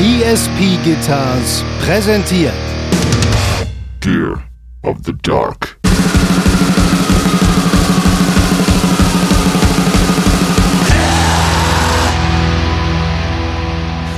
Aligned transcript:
ESP 0.00 0.78
Guitars 0.84 1.64
präsentiert 1.84 2.52
Gear 3.98 4.40
of 4.82 4.96
the 5.04 5.12
Dark. 5.22 5.76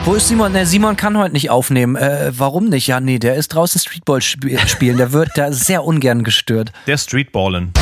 Wo 0.04 0.14
ist 0.16 0.28
Simon? 0.28 0.52
Ne, 0.52 0.66
Simon 0.66 0.96
kann 0.96 1.16
heute 1.16 1.32
nicht 1.32 1.48
aufnehmen. 1.48 1.96
Äh, 1.96 2.32
warum 2.36 2.68
nicht? 2.68 2.86
Ja, 2.86 3.00
nee, 3.00 3.18
der 3.18 3.36
ist 3.36 3.48
draußen 3.54 3.80
Streetball 3.80 4.18
sp 4.20 4.52
spielen. 4.66 4.98
Der 4.98 5.12
wird 5.12 5.30
da 5.36 5.50
sehr 5.50 5.84
ungern 5.84 6.24
gestört. 6.24 6.72
Der 6.86 6.98
Streetballen. 6.98 7.72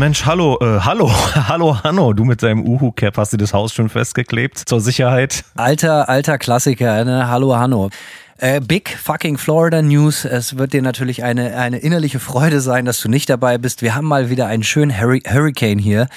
Mensch, 0.00 0.24
hallo, 0.24 0.56
äh, 0.62 0.80
hallo, 0.80 1.12
hallo, 1.48 1.84
Hanno, 1.84 2.14
du 2.14 2.24
mit 2.24 2.42
deinem 2.42 2.66
Uhu-Cap 2.66 3.18
hast 3.18 3.34
dir 3.34 3.36
das 3.36 3.52
Haus 3.52 3.74
schon 3.74 3.90
festgeklebt 3.90 4.56
zur 4.56 4.80
Sicherheit. 4.80 5.44
Alter, 5.56 6.08
alter 6.08 6.38
Klassiker, 6.38 7.04
ne? 7.04 7.28
Hallo, 7.28 7.54
Hanno. 7.54 7.90
Äh, 8.38 8.62
Big 8.62 8.88
fucking 8.88 9.36
Florida 9.36 9.82
News. 9.82 10.24
Es 10.24 10.56
wird 10.56 10.72
dir 10.72 10.80
natürlich 10.80 11.22
eine, 11.22 11.54
eine 11.54 11.80
innerliche 11.80 12.18
Freude 12.18 12.62
sein, 12.62 12.86
dass 12.86 12.98
du 13.02 13.10
nicht 13.10 13.28
dabei 13.28 13.58
bist. 13.58 13.82
Wir 13.82 13.94
haben 13.94 14.06
mal 14.06 14.30
wieder 14.30 14.46
einen 14.46 14.62
schönen 14.62 14.98
Hurri 14.98 15.20
Hurricane 15.30 15.78
hier. 15.78 16.08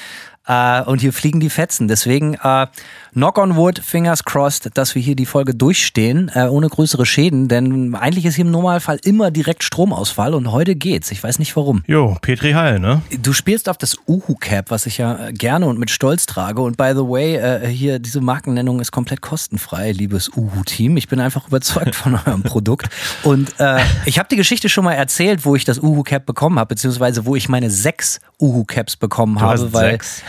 Äh, 0.48 0.82
und 0.84 1.00
hier 1.00 1.14
fliegen 1.14 1.40
die 1.40 1.50
Fetzen. 1.50 1.88
Deswegen 1.88 2.36
äh, 2.36 2.68
knock 3.14 3.38
on 3.38 3.56
wood, 3.56 3.80
fingers 3.80 4.26
crossed, 4.26 4.70
dass 4.74 4.94
wir 4.94 5.02
hier 5.02 5.16
die 5.16 5.26
Folge 5.26 5.56
durchstehen, 5.56 6.30
äh, 6.34 6.48
ohne 6.48 6.68
größere 6.68 7.06
Schäden. 7.06 7.48
Denn 7.48 7.96
eigentlich 7.96 8.26
ist 8.26 8.36
hier 8.36 8.46
im 8.46 8.52
Normalfall 8.52 9.00
immer 9.04 9.32
direkt 9.32 9.64
Stromausfall 9.64 10.34
und 10.34 10.52
heute 10.52 10.76
geht's. 10.76 11.12
Ich 11.12 11.24
weiß 11.24 11.40
nicht 11.40 11.56
warum. 11.56 11.84
Jo, 11.88 12.18
Petri 12.22 12.52
Heil, 12.52 12.80
ne? 12.80 13.02
Du 13.22 13.32
spielst 13.32 13.70
auf 13.70 13.78
das 13.78 13.98
Uhu-Cap, 14.08 14.70
was 14.70 14.86
ich 14.86 14.98
ja 14.98 15.28
äh, 15.28 15.34
gerne 15.34 15.68
und 15.68 15.80
mit 15.80 15.92
Stolz 15.92 16.26
trage. 16.26 16.62
Und 16.62 16.76
by 16.76 16.92
the 16.94 17.08
way, 17.08 17.36
äh, 17.36 17.68
hier 17.68 18.00
diese 18.00 18.20
Markennennung 18.20 18.82
ist 18.82 18.92
komplett 18.92 19.22
kostenfrei, 19.22 19.94
liebes 19.94 20.30
Uhu-Team. 20.36 20.98
Ich 20.98 21.08
bin 21.08 21.22
einfach 21.22 21.48
überzeugt 21.48 21.96
von 21.96 22.16
eurem 22.26 22.44
Produkt. 22.44 22.90
Und 23.24 23.60
äh, 23.60 23.80
ich 24.06 24.20
habe 24.20 24.28
die 24.30 24.36
Geschichte 24.36 24.68
schon 24.68 24.84
mal 24.84 24.94
erzählt, 24.94 25.46
wo 25.46 25.56
ich 25.56 25.64
das 25.64 25.80
Uhu-Cap 25.80 26.26
bekommen 26.26 26.60
habe, 26.60 26.70
beziehungsweise 26.70 27.26
wo 27.26 27.38
ich 27.38 27.48
meine 27.48 27.70
sechs 27.70 28.20
Uhu-Caps 28.42 28.98
bekommen 28.98 29.36
Du 29.36 29.42
habe, 29.42 29.74
weil 29.74 29.92
sechs. 29.92 30.22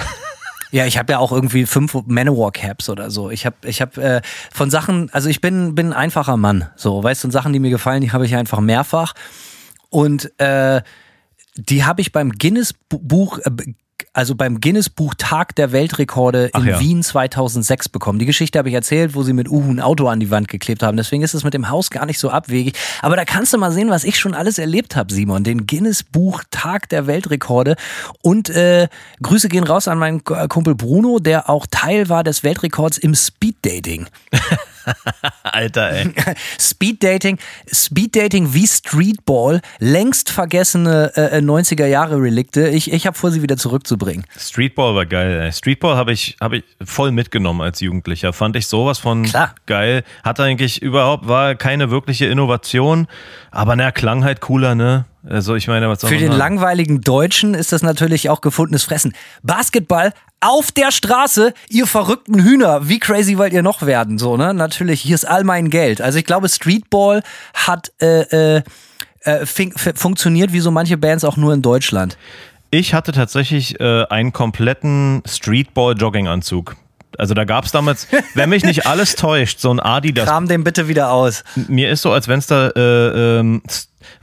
Ja, 0.75 0.87
ich 0.87 0.99
habe 0.99 1.13
ja 1.13 1.19
auch 1.21 1.31
irgendwie 1.31 1.67
fünf 1.67 1.95
Manowar 2.07 2.51
Caps 2.51 2.89
oder 2.89 3.09
so. 3.09 3.31
Ich 3.31 3.47
habe 3.47 3.55
ich 3.65 3.81
habe 3.81 4.03
äh, 4.03 4.23
von 4.53 4.71
Sachen, 4.71 5.09
also 5.13 5.29
ich 5.29 5.41
bin 5.41 5.77
bin 5.77 5.91
ein 5.91 5.93
einfacher 5.93 6.37
Mann, 6.37 6.69
so, 6.75 7.01
weißt 7.01 7.23
du, 7.23 7.31
Sachen, 7.31 7.53
die 7.53 7.61
mir 7.61 7.71
gefallen, 7.71 8.01
die 8.01 8.11
habe 8.11 8.27
ich 8.27 8.35
einfach 8.35 8.59
mehrfach 8.59 9.15
und 9.91 10.33
äh, 10.41 10.83
die 11.55 11.85
habe 11.85 12.01
ich 12.01 12.11
beim 12.11 12.33
Guinness 12.33 12.73
Bu- 12.73 12.99
Buch 12.99 13.39
äh, 13.39 13.51
also 14.15 14.37
beim 14.37 14.61
Guinness 14.61 14.89
Buch 14.89 15.15
Tag 15.19 15.57
der 15.57 15.73
Weltrekorde 15.73 16.51
in 16.55 16.65
ja. 16.65 16.81
Wien 16.81 17.03
2006 17.03 17.89
bekommen. 17.89 18.21
Die 18.21 18.27
Geschichte 18.27 18.59
habe 18.59 18.69
ich 18.69 18.75
erzählt, 18.75 19.15
wo 19.15 19.25
sie 19.25 19.33
mit 19.33 19.49
Uhu 19.49 19.71
ein 19.71 19.81
Auto 19.81 20.07
an 20.07 20.21
die 20.21 20.31
Wand 20.31 20.49
geklebt 20.49 20.83
haben. 20.83 20.97
Deswegen 20.97 21.23
ist 21.23 21.35
es 21.35 21.43
mit 21.43 21.53
dem 21.53 21.69
Haus 21.69 21.91
gar 21.91 22.07
nicht 22.07 22.21
so 22.21 22.31
abwegig. 22.31 22.75
Aber 23.03 23.17
da 23.17 23.25
kannst 23.25 23.53
du 23.53 23.59
mal 23.59 23.73
sehen, 23.73 23.91
was 23.91 24.05
ich 24.05 24.19
schon 24.19 24.33
alles 24.33 24.59
erlebt 24.59 24.95
habe, 24.95 25.13
Simon. 25.13 25.43
Den 25.43 25.67
Guinness 25.67 26.05
Buch 26.05 26.45
Tag 26.51 26.89
der 26.89 27.09
Weltrekorde. 27.09 27.75
Und 28.23 28.51
äh, 28.51 28.89
Grüße 29.21 29.49
gehen 29.49 29.65
raus 29.65 29.89
an 29.89 29.99
meinen 29.99 30.23
Kumpel 30.23 30.77
Bruno, 30.77 31.19
der 31.19 31.51
auch 31.51 31.67
Teil 31.69 32.09
war 32.09 32.23
des 32.23 32.45
Weltrekords 32.45 32.99
im 32.99 33.15
Speeddating. 33.15 34.07
Alter, 35.43 35.91
ey. 35.91 36.13
Speeddating, 36.59 37.39
Speeddating 37.73 38.55
wie 38.55 38.67
Streetball, 38.67 39.61
längst 39.79 40.31
vergessene 40.31 41.13
äh, 41.17 41.39
90er 41.39 41.87
Jahre 41.87 42.21
Relikte. 42.21 42.69
Ich, 42.69 42.93
ich 42.93 43.07
habe 43.07 43.17
vor, 43.17 43.31
sie 43.31 43.43
wieder 43.43 43.57
zurückzubringen. 43.57 44.25
Streetball 44.37 44.95
war 44.95 45.07
geil, 45.07 45.41
ey. 45.41 45.53
Streetball 45.53 45.97
habe 45.97 46.13
ich, 46.13 46.37
hab 46.41 46.53
ich 46.53 46.65
voll 46.85 47.13
mitgenommen 47.13 47.61
als 47.61 47.81
Jugendlicher. 47.81 48.33
Fand 48.33 48.57
ich 48.57 48.67
sowas 48.67 48.99
von 48.99 49.25
Klar. 49.25 49.55
geil. 49.67 50.05
Hatte 50.23 50.43
eigentlich 50.43 50.83
überhaupt, 50.83 51.27
war 51.29 51.55
keine 51.55 51.91
wirkliche 51.91 52.27
Innovation, 52.27 53.07
aber 53.51 53.77
na, 53.77 53.93
klang 53.93 54.25
halt 54.25 54.41
cooler, 54.41 54.75
ne? 54.75 55.07
Also 55.27 55.55
ich 55.55 55.69
meine, 55.69 55.89
was 55.89 56.05
Für 56.05 56.19
den 56.19 56.33
langweiligen 56.33 57.01
Deutschen 57.01 57.55
ist 57.55 57.73
das 57.73 57.83
natürlich 57.83 58.29
auch 58.29 58.43
gefundenes 58.43 58.85
Fressen. 58.85 59.15
Basketball 59.43 60.13
auf 60.45 60.73
der 60.73 60.93
Straße, 60.93 61.55
ihr 61.71 61.87
verrückten 61.87 62.43
Hühner. 62.43 62.89
Wie 62.89 62.99
crazy 62.99 63.39
wollt 63.39 63.53
ihr 63.53 63.63
noch 63.63 63.83
werden? 63.83 64.19
So, 64.19 64.37
ne? 64.37 64.53
Natürlich, 64.53 65.01
hier 65.01 65.15
ist 65.15 65.25
all 65.25 65.43
mein 65.43 65.71
Geld. 65.71 66.01
Also 66.01 66.19
ich 66.19 66.27
glaube, 66.27 66.49
Streetball 66.49 67.23
hat 67.55 67.93
äh, 68.01 68.57
äh, 68.57 68.63
äh, 69.23 69.47
funktioniert 69.95 70.53
wie 70.53 70.61
so 70.61 70.71
manche 70.71 70.99
Bands 70.99 71.25
auch 71.25 71.37
nur 71.37 71.55
in 71.55 71.63
Deutschland. 71.63 72.19
Ich 72.71 72.93
hatte 72.93 73.13
tatsächlich 73.13 73.81
äh, 73.81 74.05
einen 74.11 74.33
kompletten 74.33 75.23
Streetball-Jogginganzug. 75.27 76.77
Also 77.17 77.33
da 77.33 77.45
gab 77.45 77.65
es 77.65 77.73
damals, 77.73 78.09
wenn 78.35 78.51
mich 78.51 78.65
nicht 78.65 78.87
alles 78.87 79.17
täuscht, 79.17 79.61
so 79.61 79.71
ein 79.71 79.81
Adidas. 79.81 80.29
Kram 80.29 80.49
den 80.49 80.65
bitte 80.65 80.89
wieder 80.89 81.11
aus. 81.11 81.45
Mir 81.69 81.91
ist 81.91 82.03
so, 82.03 82.13
als 82.13 82.29
wenn 82.29 82.41
es 82.41 82.47
da 82.47 82.69
äh, 82.69 83.39
ähm, 83.41 83.63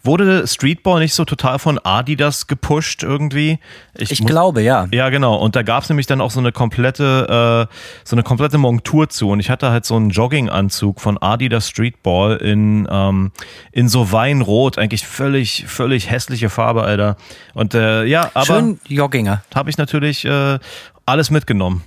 wurde 0.04 0.48
Streetball 0.48 1.00
nicht 1.00 1.14
so 1.14 1.26
total 1.26 1.60
von 1.60 1.80
Adidas 1.80 2.48
gepusht 2.48 3.04
irgendwie. 3.04 3.60
Ich 3.98 4.20
muss- 4.22 4.28
glaube, 4.30 4.62
ja. 4.62 4.88
Ja, 4.92 5.10
genau. 5.10 5.36
Und 5.36 5.56
da 5.56 5.62
gab 5.64 5.84
es 5.84 5.90
nämlich 5.90 6.08
dann 6.08 6.22
auch 6.22 6.32
so 6.32 6.40
eine 6.40 6.52
komplette, 6.52 7.68
äh, 7.70 7.76
so 8.04 8.16
eine 8.16 8.24
komplette 8.24 8.58
Montur 8.58 9.10
zu. 9.10 9.30
Und 9.30 9.40
ich 9.40 9.50
hatte 9.50 9.72
halt 9.72 9.86
so 9.86 9.96
einen 9.96 10.10
Jogginganzug 10.10 11.02
von 11.02 11.18
Adidas 11.18 11.68
Streetball 11.70 12.38
in, 12.38 12.88
ähm, 12.90 13.32
in 13.72 13.88
so 13.90 14.12
Weinrot, 14.12 14.78
eigentlich 14.78 15.06
völlig, 15.06 15.66
völlig 15.68 16.10
hässliche 16.10 16.50
Farbe, 16.50 16.84
Alter. 16.84 17.16
Und 17.54 17.74
äh, 17.74 18.06
ja, 18.06 18.32
aber 18.34 18.46
Schön 18.46 18.80
Jogginger. 18.88 19.44
habe 19.54 19.70
ich 19.70 19.78
natürlich 19.78 20.26
äh, 20.26 20.60
alles 21.06 21.30
mitgenommen 21.32 21.84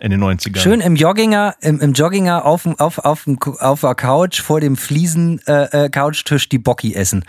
in 0.00 0.10
den 0.10 0.22
90ern. 0.22 0.58
Schön 0.58 0.80
im 0.80 0.96
Jogginger, 0.96 1.54
im, 1.60 1.78
im 1.80 1.92
Jogginger 1.92 2.44
auf, 2.46 2.62
dem- 2.64 2.78
auf, 2.80 2.98
auf, 2.98 3.24
auf 3.60 3.80
der 3.80 3.94
Couch 3.94 4.40
vor 4.40 4.60
dem 4.60 4.76
Fliesen 4.76 5.40
äh, 5.46 5.84
äh, 5.84 5.88
Couchtisch 5.90 6.48
die 6.48 6.58
Bocki 6.58 6.94
essen. 6.94 7.24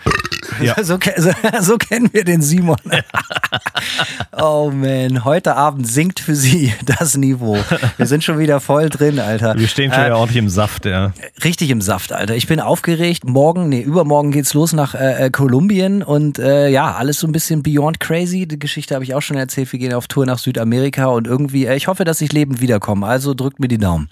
Ja. 0.60 0.74
So, 0.82 0.98
so, 1.16 1.30
so 1.60 1.76
kennen 1.78 2.10
wir 2.12 2.24
den 2.24 2.42
Simon. 2.42 2.76
oh 4.40 4.70
man, 4.74 5.24
heute 5.24 5.54
Abend 5.56 5.86
sinkt 5.86 6.20
für 6.20 6.34
Sie 6.34 6.72
das 6.84 7.16
Niveau. 7.16 7.56
Wir 7.96 8.06
sind 8.06 8.24
schon 8.24 8.38
wieder 8.38 8.60
voll 8.60 8.88
drin, 8.88 9.18
Alter. 9.18 9.54
Wir 9.56 9.68
stehen 9.68 9.92
schon 9.92 10.02
Äh, 10.02 10.06
wieder 10.06 10.16
ordentlich 10.18 10.38
im 10.38 10.48
Saft, 10.48 10.84
ja. 10.86 11.12
Richtig 11.44 11.70
im 11.70 11.80
Saft, 11.80 12.12
Alter. 12.12 12.34
Ich 12.34 12.46
bin 12.46 12.60
aufgeregt. 12.60 13.24
Morgen, 13.26 13.68
nee, 13.68 13.80
übermorgen 13.80 14.30
geht's 14.32 14.54
los 14.54 14.72
nach 14.72 14.94
äh, 14.94 15.26
äh, 15.26 15.30
Kolumbien 15.30 16.02
und 16.02 16.38
äh, 16.38 16.68
ja, 16.68 16.92
alles 16.92 17.18
so 17.20 17.26
ein 17.26 17.32
bisschen 17.32 17.62
beyond 17.62 18.00
crazy. 18.00 18.46
Die 18.46 18.58
Geschichte 18.58 18.94
habe 18.94 19.04
ich 19.04 19.14
auch 19.14 19.22
schon 19.22 19.36
erzählt. 19.36 19.70
Wir 19.72 19.78
gehen 19.78 19.94
auf 19.94 20.08
Tour 20.08 20.26
nach 20.26 20.38
Südamerika 20.38 21.06
und 21.06 21.26
irgendwie, 21.26 21.66
äh, 21.66 21.76
ich 21.76 21.86
hoffe, 21.86 22.04
dass 22.04 22.20
ich 22.20 22.32
lebend 22.32 22.60
wiederkomme. 22.62 23.06
Also 23.06 23.34
drückt 23.34 23.60
mir 23.60 23.68
die 23.68 23.78
Daumen. 23.78 24.08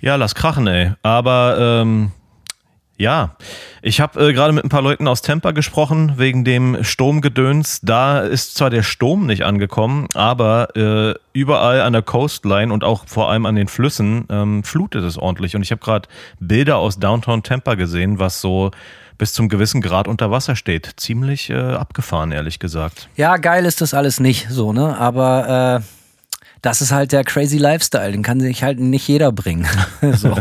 Ja, 0.00 0.16
lass 0.16 0.34
krachen, 0.34 0.66
ey. 0.66 0.92
Aber 1.02 1.56
ähm, 1.60 2.12
ja, 3.00 3.36
ich 3.80 4.00
habe 4.00 4.28
äh, 4.28 4.32
gerade 4.34 4.52
mit 4.52 4.62
ein 4.62 4.68
paar 4.68 4.82
Leuten 4.82 5.08
aus 5.08 5.22
Tampa 5.22 5.52
gesprochen 5.52 6.14
wegen 6.18 6.44
dem 6.44 6.84
Sturmgedöns. 6.84 7.80
Da 7.82 8.20
ist 8.20 8.56
zwar 8.56 8.68
der 8.68 8.82
Sturm 8.82 9.24
nicht 9.26 9.42
angekommen, 9.42 10.06
aber 10.14 10.76
äh, 10.76 11.14
überall 11.32 11.80
an 11.80 11.94
der 11.94 12.02
Coastline 12.02 12.72
und 12.72 12.84
auch 12.84 13.06
vor 13.06 13.30
allem 13.30 13.46
an 13.46 13.56
den 13.56 13.68
Flüssen 13.68 14.26
ähm, 14.28 14.64
flutet 14.64 15.02
es 15.02 15.16
ordentlich. 15.16 15.56
Und 15.56 15.62
ich 15.62 15.70
habe 15.70 15.80
gerade 15.80 16.08
Bilder 16.40 16.76
aus 16.76 16.98
Downtown 16.98 17.42
Tampa 17.42 17.74
gesehen, 17.74 18.18
was 18.18 18.42
so 18.42 18.70
bis 19.16 19.32
zum 19.32 19.48
gewissen 19.48 19.80
Grad 19.80 20.06
unter 20.06 20.30
Wasser 20.30 20.54
steht. 20.54 20.90
Ziemlich 20.96 21.48
äh, 21.48 21.54
abgefahren, 21.54 22.32
ehrlich 22.32 22.58
gesagt. 22.58 23.08
Ja, 23.16 23.38
geil 23.38 23.64
ist 23.64 23.80
das 23.80 23.94
alles 23.94 24.20
nicht 24.20 24.48
so, 24.50 24.74
ne? 24.74 24.98
Aber 24.98 25.80
äh, 25.80 25.99
das 26.62 26.80
ist 26.80 26.92
halt 26.92 27.12
der 27.12 27.24
crazy 27.24 27.58
Lifestyle, 27.58 28.12
den 28.12 28.22
kann 28.22 28.40
sich 28.40 28.62
halt 28.62 28.80
nicht 28.80 29.06
jeder 29.08 29.32
bringen. 29.32 29.66
so. 30.12 30.36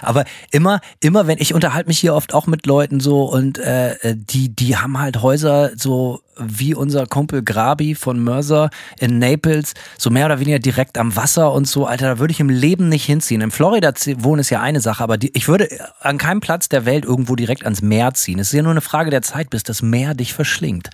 Aber 0.00 0.24
immer, 0.50 0.80
immer, 1.00 1.26
wenn 1.26 1.38
ich 1.38 1.54
unterhalte 1.54 1.88
mich 1.88 1.98
hier 1.98 2.14
oft 2.14 2.34
auch 2.34 2.46
mit 2.46 2.66
Leuten 2.66 3.00
so 3.00 3.24
und 3.24 3.58
äh, 3.58 3.96
die, 4.14 4.54
die 4.54 4.76
haben 4.76 4.98
halt 4.98 5.22
Häuser 5.22 5.70
so 5.76 6.20
wie 6.38 6.74
unser 6.74 7.06
Kumpel 7.06 7.42
Grabi 7.42 7.94
von 7.94 8.18
Mörser 8.22 8.70
in 8.98 9.18
Naples, 9.18 9.74
so 9.98 10.10
mehr 10.10 10.26
oder 10.26 10.40
weniger 10.40 10.58
direkt 10.58 10.96
am 10.96 11.14
Wasser 11.14 11.52
und 11.52 11.68
so, 11.68 11.86
Alter, 11.86 12.06
da 12.06 12.18
würde 12.18 12.32
ich 12.32 12.40
im 12.40 12.48
Leben 12.48 12.88
nicht 12.88 13.04
hinziehen. 13.04 13.42
In 13.42 13.50
Florida 13.50 13.92
wohnen 14.16 14.40
ist 14.40 14.50
ja 14.50 14.60
eine 14.60 14.80
Sache, 14.80 15.02
aber 15.02 15.18
die, 15.18 15.30
ich 15.36 15.48
würde 15.48 15.68
an 16.00 16.18
keinem 16.18 16.40
Platz 16.40 16.68
der 16.68 16.86
Welt 16.86 17.04
irgendwo 17.04 17.36
direkt 17.36 17.64
ans 17.64 17.82
Meer 17.82 18.14
ziehen. 18.14 18.38
Es 18.38 18.48
ist 18.48 18.54
ja 18.54 18.62
nur 18.62 18.72
eine 18.72 18.80
Frage 18.80 19.10
der 19.10 19.22
Zeit, 19.22 19.50
bis 19.50 19.62
das 19.62 19.82
Meer 19.82 20.14
dich 20.14 20.32
verschlingt. 20.32 20.90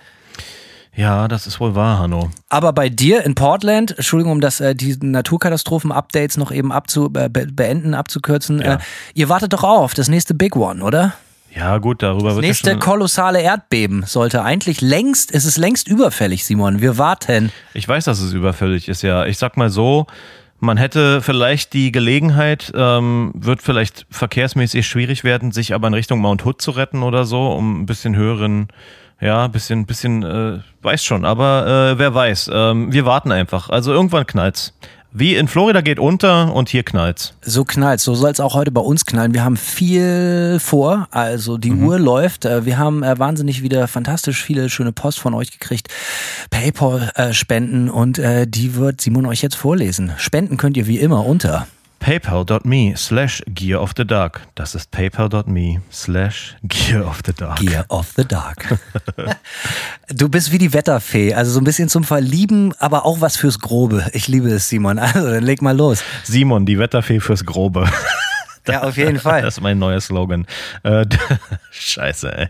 Ja, 0.99 1.29
das 1.29 1.47
ist 1.47 1.61
wohl 1.61 1.75
wahr, 1.75 1.97
Hanno. 1.99 2.29
Aber 2.49 2.73
bei 2.73 2.89
dir 2.89 3.23
in 3.23 3.33
Portland, 3.33 3.91
Entschuldigung, 3.97 4.33
um 4.33 4.41
das, 4.41 4.59
äh, 4.59 4.75
die 4.75 4.97
Naturkatastrophen-Updates 5.01 6.35
noch 6.35 6.51
eben 6.51 6.73
abzu, 6.73 7.05
äh, 7.15 7.29
be 7.29 7.47
beenden, 7.47 7.93
abzukürzen, 7.93 8.59
Ja. 8.59 8.73
äh, 8.75 8.77
ihr 9.13 9.29
wartet 9.29 9.53
doch 9.53 9.63
auf 9.63 9.93
das 9.93 10.09
nächste 10.09 10.33
Big 10.33 10.57
One, 10.57 10.83
oder? 10.83 11.13
Ja, 11.55 11.77
gut, 11.77 12.03
darüber 12.03 12.27
Das 12.27 12.35
wird 12.35 12.45
nächste 12.45 12.69
ja 12.71 12.73
schon... 12.73 12.81
kolossale 12.81 13.41
Erdbeben 13.41 14.03
sollte 14.05 14.43
eigentlich 14.43 14.81
längst, 14.81 15.33
es 15.33 15.45
ist 15.45 15.57
längst 15.57 15.87
überfällig, 15.87 16.43
Simon. 16.43 16.81
Wir 16.81 16.97
warten. 16.97 17.51
Ich 17.73 17.87
weiß, 17.87 18.03
dass 18.03 18.19
es 18.19 18.33
überfällig 18.33 18.89
ist, 18.89 19.01
ja. 19.01 19.25
Ich 19.25 19.37
sag 19.37 19.55
mal 19.55 19.69
so, 19.69 20.05
man 20.59 20.75
hätte 20.75 21.21
vielleicht 21.21 21.71
die 21.73 21.93
Gelegenheit, 21.93 22.73
ähm, 22.75 23.31
wird 23.35 23.61
vielleicht 23.61 24.05
verkehrsmäßig 24.11 24.85
schwierig 24.85 25.23
werden, 25.23 25.53
sich 25.53 25.73
aber 25.73 25.87
in 25.87 25.93
Richtung 25.93 26.19
Mount 26.19 26.45
Hood 26.45 26.61
zu 26.61 26.71
retten 26.71 27.03
oder 27.03 27.23
so, 27.23 27.47
um 27.53 27.81
ein 27.81 27.85
bisschen 27.85 28.17
höheren, 28.17 28.67
ja, 29.21 29.47
bisschen, 29.47 29.85
bisschen, 29.85 30.23
äh, 30.23 30.59
weiß 30.81 31.03
schon, 31.03 31.25
aber 31.25 31.91
äh, 31.93 31.99
wer 31.99 32.13
weiß. 32.13 32.49
Ähm, 32.53 32.91
wir 32.93 33.05
warten 33.05 33.31
einfach. 33.31 33.69
Also 33.69 33.91
irgendwann 33.91 34.25
knallt's. 34.25 34.73
Wie 35.11 35.35
in 35.35 35.47
Florida 35.47 35.81
geht 35.81 35.97
unter 35.97 36.53
und 36.53 36.69
hier 36.69 36.83
knallt's. 36.83 37.33
So 37.41 37.65
knallt, 37.65 37.99
so 37.99 38.13
soll 38.13 38.29
es 38.29 38.39
auch 38.39 38.53
heute 38.53 38.69
bei 38.69 38.81
uns 38.81 39.05
knallen. 39.07 39.33
Wir 39.33 39.43
haben 39.43 39.57
viel 39.57 40.59
vor, 40.59 41.07
also 41.09 41.57
die 41.57 41.73
Uhr 41.73 41.97
läuft. 41.97 42.45
Äh, 42.45 42.65
Wir 42.65 42.77
haben 42.77 43.01
äh, 43.01 43.17
wahnsinnig 43.17 43.63
wieder 43.63 43.87
fantastisch 43.87 44.43
viele 44.43 44.69
schöne 44.69 44.91
Post 44.91 45.19
von 45.19 45.33
euch 45.33 45.51
gekriegt. 45.51 45.87
Paypal-Spenden 46.51 47.89
und 47.89 48.19
äh, 48.19 48.45
die 48.45 48.75
wird 48.75 49.01
Simon 49.01 49.25
euch 49.25 49.41
jetzt 49.41 49.55
vorlesen. 49.55 50.13
Spenden 50.17 50.57
könnt 50.57 50.77
ihr 50.77 50.85
wie 50.85 50.99
immer 50.99 51.25
unter. 51.25 51.67
paypal.me 51.99 52.95
slash 52.95 53.43
gear 53.47 53.81
of 53.81 53.91
the 53.97 54.05
dark. 54.05 54.41
Das 54.55 54.75
ist 54.75 54.91
paypal.me 54.91 55.81
slash 55.91 56.55
gear 56.63 57.05
of 57.05 57.21
the 57.25 57.33
dark. 57.33 57.59
Gear 57.59 57.85
of 57.89 58.13
the 58.15 58.25
Dark. 58.25 58.79
du 60.09 60.29
bist 60.29 60.51
wie 60.51 60.57
die 60.57 60.73
Wetterfee, 60.73 61.33
also 61.33 61.51
so 61.51 61.59
ein 61.59 61.63
bisschen 61.63 61.89
zum 61.89 62.03
Verlieben, 62.03 62.73
aber 62.79 63.05
auch 63.05 63.21
was 63.21 63.37
fürs 63.37 63.59
Grobe. 63.59 64.05
Ich 64.13 64.27
liebe 64.27 64.49
es, 64.49 64.69
Simon. 64.69 64.99
Also 65.09 65.31
dann 65.31 65.43
leg 65.43 65.61
mal 65.61 65.75
los. 65.75 66.03
Simon, 66.23 66.65
die 66.65 66.77
Wetterfee 66.77 67.19
fürs 67.19 67.45
Grobe. 67.45 67.89
Ja, 68.67 68.83
auf 68.83 68.97
jeden 68.97 69.19
Fall. 69.19 69.41
Das 69.41 69.57
ist 69.57 69.61
mein 69.61 69.79
neuer 69.79 69.99
Slogan. 69.99 70.45
Äh, 70.83 71.05
Scheiße, 71.71 72.37
ey. 72.37 72.47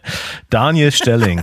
Daniel 0.50 0.92
Stelling. 0.92 1.42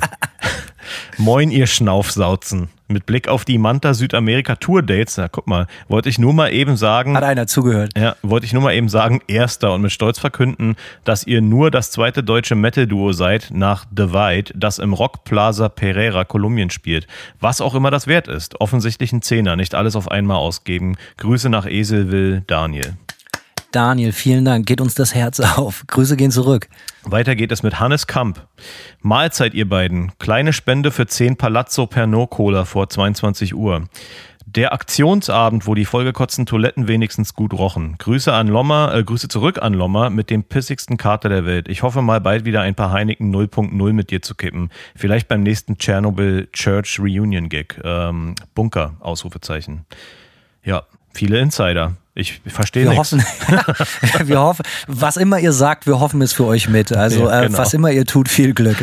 Moin, 1.18 1.50
ihr 1.50 1.66
Schnaufsauzen. 1.66 2.68
Mit 2.88 3.04
Blick 3.04 3.26
auf 3.26 3.44
die 3.44 3.58
Manta 3.58 3.94
Südamerika 3.94 4.54
Tour 4.54 4.80
Dates, 4.80 5.16
na 5.16 5.26
guck 5.26 5.48
mal, 5.48 5.66
wollte 5.88 6.08
ich 6.08 6.20
nur 6.20 6.32
mal 6.32 6.52
eben 6.52 6.76
sagen, 6.76 7.16
Hat 7.16 7.24
einer 7.24 7.48
zugehört. 7.48 7.90
ja, 7.98 8.14
wollte 8.22 8.46
ich 8.46 8.52
nur 8.52 8.62
mal 8.62 8.74
eben 8.74 8.88
sagen, 8.88 9.20
erster 9.26 9.72
und 9.72 9.82
mit 9.82 9.90
Stolz 9.90 10.20
verkünden, 10.20 10.76
dass 11.02 11.26
ihr 11.26 11.40
nur 11.40 11.72
das 11.72 11.90
zweite 11.90 12.22
deutsche 12.22 12.54
Metal-Duo 12.54 13.10
seid 13.10 13.48
nach 13.52 13.86
Divide, 13.90 14.52
das 14.54 14.78
im 14.78 14.92
Rock 14.92 15.24
Plaza 15.24 15.68
Pereira 15.68 16.24
Kolumbien 16.24 16.70
spielt. 16.70 17.08
Was 17.40 17.60
auch 17.60 17.74
immer 17.74 17.90
das 17.90 18.06
wert 18.06 18.28
ist. 18.28 18.60
Offensichtlich 18.60 19.12
ein 19.12 19.22
Zehner, 19.22 19.56
nicht 19.56 19.74
alles 19.74 19.96
auf 19.96 20.08
einmal 20.08 20.36
ausgeben. 20.36 20.96
Grüße 21.16 21.48
nach 21.48 21.66
Eselville, 21.66 22.42
Daniel. 22.46 22.94
Daniel, 23.76 24.12
vielen 24.12 24.46
Dank. 24.46 24.64
Geht 24.64 24.81
uns 24.81 24.94
das 24.94 25.14
Herz 25.14 25.38
auf. 25.58 25.84
Grüße 25.87 26.17
gehen 26.17 26.31
zurück. 26.31 26.67
Weiter 27.05 27.37
geht 27.37 27.52
es 27.52 27.62
mit 27.62 27.78
Hannes 27.78 28.06
Kamp. 28.06 28.46
Mahlzeit, 29.02 29.52
ihr 29.52 29.69
beiden. 29.69 30.12
Kleine 30.19 30.55
Spende 30.55 30.90
für 30.90 31.06
10 31.06 31.37
Palazzo 31.37 31.87
Pernod 31.87 32.31
Cola 32.31 32.64
vor 32.64 32.88
22 32.88 33.55
Uhr. 33.55 33.84
Der 34.46 34.73
Aktionsabend, 34.73 35.67
wo 35.67 35.75
die 35.75 35.84
vollgekotzten 35.84 36.46
Toiletten 36.46 36.88
wenigstens 36.88 37.34
gut 37.34 37.52
rochen. 37.52 37.96
Grüße 37.99 38.32
an 38.32 38.49
Lommer, 38.49 38.94
äh, 38.94 39.05
Grüße 39.05 39.28
zurück 39.28 39.61
an 39.61 39.75
Lommer 39.75 40.08
mit 40.08 40.31
dem 40.31 40.43
pissigsten 40.44 40.96
Kater 40.96 41.28
der 41.28 41.44
Welt. 41.44 41.69
Ich 41.69 41.82
hoffe 41.82 42.00
mal 42.00 42.23
bald 42.23 42.46
wieder 42.46 42.62
ein 42.62 42.75
paar 42.75 42.93
Heineken 42.93 43.31
0.0 43.31 43.93
mit 43.93 44.11
dir 44.11 44.23
zu 44.23 44.34
kippen. 44.34 44.70
Vielleicht 44.94 45.28
beim 45.28 45.43
nächsten 45.43 45.76
Chernobyl 45.76 46.49
Church 46.55 46.99
Reunion 46.99 47.50
Gig. 47.50 47.75
Ähm, 47.84 48.37
Bunker, 48.55 48.94
Ausrufezeichen. 49.00 49.84
Ja, 50.64 50.84
viele 51.12 51.40
Insider. 51.40 51.93
Ich 52.18 52.40
verstehe 52.46 52.84
Wir 52.84 52.92
nichts. 52.92 53.12
hoffen, 53.12 53.22
wir 54.24 54.40
hoffen, 54.40 54.62
was 54.86 55.18
immer 55.18 55.38
ihr 55.38 55.52
sagt, 55.52 55.86
wir 55.86 56.00
hoffen 56.00 56.22
es 56.22 56.32
für 56.32 56.46
euch 56.46 56.66
mit. 56.66 56.90
Also 56.90 57.26
Ja, 57.28 57.42
äh, 57.42 57.46
genau. 57.48 57.58
was 57.58 57.74
immer 57.74 57.90
ihr 57.90 58.06
tut, 58.06 58.30
viel 58.30 58.54
Glück. 58.54 58.78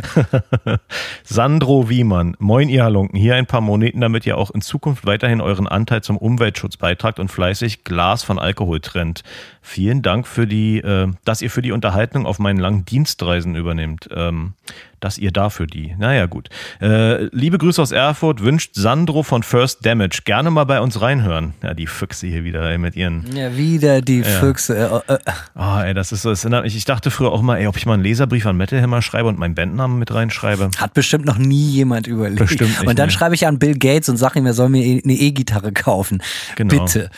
Sandro 1.24 1.90
Wiemann, 1.90 2.36
moin 2.38 2.70
ihr 2.70 2.84
Halunken, 2.84 3.18
hier 3.18 3.34
ein 3.36 3.48
paar 3.48 3.62
Moneten, 3.62 4.02
damit 4.02 4.28
ihr 4.28 4.38
auch 4.38 4.52
in 4.52 4.62
Zukunft 4.62 5.08
weiterhin 5.08 5.42
euren 5.42 5.68
Anteil 5.68 6.04
zum 6.04 6.18
Umweltschutz 6.18 6.78
beitragt 6.78 7.20
und 7.20 7.30
fleißig 7.30 7.84
Glas 7.84 8.22
von 8.22 8.38
Alkohol 8.38 8.80
trennt. 8.82 9.24
Vielen 9.66 10.02
Dank 10.02 10.28
für 10.28 10.46
die, 10.46 10.80
äh, 10.80 11.08
dass 11.24 11.42
ihr 11.42 11.50
für 11.50 11.62
die 11.62 11.72
Unterhaltung 11.72 12.26
auf 12.26 12.38
meinen 12.38 12.60
langen 12.60 12.84
Dienstreisen 12.86 13.56
übernehmt. 13.56 14.10
Ähm, 14.14 14.54
dass 15.00 15.18
ihr 15.18 15.32
dafür 15.32 15.68
die. 15.68 15.94
Naja, 15.98 16.28
gut. 16.28 16.48
Äh, 16.82 17.26
liebe 17.36 17.58
Grüße 17.58 17.82
aus 17.82 17.92
Erfurt 17.92 18.42
wünscht 18.42 18.72
Sandro 18.76 19.24
von 19.24 19.44
First 19.44 19.86
Damage. 19.86 20.22
Gerne 20.24 20.50
mal 20.50 20.64
bei 20.64 20.80
uns 20.80 21.02
reinhören. 21.02 21.54
Ja, 21.62 21.74
die 21.74 21.88
Füchse 21.88 22.28
hier 22.28 22.46
wieder 22.46 22.70
ey, 22.70 22.78
mit 22.78 22.96
ihren. 22.96 23.26
Ja, 23.36 23.58
wieder 23.58 24.02
die 24.02 24.24
Füchse. 24.24 25.04
Äh, 25.08 25.18
Ah, 25.56 25.84
ey, 25.84 25.94
das 25.94 26.14
ist 26.14 26.22
so. 26.22 26.30
Das 26.30 26.44
erinnert 26.46 26.64
mich, 26.64 26.78
ich 26.78 26.86
dachte 26.86 27.12
früher 27.12 27.32
auch 27.34 27.42
mal, 27.42 27.58
ey, 27.58 27.68
ob 27.68 27.76
ich 27.76 27.86
mal 27.86 27.96
einen 27.96 28.04
Leserbrief 28.04 28.46
an 28.46 28.56
Metal 28.56 28.82
Hammer 28.82 29.02
schreibe 29.02 29.28
und 29.28 29.38
meinen 29.38 29.56
Bandnamen 29.56 30.00
mit 30.00 30.14
reinschreibe. 30.14 30.72
hat 30.78 30.94
bestimmt 30.94 31.26
noch 31.26 31.38
nie 31.38 31.70
jemand 31.70 32.08
überlegt. 32.08 32.40
Bestimmt 32.40 32.70
nicht, 32.70 32.88
und 32.88 32.98
dann 32.98 33.08
nee. 33.08 33.14
schreibe 33.14 33.36
ich 33.36 33.46
an 33.46 33.60
Bill 33.60 33.78
Gates 33.78 34.08
und 34.08 34.16
sage 34.16 34.40
ihm, 34.40 34.46
er 34.46 34.54
soll 34.54 34.70
mir 34.70 34.84
e- 34.86 35.02
eine 35.04 35.14
E-Gitarre 35.14 35.74
kaufen. 35.74 36.24
Genau. 36.56 36.86
Bitte. 36.86 37.10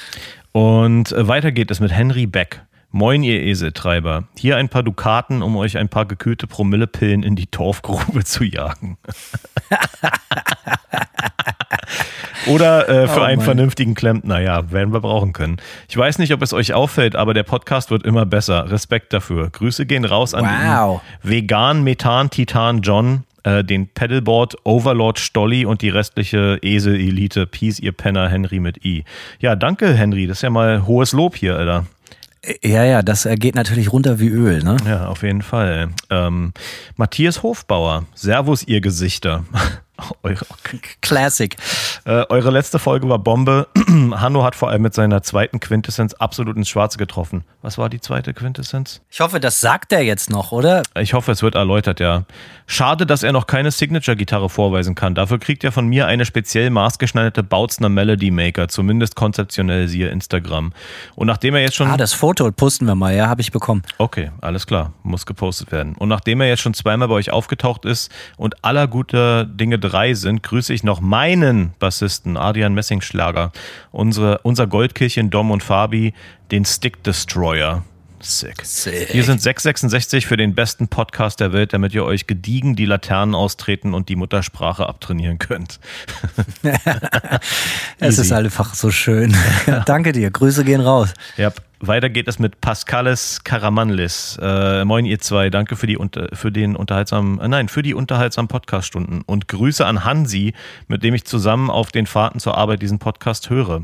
Und 0.55 1.11
äh, 1.11 1.27
weiter 1.27 1.51
geht 1.51 1.69
es 1.69 1.81
mit 1.81 1.91
Henry 1.91 2.27
Beck. 2.27 2.61
Moin, 2.89 3.23
ihr 3.23 3.43
Eseltreiber. 3.43 4.23
Hier 4.37 4.55
ein 4.55 4.69
paar 4.69 4.83
Dukaten, 4.83 5.41
um 5.41 5.57
euch 5.57 5.77
ein 5.77 5.89
paar 5.89 6.05
gekühlte 6.05 6.47
Promillepillen 6.47 7.23
in 7.23 7.35
die 7.35 7.47
Torfgrube 7.47 8.23
zu 8.23 8.45
jagen. 8.45 8.97
Oder 12.47 12.87
äh, 12.87 13.07
für 13.09 13.19
Oh 13.19 13.23
einen 13.23 13.39
Mann. 13.39 13.45
vernünftigen 13.45 13.95
Klempner, 13.95 14.39
ja, 14.39 14.71
werden 14.71 14.93
wir 14.93 15.01
brauchen 15.01 15.33
können. 15.33 15.57
Ich 15.89 15.97
weiß 15.97 16.19
nicht, 16.19 16.31
ob 16.31 16.41
es 16.41 16.53
euch 16.53 16.73
auffällt, 16.73 17.17
aber 17.17 17.33
der 17.33 17.43
Podcast 17.43 17.91
wird 17.91 18.05
immer 18.05 18.25
besser. 18.25 18.71
Respekt 18.71 19.11
dafür. 19.11 19.49
Grüße 19.49 19.85
gehen 19.85 20.05
raus 20.05 20.33
an 20.33 20.45
Wow. 20.45 21.01
den 21.21 21.31
Vegan 21.31 21.83
Methan 21.83 22.29
Titan 22.29 22.81
John, 22.81 23.24
äh, 23.45 23.63
den 23.63 23.87
Pedalboard 23.87 24.55
Overlord 24.65 25.19
Stolli 25.19 25.65
und 25.65 25.81
die 25.81 25.89
restliche 25.89 26.59
Esel-Elite. 26.61 27.45
Peace, 27.45 27.79
ihr 27.79 27.91
Penner, 27.91 28.27
Henry 28.27 28.59
mit 28.59 28.83
I. 28.83 29.05
Ja, 29.39 29.55
danke, 29.55 29.93
Henry. 29.93 30.27
Das 30.27 30.39
ist 30.39 30.41
ja 30.41 30.49
mal 30.49 30.85
hohes 30.85 31.13
Lob 31.13 31.35
hier, 31.35 31.55
Alter. 31.55 31.85
Ja, 32.63 32.83
ja, 32.83 33.01
das 33.01 33.25
äh, 33.25 33.35
geht 33.35 33.55
natürlich 33.55 33.91
runter 33.91 34.19
wie 34.19 34.27
Öl, 34.27 34.63
ne? 34.63 34.77
Ja, 34.85 35.07
auf 35.07 35.23
jeden 35.23 35.41
Fall. 35.41 35.89
Ähm, 36.09 36.53
Matthias 36.95 37.41
Hofbauer. 37.43 38.05
Servus, 38.13 38.63
ihr 38.63 38.81
Gesichter. 38.81 39.45
Eure, 40.23 40.45
Classic. 41.01 41.55
äh, 42.03 42.25
eure 42.27 42.51
letzte 42.51 42.79
Folge 42.79 43.07
war 43.07 43.17
Bombe. 43.17 43.67
Hanno 44.11 44.43
hat 44.43 44.53
vor 44.55 44.69
allem 44.69 44.81
mit 44.81 44.93
seiner 44.93 45.23
zweiten 45.23 45.61
Quintessenz 45.61 46.13
absolut 46.15 46.57
ins 46.57 46.67
Schwarze 46.67 46.97
getroffen. 46.97 47.45
Was 47.61 47.77
war 47.77 47.87
die 47.87 48.01
zweite 48.01 48.33
Quintessenz? 48.33 49.01
Ich 49.09 49.21
hoffe, 49.21 49.39
das 49.39 49.61
sagt 49.61 49.93
er 49.93 50.01
jetzt 50.01 50.29
noch, 50.29 50.51
oder? 50.51 50.83
Ich 50.99 51.13
hoffe, 51.13 51.31
es 51.31 51.41
wird 51.41 51.55
erläutert, 51.55 52.01
ja. 52.01 52.25
Schade, 52.67 53.05
dass 53.05 53.21
er 53.21 53.31
noch 53.31 53.45
keine 53.45 53.69
Signature-Gitarre 53.69 54.49
vorweisen 54.49 54.95
kann. 54.95 55.13
Dafür 55.13 55.37
kriegt 55.37 55.63
er 55.63 55.71
von 55.71 55.87
mir 55.87 56.07
eine 56.07 56.25
speziell 56.25 56.71
maßgeschneiderte 56.71 57.43
Bautzner 57.43 57.89
Melody 57.89 58.31
Maker, 58.31 58.67
zumindest 58.67 59.15
konzeptionell, 59.15 59.87
siehe 59.87 60.09
Instagram. 60.09 60.73
Und 61.15 61.27
nachdem 61.27 61.53
er 61.53 61.61
jetzt 61.61 61.75
schon. 61.75 61.87
Ah, 61.87 61.97
das 61.97 62.13
Foto 62.13 62.51
posten 62.51 62.85
wir 62.85 62.95
mal, 62.95 63.15
ja, 63.15 63.27
habe 63.27 63.41
ich 63.41 63.51
bekommen. 63.51 63.83
Okay, 63.99 64.31
alles 64.41 64.65
klar, 64.65 64.93
muss 65.03 65.25
gepostet 65.25 65.71
werden. 65.71 65.95
Und 65.95 66.09
nachdem 66.09 66.41
er 66.41 66.47
jetzt 66.47 66.61
schon 66.61 66.73
zweimal 66.73 67.07
bei 67.07 67.13
euch 67.13 67.31
aufgetaucht 67.31 67.85
ist 67.85 68.11
und 68.37 68.63
aller 68.65 68.87
guter 68.87 69.45
Dinge 69.45 69.77
drei 69.77 70.15
sind, 70.15 70.41
grüße 70.41 70.73
ich 70.73 70.83
noch 70.83 71.01
meinen 71.01 71.73
Bassisten 71.77 72.35
Adrian 72.35 72.73
Messingschlager, 72.73 73.51
unsere, 73.91 74.39
unser 74.39 74.65
Goldkirchen 74.65 75.29
Dom 75.29 75.51
und 75.51 75.61
Fabi, 75.61 76.13
den 76.51 76.65
Stick 76.65 77.03
Destroyer. 77.03 77.83
Sick. 78.25 78.65
Sick. 78.65 79.13
Wir 79.13 79.23
sind 79.23 79.39
666 79.39 80.25
für 80.25 80.35
den 80.35 80.55
besten 80.55 80.87
Podcast 80.87 81.39
der 81.39 81.53
Welt, 81.53 81.73
damit 81.73 81.93
ihr 81.93 82.03
euch 82.03 82.25
gediegen 82.25 82.75
die 82.75 82.85
Laternen 82.85 83.35
austreten 83.35 83.93
und 83.93 84.09
die 84.09 84.15
Muttersprache 84.15 84.87
abtrainieren 84.87 85.37
könnt. 85.37 85.79
Es 87.99 88.17
ist 88.17 88.31
einfach 88.31 88.73
so 88.73 88.91
schön. 88.91 89.35
Danke 89.85 90.11
dir. 90.11 90.29
Grüße 90.29 90.63
gehen 90.63 90.81
raus. 90.81 91.13
Ja, 91.37 91.51
weiter 91.79 92.09
geht 92.09 92.27
es 92.27 92.39
mit 92.39 92.61
Pascales 92.61 93.43
Karamanlis. 93.43 94.37
Äh, 94.41 94.85
moin 94.85 95.05
ihr 95.05 95.19
zwei, 95.19 95.49
danke 95.49 95.75
für 95.75 95.87
die 95.87 95.97
für 96.33 96.51
den 96.51 96.75
unterhaltsamen, 96.75 97.39
äh, 97.39 97.47
nein, 97.47 97.67
für 97.67 97.81
die 97.81 97.93
unterhaltsamen 97.93 98.47
Podcaststunden 98.47 99.21
und 99.21 99.47
Grüße 99.47 99.85
an 99.85 100.03
Hansi, 100.05 100.53
mit 100.87 101.03
dem 101.03 101.13
ich 101.13 101.25
zusammen 101.25 101.69
auf 101.69 101.91
den 101.91 102.05
Fahrten 102.05 102.39
zur 102.39 102.57
Arbeit 102.57 102.81
diesen 102.81 102.99
Podcast 102.99 103.49
höre. 103.49 103.83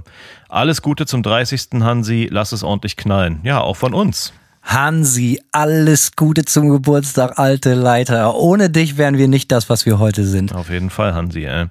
Alles 0.49 0.81
Gute 0.81 1.05
zum 1.05 1.23
30. 1.23 1.81
Hansi, 1.81 2.27
lass 2.31 2.51
es 2.51 2.63
ordentlich 2.63 2.97
knallen. 2.97 3.39
Ja, 3.43 3.61
auch 3.61 3.77
von 3.77 3.93
uns. 3.93 4.33
Hansi, 4.63 5.41
alles 5.51 6.15
Gute 6.15 6.45
zum 6.45 6.69
Geburtstag, 6.69 7.39
alte 7.39 7.73
Leiter. 7.73 8.35
Ohne 8.35 8.69
dich 8.69 8.97
wären 8.97 9.17
wir 9.17 9.27
nicht 9.27 9.51
das, 9.51 9.69
was 9.69 9.85
wir 9.85 9.99
heute 9.99 10.23
sind. 10.23 10.53
Auf 10.53 10.69
jeden 10.69 10.89
Fall, 10.89 11.13
Hansi. 11.13 11.45
Äh. 11.45 11.67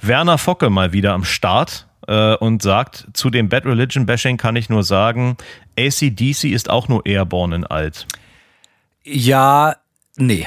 Werner 0.00 0.38
Focke 0.38 0.70
mal 0.70 0.92
wieder 0.92 1.12
am 1.12 1.24
Start 1.24 1.89
äh, 2.10 2.34
und 2.34 2.60
sagt, 2.60 3.06
zu 3.14 3.30
dem 3.30 3.48
Bad 3.48 3.64
Religion 3.64 4.04
Bashing 4.04 4.36
kann 4.36 4.56
ich 4.56 4.68
nur 4.68 4.82
sagen, 4.82 5.36
ACDC 5.78 6.44
ist 6.44 6.68
auch 6.68 6.88
nur 6.88 7.06
Airborne 7.06 7.54
in 7.56 7.64
alt. 7.64 8.06
Ja, 9.04 9.76
nee. 10.16 10.46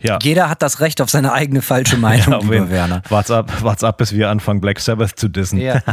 Ja. 0.00 0.18
Jeder 0.20 0.48
hat 0.50 0.62
das 0.62 0.80
Recht 0.80 1.00
auf 1.00 1.10
seine 1.10 1.32
eigene 1.32 1.62
falsche 1.62 1.96
Meinung 1.96 2.26
Ja, 2.42 2.50
wen- 2.50 2.70
Werner. 2.70 3.02
Wart's 3.08 3.30
ab, 3.30 3.62
wart's 3.62 3.84
ab, 3.84 3.98
bis 3.98 4.12
wir 4.12 4.30
anfangen, 4.30 4.60
Black 4.60 4.80
Sabbath 4.80 5.16
zu 5.16 5.28
dissen. 5.28 5.60
Ja. 5.60 5.80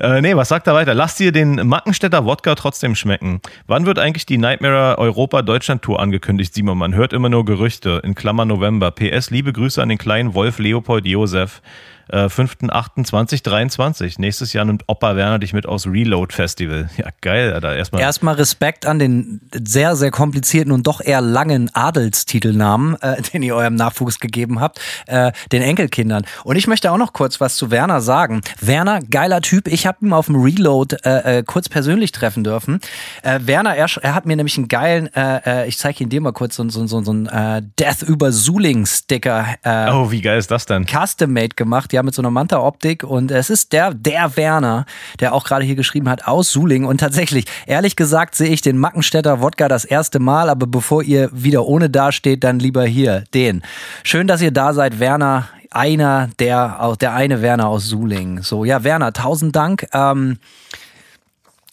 Äh, 0.00 0.20
nee, 0.20 0.36
was 0.36 0.48
sagt 0.48 0.68
er 0.68 0.74
weiter? 0.74 0.94
Lass 0.94 1.16
dir 1.16 1.32
den 1.32 1.66
Mackenstädter 1.66 2.24
Wodka 2.24 2.54
trotzdem 2.54 2.94
schmecken. 2.94 3.40
Wann 3.66 3.84
wird 3.84 3.98
eigentlich 3.98 4.26
die 4.26 4.38
Nightmare 4.38 4.96
Europa 4.96 5.42
Deutschland 5.42 5.82
Tour 5.82 5.98
angekündigt, 5.98 6.54
Simon? 6.54 6.78
Man 6.78 6.94
hört 6.94 7.12
immer 7.12 7.28
nur 7.28 7.44
Gerüchte. 7.44 8.00
In 8.04 8.14
Klammer 8.14 8.44
November. 8.44 8.92
PS, 8.92 9.30
liebe 9.30 9.52
Grüße 9.52 9.82
an 9.82 9.88
den 9.88 9.98
kleinen 9.98 10.34
Wolf 10.34 10.60
Leopold 10.60 11.04
Josef. 11.04 11.62
Äh, 12.08 12.26
5.8.2023. 12.26 14.14
Nächstes 14.18 14.52
Jahr 14.52 14.64
nimmt 14.64 14.84
Opa 14.86 15.16
Werner 15.16 15.38
dich 15.38 15.52
mit 15.52 15.66
aus 15.66 15.86
Reload 15.86 16.34
Festival. 16.34 16.88
Ja, 16.96 17.08
geil, 17.20 17.52
Alter. 17.52 17.76
Erstmal. 17.76 18.00
Erstmal 18.00 18.34
Respekt 18.36 18.86
an 18.86 18.98
den 18.98 19.40
sehr, 19.52 19.94
sehr 19.96 20.10
komplizierten 20.10 20.72
und 20.72 20.86
doch 20.86 21.00
eher 21.00 21.20
langen 21.20 21.70
Adelstitelnamen, 21.74 22.96
äh, 23.02 23.20
den 23.32 23.42
ihr 23.42 23.54
eurem 23.54 23.74
Nachwuchs 23.74 24.20
gegeben 24.20 24.60
habt, 24.60 24.80
äh, 25.06 25.32
den 25.52 25.62
Enkelkindern. 25.62 26.24
Und 26.44 26.56
ich 26.56 26.66
möchte 26.66 26.90
auch 26.90 26.96
noch 26.96 27.12
kurz 27.12 27.40
was 27.40 27.56
zu 27.56 27.70
Werner 27.70 28.00
sagen. 28.00 28.40
Werner, 28.60 29.00
geiler 29.00 29.40
Typ. 29.42 29.68
Ich 29.68 29.86
habe 29.86 29.98
ihn 30.06 30.12
auf 30.12 30.26
dem 30.26 30.36
Reload 30.36 30.96
äh, 31.04 31.38
äh, 31.38 31.42
kurz 31.42 31.68
persönlich 31.68 32.12
treffen 32.12 32.44
dürfen. 32.44 32.80
Äh, 33.22 33.40
Werner, 33.42 33.76
er, 33.76 33.86
er 34.00 34.14
hat 34.14 34.26
mir 34.26 34.36
nämlich 34.36 34.56
einen 34.56 34.68
geilen, 34.68 35.10
äh, 35.14 35.66
ich 35.66 35.78
zeige 35.78 36.04
ihn 36.04 36.08
dir 36.08 36.20
mal 36.20 36.32
kurz, 36.32 36.56
so, 36.56 36.68
so, 36.68 36.86
so, 36.86 37.02
so 37.02 37.10
einen 37.10 37.72
Death 37.78 38.02
über 38.02 38.32
Suling-Sticker 38.32 39.46
oh, 39.92 40.10
wie 40.10 40.20
geil 40.20 40.38
ist 40.38 40.50
das 40.50 40.66
denn? 40.66 40.86
Custom-Made 40.86 41.54
gemacht, 41.56 41.92
ja, 41.92 41.97
mit 42.02 42.14
so 42.14 42.22
einer 42.22 42.30
Manta-Optik. 42.30 43.04
Und 43.04 43.30
es 43.30 43.50
ist 43.50 43.72
der, 43.72 43.94
der 43.94 44.36
Werner, 44.36 44.86
der 45.20 45.34
auch 45.34 45.44
gerade 45.44 45.64
hier 45.64 45.76
geschrieben 45.76 46.08
hat, 46.08 46.26
aus 46.26 46.50
Suling. 46.50 46.84
Und 46.84 46.98
tatsächlich, 46.98 47.46
ehrlich 47.66 47.96
gesagt, 47.96 48.34
sehe 48.34 48.48
ich 48.50 48.60
den 48.60 48.78
Mackenstädter 48.78 49.40
Wodka 49.40 49.68
das 49.68 49.84
erste 49.84 50.18
Mal, 50.18 50.50
aber 50.50 50.66
bevor 50.66 51.02
ihr 51.02 51.30
wieder 51.32 51.66
ohne 51.66 51.90
dasteht, 51.90 52.44
dann 52.44 52.58
lieber 52.58 52.84
hier, 52.84 53.24
den. 53.34 53.62
Schön, 54.02 54.26
dass 54.26 54.40
ihr 54.40 54.52
da 54.52 54.72
seid, 54.72 55.00
Werner. 55.00 55.48
Einer, 55.70 56.30
der, 56.38 56.96
der 56.98 57.12
eine 57.12 57.42
Werner 57.42 57.68
aus 57.68 57.84
Suling. 57.88 58.42
So, 58.42 58.64
ja, 58.64 58.84
Werner, 58.84 59.12
tausend 59.12 59.54
Dank. 59.54 59.86
Ähm, 59.92 60.38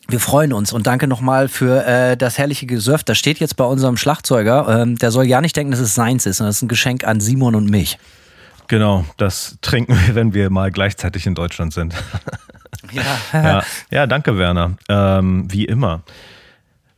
wir 0.07 0.19
freuen 0.19 0.53
uns 0.53 0.71
und 0.71 0.85
danke 0.85 1.07
nochmal 1.07 1.47
für 1.47 1.85
äh, 1.85 2.15
das 2.15 2.37
herrliche 2.37 2.67
Gesöff. 2.67 3.03
Das 3.03 3.17
steht 3.17 3.39
jetzt 3.39 3.55
bei 3.55 3.63
unserem 3.63 3.97
Schlagzeuger. 3.97 4.81
Ähm, 4.81 4.97
der 4.97 5.09
soll 5.11 5.25
ja 5.25 5.41
nicht 5.41 5.55
denken, 5.55 5.71
dass 5.71 5.79
es 5.79 5.95
seins 5.95 6.25
ist, 6.25 6.37
sondern 6.37 6.49
das 6.49 6.57
ist 6.57 6.61
ein 6.61 6.67
Geschenk 6.67 7.05
an 7.05 7.19
Simon 7.19 7.55
und 7.55 7.69
mich. 7.69 7.97
Genau, 8.67 9.05
das 9.17 9.57
trinken 9.61 9.93
wir, 10.07 10.15
wenn 10.15 10.33
wir 10.33 10.49
mal 10.49 10.71
gleichzeitig 10.71 11.25
in 11.27 11.35
Deutschland 11.35 11.73
sind. 11.73 11.93
Ja, 12.91 13.17
ja, 13.33 13.63
ja, 13.89 14.05
danke, 14.07 14.37
Werner. 14.37 14.77
Ähm, 14.89 15.51
wie 15.51 15.65
immer. 15.65 16.03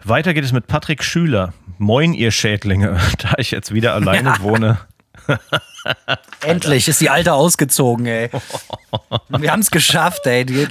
Weiter 0.03 0.33
geht 0.33 0.43
es 0.43 0.51
mit 0.51 0.67
Patrick 0.67 1.01
Schüler. 1.01 1.53
Moin, 1.77 2.13
ihr 2.13 2.31
Schädlinge. 2.31 2.97
Da 3.19 3.35
ich 3.37 3.51
jetzt 3.51 3.73
wieder 3.73 3.93
alleine 3.93 4.29
Ja. 4.29 4.41
wohne. 4.41 4.79
Endlich 6.41 6.87
ist 6.87 7.01
die 7.01 7.09
Alte 7.09 7.33
ausgezogen, 7.33 8.05
ey. 8.05 8.29
Wir 9.29 9.51
haben 9.51 9.59
es 9.59 9.71
geschafft, 9.71 10.25
ey. 10.25 10.45
Die, 10.45 10.67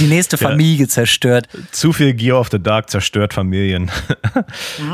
die 0.00 0.06
nächste 0.06 0.36
Familie 0.38 0.88
zerstört. 0.88 1.48
Zu 1.70 1.92
viel 1.92 2.14
Gear 2.14 2.38
of 2.38 2.48
the 2.50 2.62
Dark 2.62 2.90
zerstört 2.90 3.34
Familien. 3.34 3.90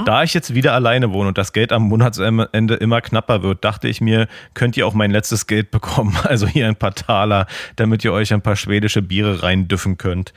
Da 0.05 0.23
ich 0.23 0.35
jetzt 0.35 0.55
wieder 0.55 0.73
alleine 0.75 1.13
wohne 1.13 1.29
und 1.29 1.39
das 1.39 1.53
Geld 1.53 1.73
am 1.73 1.83
Monatsende 1.85 2.75
immer 2.75 3.01
knapper 3.01 3.43
wird, 3.43 3.65
dachte 3.65 3.89
ich 3.89 4.01
mir, 4.01 4.29
könnt 4.55 4.77
ihr 4.77 4.87
auch 4.87 4.95
mein 4.95 5.11
letztes 5.11 5.47
Geld 5.47 5.71
bekommen. 5.71 6.17
Also 6.25 6.47
hier 6.47 6.67
ein 6.69 6.77
paar 6.77 6.95
Taler, 6.95 7.47
damit 7.77 8.05
ihr 8.05 8.13
euch 8.13 8.33
ein 8.33 8.43
paar 8.43 8.57
schwedische 8.57 9.03
Biere 9.03 9.43
reindüffen 9.43 9.99
könnt. 9.99 10.33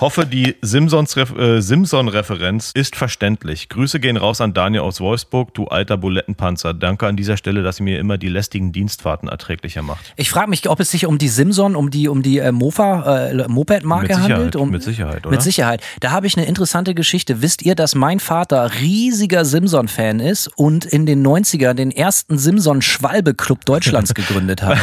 Hoffe, 0.00 0.26
die 0.26 0.50
äh, 0.50 1.60
Simpson-Referenz 1.60 2.72
ist 2.74 2.96
verständlich. 2.96 3.68
Grüße 3.68 4.00
gehen 4.00 4.16
raus 4.16 4.40
an 4.40 4.54
Daniel 4.54 4.82
aus 4.82 5.00
Wolfsburg, 5.00 5.54
du 5.54 5.66
alter 5.66 5.96
Bulettenpanzer. 5.96 6.74
Danke 6.74 7.06
an 7.06 7.16
dieser 7.16 7.36
Stelle, 7.36 7.62
dass 7.62 7.80
ihr 7.80 7.84
mir 7.84 7.98
immer 7.98 8.13
die 8.18 8.28
lästigen 8.28 8.72
Dienstfahrten 8.72 9.28
erträglicher 9.28 9.82
macht. 9.82 10.12
Ich 10.16 10.30
frage 10.30 10.50
mich, 10.50 10.68
ob 10.68 10.80
es 10.80 10.90
sich 10.90 11.06
um 11.06 11.18
die 11.18 11.28
Simson, 11.28 11.76
um 11.76 11.90
die, 11.90 12.08
um 12.08 12.22
die 12.22 12.38
äh, 12.38 12.52
Mofa, 12.52 13.28
äh, 13.28 13.48
Moped-Marke 13.48 14.20
handelt. 14.20 14.56
Um, 14.56 14.70
mit 14.70 14.82
Sicherheit, 14.82 15.26
oder? 15.26 15.30
Mit 15.30 15.42
Sicherheit. 15.42 15.82
Da 16.00 16.10
habe 16.10 16.26
ich 16.26 16.36
eine 16.36 16.46
interessante 16.46 16.94
Geschichte. 16.94 17.42
Wisst 17.42 17.62
ihr, 17.62 17.74
dass 17.74 17.94
mein 17.94 18.20
Vater 18.20 18.70
riesiger 18.80 19.44
Simson-Fan 19.44 20.20
ist 20.20 20.48
und 20.56 20.84
in 20.84 21.06
den 21.06 21.26
90ern 21.26 21.74
den 21.74 21.90
ersten 21.90 22.38
Simson-Schwalbe-Club 22.38 23.64
Deutschlands 23.64 24.14
gegründet 24.14 24.62
hat? 24.62 24.78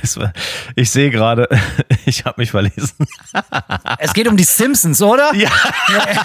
Weißt 0.00 0.16
du, 0.16 0.32
Ich 0.74 0.90
sehe 0.90 1.10
gerade, 1.10 1.48
ich 2.06 2.24
habe 2.24 2.40
mich 2.40 2.50
verlesen. 2.50 3.06
Es 3.98 4.12
geht 4.12 4.28
um 4.28 4.36
die 4.36 4.44
Simpsons, 4.44 5.00
oder? 5.02 5.34
Ja. 5.34 5.50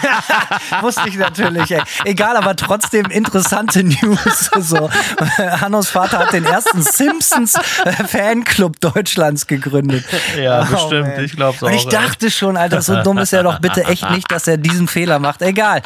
Wusste 0.82 1.08
ich 1.08 1.18
natürlich. 1.18 1.72
Ey. 1.72 1.82
Egal, 2.06 2.36
aber 2.38 2.56
trotzdem 2.56 3.06
interessante 3.08 3.84
News. 3.84 4.50
So. 4.60 4.90
Hannos 5.38 5.90
Vater 5.90 6.20
hat 6.20 6.34
den 6.34 6.46
ersten 6.52 6.82
Simpsons-Fanclub 6.82 8.80
Deutschlands 8.80 9.48
gegründet. 9.48 10.04
Ja, 10.42 10.62
Oh, 10.68 10.72
bestimmt. 10.72 11.16
man. 11.16 11.24
Ich 11.26 11.32
glaub's 11.36 11.62
Und 11.62 11.70
auch, 11.70 11.74
ich 11.76 11.86
ey. 11.86 11.90
dachte 11.92 12.30
schon, 12.32 12.58
Alter, 12.58 12.82
so 12.82 13.02
dumm 13.04 13.18
ist 13.20 13.34
er 13.34 13.44
doch 13.44 13.60
bitte 13.60 13.84
echt 13.86 14.10
nicht, 14.12 14.32
dass 14.32 14.48
er 14.48 14.58
diesen 14.58 14.88
Fehler 14.88 15.20
macht. 15.20 15.42
Egal. 15.42 15.82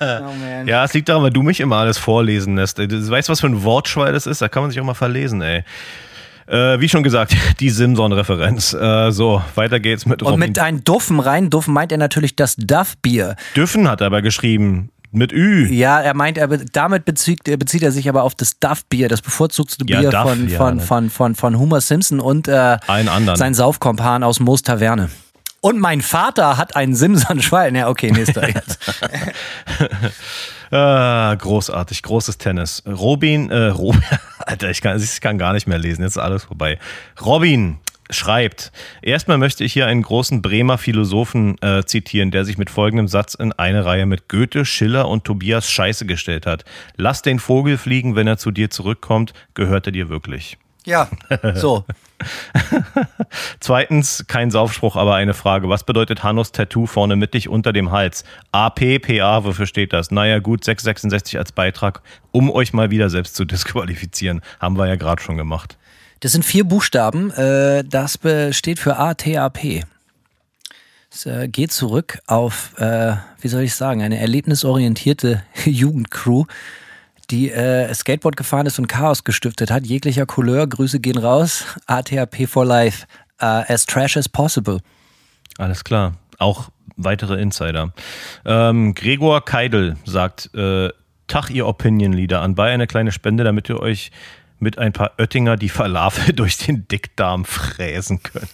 Oh, 0.00 0.32
man. 0.40 0.66
Ja, 0.66 0.84
es 0.84 0.92
liegt 0.94 1.08
daran, 1.08 1.22
weil 1.22 1.30
du 1.30 1.42
mich 1.42 1.60
immer 1.60 1.76
alles 1.76 1.98
vorlesen 1.98 2.56
lässt. 2.56 2.78
Du 2.78 3.08
weißt, 3.10 3.28
was 3.28 3.40
für 3.40 3.46
ein 3.46 3.62
Wortschwein 3.62 4.12
das 4.12 4.26
ist? 4.26 4.42
Da 4.42 4.48
kann 4.48 4.62
man 4.62 4.70
sich 4.70 4.80
auch 4.80 4.84
mal 4.84 4.94
verlesen, 4.94 5.40
ey. 5.42 5.64
Äh, 6.46 6.80
wie 6.80 6.88
schon 6.88 7.02
gesagt, 7.02 7.36
die 7.60 7.70
Simson-Referenz. 7.70 8.72
Äh, 8.72 9.10
so, 9.10 9.42
weiter 9.54 9.80
geht's 9.80 10.06
mit 10.06 10.22
Und 10.22 10.32
Robin. 10.32 10.48
mit 10.48 10.58
einem 10.58 10.82
Duffen 10.82 11.20
rein, 11.20 11.50
Duffen 11.50 11.74
meint 11.74 11.92
er 11.92 11.98
natürlich 11.98 12.36
das 12.36 12.56
Duff-Bier. 12.56 13.36
Düffen 13.54 13.88
hat 13.88 14.00
er 14.00 14.06
aber 14.08 14.22
geschrieben. 14.22 14.90
Mit 15.10 15.32
Ü. 15.32 15.66
Ja, 15.72 16.00
er 16.00 16.14
meint, 16.14 16.36
er 16.38 16.48
damit 16.48 17.04
bezieht, 17.04 17.44
bezieht 17.44 17.82
er 17.82 17.92
sich 17.92 18.08
aber 18.08 18.24
auf 18.24 18.34
das 18.34 18.58
Duff-Bier, 18.60 19.08
das 19.08 19.22
bevorzugte 19.22 19.76
Ja, 19.86 20.00
Bier 20.00 20.10
Duff, 20.10 20.22
von, 20.22 20.48
ja, 20.48 20.58
von, 20.58 20.76
ne. 20.76 20.82
von, 20.82 21.10
von, 21.10 21.34
von 21.34 21.58
Homer 21.58 21.80
Simpson 21.80 22.20
und 22.20 22.46
äh, 22.48 22.76
Einen 22.86 23.08
anderen. 23.08 23.38
sein 23.38 23.54
Saufkompan 23.54 24.22
aus 24.22 24.38
Moos 24.40 24.62
Taverne. 24.62 25.08
Und 25.60 25.80
mein 25.80 26.02
Vater 26.02 26.56
hat 26.56 26.76
einen 26.76 26.94
Simson-Schwein. 26.94 27.74
Ja, 27.74 27.88
okay, 27.88 28.12
nächster 28.12 28.48
jetzt. 28.54 28.78
Ah, 30.70 31.34
großartig, 31.34 32.02
großes 32.02 32.36
Tennis. 32.36 32.82
Robin, 32.86 33.50
äh, 33.50 33.68
Robin, 33.68 34.02
Alter, 34.40 34.68
ich 34.68 34.82
kann, 34.82 35.00
ich 35.02 35.20
kann 35.22 35.38
gar 35.38 35.54
nicht 35.54 35.66
mehr 35.66 35.78
lesen, 35.78 36.02
jetzt 36.02 36.16
ist 36.16 36.22
alles 36.22 36.44
vorbei. 36.44 36.78
Robin 37.24 37.78
schreibt, 38.10 38.72
erstmal 39.02 39.38
möchte 39.38 39.64
ich 39.64 39.72
hier 39.72 39.86
einen 39.86 40.02
großen 40.02 40.42
Bremer 40.42 40.78
Philosophen 40.78 41.56
äh, 41.62 41.84
zitieren, 41.84 42.30
der 42.30 42.44
sich 42.44 42.58
mit 42.58 42.70
folgendem 42.70 43.08
Satz 43.08 43.34
in 43.34 43.52
eine 43.52 43.84
Reihe 43.84 44.06
mit 44.06 44.28
Goethe, 44.28 44.64
Schiller 44.64 45.08
und 45.08 45.24
Tobias 45.24 45.70
Scheiße 45.70 46.06
gestellt 46.06 46.46
hat. 46.46 46.64
Lass 46.96 47.22
den 47.22 47.38
Vogel 47.38 47.78
fliegen, 47.78 48.16
wenn 48.16 48.26
er 48.26 48.38
zu 48.38 48.50
dir 48.50 48.70
zurückkommt, 48.70 49.32
gehört 49.54 49.86
er 49.86 49.92
dir 49.92 50.08
wirklich. 50.08 50.58
Ja, 50.88 51.08
so. 51.54 51.84
Zweitens, 53.60 54.24
kein 54.26 54.50
Saufspruch, 54.50 54.96
aber 54.96 55.14
eine 55.14 55.34
Frage. 55.34 55.68
Was 55.68 55.84
bedeutet 55.84 56.22
Hannos 56.22 56.50
Tattoo 56.50 56.86
vorne 56.86 57.14
mittig 57.14 57.48
unter 57.48 57.74
dem 57.74 57.90
Hals? 57.90 58.24
AP, 58.52 58.98
PA, 59.00 59.44
wofür 59.44 59.66
steht 59.66 59.92
das? 59.92 60.10
Naja, 60.10 60.38
gut, 60.38 60.64
666 60.64 61.38
als 61.38 61.52
Beitrag, 61.52 62.00
um 62.32 62.50
euch 62.50 62.72
mal 62.72 62.90
wieder 62.90 63.10
selbst 63.10 63.36
zu 63.36 63.44
disqualifizieren. 63.44 64.40
Haben 64.60 64.78
wir 64.78 64.86
ja 64.86 64.96
gerade 64.96 65.22
schon 65.22 65.36
gemacht. 65.36 65.76
Das 66.20 66.32
sind 66.32 66.44
vier 66.44 66.64
Buchstaben. 66.64 67.30
Äh, 67.30 67.84
das 67.84 68.18
steht 68.50 68.78
für 68.78 68.96
ATAP. 68.96 69.84
Es 71.10 71.26
äh, 71.26 71.48
geht 71.48 71.72
zurück 71.72 72.18
auf, 72.26 72.78
äh, 72.78 73.16
wie 73.40 73.48
soll 73.48 73.62
ich 73.62 73.74
sagen, 73.74 74.02
eine 74.02 74.18
erlebnisorientierte 74.18 75.42
Jugendcrew, 75.64 76.44
die 77.30 77.50
äh, 77.50 77.92
Skateboard 77.92 78.36
gefahren 78.36 78.66
ist 78.66 78.78
und 78.78 78.88
Chaos 78.88 79.24
gestiftet 79.24 79.70
hat, 79.70 79.86
jeglicher 79.86 80.26
Couleur. 80.26 80.66
Grüße 80.66 81.00
gehen 81.00 81.18
raus. 81.18 81.64
ATAP 81.86 82.46
for 82.48 82.64
life. 82.64 83.06
Uh, 83.40 83.62
as 83.68 83.86
trash 83.86 84.16
as 84.16 84.28
possible. 84.28 84.78
Alles 85.58 85.84
klar. 85.84 86.14
Auch 86.38 86.70
weitere 86.96 87.40
Insider. 87.40 87.92
Ähm, 88.44 88.94
Gregor 88.94 89.44
Keidel 89.44 89.96
sagt, 90.04 90.50
äh, 90.54 90.90
Tag 91.28 91.50
ihr 91.50 91.66
Opinion-Leader 91.66 92.40
anbei 92.40 92.72
eine 92.72 92.86
kleine 92.86 93.12
Spende, 93.12 93.44
damit 93.44 93.68
ihr 93.68 93.78
euch 93.80 94.10
mit 94.60 94.78
ein 94.78 94.92
paar 94.92 95.12
Oettinger 95.18 95.56
die 95.56 95.68
Falafel 95.68 96.32
durch 96.34 96.58
den 96.58 96.86
Dickdarm 96.88 97.44
fräsen 97.44 98.22
könnt. 98.22 98.48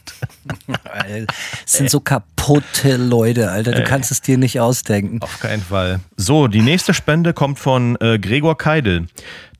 Es 1.06 1.26
sind 1.72 1.90
so 1.90 2.00
kaputte 2.00 2.96
Leute, 2.96 3.50
Alter. 3.50 3.72
Du 3.72 3.84
kannst 3.84 4.10
es 4.10 4.20
dir 4.20 4.38
nicht 4.38 4.60
ausdenken. 4.60 5.20
Auf 5.22 5.40
keinen 5.40 5.62
Fall. 5.62 6.00
So, 6.16 6.48
die 6.48 6.62
nächste 6.62 6.94
Spende 6.94 7.32
kommt 7.32 7.58
von 7.58 7.96
äh, 8.00 8.18
Gregor 8.18 8.56
Keidel. 8.58 9.06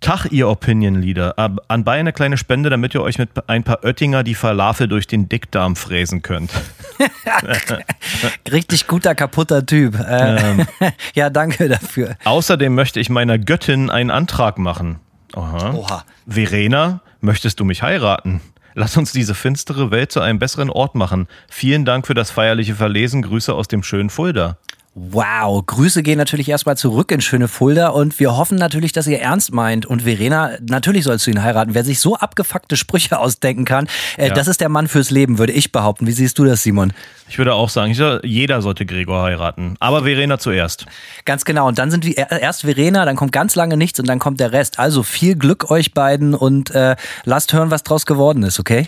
Tag, 0.00 0.26
ihr 0.32 0.48
Opinion-Leader. 0.48 1.38
Ab- 1.38 1.64
Anbei 1.68 1.98
eine 1.98 2.12
kleine 2.12 2.36
Spende, 2.36 2.68
damit 2.68 2.92
ihr 2.94 3.00
euch 3.00 3.16
mit 3.18 3.30
ein 3.48 3.64
paar 3.64 3.82
Oettinger 3.84 4.22
die 4.22 4.34
Falafel 4.34 4.86
durch 4.86 5.06
den 5.06 5.30
Dickdarm 5.30 5.76
fräsen 5.76 6.20
könnt. 6.20 6.50
Richtig 8.50 8.86
guter, 8.86 9.14
kaputter 9.14 9.64
Typ. 9.64 9.98
Äh, 9.98 10.66
ja, 11.14 11.30
danke 11.30 11.68
dafür. 11.68 12.16
Außerdem 12.24 12.74
möchte 12.74 13.00
ich 13.00 13.08
meiner 13.08 13.38
Göttin 13.38 13.88
einen 13.90 14.10
Antrag 14.10 14.58
machen. 14.58 15.00
Aha. 15.34 15.72
Oha. 15.74 16.04
Verena, 16.26 17.00
möchtest 17.20 17.60
du 17.60 17.64
mich 17.64 17.82
heiraten? 17.82 18.40
Lass 18.74 18.96
uns 18.96 19.12
diese 19.12 19.34
finstere 19.34 19.90
Welt 19.90 20.10
zu 20.10 20.20
einem 20.20 20.38
besseren 20.38 20.70
Ort 20.70 20.94
machen. 20.94 21.28
Vielen 21.48 21.84
Dank 21.84 22.06
für 22.06 22.14
das 22.14 22.30
feierliche 22.30 22.74
Verlesen. 22.74 23.22
Grüße 23.22 23.54
aus 23.54 23.68
dem 23.68 23.82
schönen 23.82 24.10
Fulda. 24.10 24.58
Wow, 24.96 25.66
Grüße 25.66 26.04
gehen 26.04 26.18
natürlich 26.18 26.48
erstmal 26.48 26.76
zurück 26.76 27.10
in 27.10 27.20
schöne 27.20 27.48
Fulda 27.48 27.88
und 27.88 28.20
wir 28.20 28.36
hoffen 28.36 28.56
natürlich, 28.56 28.92
dass 28.92 29.08
ihr 29.08 29.20
ernst 29.20 29.52
meint. 29.52 29.86
Und 29.86 30.02
Verena, 30.02 30.52
natürlich 30.68 31.02
sollst 31.02 31.26
du 31.26 31.32
ihn 31.32 31.42
heiraten. 31.42 31.74
Wer 31.74 31.82
sich 31.82 31.98
so 31.98 32.14
abgefuckte 32.14 32.76
Sprüche 32.76 33.18
ausdenken 33.18 33.64
kann, 33.64 33.88
äh, 34.16 34.28
Ja. 34.28 34.34
das 34.34 34.46
ist 34.46 34.60
der 34.60 34.68
Mann 34.68 34.86
fürs 34.86 35.10
Leben, 35.10 35.38
würde 35.38 35.52
ich 35.52 35.72
behaupten. 35.72 36.06
Wie 36.06 36.12
siehst 36.12 36.38
du 36.38 36.44
das, 36.44 36.62
Simon? 36.62 36.92
Ich 37.28 37.38
würde 37.38 37.54
auch 37.54 37.70
sagen, 37.70 37.92
jeder 38.22 38.62
sollte 38.62 38.86
Gregor 38.86 39.22
heiraten. 39.24 39.74
Aber 39.80 40.04
Verena 40.04 40.38
zuerst. 40.38 40.86
Ganz 41.24 41.44
genau. 41.44 41.66
Und 41.66 41.78
dann 41.80 41.90
sind 41.90 42.04
wir 42.06 42.16
er- 42.16 42.40
erst 42.40 42.60
Verena, 42.60 43.04
dann 43.04 43.16
kommt 43.16 43.32
ganz 43.32 43.56
lange 43.56 43.76
nichts 43.76 43.98
und 43.98 44.08
dann 44.08 44.20
kommt 44.20 44.38
der 44.38 44.52
Rest. 44.52 44.78
Also 44.78 45.02
viel 45.02 45.34
Glück 45.34 45.72
euch 45.72 45.92
beiden 45.92 46.34
und 46.34 46.70
äh, 46.70 46.94
lasst 47.24 47.52
hören, 47.52 47.72
was 47.72 47.82
draus 47.82 48.06
geworden 48.06 48.44
ist, 48.44 48.60
okay? 48.60 48.86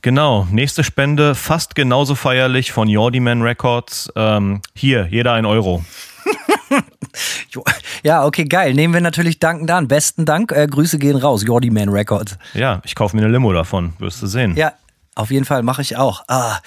Genau, 0.00 0.46
nächste 0.50 0.84
Spende, 0.84 1.34
fast 1.34 1.74
genauso 1.74 2.14
feierlich 2.14 2.72
von 2.72 2.88
Jordi 2.88 3.20
Man 3.20 3.42
Records. 3.42 4.12
Ähm, 4.14 4.60
hier, 4.74 5.08
jeder 5.10 5.32
ein 5.32 5.46
Euro. 5.46 5.84
Ja, 8.04 8.24
okay, 8.24 8.44
geil. 8.44 8.74
Nehmen 8.74 8.94
wir 8.94 9.00
natürlich 9.00 9.40
dankend 9.40 9.70
an. 9.70 9.88
Besten 9.88 10.24
Dank. 10.24 10.52
Äh, 10.52 10.66
Grüße 10.66 10.98
gehen 10.98 11.16
raus. 11.16 11.44
Jordi 11.44 11.70
Man 11.70 11.88
Records. 11.88 12.38
Ja, 12.54 12.80
ich 12.84 12.94
kaufe 12.94 13.16
mir 13.16 13.22
eine 13.22 13.32
Limo 13.32 13.52
davon, 13.52 13.94
wirst 13.98 14.22
du 14.22 14.26
sehen. 14.26 14.54
Ja, 14.56 14.72
auf 15.18 15.30
jeden 15.32 15.44
Fall 15.44 15.62
mache 15.62 15.82
ich 15.82 15.96
auch. 15.96 16.22
Ah, 16.28 16.58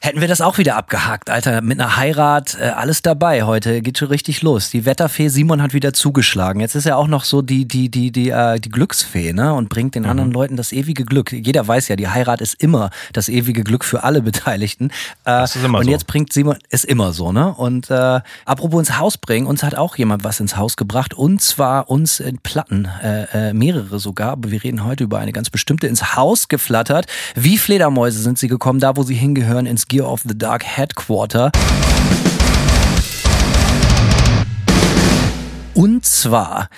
hätten 0.00 0.20
wir 0.20 0.28
das 0.28 0.40
auch 0.40 0.56
wieder 0.58 0.76
abgehakt, 0.76 1.30
Alter. 1.30 1.60
Mit 1.62 1.80
einer 1.80 1.96
Heirat, 1.96 2.56
äh, 2.60 2.66
alles 2.68 3.02
dabei 3.02 3.42
heute. 3.42 3.82
Geht 3.82 3.98
schon 3.98 4.08
richtig 4.08 4.40
los. 4.42 4.70
Die 4.70 4.84
Wetterfee 4.84 5.28
Simon 5.28 5.60
hat 5.60 5.72
wieder 5.74 5.92
zugeschlagen. 5.92 6.60
Jetzt 6.60 6.76
ist 6.76 6.86
er 6.86 6.96
auch 6.96 7.08
noch 7.08 7.24
so 7.24 7.42
die, 7.42 7.66
die, 7.66 7.88
die, 7.88 8.12
die, 8.12 8.30
äh, 8.30 8.60
die 8.60 8.68
Glücksfee, 8.70 9.32
ne? 9.32 9.52
Und 9.52 9.68
bringt 9.68 9.96
den 9.96 10.06
anderen 10.06 10.30
Leuten 10.30 10.56
das 10.56 10.70
ewige 10.72 11.04
Glück. 11.04 11.32
Jeder 11.32 11.66
weiß 11.66 11.88
ja, 11.88 11.96
die 11.96 12.08
Heirat 12.08 12.40
ist 12.40 12.62
immer 12.62 12.90
das 13.12 13.28
ewige 13.28 13.64
Glück 13.64 13.84
für 13.84 14.04
alle 14.04 14.22
Beteiligten. 14.28 14.90
Äh, 14.90 14.92
Das 15.24 15.56
ist 15.56 15.64
immer 15.64 15.78
und 15.78 15.86
so. 15.86 15.90
jetzt 15.90 16.06
bringt 16.06 16.32
Simon, 16.32 16.56
ist 16.70 16.84
immer 16.84 17.12
so, 17.12 17.32
ne? 17.32 17.52
Und 17.52 17.90
äh, 17.90 18.20
apropos 18.44 18.78
ins 18.80 18.98
Haus 18.98 19.18
bringen, 19.18 19.48
uns 19.48 19.64
hat 19.64 19.74
auch 19.74 19.96
jemand 19.96 20.22
was 20.22 20.38
ins 20.38 20.56
Haus 20.56 20.76
gebracht. 20.76 21.14
Und 21.14 21.42
zwar 21.42 21.90
uns 21.90 22.20
in 22.20 22.38
Platten, 22.38 22.88
äh, 23.02 23.48
äh, 23.48 23.52
mehrere 23.52 23.98
sogar. 23.98 24.30
Aber 24.32 24.52
wir 24.52 24.62
reden 24.62 24.84
heute 24.84 25.02
über 25.02 25.18
eine 25.18 25.32
ganz 25.32 25.50
bestimmte 25.50 25.88
ins 25.88 26.14
Haus 26.14 26.46
geflattert. 26.46 27.06
Wie 27.34 27.58
Fledermäuse 27.88 28.20
sind 28.20 28.38
sie 28.38 28.48
gekommen, 28.48 28.80
da 28.80 28.96
wo 28.96 29.02
sie 29.02 29.14
hingehören, 29.14 29.64
ins 29.64 29.88
Gear 29.88 30.10
of 30.10 30.20
the 30.28 30.36
Dark 30.36 30.62
Headquarter. 30.62 31.50
Und 35.74 36.04
zwar, 36.04 36.68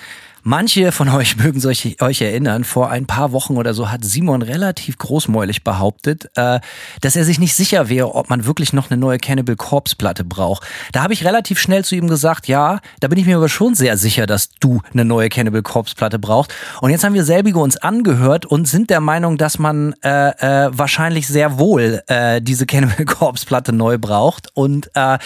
manche 0.43 0.91
von 0.91 1.09
euch 1.09 1.37
mögen 1.43 1.59
sich, 1.59 2.01
euch 2.01 2.21
erinnern, 2.21 2.63
vor 2.63 2.89
ein 2.89 3.05
paar 3.05 3.31
Wochen 3.31 3.57
oder 3.57 3.73
so 3.73 3.89
hat 3.91 4.03
Simon 4.03 4.41
relativ 4.41 4.97
großmäulig 4.97 5.63
behauptet, 5.63 6.29
äh, 6.35 6.59
dass 7.01 7.15
er 7.15 7.25
sich 7.25 7.39
nicht 7.39 7.55
sicher 7.55 7.89
wäre, 7.89 8.15
ob 8.15 8.29
man 8.29 8.45
wirklich 8.45 8.73
noch 8.73 8.89
eine 8.89 8.99
neue 8.99 9.17
Cannibal 9.17 9.55
Corpse 9.55 9.95
Platte 9.95 10.23
braucht. 10.23 10.63
Da 10.91 11.03
habe 11.03 11.13
ich 11.13 11.25
relativ 11.25 11.59
schnell 11.59 11.83
zu 11.85 11.95
ihm 11.95 12.07
gesagt, 12.07 12.47
ja, 12.47 12.79
da 12.99 13.07
bin 13.07 13.19
ich 13.19 13.25
mir 13.25 13.37
aber 13.37 13.49
schon 13.49 13.75
sehr 13.75 13.97
sicher, 13.97 14.25
dass 14.25 14.49
du 14.59 14.81
eine 14.93 15.05
neue 15.05 15.29
Cannibal 15.29 15.61
Corpse 15.61 15.95
Platte 15.95 16.19
brauchst. 16.19 16.53
Und 16.81 16.91
jetzt 16.91 17.03
haben 17.03 17.13
wir 17.13 17.23
selbige 17.23 17.59
uns 17.59 17.77
angehört 17.77 18.45
und 18.45 18.67
sind 18.67 18.89
der 18.89 19.01
Meinung, 19.01 19.37
dass 19.37 19.59
man 19.59 19.93
äh, 20.03 20.65
äh, 20.65 20.69
wahrscheinlich 20.73 21.27
sehr 21.27 21.59
wohl 21.59 22.01
äh, 22.07 22.41
diese 22.41 22.65
Cannibal 22.65 23.05
Corpse 23.05 23.45
Platte 23.45 23.73
neu 23.73 23.97
braucht. 23.97 24.49
Und 24.53 24.89
äh, 24.95 25.17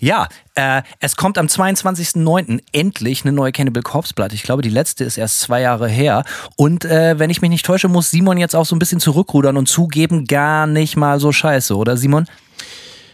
ja, 0.00 0.28
äh, 0.60 0.82
es 0.98 1.16
kommt 1.16 1.38
am 1.38 1.46
22.09. 1.46 2.60
endlich 2.72 3.24
eine 3.24 3.32
neue 3.32 3.52
Cannibal 3.52 3.82
Corpse 3.82 4.12
Platte. 4.12 4.34
Ich 4.34 4.42
glaube, 4.42 4.62
die 4.62 4.68
letzte 4.68 5.04
ist 5.04 5.16
erst 5.16 5.40
zwei 5.40 5.62
Jahre 5.62 5.88
her. 5.88 6.24
Und 6.56 6.84
äh, 6.84 7.18
wenn 7.18 7.30
ich 7.30 7.40
mich 7.40 7.50
nicht 7.50 7.64
täusche, 7.64 7.88
muss 7.88 8.10
Simon 8.10 8.36
jetzt 8.36 8.54
auch 8.54 8.66
so 8.66 8.76
ein 8.76 8.78
bisschen 8.78 9.00
zurückrudern 9.00 9.56
und 9.56 9.68
zugeben, 9.68 10.26
gar 10.26 10.66
nicht 10.66 10.96
mal 10.96 11.18
so 11.18 11.32
scheiße, 11.32 11.74
oder 11.74 11.96
Simon? 11.96 12.26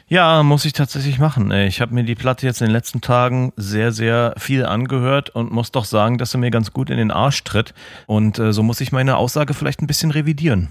Ja, 0.09 0.43
muss 0.43 0.65
ich 0.65 0.73
tatsächlich 0.73 1.19
machen. 1.19 1.51
Ich 1.51 1.81
habe 1.81 1.95
mir 1.95 2.05
die 2.05 2.15
Platte 2.15 2.47
jetzt 2.47 2.61
in 2.61 2.67
den 2.67 2.73
letzten 2.73 3.01
Tagen 3.01 3.53
sehr, 3.57 3.93
sehr 3.93 4.35
viel 4.37 4.65
angehört 4.65 5.31
und 5.31 5.53
muss 5.53 5.73
doch 5.73 5.85
sagen, 5.85 6.19
dass 6.19 6.31
sie 6.31 6.39
mir 6.39 6.51
ganz 6.51 6.73
gut 6.73 6.91
in 6.91 6.97
den 6.97 7.11
Arsch 7.11 7.43
tritt. 7.45 7.75
Und 8.07 8.39
äh, 8.39 8.53
so 8.53 8.63
muss 8.63 8.81
ich 8.81 8.93
meine 8.93 9.17
Aussage 9.17 9.55
vielleicht 9.55 9.83
ein 9.83 9.89
bisschen 9.89 10.11
revidieren. 10.11 10.69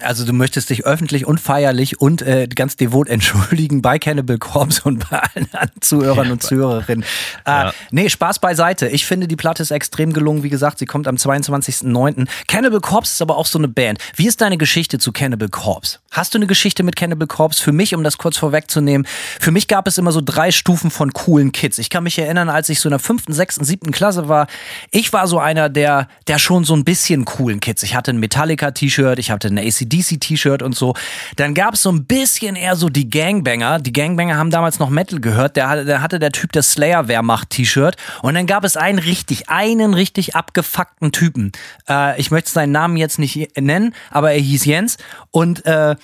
Also 0.00 0.24
du 0.24 0.32
möchtest 0.32 0.70
dich 0.70 0.84
öffentlich 0.84 1.26
und 1.26 1.40
feierlich 1.40 2.00
und 2.00 2.22
äh, 2.22 2.48
ganz 2.48 2.76
devot 2.76 3.08
entschuldigen 3.08 3.82
bei 3.82 3.98
Cannibal 3.98 4.38
Corpse 4.38 4.82
und 4.84 5.08
bei 5.10 5.18
allen 5.18 5.48
anderen 5.52 5.80
Zuhörern 5.80 6.30
und 6.30 6.42
Zuhörerinnen. 6.42 7.04
Äh, 7.44 7.50
Ja. 7.50 7.72
Nee, 7.90 8.08
Spaß 8.08 8.38
beiseite. 8.40 8.88
Ich 8.88 9.06
finde, 9.06 9.28
die 9.28 9.36
Platte 9.36 9.62
ist 9.62 9.70
extrem 9.70 10.12
gelungen. 10.12 10.42
Wie 10.42 10.50
gesagt, 10.50 10.78
sie 10.78 10.86
kommt 10.86 11.06
am 11.08 11.16
22.09. 11.16 12.26
Cannibal 12.48 12.80
Corpse 12.80 13.12
ist 13.12 13.22
aber 13.22 13.36
auch 13.36 13.46
so 13.46 13.58
eine 13.58 13.68
Band. 13.68 13.98
Wie 14.16 14.26
ist 14.26 14.40
deine 14.40 14.58
Geschichte 14.58 14.98
zu 14.98 15.12
Cannibal 15.12 15.48
Corpse? 15.48 15.98
Hast 16.10 16.34
du 16.34 16.38
eine 16.38 16.46
Geschichte 16.46 16.82
mit 16.82 16.96
Cannibal 16.96 17.26
Corpse? 17.26 17.62
Für 17.62 17.72
mich, 17.72 17.94
um 17.94 18.04
das 18.04 18.18
kurz 18.18 18.36
vorwegzunehmen, 18.36 19.06
für 19.40 19.50
mich 19.50 19.68
gab 19.68 19.86
es 19.86 19.98
immer 19.98 20.12
so 20.12 20.20
drei 20.24 20.50
Stufen 20.50 20.90
von 20.90 21.12
coolen 21.12 21.52
Kids. 21.52 21.78
Ich 21.78 21.90
kann 21.90 22.04
mich 22.04 22.18
erinnern, 22.18 22.48
als 22.48 22.68
ich 22.68 22.80
so 22.80 22.88
in 22.88 22.92
der 22.92 22.98
fünften, 22.98 23.32
sechsten, 23.32 23.64
siebten 23.64 23.92
Klasse 23.92 24.28
war, 24.28 24.46
ich 24.90 25.12
war 25.12 25.26
so 25.28 25.38
einer 25.38 25.68
der, 25.68 26.08
der 26.26 26.38
schon 26.38 26.64
so 26.64 26.74
ein 26.74 26.84
bisschen 26.84 27.24
coolen 27.24 27.60
Kids. 27.60 27.82
Ich 27.82 27.94
hatte 27.94 28.10
ein 28.12 28.18
Metallica-T-Shirt, 28.18 29.18
ich 29.18 29.30
hatte 29.30 29.48
ein 29.48 29.58
ACDC-T-Shirt 29.84 30.62
und 30.62 30.74
so. 30.74 30.94
Dann 31.36 31.54
gab 31.54 31.74
es 31.74 31.82
so 31.82 31.90
ein 31.90 32.04
bisschen 32.04 32.56
eher 32.56 32.76
so 32.76 32.88
die 32.88 33.08
Gangbanger. 33.08 33.78
Die 33.80 33.92
Gangbanger 33.92 34.36
haben 34.36 34.50
damals 34.50 34.78
noch 34.78 34.90
Metal 34.90 35.20
gehört. 35.20 35.56
Der 35.56 35.68
hatte, 35.68 35.84
der 35.84 36.02
hatte 36.02 36.18
der 36.18 36.32
Typ 36.32 36.52
das 36.52 36.72
Slayer-Wehrmacht-T-Shirt. 36.72 37.96
Und 38.22 38.34
dann 38.34 38.46
gab 38.46 38.64
es 38.64 38.76
einen 38.76 38.98
richtig, 38.98 39.48
einen 39.48 39.94
richtig 39.94 40.34
abgefuckten 40.34 41.12
Typen. 41.12 41.52
Äh, 41.88 42.20
ich 42.20 42.30
möchte 42.30 42.50
seinen 42.50 42.72
Namen 42.72 42.96
jetzt 42.96 43.18
nicht 43.18 43.58
nennen, 43.58 43.94
aber 44.10 44.32
er 44.32 44.40
hieß 44.40 44.64
Jens. 44.64 44.96
Und 45.30 45.64
äh, 45.66 45.96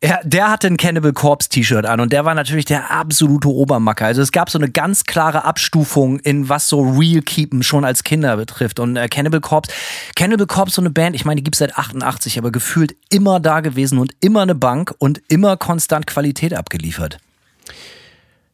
er, 0.00 0.20
der 0.24 0.50
hatte 0.50 0.66
ein 0.66 0.78
Cannibal 0.78 1.12
Corpse 1.12 1.50
T-Shirt 1.50 1.84
an 1.84 2.00
und 2.00 2.12
der 2.12 2.24
war 2.24 2.34
natürlich 2.34 2.64
der 2.64 2.90
absolute 2.90 3.48
Obermacker. 3.48 4.06
Also 4.06 4.22
es 4.22 4.32
gab 4.32 4.48
so 4.48 4.58
eine 4.58 4.70
ganz 4.70 5.04
klare 5.04 5.44
Abstufung 5.44 6.18
in 6.20 6.48
was 6.48 6.68
so 6.68 6.80
Real 6.80 7.20
Keepen 7.20 7.62
schon 7.62 7.84
als 7.84 8.02
Kinder 8.02 8.38
betrifft. 8.38 8.80
Und 8.80 8.96
äh, 8.96 9.08
Cannibal 9.08 9.40
Corpse, 9.40 9.70
Cannibal 10.16 10.46
Corpse 10.46 10.76
so 10.76 10.82
eine 10.82 10.90
Band, 10.90 11.14
ich 11.14 11.26
meine, 11.26 11.36
die 11.36 11.44
gibt's 11.44 11.58
seit 11.58 11.76
88, 11.76 12.38
aber 12.38 12.50
gefühlt 12.50 12.96
immer 13.10 13.40
da 13.40 13.60
gewesen 13.60 13.98
und 13.98 14.12
immer 14.20 14.40
eine 14.40 14.54
Bank 14.54 14.94
und 14.98 15.20
immer 15.28 15.58
konstant 15.58 16.06
Qualität 16.06 16.54
abgeliefert. 16.54 17.18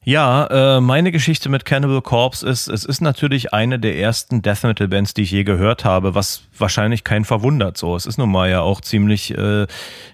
Ja, 0.09 0.77
äh, 0.77 0.81
meine 0.81 1.11
Geschichte 1.11 1.49
mit 1.49 1.64
Cannibal 1.64 2.01
Corpse 2.01 2.49
ist, 2.49 2.69
es 2.69 2.85
ist 2.85 3.01
natürlich 3.01 3.53
eine 3.53 3.81
der 3.81 3.99
ersten 3.99 4.40
Death 4.40 4.62
Metal 4.62 4.87
Bands, 4.87 5.14
die 5.14 5.23
ich 5.23 5.33
je 5.33 5.42
gehört 5.42 5.85
habe, 5.85 6.14
was 6.14 6.42
wahrscheinlich 6.57 7.03
keinen 7.03 7.25
verwundert. 7.25 7.77
So, 7.77 7.97
es 7.97 8.07
ist 8.07 8.16
nun 8.16 8.31
mal 8.31 8.49
ja 8.49 8.61
auch 8.61 8.81
ziemlich, 8.81 9.37
äh, 9.37 9.64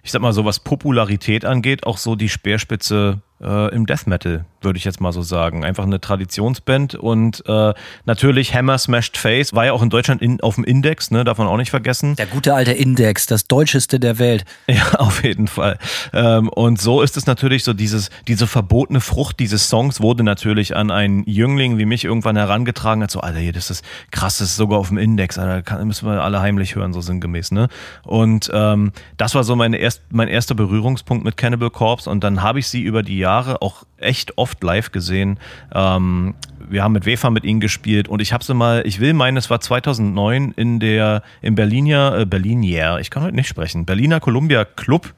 ich 0.03 0.11
sag 0.11 0.23
mal 0.23 0.33
so, 0.33 0.47
was 0.47 0.61
Popularität 0.61 1.45
angeht, 1.45 1.85
auch 1.87 1.99
so 1.99 2.17
die 2.17 2.31
Speerspitze 2.31 3.21
äh, 3.43 3.75
im 3.75 3.87
Death 3.87 4.07
Metal, 4.07 4.45
würde 4.61 4.79
ich 4.79 4.85
jetzt 4.85 5.01
mal 5.01 5.13
so 5.13 5.23
sagen. 5.23 5.65
Einfach 5.65 5.85
eine 5.85 6.01
Traditionsband 6.01 6.95
und 6.95 7.43
äh, 7.47 7.75
natürlich 8.05 8.55
Hammer 8.55 8.79
Smashed 8.79 9.17
Face 9.17 9.53
war 9.53 9.67
ja 9.67 9.73
auch 9.73 9.83
in 9.83 9.91
Deutschland 9.91 10.23
in, 10.23 10.41
auf 10.41 10.55
dem 10.55 10.65
Index, 10.65 11.11
ne, 11.11 11.25
darf 11.25 11.39
man 11.39 11.47
auch 11.47 11.57
nicht 11.57 11.71
vergessen. 11.71 12.17
Der 12.17 12.27
gute 12.27 12.55
alte 12.55 12.73
Index, 12.73 13.27
das 13.27 13.47
deutscheste 13.47 14.01
der 14.01 14.19
Welt. 14.19 14.45
Ja, 14.73 15.01
auf 15.01 15.23
jeden 15.23 15.49
Fall. 15.49 15.77
Ähm, 16.15 16.49
und 16.49 16.81
so 16.81 17.03
ist 17.03 17.19
es 17.19 17.27
natürlich 17.27 17.63
so, 17.63 17.75
dieses, 17.75 18.09
diese 18.27 18.47
verbotene 18.47 19.01
Frucht 19.01 19.39
dieses 19.39 19.69
Songs 19.69 20.01
wurde 20.01 20.23
natürlich 20.23 20.75
an 20.75 20.91
einen 20.91 21.25
Jüngling 21.25 21.77
wie 21.77 21.85
mich 21.85 22.05
irgendwann 22.05 22.37
herangetragen, 22.37 23.03
als 23.03 23.13
so, 23.13 23.21
Alter, 23.21 23.39
hier, 23.39 23.53
das 23.53 23.71
ist 23.71 23.85
krass, 24.11 24.39
das 24.39 24.51
ist 24.51 24.57
sogar 24.57 24.79
auf 24.79 24.89
dem 24.89 24.97
Index, 24.97 25.37
Alter, 25.37 25.61
kann, 25.63 25.87
müssen 25.87 26.09
wir 26.09 26.23
alle 26.23 26.41
heimlich 26.41 26.75
hören, 26.75 26.95
so 26.95 27.03
sinngemäß, 27.03 27.51
ne? 27.51 27.69
Und 28.05 28.51
ähm, 28.55 28.93
das 29.19 29.35
war 29.35 29.45
so 29.45 29.57
meine 29.57 29.77
erst, 29.77 30.01
mein 30.11 30.29
erster 30.29 30.55
Berührungspunkt 30.55 31.25
mit 31.25 31.37
Cannibal 31.37 31.71
Corpse 31.71 32.09
und 32.09 32.25
dann 32.25 32.41
habe 32.43 32.59
ich 32.59 32.69
sie 32.69 32.81
über 32.81 33.03
die 33.03 33.19
Jahre 33.19 33.32
auch 33.41 33.85
echt 33.99 34.39
oft 34.39 34.63
live 34.63 34.93
gesehen. 34.93 35.39
Ähm, 35.75 36.35
wir 36.69 36.83
haben 36.83 36.93
mit 36.93 37.07
Wefa 37.07 37.31
mit 37.31 37.45
ihnen 37.45 37.61
gespielt 37.61 38.09
und 38.09 38.21
ich 38.21 38.33
habe 38.33 38.45
sie 38.45 38.55
mal, 38.55 38.83
ich 38.87 39.01
will 39.01 39.13
meinen, 39.13 39.37
es 39.37 39.51
war 39.51 39.61
2009 39.61 40.53
in 40.57 40.81
der, 40.81 41.23
im 41.41 41.55
Berliner, 41.55 42.19
äh, 42.19 42.27
Berlinier, 42.27 42.99
ich 43.01 43.11
kann 43.11 43.23
heute 43.23 43.37
nicht 43.37 43.49
sprechen, 43.49 43.85
Berliner 43.85 44.21
Columbia 44.21 44.65
Club 44.65 45.15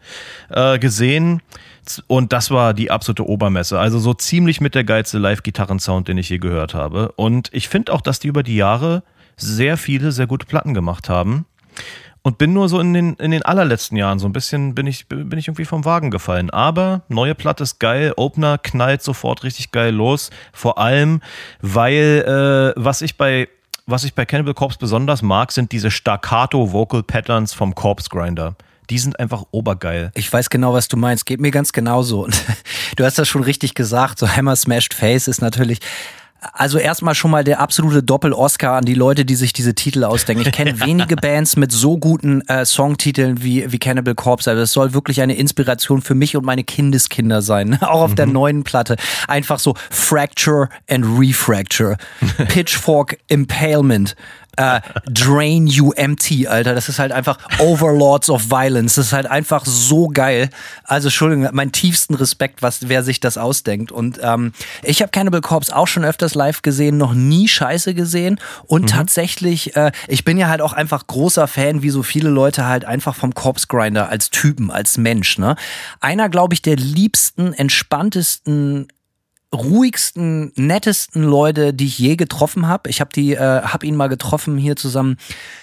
äh, 0.50 0.78
gesehen. 0.78 1.42
Und 2.06 2.32
das 2.32 2.50
war 2.50 2.72
die 2.72 2.90
absolute 2.90 3.28
Obermesse. 3.28 3.78
Also 3.78 3.98
so 3.98 4.14
ziemlich 4.14 4.62
mit 4.62 4.74
der 4.74 4.84
geilste 4.84 5.18
Live-Gitarren-Sound, 5.18 6.08
den 6.08 6.16
ich 6.16 6.30
je 6.30 6.38
gehört 6.38 6.72
habe. 6.72 7.12
Und 7.16 7.50
ich 7.52 7.68
finde 7.68 7.92
auch, 7.92 8.00
dass 8.00 8.20
die 8.20 8.28
über 8.28 8.42
die 8.42 8.56
Jahre 8.56 9.02
sehr 9.36 9.76
viele, 9.76 10.10
sehr 10.10 10.26
gute 10.26 10.46
Platten 10.46 10.72
gemacht 10.72 11.10
haben. 11.10 11.44
Und 12.26 12.38
bin 12.38 12.54
nur 12.54 12.70
so 12.70 12.80
in 12.80 12.94
den, 12.94 13.14
in 13.16 13.32
den 13.32 13.42
allerletzten 13.42 13.98
Jahren 13.98 14.18
so 14.18 14.26
ein 14.26 14.32
bisschen, 14.32 14.74
bin 14.74 14.86
ich, 14.86 15.08
bin 15.08 15.38
ich 15.38 15.46
irgendwie 15.46 15.66
vom 15.66 15.84
Wagen 15.84 16.10
gefallen. 16.10 16.48
Aber 16.48 17.02
neue 17.08 17.34
Platte 17.34 17.62
ist 17.62 17.78
geil, 17.80 18.14
Opener 18.16 18.56
knallt 18.56 19.02
sofort 19.02 19.44
richtig 19.44 19.72
geil 19.72 19.94
los. 19.94 20.30
Vor 20.50 20.78
allem, 20.78 21.20
weil, 21.60 22.74
äh, 22.76 22.80
was 22.82 23.02
ich 23.02 23.18
bei, 23.18 23.48
was 23.86 24.04
ich 24.04 24.14
bei 24.14 24.24
Cannibal 24.24 24.54
Corpse 24.54 24.78
besonders 24.78 25.20
mag, 25.20 25.52
sind 25.52 25.70
diese 25.70 25.90
Staccato 25.90 26.72
Vocal 26.72 27.02
Patterns 27.02 27.52
vom 27.52 27.74
Corpse 27.74 28.08
Grinder. 28.08 28.56
Die 28.88 28.98
sind 28.98 29.20
einfach 29.20 29.44
obergeil. 29.50 30.10
Ich 30.14 30.32
weiß 30.32 30.48
genau, 30.48 30.72
was 30.72 30.88
du 30.88 30.96
meinst. 30.96 31.26
Geht 31.26 31.40
mir 31.40 31.50
ganz 31.50 31.74
genauso. 31.74 32.24
Und 32.24 32.42
du 32.96 33.04
hast 33.04 33.18
das 33.18 33.28
schon 33.28 33.42
richtig 33.42 33.74
gesagt. 33.74 34.18
So 34.18 34.26
Hammer 34.26 34.56
Smashed 34.56 34.94
Face 34.94 35.28
ist 35.28 35.42
natürlich 35.42 35.80
also 36.52 36.78
erstmal 36.78 37.14
schon 37.14 37.30
mal 37.30 37.44
der 37.44 37.60
absolute 37.60 38.02
Doppel-Oscar 38.02 38.76
an 38.78 38.84
die 38.84 38.94
Leute, 38.94 39.24
die 39.24 39.34
sich 39.34 39.52
diese 39.52 39.74
Titel 39.74 40.04
ausdenken. 40.04 40.44
Ich 40.46 40.52
kenne 40.52 40.80
wenige 40.86 41.16
Bands 41.16 41.56
mit 41.56 41.72
so 41.72 41.98
guten 41.98 42.42
äh, 42.48 42.64
Songtiteln 42.64 43.42
wie, 43.42 43.70
wie 43.72 43.78
Cannibal 43.78 44.14
Corpse. 44.14 44.50
Also 44.50 44.62
das 44.62 44.72
soll 44.72 44.94
wirklich 44.94 45.20
eine 45.20 45.36
Inspiration 45.36 46.02
für 46.02 46.14
mich 46.14 46.36
und 46.36 46.44
meine 46.44 46.64
Kindeskinder 46.64 47.42
sein. 47.42 47.78
Auch 47.82 48.02
auf 48.02 48.10
mhm. 48.12 48.16
der 48.16 48.26
neuen 48.26 48.64
Platte. 48.64 48.96
Einfach 49.28 49.58
so 49.58 49.74
Fracture 49.90 50.68
and 50.88 51.04
Refracture. 51.18 51.96
Pitchfork 52.48 53.18
Impalement 53.28 54.14
äh, 54.56 54.80
Drain 55.10 55.66
You 55.66 55.92
Empty, 55.92 56.46
Alter. 56.46 56.74
Das 56.74 56.88
ist 56.88 56.98
halt 56.98 57.12
einfach 57.12 57.38
Overlords 57.58 58.30
of 58.30 58.50
Violence. 58.50 58.94
Das 58.94 59.06
ist 59.06 59.12
halt 59.12 59.26
einfach 59.26 59.64
so 59.64 60.08
geil. 60.08 60.50
Also, 60.84 61.08
Entschuldigung, 61.08 61.48
mein 61.52 61.72
tiefsten 61.72 62.14
Respekt, 62.14 62.62
was, 62.62 62.88
wer 62.88 63.02
sich 63.02 63.20
das 63.20 63.38
ausdenkt. 63.38 63.92
Und 63.92 64.18
ähm, 64.22 64.52
ich 64.82 65.02
habe 65.02 65.10
Cannibal 65.10 65.40
Corpse 65.40 65.74
auch 65.74 65.86
schon 65.86 66.04
öfters 66.04 66.34
live 66.34 66.62
gesehen, 66.62 66.96
noch 66.96 67.14
nie 67.14 67.48
scheiße 67.48 67.94
gesehen. 67.94 68.40
Und 68.66 68.82
mhm. 68.82 68.86
tatsächlich, 68.86 69.76
äh, 69.76 69.92
ich 70.08 70.24
bin 70.24 70.38
ja 70.38 70.48
halt 70.48 70.60
auch 70.60 70.72
einfach 70.72 71.06
großer 71.06 71.46
Fan, 71.46 71.82
wie 71.82 71.90
so 71.90 72.02
viele 72.02 72.30
Leute 72.30 72.66
halt 72.66 72.84
einfach 72.84 73.14
vom 73.14 73.34
Corpse 73.34 73.66
Grinder 73.68 74.08
als 74.08 74.30
Typen, 74.30 74.70
als 74.70 74.96
Mensch. 74.98 75.38
Ne? 75.38 75.56
Einer, 76.00 76.28
glaube 76.28 76.54
ich, 76.54 76.62
der 76.62 76.76
liebsten, 76.76 77.52
entspanntesten 77.52 78.88
ruhigsten, 79.54 80.52
nettesten 80.56 81.22
Leute, 81.22 81.72
die 81.72 81.86
ich 81.86 81.98
je 81.98 82.16
getroffen 82.16 82.68
habe. 82.68 82.90
Ich 82.90 83.00
habe 83.00 83.10
die, 83.14 83.34
äh, 83.34 83.62
habe 83.62 83.86
ihn 83.86 83.96
mal 83.96 84.08
getroffen 84.08 84.58
hier 84.58 84.76
zusammen. 84.76 85.16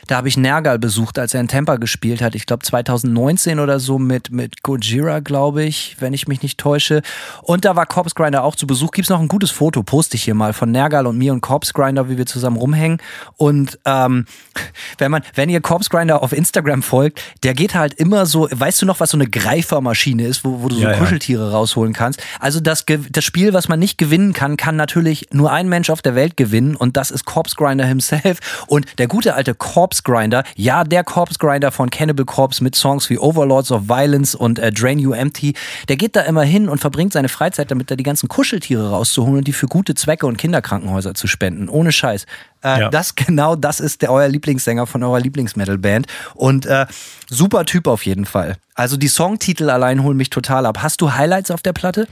Da 0.07 0.17
habe 0.17 0.27
ich 0.27 0.37
Nergal 0.37 0.79
besucht, 0.79 1.19
als 1.19 1.33
er 1.33 1.41
in 1.41 1.47
Tampa 1.47 1.75
gespielt 1.75 2.21
hat. 2.21 2.35
Ich 2.35 2.45
glaube 2.45 2.63
2019 2.63 3.59
oder 3.59 3.79
so 3.79 3.99
mit 3.99 4.31
mit 4.31 4.63
Gojira, 4.63 5.19
glaube 5.19 5.63
ich, 5.63 5.97
wenn 5.99 6.13
ich 6.13 6.27
mich 6.27 6.41
nicht 6.41 6.59
täusche. 6.59 7.01
Und 7.41 7.65
da 7.65 7.75
war 7.75 7.85
Corpse 7.85 8.15
Grinder 8.15 8.43
auch 8.43 8.55
zu 8.55 8.67
Besuch. 8.67 8.91
Gibt's 8.91 9.09
noch 9.09 9.19
ein 9.19 9.27
gutes 9.27 9.51
Foto, 9.51 9.83
poste 9.83 10.15
ich 10.15 10.23
hier 10.23 10.35
mal 10.35 10.53
von 10.53 10.71
Nergal 10.71 11.07
und 11.07 11.17
mir 11.17 11.33
und 11.33 11.41
Corpse 11.41 11.73
Grinder, 11.73 12.09
wie 12.09 12.17
wir 12.17 12.25
zusammen 12.25 12.57
rumhängen. 12.57 12.99
Und 13.37 13.79
ähm, 13.85 14.25
wenn 14.97 15.11
man, 15.11 15.23
wenn 15.35 15.49
ihr 15.49 15.61
Corpse 15.61 15.89
Grinder 15.89 16.23
auf 16.23 16.33
Instagram 16.33 16.81
folgt, 16.81 17.21
der 17.43 17.53
geht 17.53 17.75
halt 17.75 17.93
immer 17.95 18.25
so. 18.25 18.47
Weißt 18.51 18.81
du 18.81 18.85
noch, 18.85 18.99
was 18.99 19.11
so 19.11 19.17
eine 19.17 19.27
Greifermaschine 19.27 20.25
ist, 20.25 20.43
wo, 20.43 20.61
wo 20.61 20.69
du 20.69 20.75
so 20.75 20.81
ja, 20.81 20.97
Kuscheltiere 20.97 21.45
ja. 21.45 21.51
rausholen 21.51 21.93
kannst? 21.93 22.21
Also 22.39 22.59
das 22.59 22.85
das 23.11 23.23
Spiel, 23.23 23.53
was 23.53 23.67
man 23.67 23.79
nicht 23.81 23.97
gewinnen 23.97 24.31
kann, 24.31 24.55
kann 24.55 24.77
natürlich 24.77 25.27
nur 25.33 25.51
ein 25.51 25.67
Mensch 25.67 25.89
auf 25.89 26.01
der 26.01 26.15
Welt 26.15 26.37
gewinnen 26.37 26.77
und 26.77 26.95
das 26.95 27.11
ist 27.11 27.25
Corpse 27.25 27.55
Grinder 27.57 27.85
himself. 27.85 28.39
Und 28.67 28.85
der 28.97 29.07
gute 29.07 29.33
alte 29.33 29.53
Corpse 29.53 30.03
Grinder, 30.03 30.45
ja, 30.55 30.85
der 30.85 31.03
Corpse 31.03 31.37
Grinder 31.37 31.71
von 31.71 31.89
Cannibal 31.89 32.25
Corpse 32.25 32.63
mit 32.63 32.75
Songs 32.75 33.09
wie 33.09 33.17
Overlords 33.17 33.71
of 33.71 33.89
Violence 33.89 34.35
und 34.35 34.59
äh, 34.59 34.71
Drain 34.71 34.99
You 34.99 35.11
Empty, 35.11 35.53
der 35.89 35.97
geht 35.97 36.15
da 36.15 36.21
immer 36.21 36.43
hin 36.43 36.69
und 36.69 36.79
verbringt 36.79 37.11
seine 37.11 37.27
Freizeit 37.27 37.69
damit, 37.71 37.91
da 37.91 37.95
die 37.95 38.03
ganzen 38.03 38.29
Kuscheltiere 38.29 38.91
rauszuholen 38.91 39.39
und 39.39 39.47
die 39.47 39.53
für 39.53 39.67
gute 39.67 39.95
Zwecke 39.95 40.25
und 40.25 40.37
Kinderkrankenhäuser 40.37 41.13
zu 41.13 41.27
spenden. 41.27 41.67
Ohne 41.67 41.91
Scheiß. 41.91 42.25
Äh, 42.63 42.81
ja. 42.81 42.89
Das 42.89 43.15
genau, 43.15 43.55
das 43.55 43.79
ist 43.79 44.01
der 44.01 44.11
euer 44.11 44.29
Lieblingssänger 44.29 44.87
von 44.87 45.03
eurer 45.03 45.19
Lieblingsmetal-Band. 45.19 46.07
Und 46.35 46.65
äh, 46.65 46.85
super 47.29 47.65
Typ 47.65 47.87
auf 47.87 48.05
jeden 48.05 48.25
Fall. 48.25 48.57
Also 48.75 48.97
die 48.97 49.07
Songtitel 49.07 49.69
allein 49.69 50.03
holen 50.03 50.17
mich 50.17 50.29
total 50.29 50.65
ab. 50.65 50.81
Hast 50.81 51.01
du 51.01 51.13
Highlights 51.13 51.51
auf 51.51 51.61
der 51.61 51.73
Platte? 51.73 52.07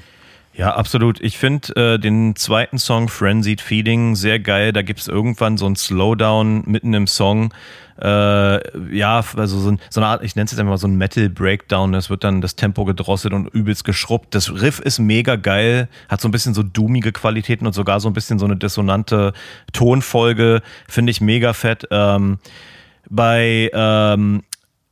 Ja, 0.53 0.75
absolut. 0.75 1.21
Ich 1.21 1.37
finde 1.37 1.93
äh, 1.93 1.99
den 1.99 2.35
zweiten 2.35 2.79
Song 2.79 3.07
Frenzied 3.07 3.61
Feeding 3.61 4.15
sehr 4.15 4.39
geil. 4.39 4.73
Da 4.73 4.81
gibt 4.81 4.99
es 4.99 5.07
irgendwann 5.07 5.57
so 5.57 5.65
ein 5.65 5.75
Slowdown 5.75 6.63
mitten 6.65 6.93
im 6.93 7.07
Song. 7.07 7.53
Äh, 8.01 8.95
ja, 8.95 9.23
also 9.35 9.59
so, 9.59 9.71
ein, 9.71 9.79
so 9.89 9.99
eine 9.99 10.07
Art, 10.07 10.23
ich 10.23 10.35
nenne 10.35 10.45
es 10.45 10.51
jetzt 10.51 10.59
einfach 10.59 10.71
mal 10.71 10.77
so 10.77 10.87
ein 10.87 10.95
Metal 10.95 11.29
Breakdown. 11.29 11.93
Es 11.93 12.09
wird 12.09 12.23
dann 12.23 12.41
das 12.41 12.55
Tempo 12.55 12.85
gedrosselt 12.85 13.33
und 13.33 13.47
übelst 13.47 13.83
geschrubbt. 13.83 14.33
Das 14.35 14.51
Riff 14.61 14.79
ist 14.79 14.99
mega 14.99 15.35
geil, 15.35 15.89
hat 16.07 16.21
so 16.21 16.27
ein 16.27 16.31
bisschen 16.31 16.53
so 16.53 16.63
doomige 16.63 17.11
Qualitäten 17.11 17.65
und 17.67 17.73
sogar 17.73 17.99
so 17.99 18.09
ein 18.09 18.13
bisschen 18.13 18.39
so 18.39 18.45
eine 18.45 18.55
dissonante 18.55 19.33
Tonfolge. 19.73 20.61
Finde 20.87 21.11
ich 21.11 21.21
mega 21.21 21.53
fett. 21.53 21.87
Ähm, 21.91 22.39
bei 23.09 23.69
ähm, 23.73 24.43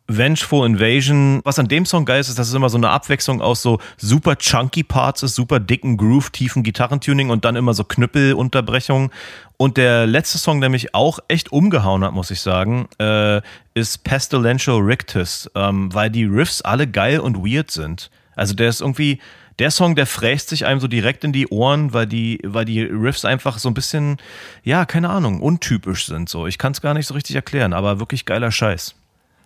Vengeful 0.08 0.65
Invasion. 0.65 1.41
Was 1.43 1.60
an 1.60 1.67
dem 1.67 1.86
Song 1.86 2.06
geil 2.06 2.20
ist, 2.20 2.30
ist, 2.30 2.39
dass 2.39 2.48
es 2.48 2.54
immer 2.54 2.70
so 2.70 2.78
eine 2.78 2.89
Abwechslung 2.89 3.41
aus 3.41 3.62
so 3.62 3.80
super 3.98 4.38
chunky 4.38 4.84
Parts 4.84 5.24
ist, 5.24 5.36
super 5.36 5.60
dicken 5.60 5.98
Groove, 5.98 6.30
tiefen 6.30 6.63
Gitarrentuning 6.63 7.30
und 7.30 7.46
dann 7.46 7.56
immer 7.56 7.74
so 7.74 7.84
Knüppelunterbrechungen. 7.84 9.12
Und 9.58 9.78
der 9.78 10.08
letzte 10.08 10.38
Song, 10.38 10.62
der 10.62 10.70
mich 10.70 10.93
auch 10.93 11.20
echt 11.28 11.52
umgehauen 11.52 12.04
hat, 12.04 12.13
muss 12.13 12.32
ich 12.32 12.41
sagen, 12.41 12.88
äh, 13.00 13.41
ist 13.74 14.04
Pestilential 14.04 14.78
Rictus, 14.78 15.50
ähm, 15.56 15.93
weil 15.93 16.10
die 16.10 16.26
Riffs 16.26 16.62
alle 16.62 16.88
geil 16.88 17.20
und 17.20 17.38
weird 17.38 17.72
sind. 17.72 18.10
Also 18.36 18.54
der 18.54 18.70
ist 18.70 18.82
irgendwie, 18.82 19.20
der 19.60 19.72
Song, 19.72 19.96
der 19.96 20.06
fräst 20.06 20.50
sich 20.50 20.65
einem 20.65 20.80
so 20.80 20.88
direkt 20.88 21.24
in 21.24 21.34
die 21.34 21.48
Ohren, 21.48 21.93
weil 21.93 22.06
die, 22.06 22.39
weil 22.43 22.65
die 22.65 22.84
Riffs 22.84 23.26
einfach 23.26 23.58
so 23.58 23.70
ein 23.70 23.74
bisschen, 23.74 24.17
ja, 24.63 24.86
keine 24.86 25.10
Ahnung, 25.10 25.41
untypisch 25.41 26.06
sind. 26.06 26.30
So, 26.30 26.46
ich 26.46 26.60
kann 26.60 26.74
es 26.74 26.82
gar 26.82 26.93
nicht 26.93 27.08
so 27.08 27.15
richtig 27.15 27.36
erklären, 27.36 27.74
aber 27.74 28.00
wirklich 28.00 28.26
geiler 28.26 28.52
Scheiß. 28.52 28.96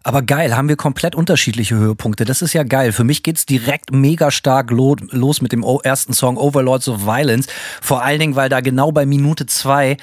Aber 0.03 0.23
geil, 0.23 0.55
haben 0.55 0.67
wir 0.67 0.77
komplett 0.77 1.13
unterschiedliche 1.15 1.75
Höhepunkte. 1.75 2.25
Das 2.25 2.41
ist 2.41 2.53
ja 2.53 2.63
geil. 2.63 2.91
Für 2.91 3.03
mich 3.03 3.21
geht's 3.21 3.45
direkt 3.45 3.91
mega 3.91 4.31
stark 4.31 4.71
los 4.71 5.41
mit 5.41 5.51
dem 5.51 5.63
ersten 5.83 6.13
Song 6.13 6.37
Overlords 6.37 6.87
of 6.87 7.05
Violence. 7.05 7.47
Vor 7.81 8.03
allen 8.03 8.19
Dingen, 8.19 8.35
weil 8.35 8.49
da 8.49 8.61
genau 8.61 8.91
bei 8.91 9.05
Minute 9.05 9.45
zwei 9.45 9.97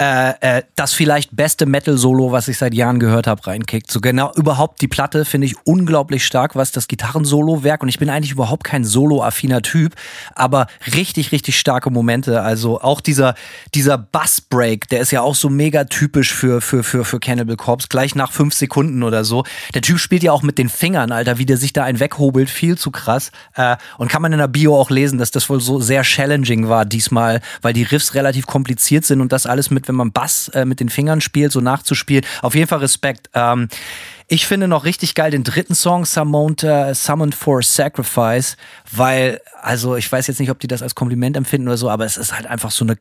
äh, 0.00 0.30
äh, 0.40 0.62
das 0.76 0.94
vielleicht 0.94 1.36
beste 1.36 1.66
Metal-Solo, 1.66 2.32
was 2.32 2.48
ich 2.48 2.56
seit 2.56 2.72
Jahren 2.72 3.00
gehört 3.00 3.26
habe, 3.26 3.46
reinkickt. 3.46 3.90
So 3.90 4.00
genau 4.00 4.32
überhaupt 4.34 4.80
die 4.80 4.88
Platte 4.88 5.26
finde 5.26 5.46
ich 5.46 5.56
unglaublich 5.64 6.24
stark, 6.24 6.56
was 6.56 6.72
das 6.72 6.88
Gitarren-Solo-Werk 6.88 7.82
und 7.82 7.90
ich 7.90 7.98
bin 7.98 8.08
eigentlich 8.08 8.32
überhaupt 8.32 8.64
kein 8.64 8.82
Solo-affiner 8.84 9.60
Typ, 9.60 9.94
aber 10.34 10.68
richtig, 10.94 11.32
richtig 11.32 11.58
starke 11.58 11.90
Momente. 11.90 12.40
Also 12.40 12.80
auch 12.80 13.02
dieser, 13.02 13.34
dieser 13.74 13.98
Bass-Break, 13.98 14.88
der 14.88 15.00
ist 15.00 15.10
ja 15.10 15.20
auch 15.20 15.34
so 15.34 15.50
mega 15.50 15.84
typisch 15.84 16.32
für, 16.32 16.62
für, 16.62 16.82
für, 16.82 17.04
für 17.04 17.20
Cannibal 17.20 17.56
Corpse, 17.56 17.88
gleich 17.88 18.14
nach 18.14 18.32
fünf 18.32 18.54
Sekunden 18.54 19.02
oder 19.02 19.24
so. 19.24 19.44
Der 19.74 19.82
Typ 19.82 19.98
spielt 19.98 20.22
ja 20.22 20.32
auch 20.32 20.42
mit 20.42 20.56
den 20.56 20.70
Fingern, 20.70 21.12
Alter, 21.12 21.36
wie 21.36 21.44
der 21.44 21.58
sich 21.58 21.74
da 21.74 21.84
einen 21.84 22.00
weghobelt, 22.00 22.48
viel 22.48 22.78
zu 22.78 22.90
krass. 22.90 23.32
Äh, 23.54 23.76
und 23.98 24.10
kann 24.10 24.22
man 24.22 24.32
in 24.32 24.38
der 24.38 24.48
Bio 24.48 24.80
auch 24.80 24.88
lesen, 24.88 25.18
dass 25.18 25.30
das 25.30 25.50
wohl 25.50 25.60
so 25.60 25.78
sehr 25.78 26.04
challenging 26.04 26.70
war 26.70 26.86
diesmal, 26.86 27.42
weil 27.60 27.74
die 27.74 27.82
Riffs 27.82 28.14
relativ 28.14 28.46
kompliziert 28.46 29.04
sind 29.04 29.20
und 29.20 29.30
das 29.30 29.44
alles 29.44 29.70
mit 29.70 29.89
wenn 29.90 29.96
man 29.96 30.12
Bass 30.12 30.48
äh, 30.54 30.64
mit 30.64 30.80
den 30.80 30.88
Fingern 30.88 31.20
spielt, 31.20 31.52
so 31.52 31.60
nachzuspielen. 31.60 32.24
Auf 32.42 32.54
jeden 32.54 32.68
Fall 32.68 32.78
Respekt. 32.78 33.28
Ähm, 33.34 33.68
ich 34.32 34.46
finde 34.46 34.68
noch 34.68 34.84
richtig 34.84 35.16
geil 35.16 35.32
den 35.32 35.42
dritten 35.42 35.74
Song, 35.74 36.04
Summoned, 36.04 36.62
uh, 36.62 36.94
Summoned 36.94 37.34
for 37.34 37.64
Sacrifice, 37.64 38.56
weil, 38.92 39.40
also 39.60 39.96
ich 39.96 40.10
weiß 40.10 40.28
jetzt 40.28 40.38
nicht, 40.38 40.52
ob 40.52 40.60
die 40.60 40.68
das 40.68 40.82
als 40.82 40.94
Kompliment 40.94 41.36
empfinden 41.36 41.66
oder 41.66 41.76
so, 41.76 41.90
aber 41.90 42.04
es 42.04 42.16
ist 42.16 42.32
halt 42.32 42.46
einfach 42.46 42.70
so 42.70 42.84
eine 42.84 42.96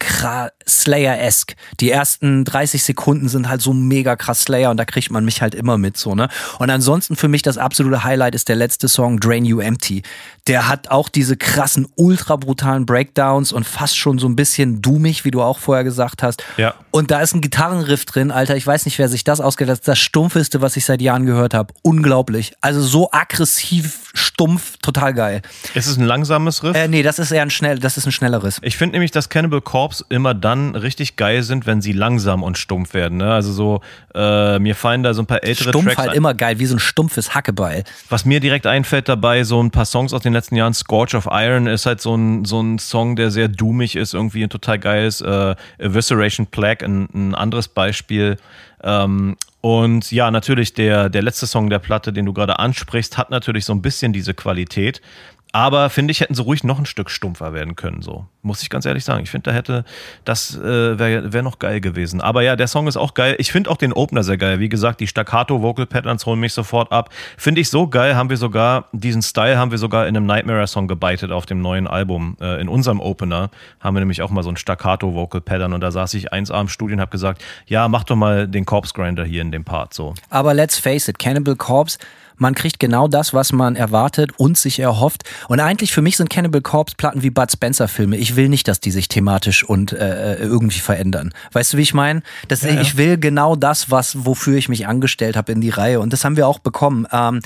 Slayer-esque. 0.67 1.55
Die 1.79 1.91
ersten 1.91 2.45
30 2.45 2.81
Sekunden 2.81 3.29
sind 3.29 3.47
halt 3.47 3.61
so 3.61 3.73
mega 3.73 4.15
krass 4.15 4.41
Slayer 4.41 4.71
und 4.71 4.77
da 4.77 4.85
kriegt 4.85 5.11
man 5.11 5.23
mich 5.23 5.43
halt 5.43 5.53
immer 5.53 5.77
mit, 5.77 5.97
so, 5.97 6.15
ne? 6.15 6.29
Und 6.57 6.71
ansonsten 6.71 7.15
für 7.15 7.27
mich 7.27 7.43
das 7.43 7.59
absolute 7.59 8.03
Highlight 8.03 8.33
ist 8.33 8.49
der 8.49 8.55
letzte 8.55 8.87
Song, 8.87 9.19
Drain 9.19 9.45
You 9.45 9.59
Empty. 9.59 10.01
Der 10.47 10.67
hat 10.67 10.89
auch 10.89 11.09
diese 11.09 11.37
krassen, 11.37 11.87
ultra 11.95 12.37
brutalen 12.37 12.87
Breakdowns 12.87 13.53
und 13.53 13.65
fast 13.65 13.99
schon 13.99 14.17
so 14.17 14.27
ein 14.27 14.35
bisschen 14.35 14.81
doomig, 14.81 15.25
wie 15.25 15.31
du 15.31 15.43
auch 15.43 15.59
vorher 15.59 15.83
gesagt 15.83 16.23
hast. 16.23 16.43
Ja. 16.57 16.73
Und 16.91 17.11
da 17.11 17.21
ist 17.21 17.35
ein 17.35 17.41
Gitarrenriff 17.41 18.05
drin, 18.05 18.31
Alter. 18.31 18.55
Ich 18.55 18.65
weiß 18.65 18.85
nicht, 18.85 18.97
wer 18.97 19.07
sich 19.07 19.23
das 19.23 19.39
ausgedacht 19.39 19.81
hat. 19.81 19.87
Das 19.87 19.99
das 19.99 20.05
Stumpfeste, 20.05 20.61
was 20.61 20.77
ich 20.77 20.85
seit 20.85 21.01
Jahren 21.01 21.25
gehört 21.25 21.53
habe. 21.53 21.73
Unglaublich. 21.81 22.53
Also 22.61 22.81
so 22.81 23.11
aggressiv, 23.11 24.11
stumpf, 24.13 24.77
total 24.81 25.13
geil. 25.13 25.41
Ist 25.73 25.87
es 25.87 25.97
ein 25.97 26.05
langsames 26.05 26.63
Riff? 26.63 26.75
Äh, 26.75 26.87
nee, 26.87 27.03
das 27.03 27.19
ist 27.19 27.31
eher 27.31 27.41
ein 27.41 27.49
schnell, 27.49 27.79
das 27.79 27.97
ist 27.97 28.05
ein 28.05 28.11
schnelleres. 28.11 28.59
Ich 28.61 28.77
finde 28.77 28.93
nämlich, 28.93 29.11
dass 29.11 29.29
Cannibal 29.29 29.61
Corpse 29.61 30.05
immer 30.09 30.33
dann 30.33 30.75
richtig 30.75 31.17
geil 31.17 31.43
sind, 31.43 31.67
wenn 31.67 31.81
sie 31.81 31.91
langsam 31.91 32.43
und 32.43 32.57
stumpf 32.57 32.93
werden. 32.93 33.17
Ne? 33.17 33.33
Also 33.33 33.51
so, 33.51 33.81
äh, 34.15 34.59
mir 34.59 34.75
fallen 34.75 35.03
da 35.03 35.13
so 35.13 35.21
ein 35.21 35.25
paar 35.25 35.43
ältere 35.43 35.69
Stumpf 35.69 35.85
Tracks 35.85 35.97
halt 35.97 36.13
immer 36.13 36.33
geil, 36.33 36.59
wie 36.59 36.65
so 36.65 36.75
ein 36.75 36.79
stumpfes 36.79 37.35
Hackebeil. 37.35 37.83
Was 38.09 38.25
mir 38.25 38.39
direkt 38.39 38.65
einfällt 38.65 39.09
dabei, 39.09 39.43
so 39.43 39.61
ein 39.61 39.71
paar 39.71 39.85
Songs 39.85 40.13
aus 40.13 40.21
den 40.21 40.33
letzten 40.33 40.55
Jahren, 40.55 40.73
Scorch 40.73 41.13
of 41.15 41.27
Iron 41.29 41.67
ist 41.67 41.85
halt 41.85 41.99
so 41.99 42.15
ein, 42.15 42.45
so 42.45 42.61
ein 42.61 42.79
Song, 42.79 43.17
der 43.17 43.31
sehr 43.31 43.49
doomig 43.49 43.97
ist, 43.97 44.13
irgendwie 44.13 44.47
total 44.47 44.79
geil 44.79 45.05
ist. 45.05 45.21
Äh, 45.21 45.55
Evisceration 45.77 46.47
Plague, 46.47 46.78
ein, 46.83 47.07
ein 47.13 47.35
anderes 47.35 47.67
Beispiel. 47.67 48.37
Ähm, 48.83 49.35
und 49.61 50.11
ja, 50.11 50.31
natürlich 50.31 50.73
der, 50.73 51.09
der 51.09 51.21
letzte 51.21 51.47
Song 51.47 51.69
der 51.69 51.79
Platte, 51.79 52.13
den 52.13 52.25
du 52.25 52.33
gerade 52.33 52.59
ansprichst, 52.59 53.17
hat 53.17 53.29
natürlich 53.29 53.65
so 53.65 53.73
ein 53.73 53.81
bisschen 53.81 54.13
diese 54.13 54.33
Qualität. 54.33 55.01
Aber 55.51 55.89
finde 55.89 56.11
ich, 56.11 56.21
hätten 56.21 56.35
sie 56.35 56.43
ruhig 56.43 56.63
noch 56.63 56.77
ein 56.77 56.85
Stück 56.85 57.09
stumpfer 57.09 57.53
werden 57.53 57.75
können, 57.75 58.03
so. 58.03 58.27
Muss 58.43 58.61
ich 58.61 58.69
ganz 58.69 58.85
ehrlich 58.85 59.03
sagen. 59.03 59.23
Ich 59.23 59.31
finde, 59.31 59.49
da 59.49 59.55
hätte, 59.55 59.83
das 60.23 60.55
äh, 60.55 60.99
wäre 60.99 61.33
wär 61.33 61.41
noch 61.41 61.57
geil 61.57 61.81
gewesen. 61.81 62.21
Aber 62.21 62.43
ja, 62.43 62.55
der 62.55 62.67
Song 62.67 62.87
ist 62.87 62.97
auch 62.97 63.15
geil. 63.15 63.35
Ich 63.39 63.51
finde 63.51 63.69
auch 63.69 63.77
den 63.77 63.91
Opener 63.91 64.23
sehr 64.23 64.37
geil. 64.37 64.59
Wie 64.59 64.69
gesagt, 64.69 64.99
die 64.99 65.07
Staccato-Vocal-Patterns 65.07 66.25
holen 66.25 66.39
mich 66.39 66.53
sofort 66.53 66.91
ab. 66.91 67.09
Finde 67.35 67.61
ich 67.61 67.69
so 67.69 67.87
geil, 67.87 68.15
haben 68.15 68.29
wir 68.29 68.37
sogar, 68.37 68.89
diesen 68.91 69.23
Style 69.23 69.57
haben 69.57 69.71
wir 69.71 69.79
sogar 69.79 70.07
in 70.07 70.15
einem 70.15 70.27
Nightmare-Song 70.27 70.87
gebeitet 70.87 71.31
auf 71.31 71.47
dem 71.47 71.61
neuen 71.61 71.87
Album. 71.87 72.37
Äh, 72.39 72.61
in 72.61 72.69
unserem 72.69 72.99
Opener 72.99 73.49
haben 73.79 73.95
wir 73.95 74.01
nämlich 74.01 74.21
auch 74.21 74.29
mal 74.29 74.43
so 74.43 74.51
ein 74.51 74.57
Staccato-Vocal-Pattern 74.57 75.73
und 75.73 75.81
da 75.81 75.91
saß 75.91 76.13
ich 76.13 76.31
eins 76.31 76.51
am 76.51 76.69
Studio 76.69 76.95
und 76.95 77.01
habe 77.01 77.11
gesagt, 77.11 77.43
ja, 77.65 77.87
mach 77.87 78.03
doch 78.03 78.15
mal 78.15 78.47
den 78.47 78.65
Corpse 78.65 78.93
Grinder 78.93 79.25
hier 79.25 79.41
in 79.41 79.51
dem 79.51 79.65
Part, 79.65 79.95
so. 79.95 80.13
Aber 80.29 80.53
let's 80.53 80.77
face 80.77 81.07
it, 81.07 81.17
Cannibal 81.17 81.55
Corpse 81.55 81.97
Man 82.39 82.55
kriegt 82.55 82.79
genau 82.79 83.07
das, 83.07 83.33
was 83.33 83.51
man 83.51 83.75
erwartet 83.75 84.31
und 84.37 84.57
sich 84.57 84.79
erhofft. 84.79 85.23
Und 85.47 85.59
eigentlich 85.59 85.93
für 85.93 86.01
mich 86.01 86.17
sind 86.17 86.29
Cannibal 86.29 86.61
Corpse 86.61 86.95
Platten 86.97 87.21
wie 87.21 87.29
Bud 87.29 87.51
Spencer 87.51 87.87
Filme. 87.87 88.17
Ich 88.17 88.35
will 88.35 88.49
nicht, 88.49 88.67
dass 88.67 88.79
die 88.79 88.91
sich 88.91 89.07
thematisch 89.09 89.63
und 89.63 89.91
äh, 89.91 90.35
irgendwie 90.35 90.79
verändern. 90.79 91.33
Weißt 91.51 91.73
du, 91.73 91.77
wie 91.77 91.81
ich 91.81 91.93
meine? 91.93 92.21
Ja, 92.49 92.69
ja. 92.69 92.81
Ich 92.81 92.97
will 92.97 93.17
genau 93.17 93.55
das, 93.55 93.91
was 93.91 94.25
wofür 94.25 94.57
ich 94.57 94.69
mich 94.69 94.87
angestellt 94.87 95.35
habe 95.35 95.51
in 95.51 95.61
die 95.61 95.69
Reihe. 95.69 95.99
Und 95.99 96.13
das 96.13 96.25
haben 96.25 96.37
wir 96.37 96.47
auch 96.47 96.59
bekommen. 96.59 97.05
Ähm, 97.11 97.41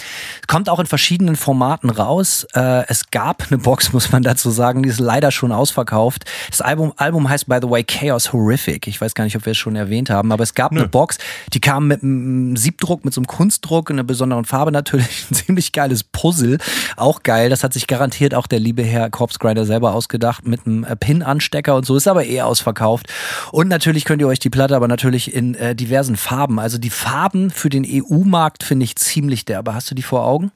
kommt 0.47 0.69
auch 0.69 0.79
in 0.79 0.86
verschiedenen 0.86 1.36
Formaten 1.36 1.89
raus. 1.89 2.45
Äh, 2.53 2.88
es 2.88 3.10
gab 3.10 3.47
eine 3.49 3.58
Box, 3.58 3.93
muss 3.93 4.12
man 4.12 4.23
dazu 4.23 4.51
sagen, 4.51 4.84
die 4.84 4.89
ist 4.89 4.99
leider 4.99 5.32
schon 5.32 5.51
ausverkauft. 5.51 6.25
Das 6.49 6.62
Album, 6.62 6.93
Album 6.97 7.29
heißt 7.29 7.47
by 7.47 7.58
the 7.62 7.69
way 7.69 7.84
Chaos 7.84 8.32
Horrific. 8.32 8.88
Ich 8.88 9.01
weiß 9.01 9.15
gar 9.15 9.23
nicht, 9.23 9.36
ob 9.36 9.45
wir 9.45 9.51
es 9.51 9.58
schon 9.58 9.75
erwähnt 9.75 10.10
haben, 10.10 10.32
aber 10.32 10.43
es 10.43 10.53
gab 10.53 10.71
Nö. 10.71 10.82
eine 10.82 10.89
Box, 10.89 11.17
die 11.51 11.60
kam 11.60 11.88
mit 11.88 12.03
einem 12.03 12.56
Siebdruck, 12.56 13.06
mit 13.06 13.13
so 13.13 13.21
einem 13.21 13.27
Kunstdruck 13.27 13.89
in 13.89 13.95
einer 13.95 14.03
besonderen 14.03 14.45
Farbe 14.45 14.71
natürlich. 14.84 15.26
Ein 15.32 15.36
ziemlich 15.46 15.72
geiles 15.72 16.04
Puzzle. 16.04 16.58
Auch 16.98 17.24
geil. 17.24 17.50
Das 17.50 17.63
hat 17.63 17.74
sich 17.74 17.88
garantiert 17.88 18.36
auch 18.36 18.48
der 18.48 18.60
liebe 18.60 18.84
Herr 18.84 19.10
Corpse 19.10 19.39
Grinder 19.39 19.65
selber 19.65 19.93
ausgedacht 19.93 20.46
mit 20.46 20.65
einem 20.65 20.84
äh, 20.84 20.96
Pin-Anstecker 20.96 21.76
und 21.76 21.86
so. 21.86 21.96
Ist 21.96 22.08
aber 22.08 22.26
eher 22.26 22.48
ausverkauft. 22.48 23.08
Und 23.52 23.67
natürlich 23.67 24.06
könnt 24.06 24.22
ihr 24.22 24.28
euch 24.28 24.39
die 24.39 24.50
Platte 24.50 24.76
aber 24.76 24.88
natürlich 24.88 25.34
in 25.34 25.56
äh, 25.56 25.76
diversen 25.76 26.15
Farben. 26.15 26.60
Also 26.60 26.78
die 26.78 26.89
Farben 26.89 27.50
für 27.50 27.69
den 27.69 27.86
EU-Markt 27.88 28.63
finde 28.63 28.84
ich 28.84 28.96
ziemlich 28.98 29.46
derbe. 29.46 29.74
Hast 29.74 29.89
du 29.89 29.96
die 29.96 30.04
vor 30.04 30.26
Augen? 30.26 30.52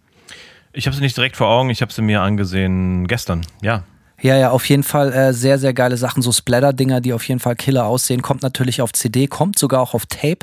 Ich 0.74 0.86
habe 0.86 0.96
sie 0.96 1.02
nicht 1.02 1.18
direkt 1.18 1.38
vor 1.38 1.48
Augen, 1.48 1.70
ich 1.70 1.82
habe 1.82 1.92
sie 1.92 2.04
mir 2.04 2.22
angesehen 2.22 3.08
gestern, 3.08 3.42
ja. 3.62 3.84
Ja, 4.20 4.36
ja, 4.36 4.50
auf 4.50 4.68
jeden 4.68 4.82
Fall 4.82 5.14
äh, 5.14 5.32
sehr, 5.32 5.60
sehr 5.60 5.76
geile 5.76 5.96
Sachen. 5.96 6.24
So 6.24 6.32
Splatter-Dinger, 6.32 7.02
die 7.02 7.14
auf 7.14 7.28
jeden 7.28 7.40
Fall 7.40 7.56
Killer 7.56 7.86
aussehen. 7.86 8.24
Kommt 8.24 8.42
natürlich 8.42 8.82
auf 8.82 8.92
CD, 8.92 9.28
kommt 9.28 9.60
sogar 9.60 9.80
auch 9.80 9.94
auf 9.94 10.08
Tape. 10.08 10.40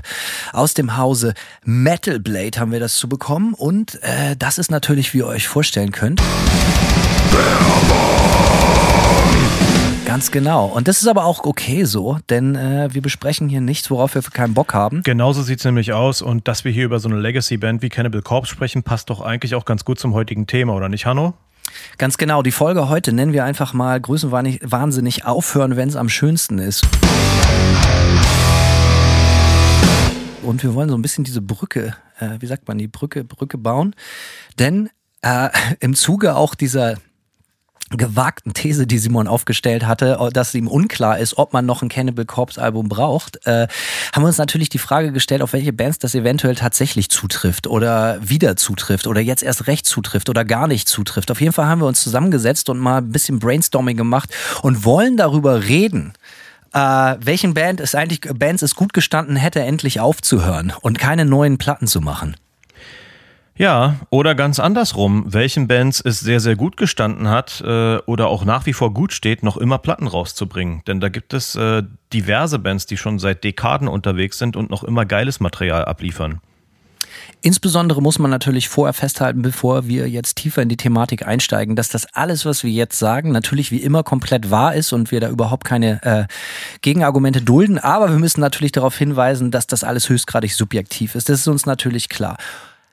Aus 0.53 0.75
dem 0.75 0.97
Hause 0.97 1.35
Metal 1.65 2.21
Blade 2.21 2.61
haben 2.61 2.71
wir 2.71 2.79
das 2.79 2.95
zu 2.95 3.09
bekommen. 3.09 3.53
Und 3.53 4.01
äh, 4.03 4.37
das 4.39 4.59
ist 4.59 4.71
natürlich, 4.71 5.13
wie 5.13 5.19
ihr 5.19 5.27
euch 5.27 5.49
vorstellen 5.49 5.91
könnt. 5.91 6.23
Ganz 10.07 10.31
genau. 10.31 10.67
Und 10.67 10.87
das 10.87 11.03
ist 11.03 11.09
aber 11.09 11.25
auch 11.25 11.43
okay 11.43 11.85
so, 11.85 12.19
denn 12.31 12.55
äh, 12.55 12.91
wir 12.93 13.03
besprechen 13.03 13.49
hier 13.49 13.61
nichts, 13.61 13.91
worauf 13.91 14.15
wir 14.15 14.23
keinen 14.23 14.55
Bock 14.55 14.73
haben. 14.73 15.03
Genauso 15.03 15.43
sieht 15.43 15.59
es 15.59 15.65
nämlich 15.65 15.93
aus. 15.93 16.23
Und 16.23 16.47
dass 16.47 16.65
wir 16.65 16.71
hier 16.71 16.85
über 16.85 17.01
so 17.01 17.09
eine 17.09 17.19
Legacy-Band 17.19 17.83
wie 17.83 17.89
Cannibal 17.89 18.23
Corpse 18.23 18.53
sprechen, 18.53 18.85
passt 18.85 19.11
doch 19.11 19.21
eigentlich 19.21 19.57
auch 19.57 19.65
ganz 19.65 19.85
gut 19.85 19.99
zum 19.99 20.15
heutigen 20.15 20.47
Thema, 20.47 20.75
oder 20.75 20.89
nicht, 20.89 21.07
Hanno? 21.07 21.35
Ganz 21.99 22.19
genau. 22.19 22.43
Die 22.43 22.53
Folge 22.53 22.89
heute 22.89 23.13
nennen 23.13 23.33
wir 23.33 23.45
einfach 23.45 23.73
mal 23.73 24.01
Größenwahnsinnig 24.01 25.25
aufhören, 25.25 25.77
wenn 25.77 25.89
es 25.89 25.97
am 25.97 26.09
schönsten 26.09 26.59
ist. 26.59 26.87
Und 30.43 30.63
wir 30.63 30.75
wollen 30.75 30.89
so 30.89 30.97
ein 30.97 31.03
bisschen 31.03 31.25
diese 31.25 31.41
Brücke, 31.41 31.97
äh, 32.19 32.37
wie 32.41 32.47
sagt 32.47 32.69
man, 32.69 32.79
die 32.79 32.89
Brücke, 32.89 33.25
Brücke 33.25 33.57
bauen. 33.57 33.95
Denn 34.59 34.91
äh, 35.23 35.49
im 35.81 35.95
Zuge 35.95 36.37
auch 36.37 36.55
dieser 36.55 36.97
gewagten 37.97 38.55
These, 38.55 38.87
die 38.87 38.99
Simon 38.99 39.29
aufgestellt 39.29 39.87
hatte, 39.87 40.19
dass 40.33 40.55
ihm 40.55 40.69
unklar 40.69 41.19
ist, 41.19 41.39
ob 41.39 41.53
man 41.53 41.67
noch 41.67 41.83
ein 41.83 41.89
Cannibal 41.89 42.25
Corpse 42.25 42.61
Album 42.61 42.89
braucht, 42.89 43.47
äh, 43.47 43.67
haben 44.13 44.23
wir 44.23 44.29
uns 44.29 44.39
natürlich 44.39 44.69
die 44.69 44.79
Frage 44.79 45.13
gestellt, 45.13 45.43
auf 45.43 45.53
welche 45.53 45.73
Bands 45.73 45.99
das 45.99 46.15
eventuell 46.15 46.55
tatsächlich 46.55 47.11
zutrifft 47.11 47.67
oder 47.67 48.19
wieder 48.23 48.57
zutrifft 48.57 49.07
oder 49.07 49.21
jetzt 49.21 49.43
erst 49.43 49.67
recht 49.67 49.87
zutrifft 49.87 50.29
oder 50.29 50.45
gar 50.45 50.67
nicht 50.67 50.89
zutrifft. 50.89 51.31
Auf 51.31 51.41
jeden 51.41 51.53
Fall 51.53 51.67
haben 51.67 51.81
wir 51.81 51.87
uns 51.87 52.03
zusammengesetzt 52.03 52.69
und 52.69 52.79
mal 52.79 52.99
ein 52.99 53.13
bisschen 53.13 53.39
Brainstorming 53.39 53.97
gemacht 53.97 54.31
und 54.63 54.85
wollen 54.85 55.17
darüber 55.17 55.65
reden, 55.65 56.13
äh, 56.73 57.17
welchen 57.21 57.55
Band 57.55 57.81
es 57.81 57.95
eigentlich 57.95 58.21
Bands 58.35 58.63
es 58.63 58.75
gut 58.75 58.93
gestanden 58.93 59.37
hätte, 59.37 59.61
endlich 59.61 60.01
aufzuhören 60.01 60.73
und 60.81 60.99
keine 60.99 61.25
neuen 61.25 61.59
Platten 61.59 61.87
zu 61.87 62.01
machen. 62.01 62.37
Ja, 63.57 64.01
oder 64.11 64.35
ganz 64.35 64.59
andersrum, 64.59 65.27
welchen 65.29 65.69
Bands 65.69 66.01
es 66.01 66.19
sehr, 66.19 66.41
sehr 66.41 66.57
gut 66.57 66.77
gestanden 66.77 67.29
hat 67.29 67.63
äh, 67.65 67.99
oder 67.99 68.27
auch 68.27 68.45
nach 68.45 68.67
wie 68.67 68.73
vor 68.73 68.93
gut 68.93 69.13
steht, 69.13 69.45
noch 69.45 69.57
immer 69.57 69.79
Platten 69.79 70.09
rauszubringen. 70.09 70.83
Denn 70.89 71.01
da 71.01 71.09
gibt 71.09 71.33
es 71.35 71.55
äh, 71.55 71.85
diverse 72.13 72.59
Bands, 72.59 72.87
die 72.87 72.97
schon 72.97 73.21
seit 73.21 73.45
Dekaden 73.45 73.87
unterwegs 73.87 74.39
sind 74.39 74.57
und 74.57 74.71
noch 74.71 74.83
immer 74.83 75.07
geiles 75.07 75.39
Material 75.39 75.85
abliefern. 75.85 76.41
Insbesondere 77.43 78.03
muss 78.03 78.19
man 78.19 78.31
natürlich 78.31 78.69
vorher 78.69 78.93
festhalten, 78.93 79.43
bevor 79.43 79.87
wir 79.87 80.09
jetzt 80.09 80.37
tiefer 80.37 80.63
in 80.63 80.69
die 80.69 80.77
Thematik 80.77 81.25
einsteigen, 81.25 81.77
dass 81.77 81.91
das 81.91 82.07
alles, 82.13 82.45
was 82.47 82.65
wir 82.65 82.71
jetzt 82.71 82.99
sagen, 82.99 83.31
natürlich 83.31 83.71
wie 83.71 83.83
immer 83.83 84.03
komplett 84.03 84.51
wahr 84.51 84.75
ist 84.75 84.93
und 84.93 85.13
wir 85.13 85.21
da 85.21 85.29
überhaupt 85.29 85.65
keine 85.65 86.03
äh, 86.03 86.25
Gegenargumente 86.81 87.41
dulden. 87.43 87.79
Aber 87.79 88.09
wir 88.11 88.19
müssen 88.19 88.41
natürlich 88.41 88.73
darauf 88.73 88.97
hinweisen, 88.97 89.53
dass 89.53 89.69
das 89.69 89.85
alles 89.85 90.09
höchstgradig 90.09 90.55
subjektiv 90.55 91.15
ist. 91.15 91.29
Das 91.29 91.39
ist 91.39 91.47
uns 91.47 91.67
natürlich 91.67 92.09
klar. 92.09 92.37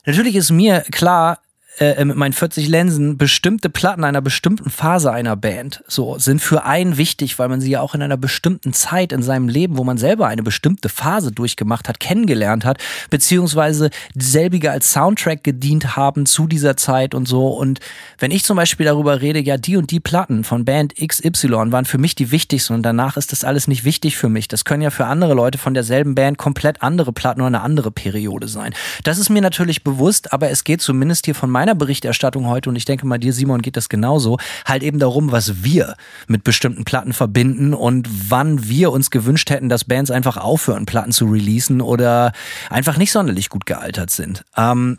Natürlich 0.06 0.36
ist 0.36 0.52
mir 0.52 0.82
klar, 0.92 1.40
äh, 1.80 2.04
mit 2.04 2.18
meinen 2.18 2.34
40 2.34 2.68
Lensen 2.68 3.18
bestimmte 3.18 3.70
Platten 3.70 4.04
einer 4.04 4.22
bestimmten 4.22 4.70
Phase 4.70 5.12
einer 5.12 5.36
Band 5.36 5.84
so 5.88 6.20
sind 6.20 6.42
für 6.42 6.66
einen 6.66 6.98
wichtig, 6.98 7.40
weil 7.40 7.48
man 7.48 7.62
sie 7.62 7.72
ja 7.72 7.82
auch 7.82 7.96
in 7.96 8.02
einer 8.02 8.18
bestimmten 8.18 8.74
Zeit 8.74 9.12
in 9.12 9.24
seinem 9.24 9.48
Leben, 9.48 9.78
wo 9.78 9.84
man 9.84 9.98
selber 9.98 10.28
eine 10.28 10.44
bestimmte 10.44 10.90
Phase 10.90 11.32
durchgemacht 11.32 11.88
hat, 11.88 12.00
kennengelernt 12.00 12.66
hat, 12.66 12.78
beziehungsweise 13.10 13.90
selbige 14.16 14.72
als 14.72 14.92
Soundtrack 14.92 15.44
gedient 15.44 15.96
haben 15.96 16.26
zu 16.26 16.46
dieser 16.46 16.76
Zeit 16.78 17.16
und 17.16 17.28
so. 17.28 17.48
Und 17.48 17.80
wenn 18.20 18.32
ich 18.32 18.44
zum 18.44 18.58
Beispiel 18.58 18.86
darüber 18.86 19.22
rede, 19.22 19.40
ja, 19.40 19.58
die 19.58 19.78
und 19.78 19.92
die 19.92 20.00
Platten 20.00 20.44
von 20.44 20.66
Band 20.66 20.96
XY 20.96 21.72
waren 21.72 21.86
für 21.86 21.98
mich 21.98 22.16
die 22.16 22.32
wichtigsten 22.32 22.74
und 22.74 22.84
danach 22.84 23.18
ist 23.18 23.32
das 23.32 23.44
alles 23.44 23.68
nicht 23.68 23.86
wichtig 23.86 24.18
für 24.18 24.30
mich. 24.30 24.48
Das 24.48 24.66
können 24.66 24.84
ja 24.84 24.90
für 24.90 25.06
andere 25.06 25.34
Leute 25.34 25.58
von 25.58 25.74
derselben 25.74 26.16
Band 26.16 26.38
komplett 26.38 26.84
andere 26.84 27.14
Platten 27.14 27.42
oder 27.42 27.48
eine 27.48 27.62
andere 27.62 27.92
Periode 27.92 28.48
sein. 28.48 28.74
Das 29.04 29.18
ist 29.18 29.30
mir 29.30 29.42
natürlich 29.42 29.84
bewusst, 29.84 30.34
aber 30.34 30.50
es 30.50 30.64
geht 30.64 30.82
zumindest 30.82 31.26
hier 31.26 31.36
von 31.36 31.50
meiner 31.50 31.61
meiner 31.62 31.76
Berichterstattung 31.76 32.48
heute, 32.48 32.70
und 32.70 32.76
ich 32.76 32.86
denke 32.86 33.06
mal, 33.06 33.20
dir, 33.20 33.34
Simon, 33.34 33.62
geht 33.62 33.78
das 33.78 33.88
genauso, 33.88 34.40
halt 34.66 34.82
eben 34.82 34.98
darum, 34.98 35.32
was 35.32 35.64
wir 35.64 35.96
mit 36.28 36.44
bestimmten 36.44 36.86
Platten 36.86 37.14
verbinden 37.14 37.76
und 37.76 38.10
wann 38.32 38.68
wir 38.68 38.92
uns 38.92 39.12
gewünscht 39.12 39.52
hätten, 39.52 39.70
dass 39.70 39.86
Bands 39.86 40.10
einfach 40.10 40.38
aufhören, 40.38 40.88
Platten 40.88 41.12
zu 41.12 41.28
releasen 41.28 41.80
oder 41.80 42.32
einfach 42.72 42.98
nicht 42.98 43.12
sonderlich 43.12 43.50
gut 43.50 43.68
gealtert 43.68 44.10
sind. 44.10 44.44
Ähm, 44.58 44.98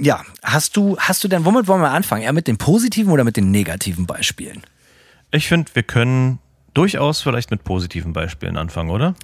ja, 0.00 0.22
hast 0.42 0.76
du, 0.76 0.96
hast 0.98 1.22
du 1.22 1.28
denn, 1.28 1.44
womit 1.44 1.68
wollen 1.68 1.80
wir 1.80 1.92
anfangen? 1.92 2.22
Eher 2.22 2.32
mit 2.32 2.48
den 2.48 2.58
positiven 2.58 3.12
oder 3.12 3.22
mit 3.22 3.36
den 3.36 3.52
negativen 3.52 4.06
Beispielen? 4.06 4.62
Ich 5.30 5.46
finde, 5.46 5.70
wir 5.74 5.84
können 5.84 6.40
durchaus 6.74 7.22
vielleicht 7.22 7.52
mit 7.52 7.62
positiven 7.62 8.12
Beispielen 8.12 8.56
anfangen, 8.56 8.90
oder? 8.90 9.14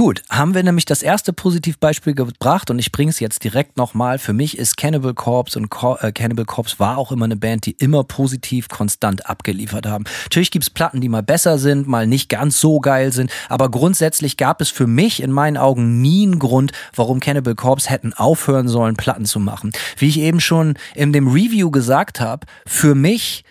Gut, 0.00 0.22
haben 0.30 0.54
wir 0.54 0.62
nämlich 0.62 0.86
das 0.86 1.02
erste 1.02 1.34
Positivbeispiel 1.34 2.14
gebracht 2.14 2.70
und 2.70 2.78
ich 2.78 2.90
bringe 2.90 3.10
es 3.10 3.20
jetzt 3.20 3.44
direkt 3.44 3.76
nochmal. 3.76 4.18
Für 4.18 4.32
mich 4.32 4.56
ist 4.56 4.78
Cannibal 4.78 5.12
Corpse 5.12 5.58
und 5.58 5.68
Co 5.68 5.98
äh, 6.00 6.10
Cannibal 6.10 6.46
Corpse 6.46 6.78
war 6.78 6.96
auch 6.96 7.12
immer 7.12 7.26
eine 7.26 7.36
Band, 7.36 7.66
die 7.66 7.72
immer 7.72 8.02
positiv 8.04 8.70
konstant 8.70 9.28
abgeliefert 9.28 9.84
haben. 9.84 10.04
Natürlich 10.22 10.50
gibt 10.50 10.62
es 10.62 10.70
Platten, 10.70 11.02
die 11.02 11.10
mal 11.10 11.22
besser 11.22 11.58
sind, 11.58 11.86
mal 11.86 12.06
nicht 12.06 12.30
ganz 12.30 12.58
so 12.58 12.80
geil 12.80 13.12
sind, 13.12 13.30
aber 13.50 13.70
grundsätzlich 13.70 14.38
gab 14.38 14.62
es 14.62 14.70
für 14.70 14.86
mich 14.86 15.22
in 15.22 15.32
meinen 15.32 15.58
Augen 15.58 16.00
nie 16.00 16.26
einen 16.26 16.38
Grund, 16.38 16.72
warum 16.94 17.20
Cannibal 17.20 17.54
Corpse 17.54 17.90
hätten 17.90 18.14
aufhören 18.14 18.68
sollen, 18.68 18.96
Platten 18.96 19.26
zu 19.26 19.38
machen. 19.38 19.70
Wie 19.98 20.08
ich 20.08 20.18
eben 20.18 20.40
schon 20.40 20.78
in 20.94 21.12
dem 21.12 21.28
Review 21.28 21.70
gesagt 21.70 22.20
habe, 22.20 22.46
für 22.64 22.94
mich 22.94 23.44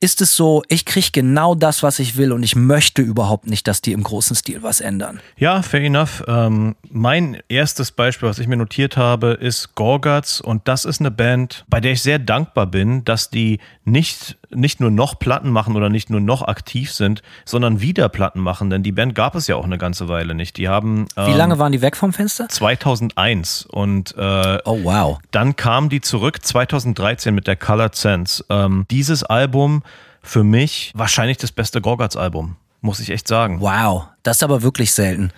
ist 0.00 0.20
es 0.20 0.36
so, 0.36 0.62
ich 0.68 0.84
kriege 0.84 1.08
genau 1.12 1.54
das, 1.54 1.82
was 1.82 1.98
ich 1.98 2.16
will 2.16 2.32
und 2.32 2.42
ich 2.44 2.54
möchte 2.54 3.02
überhaupt 3.02 3.46
nicht, 3.46 3.66
dass 3.66 3.82
die 3.82 3.92
im 3.92 4.04
großen 4.04 4.36
Stil 4.36 4.62
was 4.62 4.80
ändern. 4.80 5.20
Ja, 5.36 5.62
fair 5.62 5.82
enough. 5.82 6.22
Ähm, 6.28 6.76
mein 6.88 7.42
erstes 7.48 7.90
Beispiel, 7.90 8.28
was 8.28 8.38
ich 8.38 8.46
mir 8.46 8.56
notiert 8.56 8.96
habe, 8.96 9.32
ist 9.32 9.74
Gorguts 9.74 10.40
und 10.40 10.68
das 10.68 10.84
ist 10.84 11.00
eine 11.00 11.10
Band, 11.10 11.64
bei 11.68 11.80
der 11.80 11.92
ich 11.92 12.02
sehr 12.02 12.20
dankbar 12.20 12.66
bin, 12.66 13.04
dass 13.04 13.30
die 13.30 13.58
nicht, 13.84 14.38
nicht 14.50 14.80
nur 14.80 14.90
noch 14.90 15.18
Platten 15.18 15.50
machen 15.50 15.76
oder 15.76 15.88
nicht 15.88 16.10
nur 16.10 16.20
noch 16.20 16.42
aktiv 16.42 16.92
sind, 16.92 17.22
sondern 17.44 17.80
wieder 17.80 18.08
Platten 18.08 18.40
machen, 18.40 18.70
denn 18.70 18.82
die 18.82 18.92
Band 18.92 19.14
gab 19.14 19.34
es 19.34 19.46
ja 19.46 19.56
auch 19.56 19.64
eine 19.64 19.78
ganze 19.78 20.08
Weile 20.08 20.34
nicht. 20.34 20.56
Die 20.56 20.68
haben. 20.68 21.06
Ähm, 21.16 21.32
Wie 21.32 21.36
lange 21.36 21.58
waren 21.58 21.72
die 21.72 21.82
weg 21.82 21.96
vom 21.96 22.12
Fenster? 22.12 22.48
2001 22.48 23.66
und 23.66 24.14
äh, 24.16 24.58
oh 24.64 24.78
wow. 24.82 25.18
Dann 25.30 25.56
kamen 25.56 25.88
die 25.88 26.00
zurück 26.00 26.44
2013 26.44 27.34
mit 27.34 27.46
der 27.46 27.56
Colored 27.56 27.94
Sense. 27.94 28.44
Ähm, 28.48 28.86
dieses 28.90 29.22
Album 29.22 29.82
für 30.22 30.44
mich 30.44 30.92
wahrscheinlich 30.94 31.38
das 31.38 31.52
beste 31.52 31.80
Gorgatz-Album, 31.80 32.56
muss 32.80 33.00
ich 33.00 33.10
echt 33.10 33.28
sagen. 33.28 33.60
Wow, 33.60 34.06
das 34.22 34.38
ist 34.38 34.42
aber 34.42 34.62
wirklich 34.62 34.92
selten. 34.92 35.32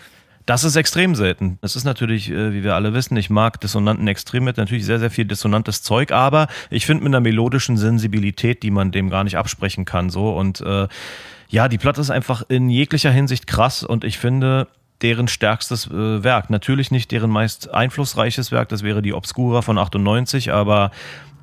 Das 0.47 0.65
ist 0.65 0.77
extrem 0.77 1.15
selten. 1.15 1.59
Das 1.61 1.77
ist 1.77 1.85
natürlich, 1.85 2.31
äh, 2.31 2.53
wie 2.53 2.65
wir 2.65 2.75
alle 2.75 2.95
wissen, 2.95 3.17
ich 3.17 3.31
mag 3.31 3.61
Dissonanten 3.61 4.09
extrem 4.09 4.45
mit, 4.45 4.57
natürlich 4.57 4.85
sehr, 4.85 4.99
sehr 4.99 5.11
viel 5.11 5.25
dissonantes 5.25 5.83
Zeug, 5.83 6.13
aber 6.13 6.49
ich 6.71 6.87
finde 6.87 7.05
mit 7.05 7.11
einer 7.11 7.21
melodischen 7.21 7.77
Sensibilität, 7.77 8.63
die 8.63 8.71
man 8.71 8.91
dem 8.91 9.11
gar 9.11 9.25
nicht 9.25 9.37
absprechen 9.37 9.85
kann, 9.85 10.11
so 10.11 10.33
und 10.37 10.61
äh, 10.61 10.89
ja, 11.49 11.69
die 11.69 11.79
Platte 11.79 12.01
ist 12.01 12.11
einfach 12.11 12.43
in 12.49 12.71
jeglicher 12.71 13.11
Hinsicht 13.11 13.47
krass 13.47 13.83
und 13.83 14.05
ich 14.05 14.19
finde, 14.19 14.69
deren 15.03 15.29
stärkstes 15.29 15.87
äh, 15.89 16.23
Werk. 16.23 16.51
Natürlich 16.51 16.91
nicht 16.91 17.11
deren 17.11 17.31
meist 17.31 17.73
einflussreiches 17.73 18.53
Werk, 18.53 18.69
das 18.69 18.83
wäre 18.83 19.03
die 19.03 19.15
Obscura 19.15 19.63
von 19.63 19.79
98, 19.79 20.53
aber 20.53 20.91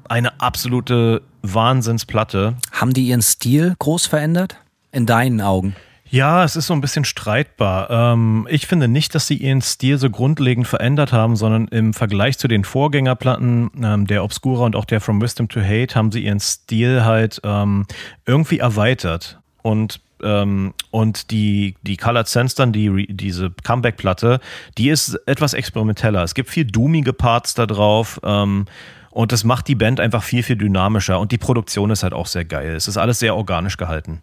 eine 0.09 0.39
absolute 0.39 1.21
Wahnsinnsplatte. 1.41 2.55
Haben 2.71 2.93
die 2.93 3.07
ihren 3.07 3.21
Stil 3.21 3.75
groß 3.79 4.05
verändert? 4.05 4.57
In 4.91 5.05
deinen 5.05 5.41
Augen? 5.41 5.75
Ja, 6.09 6.43
es 6.43 6.55
ist 6.55 6.67
so 6.67 6.73
ein 6.73 6.81
bisschen 6.81 7.05
streitbar. 7.05 7.89
Ähm, 7.89 8.47
ich 8.49 8.67
finde 8.67 8.87
nicht, 8.87 9.13
dass 9.13 9.27
sie 9.27 9.35
ihren 9.35 9.61
Stil 9.61 9.97
so 9.97 10.09
grundlegend 10.09 10.67
verändert 10.67 11.11
haben, 11.11 11.35
sondern 11.35 11.67
im 11.67 11.93
Vergleich 11.93 12.37
zu 12.37 12.47
den 12.47 12.63
Vorgängerplatten, 12.63 13.71
ähm, 13.83 14.07
der 14.07 14.23
Obscura 14.23 14.65
und 14.65 14.75
auch 14.75 14.85
der 14.85 15.01
From 15.01 15.21
Wisdom 15.21 15.49
to 15.49 15.59
Hate, 15.59 15.95
haben 15.95 16.11
sie 16.11 16.23
ihren 16.23 16.39
Stil 16.39 17.03
halt 17.03 17.41
ähm, 17.43 17.85
irgendwie 18.25 18.59
erweitert. 18.59 19.39
Und 19.61 19.99
ähm, 20.23 20.73
und 20.89 21.29
die, 21.29 21.75
die 21.83 21.95
Colored 21.95 22.27
Sense 22.27 22.55
dann, 22.55 22.73
die, 22.73 23.05
diese 23.07 23.51
Comeback-Platte, 23.63 24.39
die 24.77 24.89
ist 24.89 25.13
etwas 25.27 25.53
experimenteller. 25.53 26.23
Es 26.23 26.33
gibt 26.33 26.49
viel 26.49 26.65
doomige 26.65 27.13
Parts 27.13 27.53
da 27.53 27.67
drauf. 27.67 28.19
Ähm, 28.23 28.65
und 29.11 29.31
das 29.31 29.43
macht 29.43 29.67
die 29.67 29.75
Band 29.75 29.99
einfach 29.99 30.23
viel, 30.23 30.41
viel 30.41 30.55
dynamischer. 30.55 31.19
Und 31.19 31.31
die 31.31 31.37
Produktion 31.37 31.91
ist 31.91 32.01
halt 32.01 32.13
auch 32.13 32.27
sehr 32.27 32.45
geil. 32.45 32.75
Es 32.75 32.87
ist 32.87 32.97
alles 32.97 33.19
sehr 33.19 33.35
organisch 33.35 33.77
gehalten. 33.77 34.21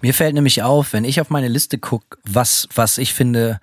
Mir 0.00 0.14
fällt 0.14 0.34
nämlich 0.34 0.62
auf, 0.62 0.92
wenn 0.92 1.04
ich 1.04 1.20
auf 1.20 1.30
meine 1.30 1.48
Liste 1.48 1.78
gucke, 1.78 2.18
was, 2.24 2.68
was 2.74 2.98
ich 2.98 3.12
finde, 3.12 3.60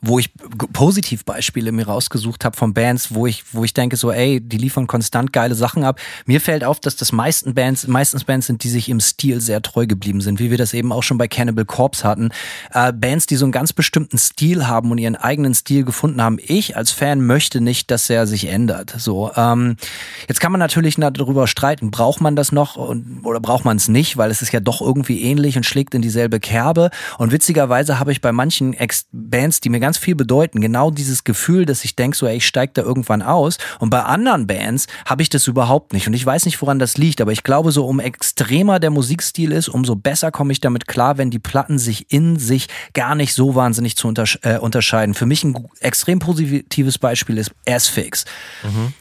wo 0.00 0.18
ich 0.18 0.30
Positivbeispiele 0.72 1.72
mir 1.72 1.86
rausgesucht 1.86 2.44
habe 2.44 2.56
von 2.56 2.74
Bands, 2.74 3.14
wo 3.14 3.26
ich, 3.26 3.44
wo 3.52 3.64
ich 3.64 3.74
denke 3.74 3.96
so, 3.96 4.12
ey, 4.12 4.40
die 4.40 4.58
liefern 4.58 4.86
konstant 4.86 5.32
geile 5.32 5.54
Sachen 5.54 5.84
ab. 5.84 6.00
Mir 6.26 6.40
fällt 6.40 6.64
auf, 6.64 6.80
dass 6.80 6.96
das 6.96 7.12
meisten 7.12 7.54
Bands, 7.54 7.86
meistens 7.86 8.24
Bands 8.24 8.46
sind, 8.46 8.62
die 8.64 8.68
sich 8.68 8.88
im 8.88 9.00
Stil 9.00 9.40
sehr 9.40 9.62
treu 9.62 9.86
geblieben 9.86 10.20
sind, 10.20 10.38
wie 10.38 10.50
wir 10.50 10.58
das 10.58 10.74
eben 10.74 10.92
auch 10.92 11.02
schon 11.02 11.18
bei 11.18 11.28
Cannibal 11.28 11.64
Corpse 11.64 12.04
hatten. 12.04 12.30
Äh, 12.72 12.92
Bands, 12.92 13.26
die 13.26 13.36
so 13.36 13.44
einen 13.44 13.52
ganz 13.52 13.72
bestimmten 13.72 14.18
Stil 14.18 14.68
haben 14.68 14.90
und 14.90 14.98
ihren 14.98 15.16
eigenen 15.16 15.54
Stil 15.54 15.84
gefunden 15.84 16.22
haben. 16.22 16.38
Ich 16.40 16.76
als 16.76 16.90
Fan 16.90 17.24
möchte 17.24 17.60
nicht, 17.60 17.90
dass 17.90 18.08
er 18.10 18.26
sich 18.26 18.48
ändert. 18.48 18.94
So, 18.98 19.32
ähm, 19.36 19.76
jetzt 20.28 20.40
kann 20.40 20.52
man 20.52 20.58
natürlich 20.58 20.96
darüber 20.96 21.46
streiten, 21.46 21.90
braucht 21.90 22.20
man 22.20 22.36
das 22.36 22.52
noch 22.52 22.76
und, 22.76 23.20
oder 23.24 23.40
braucht 23.40 23.64
man 23.64 23.76
es 23.76 23.88
nicht, 23.88 24.16
weil 24.16 24.30
es 24.30 24.42
ist 24.42 24.52
ja 24.52 24.60
doch 24.60 24.80
irgendwie 24.80 25.22
ähnlich 25.22 25.56
und 25.56 25.64
schlägt 25.64 25.94
in 25.94 26.02
dieselbe 26.02 26.40
Kerbe. 26.40 26.90
Und 27.18 27.32
witzigerweise 27.32 27.98
habe 27.98 28.12
ich 28.12 28.20
bei 28.20 28.32
manchen 28.32 28.74
Ex 28.74 29.06
Bands, 29.12 29.60
die 29.60 29.68
mir 29.68 29.80
ganz 29.80 29.87
ganz 29.88 29.96
viel 29.96 30.14
bedeuten. 30.14 30.60
Genau 30.60 30.90
dieses 30.90 31.24
Gefühl, 31.24 31.64
dass 31.64 31.82
ich 31.82 31.96
denke, 31.96 32.14
so, 32.14 32.26
ey, 32.26 32.36
ich 32.36 32.46
steige 32.46 32.74
da 32.74 32.82
irgendwann 32.82 33.22
aus. 33.22 33.56
Und 33.78 33.88
bei 33.88 34.02
anderen 34.02 34.46
Bands 34.46 34.86
habe 35.06 35.22
ich 35.22 35.30
das 35.30 35.46
überhaupt 35.46 35.94
nicht. 35.94 36.06
Und 36.06 36.12
ich 36.12 36.26
weiß 36.26 36.44
nicht, 36.44 36.60
woran 36.60 36.78
das 36.78 36.98
liegt, 36.98 37.22
aber 37.22 37.32
ich 37.32 37.42
glaube, 37.42 37.72
so 37.72 37.86
um 37.86 37.98
extremer 37.98 38.80
der 38.80 38.90
Musikstil 38.90 39.50
ist, 39.50 39.68
umso 39.68 39.96
besser 39.96 40.30
komme 40.30 40.52
ich 40.52 40.60
damit 40.60 40.88
klar, 40.88 41.16
wenn 41.16 41.30
die 41.30 41.38
Platten 41.38 41.78
sich 41.78 42.12
in 42.12 42.38
sich 42.38 42.68
gar 42.92 43.14
nicht 43.14 43.32
so 43.32 43.54
wahnsinnig 43.54 43.96
zu 43.96 44.08
untersch 44.08 44.38
äh, 44.42 44.58
unterscheiden. 44.58 45.14
Für 45.14 45.24
mich 45.24 45.42
ein 45.42 45.56
extrem 45.80 46.18
positives 46.18 46.98
Beispiel 46.98 47.38
ist 47.38 47.52
Asphyx. 47.66 48.26
Mhm 48.62 48.92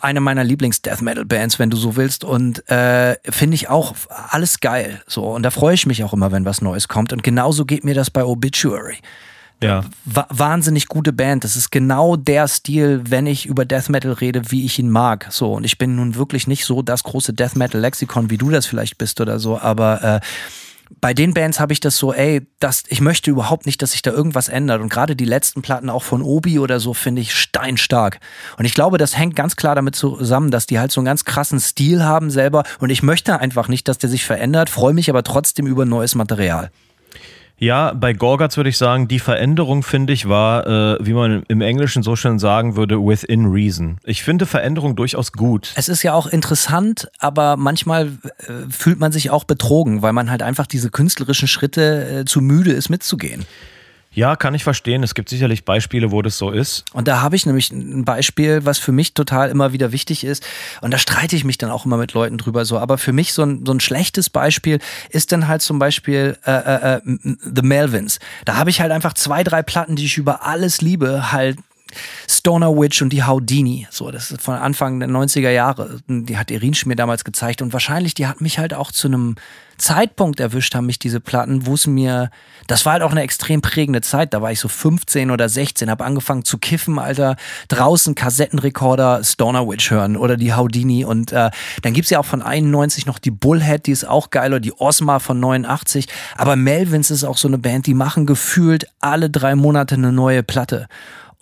eine 0.00 0.20
meiner 0.20 0.42
Lieblings-Death 0.42 1.02
Metal-Bands, 1.02 1.58
wenn 1.58 1.68
du 1.68 1.76
so 1.76 1.96
willst. 1.96 2.24
Und 2.24 2.66
äh, 2.70 3.16
finde 3.28 3.54
ich 3.56 3.68
auch 3.68 3.94
alles 4.08 4.60
geil. 4.60 5.02
So. 5.06 5.24
Und 5.24 5.42
da 5.42 5.50
freue 5.50 5.74
ich 5.74 5.84
mich 5.84 6.02
auch 6.02 6.14
immer, 6.14 6.32
wenn 6.32 6.46
was 6.46 6.62
Neues 6.62 6.88
kommt. 6.88 7.12
Und 7.12 7.22
genauso 7.22 7.66
geht 7.66 7.84
mir 7.84 7.94
das 7.94 8.10
bei 8.10 8.24
Obituary. 8.24 8.96
Ja. 9.62 9.84
wahnsinnig 10.04 10.86
gute 10.86 11.12
Band. 11.12 11.44
Das 11.44 11.56
ist 11.56 11.70
genau 11.70 12.16
der 12.16 12.48
Stil, 12.48 13.02
wenn 13.06 13.26
ich 13.26 13.46
über 13.46 13.64
Death 13.64 13.90
Metal 13.90 14.12
rede, 14.12 14.50
wie 14.50 14.64
ich 14.64 14.78
ihn 14.78 14.90
mag. 14.90 15.26
So, 15.30 15.52
und 15.52 15.64
ich 15.64 15.76
bin 15.76 15.96
nun 15.96 16.14
wirklich 16.14 16.46
nicht 16.46 16.64
so 16.64 16.82
das 16.82 17.02
große 17.02 17.34
Death 17.34 17.56
Metal 17.56 17.80
Lexikon, 17.80 18.30
wie 18.30 18.38
du 18.38 18.50
das 18.50 18.66
vielleicht 18.66 18.96
bist 18.96 19.20
oder 19.20 19.38
so, 19.38 19.58
aber 19.58 20.02
äh, 20.02 20.20
bei 21.00 21.14
den 21.14 21.34
Bands 21.34 21.60
habe 21.60 21.72
ich 21.72 21.80
das 21.80 21.96
so, 21.96 22.12
ey, 22.12 22.46
das, 22.58 22.82
ich 22.88 23.00
möchte 23.00 23.30
überhaupt 23.30 23.66
nicht, 23.66 23.80
dass 23.80 23.92
sich 23.92 24.02
da 24.02 24.10
irgendwas 24.10 24.48
ändert. 24.48 24.80
Und 24.80 24.88
gerade 24.88 25.14
die 25.14 25.24
letzten 25.24 25.62
Platten 25.62 25.88
auch 25.88 26.02
von 26.02 26.22
Obi 26.22 26.58
oder 26.58 26.80
so 26.80 26.94
finde 26.94 27.22
ich 27.22 27.34
steinstark. 27.34 28.18
Und 28.58 28.64
ich 28.64 28.74
glaube, 28.74 28.98
das 28.98 29.16
hängt 29.16 29.36
ganz 29.36 29.56
klar 29.56 29.74
damit 29.74 29.94
zusammen, 29.94 30.50
dass 30.50 30.66
die 30.66 30.78
halt 30.78 30.90
so 30.90 31.00
einen 31.00 31.06
ganz 31.06 31.24
krassen 31.24 31.60
Stil 31.60 32.02
haben 32.02 32.30
selber. 32.30 32.64
Und 32.80 32.90
ich 32.90 33.02
möchte 33.02 33.38
einfach 33.38 33.68
nicht, 33.68 33.86
dass 33.88 33.98
der 33.98 34.10
sich 34.10 34.24
verändert, 34.24 34.68
freue 34.68 34.92
mich 34.92 35.08
aber 35.08 35.22
trotzdem 35.22 35.66
über 35.66 35.84
neues 35.84 36.14
Material. 36.14 36.70
Ja, 37.62 37.92
bei 37.92 38.14
Gorgatz 38.14 38.56
würde 38.56 38.70
ich 38.70 38.78
sagen, 38.78 39.06
die 39.06 39.18
Veränderung, 39.18 39.82
finde 39.82 40.14
ich, 40.14 40.30
war, 40.30 40.66
äh, 40.66 40.96
wie 41.02 41.12
man 41.12 41.42
im 41.46 41.60
Englischen 41.60 42.02
so 42.02 42.16
schön 42.16 42.38
sagen 42.38 42.74
würde, 42.74 42.96
within 42.96 43.44
reason. 43.44 43.98
Ich 44.04 44.22
finde 44.22 44.46
Veränderung 44.46 44.96
durchaus 44.96 45.32
gut. 45.32 45.70
Es 45.76 45.90
ist 45.90 46.02
ja 46.02 46.14
auch 46.14 46.26
interessant, 46.26 47.10
aber 47.18 47.58
manchmal 47.58 48.06
äh, 48.06 48.52
fühlt 48.70 48.98
man 48.98 49.12
sich 49.12 49.28
auch 49.28 49.44
betrogen, 49.44 50.00
weil 50.00 50.14
man 50.14 50.30
halt 50.30 50.42
einfach 50.42 50.66
diese 50.66 50.88
künstlerischen 50.88 51.48
Schritte 51.48 52.20
äh, 52.20 52.24
zu 52.24 52.40
müde 52.40 52.72
ist 52.72 52.88
mitzugehen. 52.88 53.44
Ja, 54.12 54.34
kann 54.34 54.54
ich 54.54 54.64
verstehen. 54.64 55.04
Es 55.04 55.14
gibt 55.14 55.28
sicherlich 55.28 55.64
Beispiele, 55.64 56.10
wo 56.10 56.20
das 56.20 56.36
so 56.36 56.50
ist. 56.50 56.84
Und 56.92 57.06
da 57.06 57.20
habe 57.20 57.36
ich 57.36 57.46
nämlich 57.46 57.70
ein 57.70 58.04
Beispiel, 58.04 58.64
was 58.64 58.78
für 58.78 58.90
mich 58.90 59.14
total 59.14 59.50
immer 59.50 59.72
wieder 59.72 59.92
wichtig 59.92 60.24
ist. 60.24 60.44
Und 60.80 60.92
da 60.92 60.98
streite 60.98 61.36
ich 61.36 61.44
mich 61.44 61.58
dann 61.58 61.70
auch 61.70 61.86
immer 61.86 61.96
mit 61.96 62.12
Leuten 62.12 62.36
drüber 62.36 62.64
so. 62.64 62.78
Aber 62.78 62.98
für 62.98 63.12
mich 63.12 63.32
so 63.32 63.42
ein, 63.42 63.64
so 63.64 63.72
ein 63.72 63.78
schlechtes 63.78 64.28
Beispiel 64.28 64.80
ist 65.10 65.30
dann 65.30 65.46
halt 65.46 65.62
zum 65.62 65.78
Beispiel 65.78 66.36
äh, 66.44 66.50
äh, 66.50 66.94
äh 66.96 67.00
The 67.40 67.62
Melvins. 67.62 68.18
Da 68.44 68.56
habe 68.56 68.70
ich 68.70 68.80
halt 68.80 68.90
einfach 68.90 69.14
zwei, 69.14 69.44
drei 69.44 69.62
Platten, 69.62 69.94
die 69.94 70.06
ich 70.06 70.16
über 70.16 70.44
alles 70.44 70.80
liebe, 70.80 71.30
halt 71.30 71.58
Stoner 72.28 72.76
Witch 72.76 73.02
und 73.02 73.12
die 73.12 73.24
Houdini. 73.24 73.86
So, 73.90 74.10
das 74.10 74.30
ist 74.30 74.42
von 74.42 74.54
Anfang 74.54 75.00
der 75.00 75.08
90er 75.08 75.50
Jahre. 75.50 76.00
Die 76.08 76.36
hat 76.36 76.50
Irinsch 76.50 76.86
mir 76.86 76.96
damals 76.96 77.24
gezeigt. 77.24 77.62
Und 77.62 77.72
wahrscheinlich, 77.72 78.14
die 78.14 78.26
hat 78.26 78.40
mich 78.40 78.58
halt 78.58 78.74
auch 78.74 78.92
zu 78.92 79.08
einem 79.08 79.36
Zeitpunkt 79.80 80.40
erwischt, 80.40 80.74
haben 80.74 80.86
mich 80.86 80.98
diese 80.98 81.20
Platten, 81.20 81.66
wo 81.66 81.74
es 81.74 81.86
mir, 81.86 82.30
das 82.66 82.84
war 82.84 82.94
halt 82.94 83.02
auch 83.02 83.10
eine 83.10 83.22
extrem 83.22 83.62
prägende 83.62 84.00
Zeit. 84.02 84.32
Da 84.32 84.42
war 84.42 84.52
ich 84.52 84.60
so 84.60 84.68
15 84.68 85.30
oder 85.30 85.48
16, 85.48 85.90
habe 85.90 86.04
angefangen 86.04 86.44
zu 86.44 86.58
kiffen, 86.58 86.98
Alter. 86.98 87.36
Draußen 87.68 88.14
Kassettenrekorder 88.14 89.24
Stoner 89.24 89.66
Witch 89.66 89.90
hören 89.90 90.16
oder 90.16 90.36
die 90.36 90.54
Houdini. 90.54 91.04
Und 91.04 91.32
äh, 91.32 91.50
dann 91.82 91.92
gibt's 91.92 92.10
ja 92.10 92.20
auch 92.20 92.24
von 92.24 92.42
91 92.42 93.06
noch 93.06 93.18
die 93.18 93.30
Bullhead, 93.30 93.86
die 93.86 93.92
ist 93.92 94.06
auch 94.06 94.30
geil, 94.30 94.52
oder 94.52 94.60
die 94.60 94.78
Osma 94.78 95.18
von 95.18 95.40
89. 95.40 96.06
Aber 96.36 96.56
Melvins 96.56 97.10
ist 97.10 97.24
auch 97.24 97.38
so 97.38 97.48
eine 97.48 97.58
Band, 97.58 97.86
die 97.86 97.94
machen 97.94 98.26
gefühlt 98.26 98.86
alle 99.00 99.30
drei 99.30 99.54
Monate 99.54 99.94
eine 99.94 100.12
neue 100.12 100.42
Platte. 100.42 100.88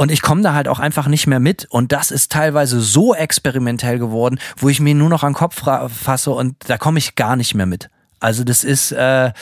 Und 0.01 0.13
ich 0.13 0.23
komme 0.23 0.43
da 0.43 0.55
halt 0.55 0.69
auch 0.69 0.79
einfach 0.79 1.09
nicht 1.09 1.27
mehr 1.27 1.41
mit. 1.41 1.67
Und 1.69 1.91
das 1.91 2.13
ist 2.13 2.31
teilweise 2.31 2.81
so 2.81 3.15
experimentell 3.15 3.99
geworden, 3.99 4.39
wo 4.57 4.69
ich 4.69 4.79
mir 4.79 4.95
nur 4.95 5.09
noch 5.09 5.25
an 5.25 5.33
den 5.33 5.37
Kopf 5.37 5.61
fasse 5.61 6.31
und 6.31 6.57
da 6.69 6.79
komme 6.79 6.99
ich 6.99 7.17
gar 7.17 7.35
nicht 7.35 7.57
mehr 7.57 7.67
mit. 7.67 7.91
Also 8.21 8.45
das 8.45 8.63
ist, 8.63 8.93
äh, 8.93 9.33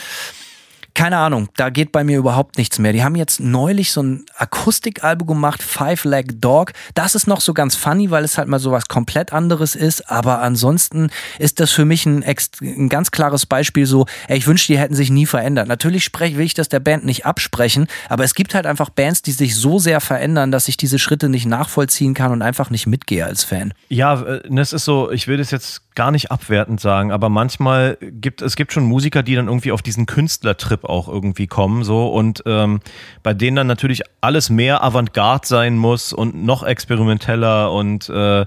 keine 0.96 1.18
Ahnung, 1.18 1.50
da 1.56 1.68
geht 1.68 1.92
bei 1.92 2.04
mir 2.04 2.16
überhaupt 2.16 2.56
nichts 2.56 2.78
mehr. 2.78 2.94
Die 2.94 3.04
haben 3.04 3.16
jetzt 3.16 3.38
neulich 3.38 3.92
so 3.92 4.02
ein 4.02 4.24
Akustikalbum 4.38 5.28
gemacht, 5.28 5.62
Five 5.62 6.04
Leg 6.04 6.40
Dog. 6.40 6.72
Das 6.94 7.14
ist 7.14 7.26
noch 7.26 7.42
so 7.42 7.52
ganz 7.52 7.76
funny, 7.76 8.10
weil 8.10 8.24
es 8.24 8.38
halt 8.38 8.48
mal 8.48 8.58
so 8.58 8.70
was 8.70 8.88
komplett 8.88 9.30
anderes 9.30 9.74
ist. 9.74 10.10
Aber 10.10 10.40
ansonsten 10.40 11.10
ist 11.38 11.60
das 11.60 11.70
für 11.70 11.84
mich 11.84 12.06
ein, 12.06 12.24
ein 12.62 12.88
ganz 12.88 13.10
klares 13.10 13.44
Beispiel 13.44 13.84
so, 13.84 14.06
ey, 14.26 14.38
ich 14.38 14.46
wünschte, 14.46 14.72
die 14.72 14.78
hätten 14.78 14.94
sich 14.94 15.10
nie 15.10 15.26
verändert. 15.26 15.68
Natürlich 15.68 16.02
spreche, 16.02 16.38
will 16.38 16.46
ich 16.46 16.54
das 16.54 16.70
der 16.70 16.80
Band 16.80 17.04
nicht 17.04 17.26
absprechen, 17.26 17.88
aber 18.08 18.24
es 18.24 18.34
gibt 18.34 18.54
halt 18.54 18.64
einfach 18.64 18.88
Bands, 18.88 19.20
die 19.20 19.32
sich 19.32 19.54
so 19.54 19.78
sehr 19.78 20.00
verändern, 20.00 20.50
dass 20.50 20.66
ich 20.66 20.78
diese 20.78 20.98
Schritte 20.98 21.28
nicht 21.28 21.44
nachvollziehen 21.44 22.14
kann 22.14 22.32
und 22.32 22.40
einfach 22.40 22.70
nicht 22.70 22.86
mitgehe 22.86 23.26
als 23.26 23.44
Fan. 23.44 23.74
Ja, 23.90 24.22
äh, 24.22 24.40
das 24.48 24.72
ist 24.72 24.86
so, 24.86 25.10
ich 25.10 25.28
will 25.28 25.36
das 25.36 25.50
jetzt 25.50 25.82
gar 25.94 26.10
nicht 26.10 26.30
abwertend 26.30 26.80
sagen, 26.80 27.10
aber 27.10 27.28
manchmal 27.28 27.98
gibt 28.00 28.42
es 28.42 28.54
gibt 28.54 28.72
schon 28.72 28.84
Musiker, 28.84 29.22
die 29.22 29.34
dann 29.34 29.48
irgendwie 29.48 29.72
auf 29.72 29.82
diesen 29.82 30.06
Künstlertrip 30.06 30.84
auch 30.88 31.08
irgendwie 31.08 31.46
kommen 31.46 31.84
so 31.84 32.08
und 32.08 32.42
ähm, 32.46 32.80
bei 33.22 33.34
denen 33.34 33.56
dann 33.56 33.66
natürlich 33.66 34.02
alles 34.20 34.50
mehr 34.50 34.82
Avantgarde 34.82 35.46
sein 35.46 35.76
muss 35.76 36.12
und 36.12 36.44
noch 36.44 36.62
experimenteller 36.62 37.72
und 37.72 38.08
äh, 38.08 38.46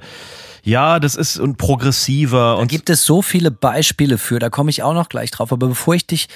ja, 0.63 0.99
das 0.99 1.15
ist 1.15 1.39
und 1.39 1.57
progressiver. 1.57 2.55
Da 2.55 2.61
und 2.61 2.67
gibt 2.67 2.89
es 2.89 3.05
so 3.05 3.21
viele 3.21 3.51
Beispiele 3.51 4.17
für, 4.17 4.39
da 4.39 4.49
komme 4.49 4.69
ich 4.69 4.83
auch 4.83 4.93
noch 4.93 5.09
gleich 5.09 5.31
drauf. 5.31 5.51
Aber 5.51 5.67
bevor 5.67 5.95
ich 5.95 6.05
dich 6.05 6.27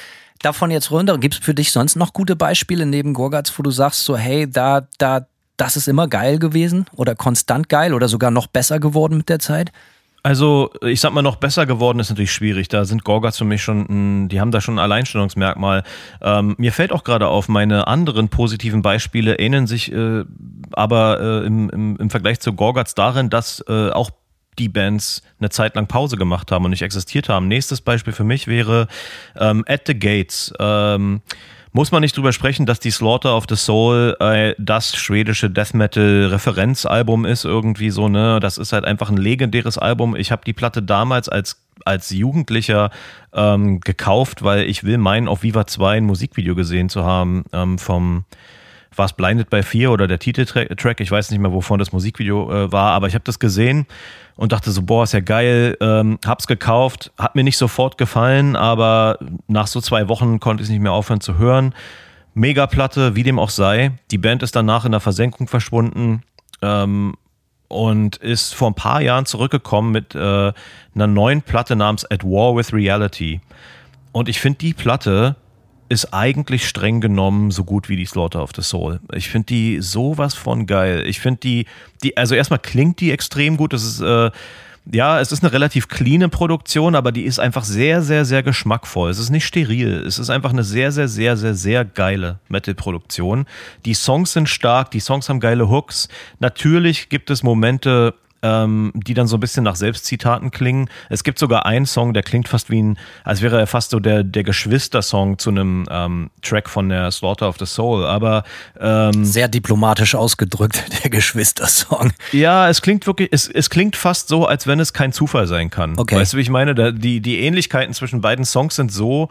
davon 0.41 0.71
jetzt 0.71 0.91
runter, 0.91 1.17
gibt 1.17 1.35
es 1.35 1.39
für 1.41 1.53
dich 1.53 1.71
sonst 1.71 1.95
noch 1.95 2.13
gute 2.13 2.35
Beispiele 2.35 2.85
neben 2.85 3.13
Gorgatz, 3.13 3.53
wo 3.57 3.63
du 3.63 3.71
sagst 3.71 4.05
so, 4.05 4.17
hey, 4.17 4.49
da, 4.49 4.87
da, 4.97 5.27
das 5.57 5.77
ist 5.77 5.87
immer 5.87 6.07
geil 6.07 6.39
gewesen 6.39 6.85
oder 6.95 7.15
konstant 7.15 7.69
geil 7.69 7.93
oder 7.93 8.07
sogar 8.07 8.31
noch 8.31 8.47
besser 8.47 8.79
geworden 8.79 9.17
mit 9.17 9.29
der 9.29 9.39
Zeit? 9.39 9.71
Also, 10.25 10.71
ich 10.81 11.01
sag 11.01 11.11
mal, 11.11 11.21
noch 11.21 11.35
besser 11.35 11.65
geworden 11.65 11.99
ist 11.99 12.09
natürlich 12.09 12.31
schwierig. 12.31 12.69
Da 12.69 12.85
sind 12.85 13.03
Gorgats 13.03 13.37
für 13.37 13.43
mich 13.43 13.61
schon, 13.61 14.29
die 14.29 14.39
haben 14.39 14.51
da 14.51 14.61
schon 14.61 14.75
ein 14.75 14.79
Alleinstellungsmerkmal. 14.79 15.83
Ähm, 16.21 16.55
mir 16.57 16.71
fällt 16.71 16.93
auch 16.93 17.03
gerade 17.03 17.27
auf, 17.27 17.49
meine 17.49 17.87
anderen 17.87 18.29
positiven 18.29 18.81
Beispiele 18.81 19.37
ähneln 19.37 19.67
sich 19.67 19.91
äh, 19.91 20.23
aber 20.71 21.19
äh, 21.19 21.45
im, 21.45 21.69
im, 21.69 21.97
im 21.97 22.09
Vergleich 22.09 22.39
zu 22.39 22.53
Gorgats 22.53 22.95
darin, 22.95 23.29
dass 23.29 23.63
äh, 23.67 23.89
auch 23.89 24.11
die 24.59 24.69
Bands 24.69 25.23
eine 25.39 25.49
Zeit 25.49 25.75
lang 25.75 25.87
Pause 25.87 26.15
gemacht 26.15 26.51
haben 26.51 26.63
und 26.65 26.71
nicht 26.71 26.83
existiert 26.83 27.27
haben. 27.27 27.47
Nächstes 27.47 27.81
Beispiel 27.81 28.13
für 28.13 28.23
mich 28.23 28.47
wäre 28.47 28.87
ähm, 29.37 29.65
At 29.67 29.87
the 29.87 29.97
Gates. 29.97 30.53
Ähm, 30.59 31.21
muss 31.73 31.91
man 31.91 32.01
nicht 32.01 32.15
drüber 32.15 32.31
sprechen, 32.31 32.65
dass 32.65 32.79
die 32.79 32.91
Slaughter 32.91 33.35
of 33.35 33.45
the 33.49 33.55
Soul 33.55 34.15
äh, 34.19 34.53
das 34.59 34.95
schwedische 34.95 35.49
Death 35.49 35.73
Metal 35.73 36.27
Referenzalbum 36.27 37.25
ist 37.25 37.45
irgendwie 37.45 37.89
so, 37.89 38.07
ne? 38.07 38.39
Das 38.39 38.59
ist 38.59 38.73
halt 38.73 38.85
einfach 38.85 39.09
ein 39.09 39.17
legendäres 39.17 39.79
Album. 39.79 40.15
Ich 40.15 40.31
habe 40.31 40.43
die 40.45 40.53
Platte 40.53 40.81
damals 40.81 41.27
als 41.27 41.59
als 41.85 42.11
Jugendlicher 42.11 42.91
ähm, 43.33 43.81
gekauft, 43.81 44.43
weil 44.43 44.69
ich 44.69 44.83
will 44.83 44.99
meinen, 44.99 45.27
auf 45.27 45.43
Viva 45.43 45.65
2 45.65 45.97
ein 45.97 46.05
Musikvideo 46.05 46.55
gesehen 46.55 46.87
zu 46.87 47.03
haben 47.03 47.43
ähm, 47.51 47.79
vom 47.79 48.25
war 48.95 49.05
es 49.05 49.13
Blinded 49.13 49.49
by 49.49 49.63
Fear 49.63 49.91
oder 49.91 50.07
der 50.07 50.19
Titeltrack, 50.19 50.99
ich 50.99 51.11
weiß 51.11 51.31
nicht 51.31 51.39
mehr, 51.39 51.51
wovon 51.51 51.79
das 51.79 51.91
Musikvideo 51.91 52.51
äh, 52.51 52.71
war, 52.71 52.91
aber 52.91 53.07
ich 53.07 53.13
habe 53.13 53.23
das 53.23 53.39
gesehen 53.39 53.85
und 54.35 54.51
dachte 54.51 54.71
so, 54.71 54.81
boah, 54.81 55.03
ist 55.03 55.13
ja 55.13 55.19
geil, 55.19 55.77
ähm, 55.81 56.19
hab's 56.25 56.47
gekauft, 56.47 57.11
hat 57.17 57.35
mir 57.35 57.43
nicht 57.43 57.57
sofort 57.57 57.97
gefallen, 57.97 58.55
aber 58.55 59.19
nach 59.47 59.67
so 59.67 59.81
zwei 59.81 60.07
Wochen 60.09 60.39
konnte 60.39 60.61
ich 60.61 60.67
es 60.67 60.71
nicht 60.71 60.81
mehr 60.81 60.91
aufhören 60.91 61.21
zu 61.21 61.37
hören. 61.37 61.73
Megaplatte, 62.33 63.15
wie 63.15 63.23
dem 63.23 63.37
auch 63.37 63.51
sei. 63.51 63.91
Die 64.09 64.17
Band 64.17 64.41
ist 64.41 64.55
danach 64.55 64.85
in 64.85 64.91
der 64.91 65.01
Versenkung 65.01 65.47
verschwunden 65.47 66.23
ähm, 66.61 67.15
und 67.67 68.17
ist 68.17 68.55
vor 68.55 68.69
ein 68.69 68.75
paar 68.75 69.01
Jahren 69.01 69.25
zurückgekommen 69.25 69.91
mit 69.91 70.15
äh, 70.15 70.51
einer 70.95 71.07
neuen 71.07 71.41
Platte 71.43 71.75
namens 71.75 72.09
At 72.09 72.23
War 72.23 72.55
with 72.55 72.73
Reality. 72.73 73.41
Und 74.11 74.29
ich 74.29 74.39
finde 74.39 74.59
die 74.59 74.73
Platte 74.73 75.35
ist 75.93 76.13
eigentlich 76.13 76.67
streng 76.67 76.99
genommen 76.99 77.51
so 77.51 77.63
gut 77.63 77.87
wie 77.87 77.95
die 77.95 78.05
Slaughter 78.05 78.43
of 78.43 78.51
the 78.55 78.61
Soul. 78.61 78.99
Ich 79.13 79.29
finde 79.29 79.45
die 79.45 79.81
sowas 79.81 80.33
von 80.33 80.65
geil. 80.65 81.03
Ich 81.05 81.19
finde 81.19 81.39
die, 81.41 81.65
die, 82.03 82.17
also 82.17 82.35
erstmal 82.35 82.59
klingt 82.59 82.99
die 82.99 83.11
extrem 83.11 83.55
gut. 83.55 83.73
Das 83.73 83.83
ist, 83.83 84.01
äh, 84.01 84.31
ja, 84.91 85.21
es 85.21 85.31
ist 85.31 85.43
eine 85.43 85.53
relativ 85.53 85.87
cleane 85.87 86.27
Produktion, 86.27 86.95
aber 86.95 87.11
die 87.11 87.23
ist 87.23 87.39
einfach 87.39 87.63
sehr, 87.63 88.01
sehr, 88.01 88.25
sehr 88.25 88.43
geschmackvoll. 88.43 89.09
Es 89.09 89.19
ist 89.19 89.29
nicht 89.29 89.45
steril. 89.45 90.03
Es 90.05 90.19
ist 90.19 90.29
einfach 90.29 90.49
eine 90.49 90.63
sehr, 90.63 90.91
sehr, 90.91 91.07
sehr, 91.07 91.37
sehr, 91.37 91.53
sehr 91.53 91.85
geile 91.85 92.39
Metal-Produktion. 92.49 93.45
Die 93.85 93.93
Songs 93.93 94.33
sind 94.33 94.49
stark, 94.49 94.91
die 94.91 94.99
Songs 94.99 95.29
haben 95.29 95.39
geile 95.39 95.69
Hooks. 95.69 96.09
Natürlich 96.39 97.07
gibt 97.07 97.29
es 97.29 97.43
Momente, 97.43 98.13
ähm, 98.43 98.91
die 98.93 99.13
dann 99.13 99.25
so 99.25 99.37
ein 99.37 99.39
bisschen 99.39 99.63
nach 99.63 99.75
Selbstzitaten 99.75 100.51
klingen. 100.51 100.89
Es 101.09 101.23
gibt 101.23 101.39
sogar 101.39 101.65
einen 101.65 101.85
Song, 101.85 102.13
der 102.13 102.21
klingt 102.21 102.49
fast 102.49 102.69
wie 102.69 102.83
ein, 102.83 102.99
als 103.23 103.41
wäre 103.41 103.57
er 103.57 103.65
fast 103.65 103.91
so 103.91 103.99
der, 103.99 104.23
der 104.23 104.43
Geschwister-Song 104.43 105.39
zu 105.39 105.49
einem 105.49 105.85
ähm, 105.89 106.29
Track 106.41 106.69
von 106.69 106.89
der 106.89 107.09
Slaughter 107.11 107.47
of 107.47 107.57
the 107.57 107.65
Soul. 107.65 108.05
Aber 108.05 108.43
ähm, 108.79 109.23
sehr 109.23 109.47
diplomatisch 109.47 110.13
ausgedrückt, 110.13 110.83
der 111.03 111.09
Geschwister-Song. 111.09 112.11
Ja, 112.33 112.69
es 112.69 112.81
klingt 112.81 113.07
wirklich, 113.07 113.29
es, 113.31 113.47
es 113.47 113.69
klingt 113.69 113.95
fast 113.95 114.27
so, 114.27 114.45
als 114.45 114.67
wenn 114.67 114.79
es 114.79 114.93
kein 114.93 115.13
Zufall 115.13 115.47
sein 115.47 115.69
kann. 115.69 115.97
Okay. 115.97 116.17
Weißt 116.17 116.33
du, 116.33 116.37
wie 116.37 116.41
ich 116.41 116.49
meine? 116.49 116.75
Da, 116.75 116.91
die, 116.91 117.21
die 117.21 117.39
Ähnlichkeiten 117.39 117.93
zwischen 117.93 118.19
beiden 118.19 118.43
Songs 118.43 118.75
sind 118.75 118.91
so 118.91 119.29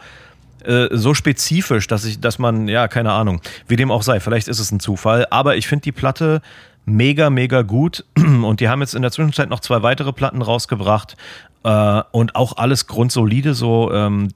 äh, 0.65 0.87
so 0.91 1.13
spezifisch, 1.13 1.87
dass 1.87 2.05
ich, 2.05 2.21
dass 2.21 2.39
man, 2.39 2.69
ja, 2.69 2.87
keine 2.87 3.11
Ahnung, 3.11 3.41
wie 3.67 3.75
dem 3.75 3.91
auch 3.91 4.01
sei, 4.01 4.21
vielleicht 4.21 4.47
ist 4.47 4.59
es 4.59 4.71
ein 4.71 4.79
Zufall, 4.79 5.27
aber 5.29 5.57
ich 5.57 5.67
finde 5.67 5.83
die 5.83 5.91
Platte 5.91 6.41
mega, 6.85 7.29
mega 7.29 7.61
gut. 7.61 8.05
Und 8.17 8.59
die 8.59 8.69
haben 8.69 8.81
jetzt 8.81 8.95
in 8.95 9.01
der 9.01 9.11
Zwischenzeit 9.11 9.49
noch 9.49 9.59
zwei 9.59 9.83
weitere 9.83 10.13
Platten 10.13 10.41
rausgebracht 10.41 11.15
äh, 11.63 12.01
und 12.11 12.35
auch 12.35 12.57
alles 12.57 12.87
grundsolide 12.87 13.53
so. 13.53 13.91
Ähm, 13.93 14.29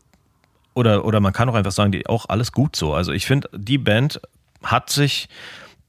oder, 0.73 1.05
oder 1.05 1.19
man 1.19 1.33
kann 1.33 1.49
auch 1.49 1.55
einfach 1.55 1.71
sagen, 1.71 1.91
die 1.91 2.07
auch 2.07 2.29
alles 2.29 2.51
gut 2.51 2.75
so. 2.75 2.93
Also 2.93 3.11
ich 3.11 3.25
finde, 3.25 3.49
die 3.53 3.77
Band 3.77 4.21
hat 4.63 4.89
sich 4.89 5.27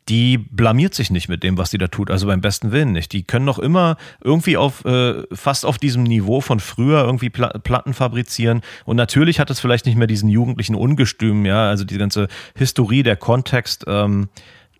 die 0.08 0.38
blamiert 0.38 0.94
sich 0.94 1.10
nicht 1.10 1.28
mit 1.28 1.42
dem, 1.42 1.58
was 1.58 1.70
sie 1.70 1.78
da 1.78 1.88
tut, 1.88 2.10
also 2.10 2.26
beim 2.26 2.40
besten 2.40 2.72
Willen 2.72 2.92
nicht. 2.92 3.12
Die 3.12 3.22
können 3.24 3.44
noch 3.44 3.58
immer 3.58 3.96
irgendwie 4.22 4.56
auf 4.56 4.84
äh, 4.84 5.22
fast 5.32 5.66
auf 5.66 5.78
diesem 5.78 6.02
Niveau 6.02 6.40
von 6.40 6.60
früher 6.60 7.04
irgendwie 7.04 7.30
Pla 7.30 7.48
Platten 7.58 7.92
fabrizieren. 7.92 8.62
Und 8.86 8.96
natürlich 8.96 9.38
hat 9.38 9.50
es 9.50 9.60
vielleicht 9.60 9.86
nicht 9.86 9.96
mehr 9.96 10.06
diesen 10.06 10.28
jugendlichen 10.28 10.74
Ungestüm, 10.74 11.44
ja, 11.44 11.68
also 11.68 11.84
die 11.84 11.98
ganze 11.98 12.28
Historie, 12.54 13.02
der 13.02 13.16
Kontext. 13.16 13.84
Ähm, 13.86 14.28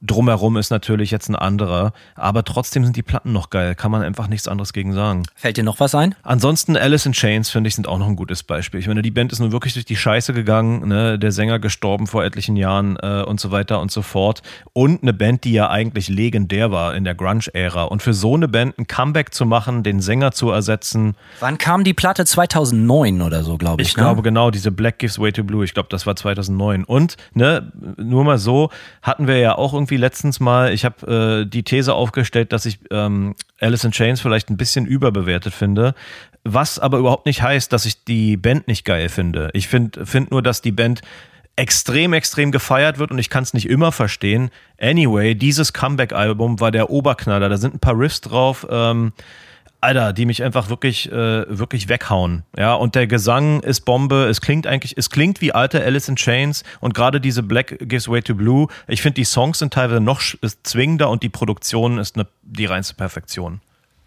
Drumherum 0.00 0.56
ist 0.56 0.70
natürlich 0.70 1.10
jetzt 1.10 1.28
ein 1.28 1.34
anderer, 1.34 1.92
aber 2.14 2.44
trotzdem 2.44 2.84
sind 2.84 2.96
die 2.96 3.02
Platten 3.02 3.32
noch 3.32 3.50
geil. 3.50 3.74
Kann 3.74 3.90
man 3.90 4.02
einfach 4.02 4.28
nichts 4.28 4.46
anderes 4.46 4.72
gegen 4.72 4.92
sagen. 4.92 5.24
Fällt 5.34 5.56
dir 5.56 5.64
noch 5.64 5.80
was 5.80 5.94
ein? 5.94 6.14
Ansonsten 6.22 6.76
Alice 6.76 7.06
in 7.06 7.12
Chains, 7.12 7.50
finde 7.50 7.68
ich, 7.68 7.74
sind 7.74 7.88
auch 7.88 7.98
noch 7.98 8.06
ein 8.06 8.14
gutes 8.14 8.44
Beispiel. 8.44 8.78
Ich 8.78 8.86
meine, 8.86 9.02
die 9.02 9.10
Band 9.10 9.32
ist 9.32 9.40
nun 9.40 9.50
wirklich 9.50 9.72
durch 9.72 9.84
die 9.84 9.96
Scheiße 9.96 10.32
gegangen, 10.32 10.86
ne? 10.86 11.18
der 11.18 11.32
Sänger 11.32 11.58
gestorben 11.58 12.06
vor 12.06 12.24
etlichen 12.24 12.56
Jahren 12.56 12.96
äh, 12.96 13.24
und 13.26 13.40
so 13.40 13.50
weiter 13.50 13.80
und 13.80 13.90
so 13.90 14.02
fort. 14.02 14.42
Und 14.72 15.02
eine 15.02 15.12
Band, 15.12 15.44
die 15.44 15.52
ja 15.52 15.68
eigentlich 15.68 16.08
legendär 16.08 16.70
war 16.70 16.94
in 16.94 17.02
der 17.02 17.16
Grunge-Ära. 17.16 17.84
Und 17.84 18.02
für 18.02 18.14
so 18.14 18.34
eine 18.34 18.46
Band 18.46 18.78
ein 18.78 18.86
Comeback 18.86 19.34
zu 19.34 19.46
machen, 19.46 19.82
den 19.82 20.00
Sänger 20.00 20.30
zu 20.30 20.50
ersetzen. 20.50 21.16
Wann 21.40 21.58
kam 21.58 21.82
die 21.82 21.94
Platte? 21.94 22.24
2009 22.24 23.20
oder 23.22 23.42
so, 23.42 23.56
glaube 23.56 23.82
ich. 23.82 23.88
Ich 23.88 23.96
ne? 23.96 24.02
glaube 24.04 24.22
genau, 24.22 24.50
diese 24.50 24.70
Black 24.70 24.98
Gives 25.00 25.18
Way 25.18 25.32
to 25.32 25.44
Blue. 25.44 25.64
Ich 25.64 25.74
glaube, 25.74 25.88
das 25.90 26.06
war 26.06 26.14
2009. 26.14 26.84
Und, 26.84 27.16
ne, 27.34 27.72
nur 27.96 28.24
mal 28.24 28.38
so, 28.38 28.70
hatten 29.02 29.26
wir 29.26 29.38
ja 29.38 29.56
auch 29.56 29.74
irgendwie 29.74 29.87
irgendwie 29.88 29.96
letztens 29.96 30.38
mal, 30.38 30.72
ich 30.72 30.84
habe 30.84 31.42
äh, 31.46 31.48
die 31.48 31.62
These 31.62 31.94
aufgestellt, 31.94 32.52
dass 32.52 32.66
ich 32.66 32.78
ähm, 32.90 33.34
Alice 33.58 33.84
in 33.84 33.92
Chains 33.92 34.20
vielleicht 34.20 34.50
ein 34.50 34.58
bisschen 34.58 34.86
überbewertet 34.86 35.54
finde. 35.54 35.94
Was 36.44 36.78
aber 36.78 36.98
überhaupt 36.98 37.26
nicht 37.26 37.42
heißt, 37.42 37.72
dass 37.72 37.86
ich 37.86 38.04
die 38.04 38.36
Band 38.36 38.68
nicht 38.68 38.84
geil 38.84 39.08
finde. 39.08 39.50
Ich 39.54 39.68
finde 39.68 40.04
find 40.04 40.30
nur, 40.30 40.42
dass 40.42 40.60
die 40.60 40.72
Band 40.72 41.00
extrem, 41.56 42.12
extrem 42.12 42.52
gefeiert 42.52 42.98
wird 42.98 43.10
und 43.10 43.18
ich 43.18 43.30
kann 43.30 43.42
es 43.42 43.54
nicht 43.54 43.68
immer 43.68 43.90
verstehen. 43.90 44.50
Anyway, 44.80 45.34
dieses 45.34 45.72
Comeback-Album 45.72 46.60
war 46.60 46.70
der 46.70 46.90
Oberknaller. 46.90 47.48
Da 47.48 47.56
sind 47.56 47.74
ein 47.74 47.80
paar 47.80 47.98
Riffs 47.98 48.20
drauf. 48.20 48.66
Ähm, 48.70 49.12
Alter, 49.80 50.12
die 50.12 50.26
mich 50.26 50.42
einfach 50.42 50.70
wirklich, 50.70 51.10
äh, 51.10 51.58
wirklich 51.58 51.88
weghauen. 51.88 52.42
Ja, 52.56 52.74
und 52.74 52.94
der 52.94 53.06
Gesang 53.06 53.60
ist 53.60 53.82
Bombe. 53.82 54.26
Es 54.28 54.40
klingt 54.40 54.66
eigentlich, 54.66 54.96
es 54.96 55.10
klingt 55.10 55.40
wie 55.40 55.52
alte 55.52 55.84
Alice 55.84 56.08
in 56.08 56.16
Chains 56.16 56.64
und 56.80 56.94
gerade 56.94 57.20
diese 57.20 57.42
Black 57.42 57.78
Gives 57.80 58.08
Way 58.08 58.22
to 58.22 58.34
Blue. 58.34 58.66
Ich 58.88 59.02
finde, 59.02 59.14
die 59.14 59.24
Songs 59.24 59.60
sind 59.60 59.72
teilweise 59.72 60.00
noch 60.00 60.20
zwingender 60.62 61.10
und 61.10 61.22
die 61.22 61.28
Produktion 61.28 61.98
ist 61.98 62.16
eine, 62.16 62.26
die 62.42 62.66
reinste 62.66 62.94
Perfektion. 62.94 63.60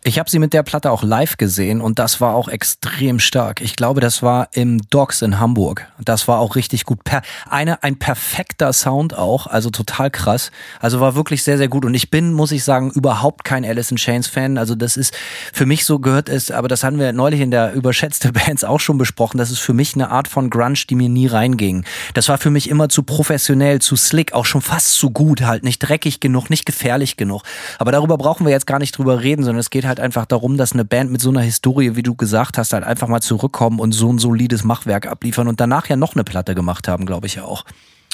Ich 0.03 0.17
habe 0.17 0.27
sie 0.31 0.39
mit 0.39 0.51
der 0.53 0.63
Platte 0.63 0.89
auch 0.89 1.03
live 1.03 1.37
gesehen 1.37 1.79
und 1.79 1.99
das 1.99 2.19
war 2.19 2.33
auch 2.33 2.47
extrem 2.47 3.19
stark. 3.19 3.61
Ich 3.61 3.75
glaube, 3.75 4.01
das 4.01 4.23
war 4.23 4.47
im 4.51 4.81
Docks 4.89 5.21
in 5.21 5.39
Hamburg. 5.39 5.85
Das 6.03 6.27
war 6.27 6.39
auch 6.39 6.55
richtig 6.55 6.85
gut. 6.85 7.03
Per 7.03 7.21
eine, 7.47 7.83
ein 7.83 7.99
perfekter 7.99 8.73
Sound 8.73 9.15
auch, 9.15 9.45
also 9.45 9.69
total 9.69 10.09
krass. 10.09 10.49
Also 10.79 11.01
war 11.01 11.13
wirklich 11.13 11.43
sehr, 11.43 11.59
sehr 11.59 11.67
gut. 11.67 11.85
Und 11.85 11.93
ich 11.93 12.09
bin, 12.09 12.33
muss 12.33 12.51
ich 12.51 12.63
sagen, 12.63 12.89
überhaupt 12.89 13.43
kein 13.43 13.63
Alice 13.63 13.91
in 13.91 13.97
Chains 13.97 14.25
Fan. 14.25 14.57
Also 14.57 14.73
das 14.73 14.97
ist 14.97 15.15
für 15.53 15.67
mich 15.67 15.85
so 15.85 15.99
gehört 15.99 16.29
es, 16.29 16.49
aber 16.49 16.67
das 16.67 16.83
haben 16.83 16.97
wir 16.97 17.13
neulich 17.13 17.39
in 17.39 17.51
der 17.51 17.73
überschätzte 17.73 18.31
Bands 18.33 18.63
auch 18.63 18.79
schon 18.79 18.97
besprochen. 18.97 19.37
Das 19.37 19.51
ist 19.51 19.59
für 19.59 19.73
mich 19.73 19.93
eine 19.93 20.09
Art 20.09 20.27
von 20.27 20.49
Grunge, 20.49 20.79
die 20.89 20.95
mir 20.95 21.09
nie 21.09 21.27
reinging. 21.27 21.85
Das 22.15 22.27
war 22.27 22.39
für 22.39 22.49
mich 22.49 22.71
immer 22.71 22.89
zu 22.89 23.03
professionell, 23.03 23.81
zu 23.81 23.95
slick, 23.95 24.33
auch 24.33 24.45
schon 24.45 24.61
fast 24.61 24.95
zu 24.95 25.11
gut 25.11 25.43
halt. 25.43 25.63
Nicht 25.63 25.77
dreckig 25.77 26.19
genug, 26.19 26.49
nicht 26.49 26.65
gefährlich 26.65 27.17
genug. 27.17 27.43
Aber 27.77 27.91
darüber 27.91 28.17
brauchen 28.17 28.47
wir 28.47 28.51
jetzt 28.51 28.65
gar 28.65 28.79
nicht 28.79 28.97
drüber 28.97 29.21
reden, 29.21 29.43
sondern 29.43 29.59
es 29.59 29.69
geht 29.69 29.85
halt 29.85 29.90
halt 29.91 29.99
einfach 29.99 30.25
darum, 30.25 30.57
dass 30.57 30.71
eine 30.71 30.85
Band 30.85 31.11
mit 31.11 31.19
so 31.19 31.29
einer 31.29 31.41
Historie, 31.41 31.95
wie 31.95 32.03
du 32.03 32.15
gesagt 32.15 32.57
hast, 32.57 32.71
halt 32.71 32.85
einfach 32.85 33.09
mal 33.09 33.21
zurückkommen 33.21 33.79
und 33.79 33.91
so 33.91 34.11
ein 34.11 34.19
solides 34.19 34.63
Machwerk 34.63 35.05
abliefern 35.05 35.49
und 35.49 35.59
danach 35.59 35.87
ja 35.89 35.97
noch 35.97 36.15
eine 36.15 36.23
Platte 36.23 36.55
gemacht 36.55 36.87
haben, 36.87 37.05
glaube 37.05 37.27
ich 37.27 37.35
ja 37.35 37.43
auch. 37.43 37.65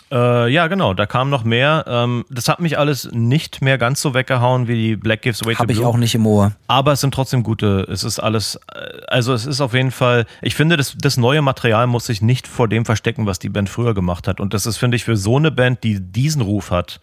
Äh, 0.10 0.50
ja, 0.50 0.68
genau, 0.68 0.94
da 0.94 1.06
kam 1.06 1.30
noch 1.30 1.44
mehr. 1.44 1.84
Ähm, 1.88 2.26
das 2.30 2.48
hat 2.48 2.62
mich 2.62 2.80
alles 2.80 3.10
nicht 3.12 3.62
mehr 3.62 3.78
ganz 3.78 4.02
so 4.02 4.14
weggehauen 4.14 4.68
wie 4.68 4.76
die 4.76 4.96
Black 4.96 5.22
Gives 5.22 5.46
Way 5.46 5.56
Hab 5.56 5.68
to 5.68 5.74
Blue. 5.74 5.76
Habe 5.76 5.90
ich 5.90 5.96
auch 5.96 6.00
nicht 6.00 6.16
im 6.16 6.26
Ohr. 6.26 6.54
Aber 6.68 6.94
es 6.94 7.02
sind 7.02 7.14
trotzdem 7.14 7.44
gute, 7.44 7.86
es 7.92 8.04
ist 8.04 8.20
alles, 8.20 8.58
äh, 8.74 9.02
also 9.08 9.34
es 9.34 9.46
ist 9.46 9.60
auf 9.60 9.74
jeden 9.74 9.92
Fall, 9.92 10.26
ich 10.42 10.56
finde, 10.56 10.78
das, 10.78 10.96
das 10.98 11.18
neue 11.18 11.42
Material 11.42 11.88
muss 11.88 12.06
sich 12.06 12.22
nicht 12.22 12.48
vor 12.48 12.68
dem 12.68 12.86
verstecken, 12.86 13.26
was 13.26 13.40
die 13.40 13.50
Band 13.50 13.70
früher 13.70 13.94
gemacht 13.94 14.28
hat. 14.28 14.40
Und 14.40 14.54
das 14.54 14.66
ist, 14.66 14.78
finde 14.78 14.96
ich, 14.96 15.04
für 15.04 15.18
so 15.18 15.38
eine 15.38 15.52
Band, 15.52 15.84
die 15.84 16.00
diesen 16.00 16.42
Ruf 16.42 16.72
hat, 16.72 17.00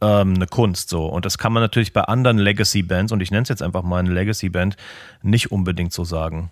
ähm, 0.00 0.34
eine 0.34 0.46
Kunst 0.46 0.88
so. 0.88 1.06
Und 1.06 1.24
das 1.24 1.38
kann 1.38 1.52
man 1.52 1.62
natürlich 1.62 1.92
bei 1.92 2.02
anderen 2.02 2.38
Legacy-Bands, 2.38 3.12
und 3.12 3.20
ich 3.20 3.30
nenne 3.30 3.42
es 3.42 3.48
jetzt 3.48 3.62
einfach 3.62 3.82
mal 3.82 3.98
eine 3.98 4.12
Legacy-Band, 4.12 4.76
nicht 5.22 5.52
unbedingt 5.52 5.92
so 5.92 6.04
sagen. 6.04 6.50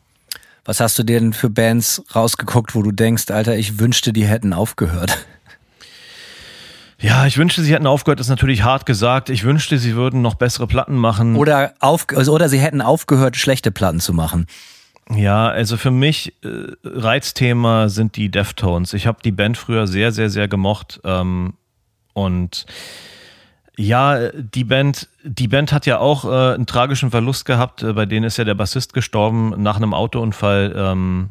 Was 0.64 0.80
hast 0.80 0.98
du 0.98 1.02
dir 1.02 1.20
denn 1.20 1.34
für 1.34 1.50
Bands 1.50 2.02
rausgeguckt, 2.14 2.74
wo 2.74 2.82
du 2.82 2.90
denkst, 2.90 3.30
Alter, 3.30 3.56
ich 3.56 3.78
wünschte, 3.78 4.12
die 4.12 4.26
hätten 4.26 4.52
aufgehört? 4.52 5.18
Ja, 7.00 7.26
ich 7.26 7.36
wünschte, 7.36 7.60
sie 7.60 7.74
hätten 7.74 7.86
aufgehört, 7.86 8.20
ist 8.20 8.30
natürlich 8.30 8.62
hart 8.62 8.86
gesagt. 8.86 9.28
Ich 9.28 9.44
wünschte, 9.44 9.78
sie 9.78 9.94
würden 9.94 10.22
noch 10.22 10.36
bessere 10.36 10.66
Platten 10.66 10.96
machen. 10.96 11.36
Oder, 11.36 11.74
auf, 11.80 12.06
also, 12.16 12.32
oder 12.32 12.48
sie 12.48 12.60
hätten 12.60 12.80
aufgehört, 12.80 13.36
schlechte 13.36 13.70
Platten 13.70 14.00
zu 14.00 14.14
machen. 14.14 14.46
Ja, 15.14 15.48
also 15.48 15.76
für 15.76 15.90
mich 15.90 16.32
äh, 16.42 16.72
Reizthema 16.82 17.90
sind 17.90 18.16
die 18.16 18.30
Deftones. 18.30 18.94
Ich 18.94 19.06
habe 19.06 19.18
die 19.22 19.32
Band 19.32 19.58
früher 19.58 19.86
sehr, 19.86 20.12
sehr, 20.12 20.30
sehr 20.30 20.48
gemocht. 20.48 21.00
Ähm, 21.04 21.54
und 22.14 22.64
ja, 23.76 24.30
die 24.32 24.64
Band, 24.64 25.08
die 25.24 25.48
Band 25.48 25.72
hat 25.72 25.86
ja 25.86 25.98
auch 25.98 26.24
äh, 26.24 26.54
einen 26.54 26.66
tragischen 26.66 27.10
Verlust 27.10 27.44
gehabt. 27.44 27.82
Äh, 27.82 27.92
bei 27.92 28.06
denen 28.06 28.24
ist 28.24 28.36
ja 28.36 28.44
der 28.44 28.54
Bassist 28.54 28.94
gestorben 28.94 29.54
nach 29.62 29.76
einem 29.76 29.94
Autounfall. 29.94 30.72
Ähm, 30.76 31.30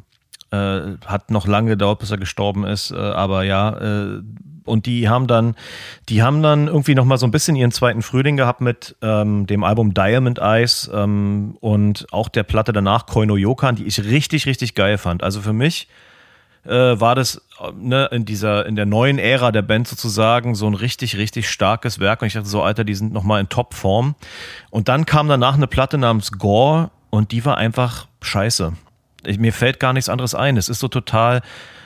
äh, 0.52 0.98
hat 1.06 1.32
noch 1.32 1.48
lange 1.48 1.72
gedauert, 1.72 2.00
bis 2.00 2.12
er 2.12 2.18
gestorben 2.18 2.66
ist. 2.66 2.92
Äh, 2.92 2.98
aber 2.98 3.44
ja, 3.44 3.78
äh, 3.78 4.22
und 4.66 4.86
die 4.86 5.10
haben 5.10 5.28
dann, 5.28 5.56
die 6.10 6.22
haben 6.22 6.42
dann 6.42 6.68
irgendwie 6.68 6.96
noch 6.96 7.06
mal 7.06 7.18
so 7.18 7.26
ein 7.26 7.32
bisschen 7.32 7.56
ihren 7.56 7.72
zweiten 7.72 8.02
Frühling 8.02 8.38
gehabt 8.38 8.62
mit 8.62 8.96
ähm, 9.02 9.48
dem 9.48 9.64
Album 9.64 9.94
Diamond 9.94 10.40
Eyes 10.40 10.90
ähm, 10.94 11.58
und 11.60 12.06
auch 12.12 12.30
der 12.30 12.44
Platte 12.44 12.72
danach 12.72 13.06
Koino 13.06 13.36
Yokan, 13.36 13.76
die 13.76 13.86
ich 13.86 14.04
richtig, 14.04 14.46
richtig 14.46 14.76
geil 14.76 14.98
fand. 14.98 15.24
Also 15.24 15.42
für 15.42 15.54
mich 15.54 15.88
äh, 16.66 17.00
war 17.00 17.16
das 17.16 17.42
ne, 17.76 18.08
in 18.12 18.26
dieser, 18.26 18.66
in 18.66 18.76
der 18.76 18.86
neuen 18.86 19.20
Ära 19.20 19.52
der 19.52 19.62
Band 19.62 19.88
sozusagen 19.88 20.56
so 20.56 20.68
ein 20.68 20.74
richtig, 20.74 21.18
richtig 21.18 21.50
starkes 21.50 22.00
Werk. 22.00 22.22
Und 22.22 22.28
ich 22.28 22.34
dachte 22.34 22.48
so, 22.50 22.62
Alter, 22.62 22.84
die 22.84 22.96
sind 22.96 23.14
nochmal 23.14 23.42
in 23.42 23.50
Topform. 23.50 24.16
Und 24.70 24.88
dann 24.88 25.06
kam 25.06 25.28
danach 25.28 25.56
eine 25.56 25.68
Platte 25.68 25.98
namens 25.98 26.32
Gore 26.32 26.92
und 27.10 27.32
die 27.32 27.46
war 27.46 27.58
einfach 27.58 28.08
scheiße. 28.22 28.74
Ich, 29.26 29.40
mir 29.40 29.54
fällt 29.54 29.80
gar 29.80 29.94
nichts 29.94 30.10
anderes 30.10 30.36
ein. 30.36 30.58
Es 30.58 30.70
ist 30.70 30.80
so 30.80 30.88
total 30.88 31.42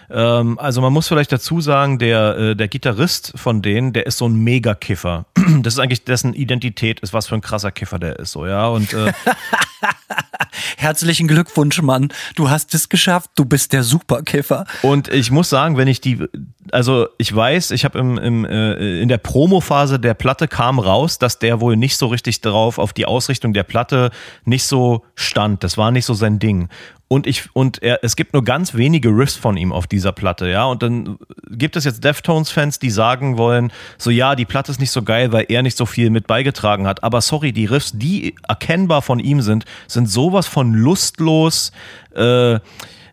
Ähm, 0.09 0.57
also 0.59 0.81
man 0.81 0.93
muss 0.93 1.07
vielleicht 1.07 1.31
dazu 1.31 1.59
sagen, 1.59 1.99
der, 1.99 2.37
äh, 2.37 2.55
der 2.55 2.67
Gitarrist 2.67 3.33
von 3.35 3.61
denen, 3.61 3.91
der 3.91 4.05
ist 4.05 4.17
so 4.17 4.27
ein 4.27 4.35
Mega-Kiffer. 4.35 5.25
Das 5.63 5.73
ist 5.73 5.79
eigentlich 5.79 6.03
dessen 6.03 6.33
Identität, 6.33 6.99
ist 6.99 7.13
was 7.13 7.27
für 7.27 7.35
ein 7.35 7.41
krasser 7.41 7.71
Kiffer 7.71 7.99
der 7.99 8.19
ist, 8.19 8.31
so, 8.31 8.45
ja. 8.45 8.67
Und 8.67 8.93
äh, 8.93 9.11
Herzlichen 10.77 11.27
Glückwunsch, 11.27 11.81
Mann. 11.81 12.09
Du 12.35 12.49
hast 12.49 12.73
es 12.73 12.89
geschafft. 12.89 13.31
Du 13.35 13.45
bist 13.45 13.73
der 13.73 13.83
Superkiffer. 13.83 14.65
Und 14.81 15.07
ich 15.09 15.31
muss 15.31 15.49
sagen, 15.49 15.77
wenn 15.77 15.87
ich 15.87 16.01
die, 16.01 16.23
also 16.71 17.07
ich 17.17 17.33
weiß, 17.35 17.71
ich 17.71 17.85
habe 17.85 17.99
im, 17.99 18.17
im, 18.17 18.45
äh, 18.45 19.01
in 19.01 19.09
der 19.09 19.17
Promo-Phase 19.17 19.99
der 19.99 20.13
Platte 20.13 20.47
kam 20.47 20.79
raus, 20.79 21.19
dass 21.19 21.39
der 21.39 21.61
wohl 21.61 21.75
nicht 21.75 21.97
so 21.97 22.07
richtig 22.07 22.41
drauf 22.41 22.77
auf 22.77 22.93
die 22.93 23.05
Ausrichtung 23.05 23.53
der 23.53 23.63
Platte 23.63 24.11
nicht 24.45 24.65
so 24.65 25.05
stand. 25.15 25.63
Das 25.63 25.77
war 25.77 25.91
nicht 25.91 26.05
so 26.05 26.13
sein 26.13 26.39
Ding. 26.39 26.69
Und 27.09 27.25
ich, 27.25 27.49
und 27.53 27.81
er, 27.81 28.03
es 28.03 28.17
gibt 28.17 28.33
nur 28.33 28.43
ganz 28.43 28.73
wenige 28.73 29.09
Riffs 29.09 29.37
von 29.37 29.55
ihm 29.55 29.71
auf 29.71 29.87
dieser 29.87 30.11
Platte, 30.11 30.49
ja. 30.49 30.65
Und 30.65 30.83
dann 30.83 31.17
gibt 31.49 31.77
es 31.77 31.85
jetzt 31.85 32.03
Deftones-Fans, 32.03 32.79
die 32.79 32.89
sagen 32.89 33.37
wollen, 33.37 33.71
so 33.97 34.09
ja, 34.09 34.35
die 34.35 34.43
Platte 34.43 34.71
ist 34.71 34.81
nicht 34.81 34.91
so 34.91 35.01
geil, 35.03 35.31
weil 35.31 35.45
er 35.47 35.63
nicht 35.63 35.77
so 35.77 35.85
viel 35.85 36.09
mit 36.09 36.27
beigetragen 36.27 36.85
hat. 36.85 37.03
Aber 37.03 37.21
sorry, 37.21 37.53
die 37.53 37.65
Riffs, 37.65 37.93
die 37.93 38.35
erkennbar 38.47 39.01
von 39.01 39.19
ihm 39.19 39.41
sind, 39.41 39.63
sind 39.87 40.09
sowas 40.09 40.47
von 40.47 40.73
lustlos, 40.73 41.71
äh, 42.15 42.59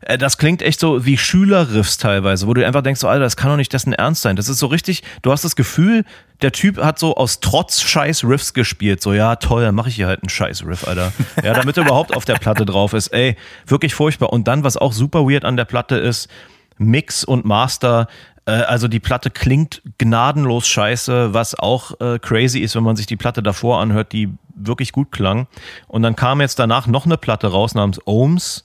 äh, 0.05 0.19
das 0.19 0.39
klingt 0.39 0.63
echt 0.63 0.81
so 0.81 1.05
wie 1.05 1.17
Schülerriffs 1.17 1.99
teilweise, 1.99 2.47
wo 2.47 2.55
du 2.55 2.65
einfach 2.65 2.83
denkst, 2.83 3.01
so, 3.01 3.09
Alter, 3.09 3.25
das 3.25 3.37
kann 3.37 3.51
doch 3.51 3.57
nicht 3.57 3.73
dessen 3.73 3.93
Ernst 3.93 4.23
sein. 4.23 4.37
Das 4.37 4.49
ist 4.49 4.59
so 4.59 4.67
richtig, 4.67 5.03
du 5.23 5.33
hast 5.33 5.45
das 5.45 5.57
Gefühl, 5.57 6.05
der 6.43 6.53
Typ 6.53 6.79
hat 6.79 6.99
so 6.99 7.17
aus 7.17 7.41
Trotz 7.41 7.81
scheiß 7.81 8.25
Riffs 8.25 8.55
gespielt. 8.55 9.03
So, 9.03 9.13
ja, 9.13 9.37
toll, 9.37 9.63
dann 9.63 9.75
mache 9.75 9.89
ich 9.89 9.97
hier 9.97 10.07
halt 10.07 10.23
einen 10.23 10.29
scheiß 10.29 10.67
Riff, 10.67 10.87
Alter. 10.87 11.13
Ja, 11.43 11.55
damit 11.55 11.77
er 11.77 11.85
überhaupt 11.85 12.15
auf 12.15 12.25
der 12.25 12.35
Platte 12.35 12.65
drauf 12.65 12.93
ist. 12.93 13.09
Ey, 13.09 13.37
wirklich 13.67 13.95
furchtbar. 13.95 14.33
Und 14.33 14.47
dann, 14.49 14.65
was 14.65 14.77
auch 14.77 14.93
super 14.93 15.29
weird 15.29 15.45
an 15.45 15.57
der 15.57 15.65
Platte 15.65 15.97
ist, 15.97 16.29
Mix 16.77 17.25
und 17.25 17.45
Master. 17.45 18.09
Äh, 18.47 18.53
also 18.53 18.89
die 18.89 19.01
Platte 19.01 19.31
klingt 19.31 19.83
gnadenlos 19.99 20.67
scheiße, 20.69 21.35
was 21.35 21.59
auch 21.59 22.01
äh, 22.01 22.19
crazy 22.19 22.61
ist, 22.61 22.75
wenn 22.77 22.83
man 22.83 22.97
sich 22.97 23.07
die 23.07 23.17
Platte 23.17 23.43
davor 23.43 23.81
anhört, 23.81 24.13
die 24.13 24.31
wirklich 24.55 24.93
gut 24.93 25.13
klang. 25.13 25.47
Und 25.89 26.03
dann 26.03 26.17
kam 26.17 26.41
jetzt 26.41 26.59
danach 26.59 26.87
noch 26.87 27.07
eine 27.07 27.17
Platte 27.17 27.49
raus 27.49 27.75
namens 27.75 28.01
Ohms. 28.05 28.65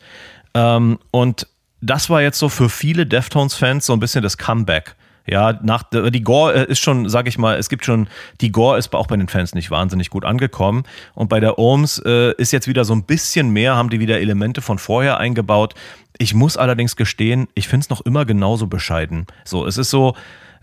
Ähm, 0.54 1.00
und 1.12 1.48
das 1.82 2.10
war 2.10 2.22
jetzt 2.22 2.40
so 2.40 2.50
für 2.50 2.70
viele 2.70 3.06
Deftones-Fans 3.06 3.86
so 3.86 3.94
ein 3.94 4.00
bisschen 4.00 4.22
das 4.22 4.38
Comeback. 4.38 4.96
Ja, 5.30 5.60
nach 5.62 5.84
die 5.84 6.24
Gore 6.24 6.54
ist 6.54 6.80
schon, 6.80 7.08
sag 7.08 7.28
ich 7.28 7.38
mal, 7.38 7.58
es 7.58 7.70
gibt 7.70 7.86
schon, 7.86 8.08
die 8.42 8.52
Gore 8.52 8.80
ist 8.80 8.94
auch 8.96 9.06
bei 9.06 9.16
den 9.16 9.28
Fans 9.28 9.54
nicht 9.54 9.70
wahnsinnig 9.70 10.10
gut 10.10 10.26
angekommen. 10.26 10.84
Und 11.14 11.30
bei 11.30 11.40
der 11.40 11.60
Ohms 11.60 12.02
äh, 12.04 12.34
ist 12.38 12.52
jetzt 12.52 12.68
wieder 12.68 12.84
so 12.84 12.94
ein 12.94 13.04
bisschen 13.04 13.52
mehr, 13.52 13.76
haben 13.76 13.92
die 13.92 14.00
wieder 14.00 14.20
Elemente 14.20 14.62
von 14.62 14.80
vorher 14.80 15.20
eingebaut. 15.20 15.76
Ich 16.18 16.34
muss 16.34 16.58
allerdings 16.58 16.96
gestehen, 16.96 17.48
ich 17.54 17.68
finde 17.68 17.84
es 17.84 17.90
noch 17.92 18.02
immer 18.02 18.26
genauso 18.26 18.66
bescheiden. 18.66 19.28
So, 19.46 19.68
es 19.68 19.78
ist 19.78 19.92
so, 19.92 20.16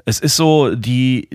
es 0.04 0.18
ist 0.18 0.34
so, 0.34 0.74
die, 0.74 1.28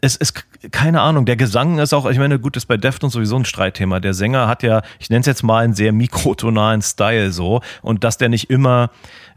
es 0.00 0.16
ist 0.16 0.44
keine 0.70 1.00
Ahnung, 1.00 1.26
der 1.26 1.36
Gesang 1.36 1.78
ist 1.78 1.92
auch, 1.92 2.06
ich 2.06 2.18
meine, 2.18 2.38
gut, 2.38 2.56
ist 2.56 2.66
bei 2.66 2.76
Deftones 2.76 3.14
sowieso 3.14 3.36
ein 3.36 3.44
Streitthema. 3.44 4.00
Der 4.00 4.14
Sänger 4.14 4.48
hat 4.48 4.62
ja, 4.62 4.82
ich 4.98 5.10
nenne 5.10 5.20
es 5.20 5.26
jetzt 5.26 5.42
mal 5.42 5.64
einen 5.64 5.74
sehr 5.74 5.92
mikrotonalen 5.92 6.82
Style 6.82 7.32
so 7.32 7.60
und 7.82 8.04
dass 8.04 8.18
der 8.18 8.28
nicht 8.28 8.50
immer, 8.50 8.90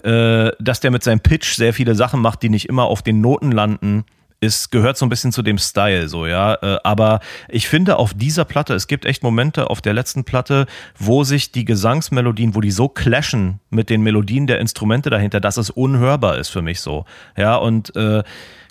äh, 0.04 0.52
dass 0.60 0.80
der 0.80 0.92
mit 0.92 1.04
seinem 1.04 1.20
Pitch 1.20 1.56
sehr 1.56 1.74
viele 1.74 1.96
Sachen 1.96 2.22
macht, 2.22 2.44
die 2.44 2.50
nicht 2.50 2.68
immer 2.68 2.86
auf 2.86 3.02
den 3.02 3.22
Noten 3.22 3.52
landen, 3.52 4.06
ist, 4.42 4.72
gehört 4.72 4.98
so 4.98 5.06
ein 5.06 5.10
bisschen 5.10 5.32
zu 5.32 5.42
dem 5.42 5.58
Style, 5.58 6.08
so, 6.08 6.26
ja. 6.26 6.54
Äh, 6.56 6.80
aber 6.84 7.20
ich 7.50 7.68
finde 7.68 7.98
auf 7.98 8.14
dieser 8.14 8.46
Platte, 8.46 8.74
es 8.74 8.88
gibt 8.88 9.06
echt 9.06 9.22
Momente 9.22 9.70
auf 9.70 9.82
der 9.82 9.94
letzten 9.94 10.24
Platte, 10.24 10.66
wo 10.98 11.24
sich 11.24 11.52
die 11.52 11.66
Gesangsmelodien, 11.66 12.56
wo 12.56 12.62
die 12.62 12.72
so 12.72 12.88
clashen 12.88 13.60
mit 13.70 13.90
den 13.90 14.02
Melodien 14.02 14.48
der 14.48 14.60
Instrumente 14.60 15.10
dahinter, 15.10 15.40
dass 15.42 15.58
es 15.58 15.70
unhörbar 15.70 16.38
ist 16.38 16.50
für 16.50 16.62
mich 16.62 16.80
so. 16.80 17.06
Ja, 17.36 17.56
und 17.56 17.96
äh, 17.96 18.24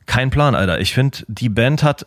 kein 0.07 0.31
Plan, 0.31 0.55
Alter. 0.55 0.81
Ich 0.81 0.95
finde, 0.95 1.19
die 1.29 1.51
Band 1.51 1.83
hat, 1.83 2.07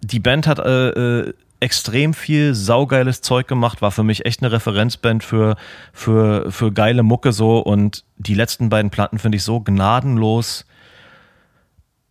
die 0.00 0.20
Band 0.20 0.46
hat 0.46 0.58
äh, 0.58 0.88
äh, 0.88 1.34
extrem 1.60 2.14
viel 2.14 2.54
saugeiles 2.54 3.22
Zeug 3.22 3.48
gemacht, 3.48 3.82
war 3.82 3.90
für 3.90 4.04
mich 4.04 4.26
echt 4.26 4.42
eine 4.42 4.52
Referenzband 4.52 5.24
für, 5.24 5.56
für, 5.92 6.50
für 6.52 6.72
geile 6.72 7.02
Mucke 7.02 7.32
so 7.32 7.58
und 7.58 8.04
die 8.18 8.34
letzten 8.34 8.68
beiden 8.68 8.90
Platten 8.90 9.18
finde 9.18 9.36
ich 9.36 9.42
so 9.42 9.60
gnadenlos. 9.60 10.66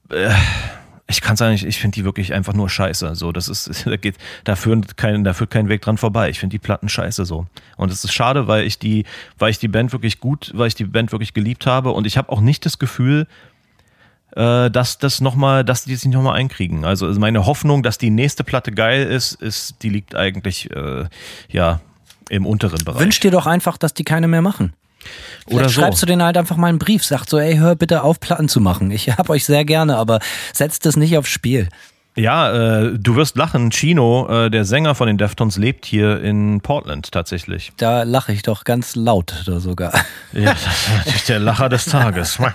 Äh, 0.10 0.34
ich 1.08 1.22
kann 1.22 1.36
es 1.36 1.42
eigentlich, 1.42 1.66
ich 1.66 1.80
finde 1.80 1.96
die 1.96 2.04
wirklich 2.04 2.34
einfach 2.34 2.54
nur 2.54 2.68
scheiße. 2.68 3.14
So, 3.16 3.32
das 3.32 3.48
ist, 3.48 3.70
da 3.86 3.96
geht, 3.98 4.18
da 4.44 4.56
führt 4.56 4.98
kein, 4.98 5.24
da 5.24 5.34
führt 5.34 5.52
kein 5.52 5.70
Weg 5.70 5.82
dran 5.82 5.98
vorbei. 5.98 6.30
Ich 6.30 6.40
finde 6.40 6.56
die 6.56 6.60
Platten 6.60 6.90
scheiße 6.90 7.26
so. 7.26 7.46
Und 7.78 7.92
es 7.92 8.04
ist 8.04 8.14
schade, 8.14 8.48
weil 8.48 8.66
ich 8.66 8.80
die, 8.80 9.06
weil 9.38 9.52
ich 9.52 9.60
die 9.60 9.68
Band 9.68 9.92
wirklich 9.92 10.20
gut, 10.20 10.52
weil 10.56 10.68
ich 10.68 10.76
die 10.76 10.86
Band 10.86 11.12
wirklich 11.12 11.34
geliebt 11.34 11.68
habe. 11.68 11.92
Und 11.92 12.08
ich 12.08 12.18
habe 12.18 12.32
auch 12.32 12.42
nicht 12.42 12.66
das 12.66 12.80
Gefühl, 12.80 13.28
äh, 14.36 14.70
dass 14.70 14.98
das 14.98 15.22
noch 15.22 15.36
mal, 15.36 15.64
dass 15.64 15.86
die 15.86 15.96
sich 15.96 16.12
nochmal 16.12 16.36
einkriegen. 16.36 16.86
Also 16.86 17.08
meine 17.20 17.46
Hoffnung, 17.46 17.84
dass 17.84 17.98
die 17.98 18.10
nächste 18.10 18.44
Platte 18.44 18.72
geil 18.72 19.08
ist, 19.08 19.34
ist, 19.34 19.76
die 19.82 19.90
liegt 19.90 20.16
eigentlich 20.16 20.70
äh, 20.72 21.06
ja 21.50 21.80
im 22.30 22.46
unteren 22.46 22.84
Bereich. 22.84 23.02
Wünsch 23.02 23.20
dir 23.20 23.32
doch 23.32 23.46
einfach, 23.46 23.78
dass 23.78 23.94
die 23.94 24.04
keine 24.04 24.28
mehr 24.28 24.42
machen. 24.42 24.74
Vielleicht 25.48 25.54
Oder 25.54 25.70
so. 25.70 25.82
schreibst 25.82 26.02
du 26.02 26.06
denen 26.08 26.24
halt 26.24 26.38
einfach 26.38 26.58
mal 26.58 26.68
einen 26.68 26.80
Brief, 26.80 27.06
sagst 27.06 27.30
so, 27.30 27.38
ey, 27.38 27.58
hör 27.58 27.76
bitte 27.76 28.04
auf, 28.04 28.20
Platten 28.20 28.50
zu 28.50 28.60
machen. 28.60 28.90
Ich 28.92 29.10
hab 29.10 29.30
euch 29.30 29.46
sehr 29.46 29.64
gerne, 29.64 29.98
aber 29.98 30.20
setzt 30.52 30.86
das 30.86 30.96
nicht 30.96 31.18
aufs 31.18 31.30
Spiel. 31.30 31.70
Ja, 32.18 32.84
äh, 32.84 32.98
du 32.98 33.18
wirst 33.18 33.36
lachen. 33.36 33.72
Chino, 33.72 34.28
äh, 34.30 34.50
der 34.50 34.64
Sänger 34.64 34.96
von 34.96 35.08
den 35.08 35.18
Deftones, 35.18 35.58
lebt 35.58 35.86
hier 35.86 36.22
in 36.22 36.62
Portland 36.62 37.12
tatsächlich. 37.12 37.74
Da 37.76 38.04
lache 38.04 38.32
ich 38.32 38.42
doch 38.42 38.64
ganz 38.64 38.96
laut 38.96 39.44
da 39.46 39.60
sogar. 39.60 39.92
Ja, 40.32 40.54
das 40.54 40.66
ist 40.66 40.90
natürlich 40.98 41.26
der 41.26 41.40
Lacher 41.40 41.68
des 41.68 41.86
Tages. 41.86 42.40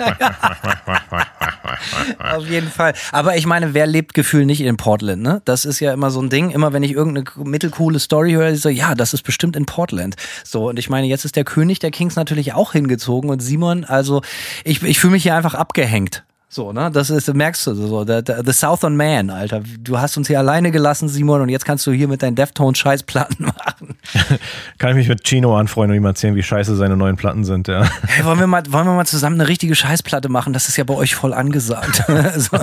Auf 2.18 2.46
jeden 2.48 2.68
Fall. 2.68 2.94
Aber 3.12 3.36
ich 3.36 3.46
meine, 3.46 3.74
wer 3.74 3.86
lebt 3.86 4.14
Gefühl 4.14 4.46
nicht 4.46 4.62
in 4.62 4.78
Portland, 4.78 5.22
ne? 5.22 5.42
Das 5.44 5.66
ist 5.66 5.78
ja 5.80 5.92
immer 5.92 6.10
so 6.10 6.22
ein 6.22 6.30
Ding. 6.30 6.50
Immer 6.50 6.72
wenn 6.72 6.82
ich 6.82 6.92
irgendeine 6.92 7.26
mittelcoole 7.44 7.98
Story 7.98 8.32
höre, 8.32 8.52
ich 8.52 8.62
so, 8.62 8.70
ja, 8.70 8.94
das 8.94 9.12
ist 9.12 9.22
bestimmt 9.22 9.56
in 9.56 9.66
Portland. 9.66 10.16
So, 10.42 10.70
und 10.70 10.78
ich 10.78 10.88
meine, 10.88 11.06
jetzt 11.06 11.26
ist 11.26 11.36
der 11.36 11.44
König 11.44 11.80
der 11.80 11.90
Kings 11.90 12.16
natürlich 12.16 12.54
auch 12.54 12.72
hingezogen 12.72 13.28
und 13.28 13.40
Simon, 13.40 13.84
also 13.84 14.22
ich, 14.64 14.82
ich 14.82 14.98
fühle 14.98 15.12
mich 15.12 15.24
hier 15.24 15.34
einfach 15.34 15.54
abgehängt. 15.54 16.24
So, 16.52 16.72
ne? 16.72 16.90
Das 16.92 17.10
ist, 17.10 17.32
merkst 17.32 17.64
du 17.68 17.74
so, 17.74 18.04
the, 18.04 18.22
the, 18.26 18.32
the 18.44 18.50
Southern 18.52 18.96
Man, 18.96 19.30
Alter. 19.30 19.62
Du 19.78 20.00
hast 20.00 20.16
uns 20.16 20.26
hier 20.26 20.40
alleine 20.40 20.72
gelassen, 20.72 21.08
Simon, 21.08 21.42
und 21.42 21.48
jetzt 21.48 21.64
kannst 21.64 21.86
du 21.86 21.92
hier 21.92 22.08
mit 22.08 22.24
deinen 22.24 22.34
Deftones-Scheißplatten 22.34 23.46
machen. 23.46 23.94
Kann 24.78 24.90
ich 24.90 24.96
mich 24.96 25.08
mit 25.08 25.22
Chino 25.22 25.56
anfreunden 25.56 25.92
und 25.96 26.02
ihm 26.02 26.06
erzählen, 26.06 26.34
wie 26.34 26.42
scheiße 26.42 26.74
seine 26.74 26.96
neuen 26.96 27.14
Platten 27.14 27.44
sind, 27.44 27.68
ja. 27.68 27.88
Hey, 28.08 28.24
wollen 28.24 28.40
wir 28.40 28.48
mal, 28.48 28.64
wollen 28.68 28.84
wir 28.84 28.94
mal 28.94 29.06
zusammen 29.06 29.40
eine 29.40 29.48
richtige 29.48 29.76
Scheißplatte 29.76 30.28
machen? 30.28 30.52
Das 30.52 30.68
ist 30.68 30.76
ja 30.76 30.82
bei 30.82 30.94
euch 30.94 31.14
voll 31.14 31.32
angesagt. 31.34 32.02
so, 32.36 32.58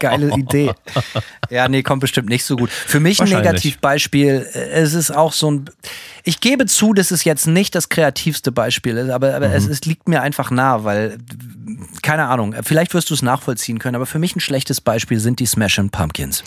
geile 0.00 0.34
Idee. 0.36 0.72
Ja, 1.48 1.68
nee, 1.68 1.84
kommt 1.84 2.00
bestimmt 2.00 2.28
nicht 2.28 2.44
so 2.44 2.56
gut. 2.56 2.70
Für 2.70 2.98
mich 2.98 3.22
ein. 3.22 3.28
Negativbeispiel. 3.28 4.48
äh, 4.52 4.58
Es 4.80 4.94
ist 4.94 5.12
auch 5.14 5.32
so 5.32 5.52
ein. 5.52 5.70
Ich 6.24 6.40
gebe 6.40 6.66
zu, 6.66 6.92
dass 6.92 7.12
es 7.12 7.22
jetzt 7.22 7.46
nicht 7.46 7.76
das 7.76 7.88
kreativste 7.88 8.50
Beispiel 8.50 8.96
ist, 8.96 9.10
aber, 9.10 9.34
aber 9.36 9.54
es, 9.54 9.66
es 9.68 9.82
liegt 9.84 10.08
mir 10.08 10.20
einfach 10.22 10.50
nah, 10.50 10.82
weil, 10.84 11.18
keine 12.02 12.26
Ahnung, 12.26 12.54
vielleicht 12.64 12.92
wirst 12.94 13.08
du 13.10 13.14
es 13.14 13.22
nachvollziehen 13.28 13.78
können, 13.78 13.96
aber 13.96 14.06
für 14.06 14.18
mich 14.18 14.34
ein 14.34 14.40
schlechtes 14.40 14.80
Beispiel 14.80 15.20
sind 15.20 15.38
die 15.38 15.46
Smashing 15.46 15.90
Pumpkins. 15.90 16.42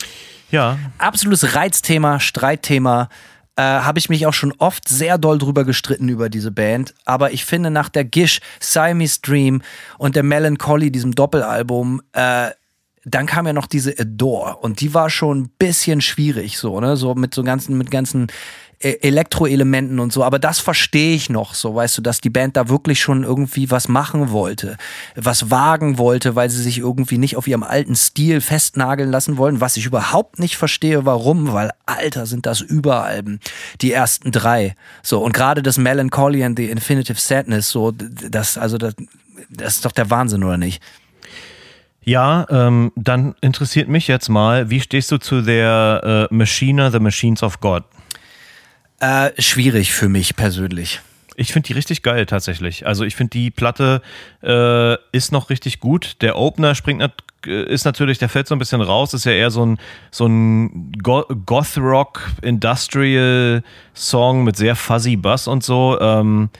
Ja, 0.50 0.78
Absolutes 0.98 1.54
Reizthema, 1.54 2.20
Streitthema. 2.20 3.08
Äh, 3.56 3.62
Habe 3.62 3.98
ich 3.98 4.08
mich 4.08 4.26
auch 4.26 4.34
schon 4.34 4.52
oft 4.58 4.88
sehr 4.88 5.16
doll 5.16 5.38
drüber 5.38 5.64
gestritten 5.64 6.08
über 6.08 6.28
diese 6.28 6.50
Band. 6.50 6.94
Aber 7.04 7.32
ich 7.32 7.44
finde, 7.44 7.70
nach 7.70 7.88
der 7.88 8.04
Gish, 8.04 8.40
Siamese 8.60 9.20
Dream 9.22 9.62
und 9.98 10.16
der 10.16 10.22
Melancholy, 10.22 10.90
diesem 10.90 11.14
Doppelalbum, 11.14 12.02
äh, 12.12 12.50
dann 13.04 13.26
kam 13.26 13.46
ja 13.46 13.52
noch 13.52 13.66
diese 13.66 13.98
Adore 13.98 14.56
und 14.58 14.80
die 14.80 14.94
war 14.94 15.10
schon 15.10 15.42
ein 15.42 15.50
bisschen 15.58 16.00
schwierig, 16.00 16.58
so, 16.58 16.80
ne? 16.80 16.96
So 16.96 17.14
mit 17.14 17.34
so 17.34 17.42
ganzen, 17.42 17.76
mit 17.76 17.90
ganzen 17.90 18.28
Elektroelementen 18.82 20.00
und 20.00 20.12
so, 20.12 20.24
aber 20.24 20.38
das 20.38 20.58
verstehe 20.58 21.14
ich 21.14 21.30
noch 21.30 21.54
so, 21.54 21.74
weißt 21.74 21.98
du, 21.98 22.02
dass 22.02 22.20
die 22.20 22.30
Band 22.30 22.56
da 22.56 22.68
wirklich 22.68 23.00
schon 23.00 23.24
irgendwie 23.24 23.70
was 23.70 23.88
machen 23.88 24.30
wollte, 24.30 24.76
was 25.14 25.50
wagen 25.50 25.98
wollte, 25.98 26.34
weil 26.34 26.50
sie 26.50 26.62
sich 26.62 26.78
irgendwie 26.78 27.18
nicht 27.18 27.36
auf 27.36 27.46
ihrem 27.46 27.62
alten 27.62 27.94
Stil 27.94 28.40
festnageln 28.40 29.10
lassen 29.10 29.36
wollen, 29.36 29.60
was 29.60 29.76
ich 29.76 29.86
überhaupt 29.86 30.38
nicht 30.38 30.56
verstehe, 30.56 31.04
warum, 31.06 31.52
weil 31.52 31.70
Alter 31.86 32.26
sind 32.26 32.46
das 32.46 32.60
Überalben, 32.60 33.40
die 33.80 33.92
ersten 33.92 34.32
drei, 34.32 34.74
so 35.02 35.22
und 35.22 35.32
gerade 35.32 35.62
das 35.62 35.78
Melancholy 35.78 36.44
and 36.44 36.58
the 36.58 36.70
Infinitive 36.70 37.20
Sadness, 37.20 37.70
so 37.70 37.92
das, 37.92 38.58
also 38.58 38.78
das, 38.78 38.94
das 39.48 39.74
ist 39.74 39.84
doch 39.84 39.92
der 39.92 40.10
Wahnsinn 40.10 40.44
oder 40.44 40.58
nicht? 40.58 40.82
Ja, 42.04 42.46
ähm, 42.50 42.90
dann 42.96 43.36
interessiert 43.40 43.88
mich 43.88 44.08
jetzt 44.08 44.28
mal, 44.28 44.70
wie 44.70 44.80
stehst 44.80 45.12
du 45.12 45.18
zu 45.18 45.40
der 45.40 46.28
äh, 46.30 46.34
Machina, 46.34 46.90
The 46.90 46.98
Machines 46.98 47.42
of 47.44 47.60
God? 47.60 47.84
Äh, 49.02 49.32
schwierig 49.42 49.92
für 49.92 50.08
mich 50.08 50.36
persönlich. 50.36 51.00
Ich 51.34 51.52
finde 51.52 51.66
die 51.66 51.72
richtig 51.72 52.02
geil 52.02 52.24
tatsächlich. 52.24 52.86
Also 52.86 53.02
ich 53.02 53.16
finde 53.16 53.30
die 53.30 53.50
Platte 53.50 54.00
äh, 54.44 54.94
ist 55.10 55.32
noch 55.32 55.50
richtig 55.50 55.80
gut. 55.80 56.18
Der 56.20 56.38
Opener 56.38 56.76
springt 56.76 57.00
nat 57.00 57.12
ist 57.44 57.84
natürlich, 57.84 58.18
der 58.18 58.28
fällt 58.28 58.46
so 58.46 58.54
ein 58.54 58.60
bisschen 58.60 58.80
raus, 58.80 59.12
ist 59.14 59.24
ja 59.24 59.32
eher 59.32 59.50
so 59.50 59.66
ein, 59.66 59.78
so 60.12 60.26
ein 60.26 60.92
Go 61.02 61.24
Goth-Rock 61.44 62.30
Industrial 62.42 63.64
Song 63.92 64.44
mit 64.44 64.56
sehr 64.56 64.76
fuzzy 64.76 65.16
Bass 65.16 65.48
und 65.48 65.64
so. 65.64 65.98
Ähm, 66.00 66.50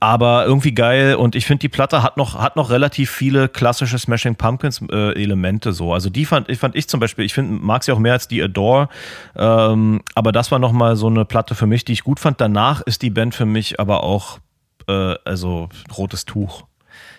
aber 0.00 0.44
irgendwie 0.44 0.74
geil 0.74 1.14
und 1.14 1.34
ich 1.34 1.46
finde 1.46 1.60
die 1.60 1.68
Platte 1.68 2.02
hat 2.02 2.16
noch 2.16 2.38
hat 2.38 2.56
noch 2.56 2.70
relativ 2.70 3.10
viele 3.10 3.48
klassische 3.48 3.98
Smashing 3.98 4.36
Pumpkins 4.36 4.82
äh, 4.90 5.20
Elemente 5.20 5.72
so 5.72 5.94
also 5.94 6.10
die 6.10 6.26
fand 6.26 6.48
ich 6.50 6.58
fand 6.58 6.76
ich 6.76 6.88
zum 6.88 7.00
Beispiel 7.00 7.24
ich 7.24 7.32
finde 7.32 7.62
mag 7.62 7.82
sie 7.82 7.92
auch 7.92 7.98
mehr 7.98 8.12
als 8.12 8.28
die 8.28 8.42
Adore 8.42 8.88
ähm, 9.34 10.02
aber 10.14 10.32
das 10.32 10.50
war 10.50 10.58
noch 10.58 10.72
mal 10.72 10.96
so 10.96 11.06
eine 11.06 11.24
Platte 11.24 11.54
für 11.54 11.66
mich 11.66 11.84
die 11.84 11.92
ich 11.92 12.04
gut 12.04 12.20
fand 12.20 12.40
danach 12.40 12.82
ist 12.82 13.02
die 13.02 13.10
Band 13.10 13.34
für 13.34 13.46
mich 13.46 13.80
aber 13.80 14.02
auch 14.02 14.38
äh, 14.86 15.14
also 15.24 15.68
rotes 15.96 16.26
Tuch 16.26 16.64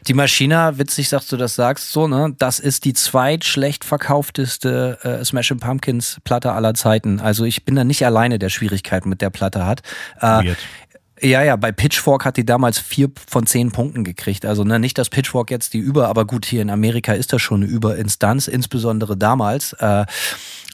die 0.08 0.14
Maschina, 0.14 0.78
witzig, 0.78 1.10
dass 1.10 1.28
du 1.28 1.36
das 1.36 1.56
sagst, 1.56 1.92
so, 1.92 2.08
ne? 2.08 2.34
Das 2.38 2.60
ist 2.60 2.86
die 2.86 2.94
zweitschlecht 2.94 3.84
verkaufteste 3.84 4.98
äh, 5.04 5.26
Smashing 5.26 5.60
Pumpkins 5.60 6.20
Platte 6.24 6.54
aller 6.54 6.74
Zeiten. 6.74 7.20
Also 7.20 7.44
ich 7.44 7.66
bin 7.66 7.76
da 7.76 7.84
nicht 7.84 8.06
alleine, 8.06 8.40
der 8.40 8.50
Schwierigkeiten 8.50 9.10
mit 9.10 9.22
der 9.22 9.32
Platte 9.32 9.66
hat. 9.66 9.82
Äh, 10.22 10.54
ja, 11.22 11.44
ja, 11.44 11.56
bei 11.56 11.72
Pitchfork 11.72 12.26
hat 12.26 12.38
die 12.38 12.46
damals 12.46 12.80
vier 12.80 13.10
von 13.28 13.46
zehn 13.46 13.72
Punkten 13.72 14.04
gekriegt. 14.04 14.46
Also 14.46 14.64
ne, 14.64 14.80
nicht, 14.80 14.98
dass 14.98 15.10
Pitchfork 15.10 15.52
jetzt 15.52 15.74
die 15.74 15.80
über, 15.80 16.08
aber 16.08 16.26
gut, 16.26 16.46
hier 16.46 16.62
in 16.62 16.70
Amerika 16.70 17.14
ist 17.14 17.34
das 17.34 17.42
schon 17.42 17.64
eine 17.64 17.72
Überinstanz, 17.72 18.48
insbesondere 18.48 19.18
damals. 19.18 19.74
Äh, 19.74 20.06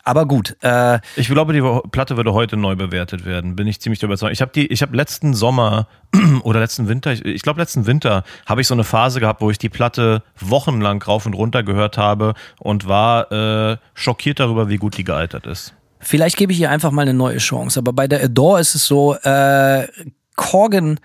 aber 0.03 0.27
gut. 0.27 0.57
Äh, 0.61 0.99
ich 1.15 1.29
glaube, 1.29 1.53
die 1.53 1.61
Platte 1.89 2.17
würde 2.17 2.33
heute 2.33 2.57
neu 2.57 2.75
bewertet 2.75 3.25
werden. 3.25 3.55
Bin 3.55 3.67
ich 3.67 3.79
ziemlich 3.79 4.03
überzeugt. 4.03 4.33
Ich 4.33 4.41
habe 4.41 4.51
die, 4.53 4.67
ich 4.67 4.81
habe 4.81 4.95
letzten 4.95 5.33
Sommer 5.33 5.87
oder 6.43 6.59
letzten 6.59 6.89
Winter, 6.89 7.13
ich, 7.13 7.23
ich 7.23 7.41
glaube 7.41 7.61
letzten 7.61 7.87
Winter 7.87 8.23
habe 8.45 8.59
ich 8.59 8.67
so 8.67 8.73
eine 8.73 8.83
Phase 8.83 9.21
gehabt, 9.21 9.41
wo 9.41 9.49
ich 9.49 9.57
die 9.57 9.69
Platte 9.69 10.23
wochenlang 10.39 11.01
rauf 11.01 11.25
und 11.25 11.33
runter 11.33 11.63
gehört 11.63 11.97
habe 11.97 12.33
und 12.59 12.87
war 12.87 13.31
äh, 13.31 13.77
schockiert 13.93 14.41
darüber, 14.41 14.67
wie 14.67 14.77
gut 14.77 14.97
die 14.97 15.05
gealtert 15.05 15.47
ist. 15.47 15.73
Vielleicht 16.01 16.35
gebe 16.35 16.51
ich 16.51 16.59
ihr 16.59 16.69
einfach 16.69 16.91
mal 16.91 17.03
eine 17.03 17.13
neue 17.13 17.37
Chance. 17.37 17.79
Aber 17.79 17.93
bei 17.93 18.09
der 18.09 18.21
Adore 18.21 18.59
ist 18.59 18.75
es 18.75 18.85
so, 18.85 19.15
äh, 19.15 19.87
Corgan 20.35 20.99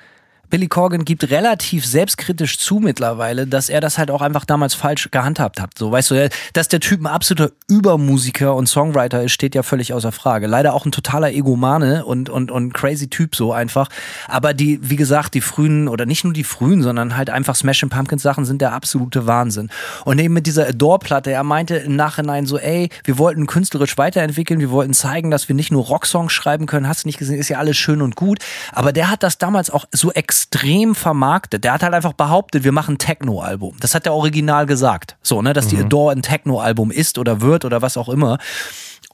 Billy 0.51 0.68
Corgan 0.68 1.05
gibt 1.05 1.30
relativ 1.30 1.84
selbstkritisch 1.84 2.59
zu 2.59 2.76
mittlerweile, 2.76 3.46
dass 3.46 3.68
er 3.68 3.80
das 3.80 3.99
halt 3.99 4.11
auch 4.11 4.22
einfach 4.22 4.44
damals 4.44 4.74
falsch 4.74 5.11
gehandhabt 5.11 5.61
hat. 5.61 5.76
So, 5.78 5.92
weißt 5.92 6.11
du, 6.11 6.30
dass 6.53 6.68
der 6.68 6.80
Typ 6.80 7.01
ein 7.01 7.07
absoluter 7.07 7.53
Übermusiker 7.68 8.55
und 8.55 8.66
Songwriter 8.66 9.22
ist, 9.22 9.32
steht 9.32 9.55
ja 9.55 9.62
völlig 9.62 9.92
außer 9.92 10.12
Frage. 10.12 10.46
Leider 10.46 10.74
auch 10.74 10.86
ein 10.86 10.92
totaler 10.92 11.32
Egomane 11.32 12.05
und, 12.05 12.30
und, 12.30 12.51
und 12.51 12.72
crazy 12.72 13.09
Typ 13.09 13.36
so 13.36 13.53
einfach. 13.53 13.88
Aber 14.26 14.55
die, 14.55 14.78
wie 14.82 14.96
gesagt, 14.96 15.34
die 15.34 15.40
frühen, 15.40 15.88
oder 15.88 16.07
nicht 16.07 16.24
nur 16.24 16.32
die 16.32 16.44
frühen, 16.44 16.82
sondern 16.82 17.16
halt 17.16 17.30
einfach 17.30 17.55
Smashing 17.55 17.90
Pumpkins 17.90 18.22
Sachen 18.22 18.44
sind 18.44 18.62
der 18.62 18.72
absolute 18.72 19.26
Wahnsinn. 19.26 19.70
Und 20.05 20.18
eben 20.18 20.34
mit 20.34 20.46
dieser 20.46 20.68
Adore-Platte, 20.68 21.30
er 21.30 21.44
meinte 21.44 21.76
im 21.76 21.96
Nachhinein 21.96 22.46
so, 22.46 22.59
ey, 22.59 22.88
wir 23.05 23.18
wollten 23.18 23.46
künstlerisch 23.46 23.99
weiterentwickeln, 23.99 24.61
wir 24.61 24.70
wollten 24.70 24.94
zeigen, 24.94 25.30
dass 25.30 25.49
wir 25.49 25.55
nicht 25.55 25.70
nur 25.70 25.84
Rocksongs 25.84 26.32
schreiben 26.32 26.66
können, 26.66 26.88
hast 26.88 27.05
du 27.05 27.09
nicht 27.09 27.18
gesehen, 27.18 27.38
ist 27.38 27.49
ja 27.49 27.59
alles 27.59 27.76
schön 27.76 28.03
und 28.03 28.16
gut. 28.16 28.38
Aber 28.72 28.92
der 28.92 29.11
hat 29.11 29.22
das 29.22 29.38
damals 29.38 29.70
auch 29.70 29.86
so 29.92 30.12
extrem 30.39 30.95
vermarktet. 30.95 31.64
Der 31.64 31.72
hat 31.72 31.82
halt 31.82 31.95
einfach 31.95 32.12
behauptet, 32.12 32.62
wir 32.62 32.70
machen 32.70 32.95
ein 32.95 32.99
Techno-Album. 32.99 33.76
Das 33.80 33.95
hat 33.95 34.07
der 34.07 34.14
Original 34.14 34.66
gesagt. 34.66 35.16
So, 35.20 35.43
ne, 35.43 35.53
dass 35.53 35.66
mhm. 35.66 35.70
die 35.70 35.78
Adore 35.78 36.12
ein 36.12 36.22
Techno-Album 36.22 36.93
ist 36.93 37.18
oder 37.18 37.41
wird 37.41 37.64
oder 37.64 37.82
was 37.82 37.97
auch 37.97 38.09
immer 38.09 38.39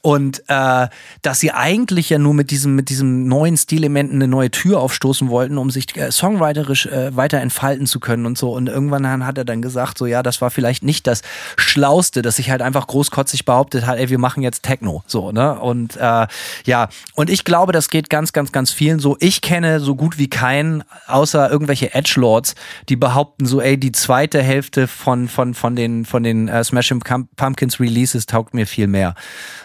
und 0.05 0.42
äh, 0.48 0.88
dass 1.22 1.40
sie 1.40 1.50
eigentlich 1.52 2.11
ja 2.11 2.18
nur 2.18 2.34
mit 2.34 2.50
diesem 2.50 2.74
mit 2.74 2.90
diesem 2.90 3.26
neuen 3.26 3.57
Stilelementen 3.57 4.16
eine 4.16 4.28
neue 4.28 4.50
Tür 4.50 4.80
aufstoßen 4.80 5.30
wollten, 5.30 5.57
um 5.57 5.70
sich 5.70 5.96
äh, 5.96 6.12
songwriterisch 6.12 6.84
äh, 6.84 7.16
weiter 7.16 7.40
entfalten 7.40 7.86
zu 7.86 8.00
können 8.00 8.26
und 8.26 8.36
so 8.36 8.52
und 8.52 8.68
irgendwann 8.68 9.26
hat 9.26 9.38
er 9.38 9.46
dann 9.46 9.62
gesagt, 9.62 9.96
so 9.96 10.05
ja, 10.05 10.22
das 10.22 10.42
war 10.42 10.50
vielleicht 10.50 10.82
nicht 10.82 11.07
das 11.07 11.22
schlauste, 11.57 12.20
dass 12.20 12.36
sich 12.36 12.50
halt 12.50 12.61
einfach 12.61 12.86
großkotzig 12.86 13.46
behauptet 13.46 13.86
hat, 13.86 13.96
ey, 13.96 14.11
wir 14.11 14.18
machen 14.18 14.42
jetzt 14.42 14.62
Techno, 14.62 15.02
so, 15.07 15.32
ne? 15.32 15.59
Und 15.59 15.96
äh, 15.96 16.26
ja, 16.66 16.88
und 17.14 17.30
ich 17.30 17.44
glaube, 17.44 17.72
das 17.72 17.88
geht 17.88 18.11
ganz 18.11 18.34
ganz 18.34 18.52
ganz 18.52 18.72
vielen 18.72 18.98
so. 18.98 19.16
Ich 19.20 19.40
kenne 19.40 19.80
so 19.80 19.96
gut 19.96 20.18
wie 20.18 20.28
keinen 20.28 20.84
außer 21.07 21.50
irgendwelche 21.50 21.94
Edge 21.94 22.16
Lords, 22.16 22.55
die 22.90 22.96
behaupten 22.96 23.46
so, 23.46 23.62
ey, 23.62 23.78
die 23.78 23.92
zweite 23.92 24.42
Hälfte 24.42 24.86
von 24.86 25.28
von 25.28 25.55
von 25.55 25.74
den 25.74 26.05
von 26.05 26.22
den 26.22 26.48
äh, 26.48 26.62
Smashing 26.62 27.00
Pumpkins 27.36 27.80
Releases 27.80 28.26
taugt 28.26 28.52
mir 28.52 28.66
viel 28.66 28.86
mehr. 28.86 29.14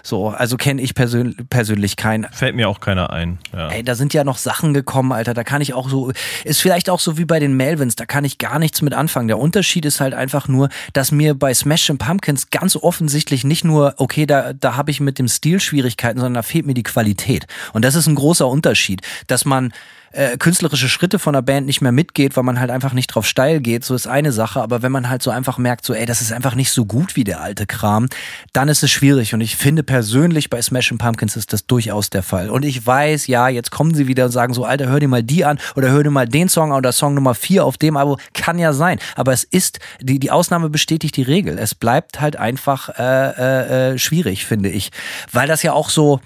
So, 0.01 0.28
also 0.35 0.57
kenne 0.57 0.81
ich 0.81 0.95
persön 0.95 1.35
persönlich 1.49 1.95
keinen. 1.95 2.27
Fällt 2.31 2.55
mir 2.55 2.69
auch 2.69 2.79
keiner 2.79 3.11
ein. 3.11 3.39
Ja. 3.53 3.69
Ey, 3.69 3.83
da 3.83 3.95
sind 3.95 4.13
ja 4.13 4.23
noch 4.23 4.37
Sachen 4.37 4.73
gekommen, 4.73 5.11
Alter. 5.11 5.33
Da 5.33 5.43
kann 5.43 5.61
ich 5.61 5.73
auch 5.73 5.89
so, 5.89 6.11
ist 6.43 6.61
vielleicht 6.61 6.89
auch 6.89 6.99
so 6.99 7.17
wie 7.17 7.25
bei 7.25 7.39
den 7.39 7.55
Melvins, 7.55 7.95
da 7.95 8.05
kann 8.05 8.25
ich 8.25 8.37
gar 8.37 8.59
nichts 8.59 8.81
mit 8.81 8.93
anfangen. 8.93 9.27
Der 9.27 9.37
Unterschied 9.37 9.85
ist 9.85 9.99
halt 9.99 10.13
einfach 10.13 10.47
nur, 10.47 10.69
dass 10.93 11.11
mir 11.11 11.33
bei 11.33 11.53
Smash 11.53 11.89
Pumpkins 11.97 12.49
ganz 12.49 12.75
offensichtlich 12.75 13.43
nicht 13.43 13.63
nur, 13.63 13.95
okay, 13.97 14.25
da, 14.25 14.53
da 14.53 14.75
habe 14.75 14.91
ich 14.91 14.99
mit 14.99 15.17
dem 15.17 15.27
Stil 15.27 15.59
Schwierigkeiten, 15.59 16.19
sondern 16.19 16.35
da 16.35 16.43
fehlt 16.43 16.65
mir 16.65 16.73
die 16.73 16.83
Qualität. 16.83 17.47
Und 17.73 17.83
das 17.83 17.95
ist 17.95 18.07
ein 18.07 18.15
großer 18.15 18.47
Unterschied, 18.47 19.01
dass 19.27 19.45
man 19.45 19.73
äh, 20.11 20.37
künstlerische 20.37 20.89
Schritte 20.89 21.19
von 21.19 21.33
der 21.33 21.41
Band 21.41 21.67
nicht 21.67 21.81
mehr 21.81 21.91
mitgeht, 21.91 22.35
weil 22.35 22.43
man 22.43 22.59
halt 22.59 22.71
einfach 22.71 22.93
nicht 22.93 23.07
drauf 23.07 23.25
steil 23.25 23.59
geht, 23.59 23.83
so 23.83 23.95
ist 23.95 24.07
eine 24.07 24.31
Sache. 24.31 24.61
Aber 24.61 24.81
wenn 24.81 24.91
man 24.91 25.09
halt 25.09 25.21
so 25.21 25.31
einfach 25.31 25.57
merkt, 25.57 25.85
so, 25.85 25.93
ey, 25.93 26.05
das 26.05 26.21
ist 26.21 26.31
einfach 26.31 26.55
nicht 26.55 26.71
so 26.71 26.85
gut 26.85 27.15
wie 27.15 27.23
der 27.23 27.41
alte 27.41 27.65
Kram, 27.65 28.07
dann 28.53 28.69
ist 28.69 28.83
es 28.83 28.91
schwierig. 28.91 29.33
Und 29.33 29.41
ich 29.41 29.55
finde 29.55 29.83
persönlich 29.83 30.49
bei 30.49 30.61
Smashing 30.61 30.97
Pumpkins 30.97 31.35
ist 31.35 31.53
das 31.53 31.65
durchaus 31.65 32.09
der 32.09 32.23
Fall. 32.23 32.49
Und 32.49 32.63
ich 32.63 32.85
weiß, 32.85 33.27
ja, 33.27 33.49
jetzt 33.49 33.71
kommen 33.71 33.93
sie 33.93 34.07
wieder 34.07 34.25
und 34.25 34.31
sagen 34.31 34.53
so, 34.53 34.65
Alter, 34.65 34.87
hör 34.87 34.99
dir 34.99 35.07
mal 35.07 35.23
die 35.23 35.45
an 35.45 35.59
oder 35.75 35.89
hör 35.89 36.03
dir 36.03 36.11
mal 36.11 36.27
den 36.27 36.49
Song 36.49 36.71
an 36.71 36.77
oder 36.77 36.91
Song 36.91 37.13
Nummer 37.13 37.35
vier 37.35 37.65
auf 37.65 37.77
dem 37.77 37.97
Abo. 37.97 38.17
Kann 38.33 38.59
ja 38.59 38.73
sein. 38.73 38.99
Aber 39.15 39.33
es 39.33 39.43
ist, 39.43 39.79
die, 40.01 40.19
die 40.19 40.31
Ausnahme 40.31 40.69
bestätigt 40.69 41.15
die 41.17 41.23
Regel. 41.23 41.57
Es 41.57 41.75
bleibt 41.75 42.19
halt 42.19 42.35
einfach 42.35 42.89
äh, 42.97 43.03
äh, 43.03 43.93
äh 43.93 43.97
schwierig, 43.97 44.45
finde 44.45 44.69
ich. 44.69 44.91
Weil 45.31 45.47
das 45.47 45.63
ja 45.63 45.73
auch 45.73 45.89
so, 45.89 46.19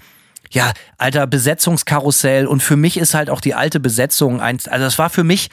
ja, 0.54 0.72
alter 0.96 1.26
Besetzungskarussell 1.26 2.46
und 2.46 2.62
für 2.62 2.76
mich 2.76 2.96
ist 2.96 3.14
halt 3.14 3.28
auch 3.28 3.40
die 3.40 3.54
alte 3.54 3.80
Besetzung 3.80 4.40
eins, 4.40 4.68
also 4.68 4.84
das 4.84 4.98
war 4.98 5.10
für 5.10 5.24
mich 5.24 5.50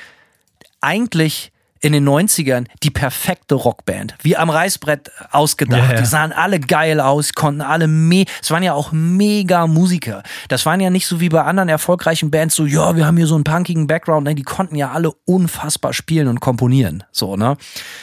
eigentlich 0.80 1.52
in 1.84 1.94
den 1.94 2.08
90ern 2.08 2.66
die 2.84 2.92
perfekte 2.92 3.56
Rockband. 3.56 4.16
Wie 4.22 4.38
am 4.38 4.52
Reißbrett 4.52 5.12
ausgedacht. 5.32 5.82
Ja, 5.82 5.94
ja. 5.96 6.00
Die 6.00 6.06
sahen 6.06 6.32
alle 6.32 6.60
geil 6.60 7.00
aus, 7.00 7.34
konnten 7.34 7.62
alle 7.62 7.88
me 7.88 8.26
es 8.42 8.52
waren 8.52 8.62
ja 8.62 8.74
auch 8.74 8.92
mega 8.92 9.66
Musiker. 9.66 10.22
Das 10.48 10.68
waren 10.68 10.80
ja 10.80 10.92
nicht 10.92 11.08
so 11.08 11.20
wie 11.20 11.30
bei 11.30 11.42
anderen 11.42 11.70
erfolgreichen 11.70 12.30
Bands 12.30 12.56
so, 12.56 12.68
ja, 12.68 12.96
wir 12.96 13.08
haben 13.08 13.18
hier 13.18 13.26
so 13.26 13.34
einen 13.34 13.44
punkigen 13.44 13.88
Background. 13.88 14.26
Nein, 14.26 14.36
die 14.36 14.44
konnten 14.44 14.76
ja 14.76 14.92
alle 14.92 15.12
unfassbar 15.26 15.94
spielen 15.94 16.28
und 16.28 16.40
komponieren. 16.40 17.04
So, 17.12 17.36
ne? 17.36 17.58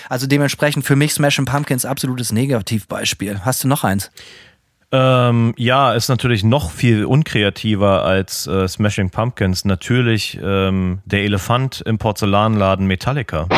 Also 0.08 0.26
dementsprechend 0.26 0.84
für 0.84 0.96
mich 0.96 1.14
Smash 1.14 1.40
Pumpkins 1.44 1.84
absolutes 1.84 2.32
Negativbeispiel. 2.32 3.42
Hast 3.44 3.62
du 3.62 3.68
noch 3.68 3.84
eins? 3.84 4.10
Ähm, 4.90 5.52
ja, 5.58 5.92
ist 5.92 6.08
natürlich 6.08 6.44
noch 6.44 6.70
viel 6.70 7.04
unkreativer 7.04 8.04
als 8.04 8.46
äh, 8.46 8.66
Smashing 8.66 9.10
Pumpkins. 9.10 9.66
Natürlich 9.66 10.38
ähm, 10.42 11.00
der 11.04 11.24
Elefant 11.24 11.82
im 11.82 11.98
Porzellanladen 11.98 12.86
Metallica. 12.86 13.46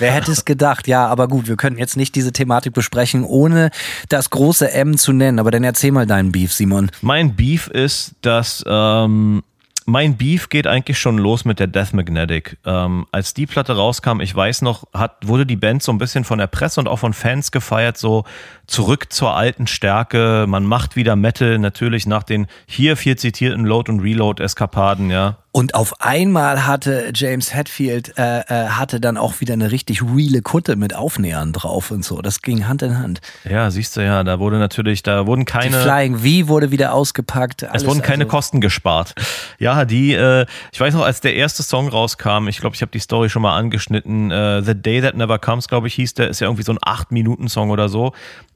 wer 0.00 0.12
hätte 0.12 0.32
es 0.32 0.44
gedacht? 0.44 0.88
Ja, 0.88 1.06
aber 1.06 1.28
gut, 1.28 1.46
wir 1.46 1.56
können 1.56 1.78
jetzt 1.78 1.96
nicht 1.96 2.16
diese 2.16 2.32
Thematik 2.32 2.72
besprechen, 2.72 3.24
ohne 3.24 3.70
das 4.08 4.30
große 4.30 4.72
M 4.72 4.98
zu 4.98 5.12
nennen. 5.12 5.38
Aber 5.38 5.52
dann 5.52 5.62
erzähl 5.62 5.92
mal 5.92 6.06
deinen 6.06 6.32
Beef, 6.32 6.52
Simon. 6.52 6.90
Mein 7.00 7.36
Beef 7.36 7.68
ist, 7.68 8.16
dass 8.22 8.64
ähm, 8.66 9.44
mein 9.86 10.16
Beef 10.16 10.48
geht 10.48 10.66
eigentlich 10.66 10.98
schon 10.98 11.18
los 11.18 11.44
mit 11.44 11.58
der 11.58 11.66
Death 11.66 11.92
Magnetic. 11.92 12.58
Ähm, 12.64 13.06
als 13.12 13.34
die 13.34 13.46
Platte 13.46 13.76
rauskam, 13.76 14.20
ich 14.20 14.34
weiß 14.34 14.62
noch, 14.62 14.84
hat, 14.92 15.16
wurde 15.26 15.46
die 15.46 15.56
Band 15.56 15.82
so 15.82 15.92
ein 15.92 15.98
bisschen 15.98 16.24
von 16.24 16.38
der 16.38 16.46
Presse 16.46 16.80
und 16.80 16.88
auch 16.88 16.98
von 16.98 17.12
Fans 17.12 17.50
gefeiert, 17.52 17.98
so 17.98 18.24
zurück 18.72 19.12
zur 19.12 19.36
alten 19.36 19.66
Stärke. 19.66 20.46
Man 20.48 20.64
macht 20.64 20.96
wieder 20.96 21.14
Metal, 21.14 21.58
natürlich 21.58 22.06
nach 22.06 22.22
den 22.22 22.46
hier 22.66 22.96
viel 22.96 23.16
zitierten 23.16 23.66
Load- 23.66 23.92
und 23.92 24.00
Reload-Eskapaden, 24.00 25.10
ja. 25.10 25.36
Und 25.54 25.74
auf 25.74 26.00
einmal 26.00 26.66
hatte 26.66 27.12
James 27.14 27.52
Hetfield 27.52 28.16
äh, 28.16 28.40
äh, 28.40 28.68
hatte 28.70 29.00
dann 29.00 29.18
auch 29.18 29.42
wieder 29.42 29.52
eine 29.52 29.70
richtig 29.70 30.02
reale 30.02 30.40
Kutte 30.40 30.76
mit 30.76 30.96
Aufnähern 30.96 31.52
drauf 31.52 31.90
und 31.90 32.02
so. 32.02 32.22
Das 32.22 32.40
ging 32.40 32.66
Hand 32.66 32.80
in 32.80 32.98
Hand. 32.98 33.20
Ja, 33.44 33.70
siehst 33.70 33.94
du 33.98 34.00
ja, 34.02 34.24
da 34.24 34.38
wurde 34.38 34.58
natürlich, 34.58 35.02
da 35.02 35.26
wurden 35.26 35.44
keine. 35.44 35.76
Die 35.76 35.82
Flying 35.82 36.16
V 36.16 36.48
wurde 36.48 36.70
wieder 36.70 36.94
ausgepackt. 36.94 37.64
Es 37.64 37.84
wurden 37.84 38.00
keine 38.00 38.24
also 38.24 38.34
Kosten 38.34 38.62
gespart. 38.62 39.14
Ja, 39.58 39.84
die, 39.84 40.14
äh, 40.14 40.46
ich 40.72 40.80
weiß 40.80 40.94
noch, 40.94 41.04
als 41.04 41.20
der 41.20 41.34
erste 41.34 41.62
Song 41.62 41.88
rauskam, 41.88 42.48
ich 42.48 42.56
glaube, 42.56 42.74
ich 42.74 42.80
habe 42.80 42.90
die 42.90 43.00
Story 43.00 43.28
schon 43.28 43.42
mal 43.42 43.54
angeschnitten. 43.54 44.30
Äh, 44.30 44.62
The 44.62 44.74
Day 44.74 45.02
That 45.02 45.18
Never 45.18 45.38
Comes, 45.38 45.68
glaube 45.68 45.86
ich, 45.86 45.94
hieß 45.94 46.14
der, 46.14 46.30
ist 46.30 46.40
ja 46.40 46.46
irgendwie 46.46 46.64
so 46.64 46.72
ein 46.72 46.78
8-Minuten-Song 46.78 47.68
oder 47.68 47.90
so. 47.90 48.14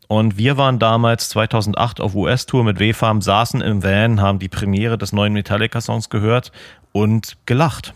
Und 0.09 0.37
wir 0.37 0.57
waren 0.57 0.79
damals 0.79 1.29
2008 1.31 2.01
auf 2.01 2.15
US-Tour 2.15 2.65
mit 2.65 2.79
W-Farm, 2.79 3.21
saßen 3.21 3.61
im 3.61 3.83
Van, 3.83 4.21
haben 4.21 4.39
die 4.39 4.49
Premiere 4.49 4.99
des 4.99 5.13
neuen 5.13 5.33
Metallica-Songs 5.33 6.11
gehört 6.11 6.53
und 6.93 7.37
gelacht. 7.47 7.95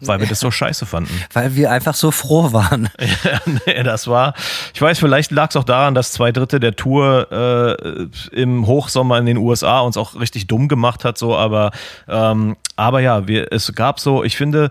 Weil 0.00 0.20
wir 0.20 0.26
das 0.28 0.40
so 0.40 0.50
scheiße 0.52 0.86
fanden. 0.86 1.12
Weil 1.32 1.56
wir 1.56 1.72
einfach 1.72 1.94
so 1.94 2.10
froh 2.10 2.52
waren. 2.52 2.88
ja, 3.00 3.40
nee, 3.66 3.82
das 3.82 4.06
war. 4.06 4.34
Ich 4.74 4.80
weiß, 4.80 4.98
vielleicht 4.98 5.32
lag 5.32 5.50
es 5.50 5.56
auch 5.56 5.64
daran, 5.64 5.94
dass 5.94 6.12
zwei 6.12 6.30
Drittel 6.30 6.60
der 6.60 6.76
Tour 6.76 7.26
äh, 7.32 8.08
im 8.36 8.66
Hochsommer 8.66 9.18
in 9.18 9.26
den 9.26 9.38
USA 9.38 9.80
uns 9.80 9.96
auch 9.96 10.18
richtig 10.18 10.46
dumm 10.46 10.68
gemacht 10.68 11.04
hat, 11.04 11.18
so, 11.18 11.36
aber, 11.36 11.72
ähm, 12.06 12.56
aber 12.76 13.00
ja, 13.00 13.26
wir, 13.26 13.52
es 13.52 13.74
gab 13.74 13.98
so, 13.98 14.22
ich 14.22 14.36
finde, 14.36 14.70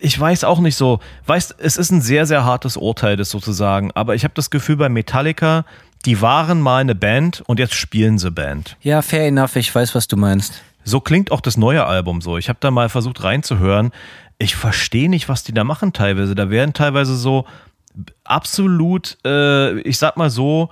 ich 0.00 0.18
weiß 0.18 0.44
auch 0.44 0.58
nicht 0.58 0.76
so, 0.76 0.98
weißt, 1.26 1.56
es 1.58 1.76
ist 1.76 1.90
ein 1.90 2.00
sehr, 2.00 2.26
sehr 2.26 2.44
hartes 2.44 2.76
Urteil, 2.76 3.16
das 3.16 3.30
sozusagen, 3.30 3.92
aber 3.94 4.14
ich 4.14 4.24
habe 4.24 4.34
das 4.34 4.50
Gefühl 4.50 4.76
bei 4.76 4.88
Metallica, 4.88 5.64
Die 6.08 6.22
waren 6.22 6.62
mal 6.62 6.80
eine 6.80 6.94
Band 6.94 7.42
und 7.48 7.58
jetzt 7.58 7.74
spielen 7.74 8.16
sie 8.16 8.30
Band. 8.30 8.78
Ja, 8.80 9.02
fair 9.02 9.26
enough, 9.26 9.56
ich 9.56 9.74
weiß, 9.74 9.94
was 9.94 10.08
du 10.08 10.16
meinst. 10.16 10.62
So 10.82 11.00
klingt 11.00 11.30
auch 11.30 11.42
das 11.42 11.58
neue 11.58 11.84
Album 11.84 12.22
so. 12.22 12.38
Ich 12.38 12.48
habe 12.48 12.56
da 12.62 12.70
mal 12.70 12.88
versucht 12.88 13.22
reinzuhören. 13.22 13.90
Ich 14.38 14.56
verstehe 14.56 15.10
nicht, 15.10 15.28
was 15.28 15.44
die 15.44 15.52
da 15.52 15.64
machen 15.64 15.92
teilweise. 15.92 16.34
Da 16.34 16.48
werden 16.48 16.72
teilweise 16.72 17.14
so 17.14 17.44
absolut, 18.24 19.18
äh, 19.26 19.80
ich 19.80 19.98
sag 19.98 20.16
mal 20.16 20.30
so, 20.30 20.70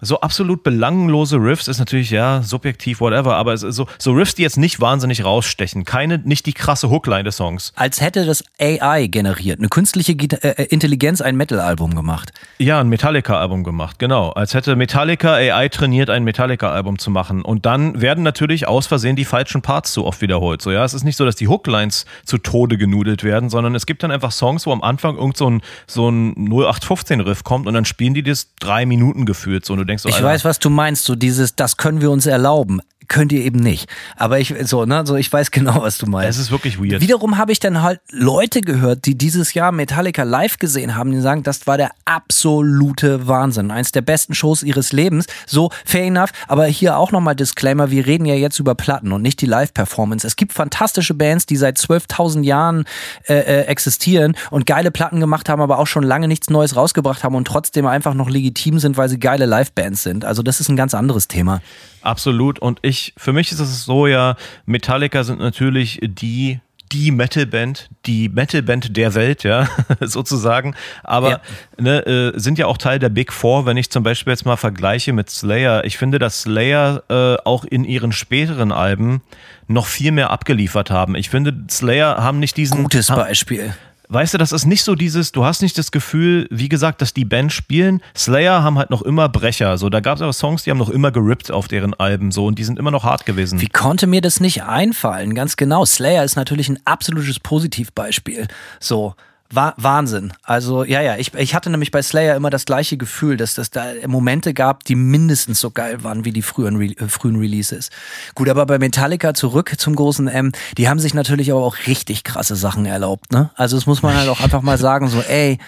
so 0.00 0.20
absolut 0.20 0.62
belanglose 0.62 1.36
Riffs 1.36 1.68
ist 1.68 1.78
natürlich 1.78 2.10
ja 2.10 2.42
subjektiv, 2.42 3.00
whatever, 3.00 3.36
aber 3.36 3.56
so, 3.56 3.86
so 3.98 4.12
Riffs, 4.12 4.34
die 4.34 4.42
jetzt 4.42 4.56
nicht 4.56 4.80
wahnsinnig 4.80 5.24
rausstechen, 5.24 5.84
keine, 5.84 6.18
nicht 6.18 6.46
die 6.46 6.52
krasse 6.52 6.90
Hookline 6.90 7.24
des 7.24 7.36
Songs. 7.36 7.72
Als 7.74 8.00
hätte 8.00 8.24
das 8.24 8.44
AI 8.60 9.06
generiert, 9.06 9.58
eine 9.58 9.68
künstliche 9.68 10.14
Gita- 10.14 10.38
äh, 10.38 10.64
Intelligenz 10.64 11.20
ein 11.20 11.36
Metal-Album 11.36 11.94
gemacht. 11.94 12.32
Ja, 12.58 12.80
ein 12.80 12.88
Metallica-Album 12.88 13.64
gemacht, 13.64 13.98
genau. 13.98 14.30
Als 14.30 14.54
hätte 14.54 14.76
Metallica 14.76 15.34
AI 15.34 15.68
trainiert, 15.68 16.10
ein 16.10 16.24
Metallica-Album 16.24 16.98
zu 16.98 17.10
machen. 17.10 17.42
Und 17.42 17.66
dann 17.66 18.00
werden 18.00 18.22
natürlich 18.24 18.68
aus 18.68 18.86
Versehen 18.86 19.16
die 19.16 19.24
falschen 19.24 19.62
Parts 19.62 19.92
zu 19.92 20.04
oft 20.04 20.20
wiederholt. 20.20 20.62
So, 20.62 20.70
ja, 20.70 20.84
es 20.84 20.94
ist 20.94 21.04
nicht 21.04 21.16
so, 21.16 21.24
dass 21.24 21.36
die 21.36 21.48
Hooklines 21.48 22.06
zu 22.24 22.38
Tode 22.38 22.78
genudelt 22.78 23.24
werden, 23.24 23.50
sondern 23.50 23.74
es 23.74 23.86
gibt 23.86 24.02
dann 24.02 24.10
einfach 24.10 24.32
Songs, 24.32 24.66
wo 24.66 24.72
am 24.72 24.82
Anfang 24.82 25.16
irgend 25.16 25.36
so 25.36 25.50
ein, 25.50 25.62
so 25.86 26.08
ein 26.08 26.34
0815-Riff 26.36 27.44
kommt 27.44 27.66
und 27.66 27.74
dann 27.74 27.84
spielen 27.84 28.14
die 28.14 28.22
das 28.22 28.54
drei 28.60 28.86
Minuten 28.86 29.26
gefühlt. 29.26 29.64
So, 29.64 29.74
du 29.74 29.84
denkst 29.88 30.02
so, 30.02 30.08
Ich 30.08 30.16
Alter, 30.16 30.26
weiß, 30.26 30.44
was 30.44 30.58
du 30.58 30.70
meinst, 30.70 31.04
so 31.04 31.14
dieses, 31.14 31.56
das 31.56 31.76
können 31.76 32.00
wir 32.00 32.10
uns 32.10 32.26
erlauben. 32.26 32.80
Könnt 33.08 33.32
ihr 33.32 33.40
eben 33.40 33.58
nicht. 33.58 33.88
Aber 34.16 34.38
ich, 34.38 34.54
so, 34.64 34.84
ne, 34.84 35.04
so, 35.06 35.16
ich 35.16 35.32
weiß 35.32 35.50
genau, 35.58 35.82
was 35.82 35.98
du 35.98 36.06
meinst. 36.06 36.38
es 36.38 36.44
ist 36.46 36.50
wirklich 36.50 36.78
weird. 36.78 37.00
Wiederum 37.00 37.38
habe 37.38 37.52
ich 37.52 37.58
dann 37.58 37.82
halt 37.82 38.00
Leute 38.10 38.60
gehört, 38.60 39.06
die 39.06 39.16
dieses 39.16 39.54
Jahr 39.54 39.72
Metallica 39.72 40.22
live 40.22 40.58
gesehen 40.58 40.94
haben, 40.94 41.10
die 41.12 41.20
sagen, 41.20 41.42
das 41.42 41.66
war 41.66 41.78
der 41.78 41.90
absolute 42.04 43.26
Wahnsinn. 43.26 43.70
Eins 43.70 43.92
der 43.92 44.02
besten 44.02 44.34
Shows 44.34 44.62
ihres 44.62 44.92
Lebens. 44.92 45.26
So, 45.46 45.70
fair 45.84 46.04
enough. 46.04 46.30
Aber 46.46 46.66
hier 46.66 46.98
auch 46.98 47.10
nochmal 47.10 47.34
Disclaimer, 47.34 47.90
wir 47.90 48.06
reden 48.06 48.26
ja 48.26 48.34
jetzt 48.34 48.58
über 48.58 48.74
Platten 48.74 49.12
und 49.12 49.22
nicht 49.22 49.40
die 49.40 49.46
Live-Performance. 49.46 50.26
Es 50.26 50.36
gibt 50.36 50.52
fantastische 50.52 51.14
Bands, 51.14 51.46
die 51.46 51.56
seit 51.56 51.78
12.000 51.78 52.42
Jahren 52.42 52.84
äh, 53.26 53.34
äh, 53.34 53.62
existieren 53.62 54.36
und 54.50 54.66
geile 54.66 54.90
Platten 54.90 55.20
gemacht 55.20 55.48
haben, 55.48 55.62
aber 55.62 55.78
auch 55.78 55.86
schon 55.86 56.02
lange 56.02 56.28
nichts 56.28 56.50
Neues 56.50 56.76
rausgebracht 56.76 57.24
haben 57.24 57.34
und 57.34 57.46
trotzdem 57.46 57.86
einfach 57.86 58.12
noch 58.12 58.28
legitim 58.28 58.78
sind, 58.78 58.96
weil 58.96 59.08
sie 59.08 59.18
geile 59.18 59.46
Live-Bands 59.46 60.02
sind. 60.02 60.24
Also 60.24 60.42
das 60.42 60.60
ist 60.60 60.68
ein 60.68 60.76
ganz 60.76 60.92
anderes 60.92 61.28
Thema. 61.28 61.62
Absolut. 62.08 62.58
Und 62.58 62.78
ich, 62.82 63.12
für 63.16 63.32
mich 63.32 63.52
ist 63.52 63.60
es 63.60 63.84
so 63.84 64.06
ja, 64.06 64.36
Metallica 64.66 65.24
sind 65.24 65.40
natürlich 65.40 66.00
die 66.02 66.60
die 66.92 67.10
Metalband, 67.10 67.90
die 68.06 68.30
Metalband 68.30 68.96
der 68.96 69.14
Welt, 69.14 69.44
ja, 69.44 69.68
sozusagen. 70.00 70.74
Aber 71.02 71.30
Ja. 71.30 71.40
ne, 71.78 72.06
äh, 72.06 72.38
sind 72.38 72.58
ja 72.58 72.66
auch 72.66 72.78
Teil 72.78 72.98
der 72.98 73.10
Big 73.10 73.30
Four, 73.32 73.66
wenn 73.66 73.76
ich 73.76 73.90
zum 73.90 74.02
Beispiel 74.02 74.32
jetzt 74.32 74.46
mal 74.46 74.56
vergleiche 74.56 75.12
mit 75.12 75.28
Slayer. 75.28 75.84
Ich 75.84 75.98
finde, 75.98 76.18
dass 76.18 76.42
Slayer 76.42 77.02
äh, 77.10 77.36
auch 77.44 77.64
in 77.64 77.84
ihren 77.84 78.12
späteren 78.12 78.72
Alben 78.72 79.20
noch 79.66 79.84
viel 79.86 80.12
mehr 80.12 80.30
abgeliefert 80.30 80.90
haben. 80.90 81.14
Ich 81.14 81.28
finde, 81.28 81.54
Slayer 81.70 82.22
haben 82.22 82.38
nicht 82.38 82.56
diesen. 82.56 82.82
Gutes 82.84 83.08
Beispiel. 83.08 83.74
Weißt 84.10 84.32
du, 84.32 84.38
das 84.38 84.52
ist 84.52 84.64
nicht 84.64 84.84
so 84.84 84.94
dieses, 84.94 85.32
du 85.32 85.44
hast 85.44 85.60
nicht 85.60 85.76
das 85.76 85.90
Gefühl, 85.90 86.46
wie 86.50 86.70
gesagt, 86.70 87.02
dass 87.02 87.12
die 87.12 87.26
Band 87.26 87.52
spielen. 87.52 88.00
Slayer 88.16 88.62
haben 88.62 88.78
halt 88.78 88.88
noch 88.88 89.02
immer 89.02 89.28
Brecher. 89.28 89.76
So, 89.76 89.90
da 89.90 90.00
gab 90.00 90.16
es 90.16 90.22
aber 90.22 90.32
Songs, 90.32 90.62
die 90.62 90.70
haben 90.70 90.78
noch 90.78 90.88
immer 90.88 91.10
gerippt 91.10 91.50
auf 91.50 91.68
deren 91.68 91.92
Alben 91.92 92.32
so 92.32 92.46
und 92.46 92.58
die 92.58 92.64
sind 92.64 92.78
immer 92.78 92.90
noch 92.90 93.04
hart 93.04 93.26
gewesen. 93.26 93.60
Wie 93.60 93.68
konnte 93.68 94.06
mir 94.06 94.22
das 94.22 94.40
nicht 94.40 94.62
einfallen? 94.62 95.34
Ganz 95.34 95.56
genau. 95.56 95.84
Slayer 95.84 96.24
ist 96.24 96.36
natürlich 96.36 96.70
ein 96.70 96.78
absolutes 96.86 97.38
Positivbeispiel. 97.40 98.48
So. 98.80 99.14
Wa 99.50 99.72
Wahnsinn. 99.78 100.34
Also, 100.42 100.84
ja, 100.84 101.00
ja, 101.00 101.16
ich, 101.16 101.32
ich 101.32 101.54
hatte 101.54 101.70
nämlich 101.70 101.90
bei 101.90 102.02
Slayer 102.02 102.36
immer 102.36 102.50
das 102.50 102.66
gleiche 102.66 102.98
Gefühl, 102.98 103.38
dass 103.38 103.54
das 103.54 103.70
da 103.70 103.86
Momente 104.06 104.52
gab, 104.52 104.84
die 104.84 104.94
mindestens 104.94 105.60
so 105.60 105.70
geil 105.70 106.04
waren 106.04 106.26
wie 106.26 106.32
die 106.32 106.42
frühen, 106.42 106.76
Re 106.76 106.86
äh, 106.98 107.08
frühen 107.08 107.36
Releases. 107.36 107.88
Gut, 108.34 108.50
aber 108.50 108.66
bei 108.66 108.78
Metallica 108.78 109.32
zurück 109.32 109.72
zum 109.78 109.94
großen 109.94 110.28
M, 110.28 110.52
die 110.76 110.88
haben 110.88 110.98
sich 110.98 111.14
natürlich 111.14 111.50
aber 111.50 111.62
auch 111.62 111.76
richtig 111.86 112.24
krasse 112.24 112.56
Sachen 112.56 112.84
erlaubt, 112.84 113.32
ne? 113.32 113.50
Also, 113.54 113.76
das 113.76 113.86
muss 113.86 114.02
man 114.02 114.14
halt 114.14 114.28
auch 114.28 114.40
einfach 114.40 114.60
mal 114.60 114.76
sagen, 114.76 115.08
so, 115.08 115.20
ey, 115.20 115.58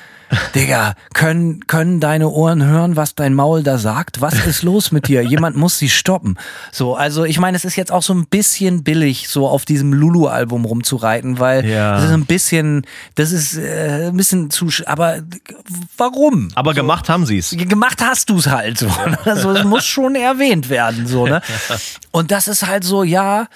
Digga, 0.54 0.94
können, 1.12 1.66
können 1.66 1.98
deine 2.00 2.28
Ohren 2.28 2.64
hören, 2.64 2.94
was 2.96 3.14
dein 3.14 3.34
Maul 3.34 3.62
da 3.62 3.78
sagt? 3.78 4.20
Was 4.20 4.46
ist 4.46 4.62
los 4.62 4.92
mit 4.92 5.08
dir? 5.08 5.22
Jemand 5.22 5.56
muss 5.56 5.78
sie 5.78 5.88
stoppen. 5.88 6.38
So, 6.70 6.94
also 6.94 7.24
ich 7.24 7.38
meine, 7.40 7.56
es 7.56 7.64
ist 7.64 7.76
jetzt 7.76 7.90
auch 7.90 8.02
so 8.02 8.14
ein 8.14 8.26
bisschen 8.26 8.84
billig, 8.84 9.28
so 9.28 9.48
auf 9.48 9.64
diesem 9.64 9.92
Lulu-Album 9.92 10.64
rumzureiten, 10.64 11.38
weil 11.40 11.66
Ja. 11.66 11.94
das 11.96 12.04
ist 12.04 12.10
ein 12.12 12.26
bisschen, 12.26 12.86
das 13.16 13.32
ist 13.32 13.56
äh, 13.56 14.08
ein 14.08 14.16
bisschen 14.16 14.50
zu, 14.50 14.68
aber 14.86 15.20
warum? 15.96 16.48
aber 16.54 16.74
gemacht 16.74 17.08
haben 17.08 17.26
sie 17.26 17.38
es. 17.38 17.50
gemacht 17.56 18.00
hast 18.00 18.30
du 18.30 18.38
es 18.38 18.46
halt 18.46 18.78
so. 18.78 18.86
ne? 18.86 19.18
Also 19.24 19.50
es 19.50 19.64
muss 19.64 19.84
schon 19.84 20.14
erwähnt 20.14 20.68
werden, 20.68 21.06
so, 21.06 21.26
ne? 21.26 21.42
Und 22.12 22.30
das 22.30 22.48
ist 22.48 22.66
halt 22.66 22.84
so, 22.84 23.02
ja. 23.02 23.46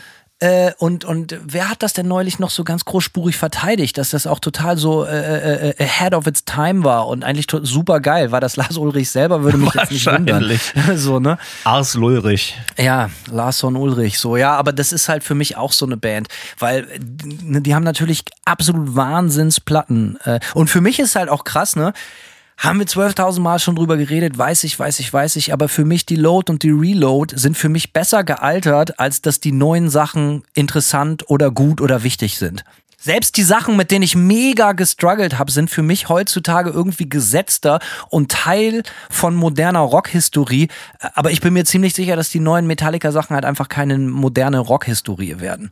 Äh, 0.45 0.75
und, 0.77 1.07
und 1.07 1.39
wer 1.43 1.71
hat 1.71 1.83
das 1.83 1.95
denn 1.95 2.07
neulich 2.07 2.39
noch 2.39 2.51
so 2.51 2.65
ganz 2.65 2.85
großspurig 2.85 3.35
verteidigt, 3.35 3.97
dass 3.97 4.11
das 4.11 4.27
auch 4.27 4.41
total 4.41 4.77
so 4.77 5.07
äh, 5.07 5.17
äh, 5.17 5.71
äh, 5.71 5.83
ahead 5.83 6.13
of 6.13 6.27
its 6.27 6.45
time 6.45 6.85
war 6.85 7.09
und 7.09 7.25
eigentlich 7.25 7.47
super 7.63 8.01
geil. 8.01 8.31
War 8.31 8.43
das 8.43 8.57
Lars 8.57 8.77
Ulrich 8.77 9.09
selber, 9.09 9.43
würde 9.43 9.57
mich 9.57 9.73
jetzt 9.73 9.91
nicht 9.91 10.07
wundern. 10.07 10.45
So, 10.97 11.19
ne? 11.19 11.39
Ars 11.65 11.95
Lulrich. 11.95 12.57
Ja, 12.77 13.09
Larsson 13.31 13.75
Ulrich, 13.75 14.19
so, 14.19 14.37
ja, 14.37 14.55
aber 14.55 14.75
das 14.75 14.93
ist 14.93 15.09
halt 15.09 15.25
für 15.25 15.35
mich 15.35 15.57
auch 15.57 15.73
so 15.73 15.87
eine 15.87 15.97
Band, 15.97 16.29
weil 16.59 16.81
äh, 16.91 16.99
die 16.99 17.75
haben 17.75 17.85
natürlich 17.85 18.23
absolut 18.45 18.95
Wahnsinnsplatten. 18.95 20.19
Äh, 20.25 20.41
und 20.53 20.69
für 20.69 20.83
mich 20.83 20.99
ist 20.99 21.17
halt 21.17 21.31
auch 21.31 21.45
krass, 21.45 21.75
ne? 21.75 21.95
Haben 22.57 22.79
wir 22.79 22.87
12.000 22.87 23.41
Mal 23.41 23.59
schon 23.59 23.77
drüber 23.77 23.97
geredet, 23.97 24.39
weiß 24.39 24.65
ich, 24.65 24.79
weiß 24.79 25.01
ich, 25.01 25.13
weiß 25.13 25.37
ich, 25.37 25.53
aber 25.53 25.69
für 25.69 25.85
mich 25.85 26.07
die 26.07 26.17
Load 26.17 26.51
und 26.51 26.63
die 26.63 26.71
Reload 26.71 27.37
sind 27.37 27.57
für 27.57 27.69
mich 27.69 27.93
besser 27.93 28.25
gealtert, 28.25 28.99
als 28.99 29.21
dass 29.21 29.41
die 29.41 29.53
neuen 29.53 29.91
Sachen 29.91 30.45
interessant 30.55 31.29
oder 31.29 31.51
gut 31.51 31.81
oder 31.81 32.03
wichtig 32.03 32.39
sind. 32.39 32.65
Selbst 33.05 33.37
die 33.37 33.43
Sachen, 33.43 33.77
mit 33.77 33.91
denen 33.91 34.03
ich 34.03 34.17
mega 34.17 34.73
gestruggelt 34.73 35.39
habe, 35.39 35.53
sind 35.53 35.69
für 35.69 35.83
mich 35.83 36.09
heutzutage 36.09 36.71
irgendwie 36.71 37.07
gesetzter 37.07 37.79
und 38.09 38.33
Teil 38.33 38.83
von 39.11 39.35
moderner 39.35 39.81
Rockhistorie. 39.81 40.69
Aber 41.13 41.31
ich 41.31 41.43
bin 41.43 41.53
mir 41.53 41.67
ziemlich 41.67 41.93
sicher, 41.93 42.17
dass 42.17 42.31
die 42.31 42.41
neuen 42.41 42.67
Metallica-Sachen 42.67 43.35
halt 43.35 43.45
einfach 43.45 43.69
keine 43.69 43.99
moderne 43.99 44.59
Rockhistorie 44.59 45.39
werden. 45.39 45.69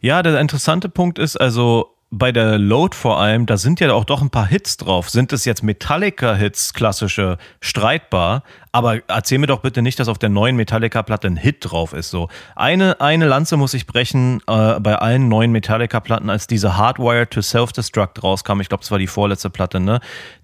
Ja, 0.00 0.22
der 0.22 0.38
interessante 0.38 0.88
Punkt 0.88 1.18
ist 1.18 1.36
also 1.36 1.96
bei 2.14 2.30
der 2.30 2.58
Load 2.58 2.94
vor 2.94 3.18
allem, 3.18 3.46
da 3.46 3.56
sind 3.56 3.80
ja 3.80 3.90
auch 3.94 4.04
doch 4.04 4.20
ein 4.20 4.28
paar 4.28 4.46
Hits 4.46 4.76
drauf. 4.76 5.08
Sind 5.08 5.32
es 5.32 5.46
jetzt 5.46 5.62
Metallica-Hits, 5.62 6.74
klassische, 6.74 7.38
streitbar? 7.62 8.42
Aber 8.70 8.98
erzähl 9.08 9.38
mir 9.38 9.46
doch 9.46 9.60
bitte 9.60 9.80
nicht, 9.80 9.98
dass 9.98 10.08
auf 10.08 10.18
der 10.18 10.28
neuen 10.28 10.54
Metallica-Platte 10.56 11.26
ein 11.26 11.38
Hit 11.38 11.56
drauf 11.60 11.94
ist. 11.94 12.10
So 12.10 12.28
eine 12.54 13.00
eine 13.00 13.26
Lanze 13.26 13.56
muss 13.56 13.72
ich 13.72 13.86
brechen 13.86 14.42
äh, 14.46 14.78
bei 14.78 14.96
allen 14.96 15.28
neuen 15.28 15.52
Metallica-Platten, 15.52 16.28
als 16.28 16.46
diese 16.46 16.76
Hardwire 16.76 17.30
to 17.30 17.40
Self-Destruct 17.40 18.22
rauskam. 18.22 18.60
Ich 18.60 18.68
glaube, 18.68 18.82
das 18.82 18.90
war 18.90 18.98
die 18.98 19.06
vorletzte 19.06 19.48
Platte. 19.48 19.80
Ne? 19.80 20.00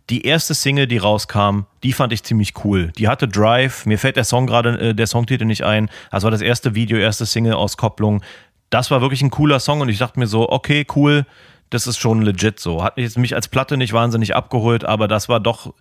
Die 0.09 0.23
erste 0.23 0.55
Single, 0.55 0.87
die 0.87 0.97
rauskam, 0.97 1.66
die 1.83 1.93
fand 1.93 2.14
ich 2.14 2.23
ziemlich 2.23 2.64
cool. 2.64 2.93
Die 2.97 3.09
hatte 3.09 3.29
Drive. 3.29 3.85
Mir 3.85 3.99
fällt 3.99 4.16
der 4.16 4.25
Song 4.25 4.47
gerade, 4.47 4.79
äh, 4.81 4.95
der 4.95 5.07
Songtitel 5.07 5.45
nicht 5.45 5.64
ein. 5.64 5.91
Das 6.11 6.25
war 6.25 6.31
das 6.31 6.41
erste 6.41 6.75
Video, 6.75 6.97
erste 6.97 7.27
Single-Auskopplung 7.27 8.23
das 8.71 8.91
war 8.91 9.01
wirklich 9.01 9.23
ein 9.23 9.31
cooler 9.31 9.61
Song 9.61 9.81
und 9.81 9.89
ich 9.89 9.97
dachte 9.97 10.19
mir 10.19 10.27
so, 10.27 10.51
okay, 10.51 10.87
cool, 10.95 11.25
das 11.71 11.87
ist 11.87 11.99
schon 11.99 12.23
legit 12.23 12.61
so. 12.61 12.83
Hat 12.83 12.97
mich 12.97 13.16
mich 13.16 13.35
als 13.35 13.49
Platte 13.49 13.77
nicht 13.77 13.93
wahnsinnig 13.93 14.35
abgeholt, 14.35 14.85
aber 14.85 15.09
das 15.09 15.29
war 15.29 15.41
doch, 15.41 15.75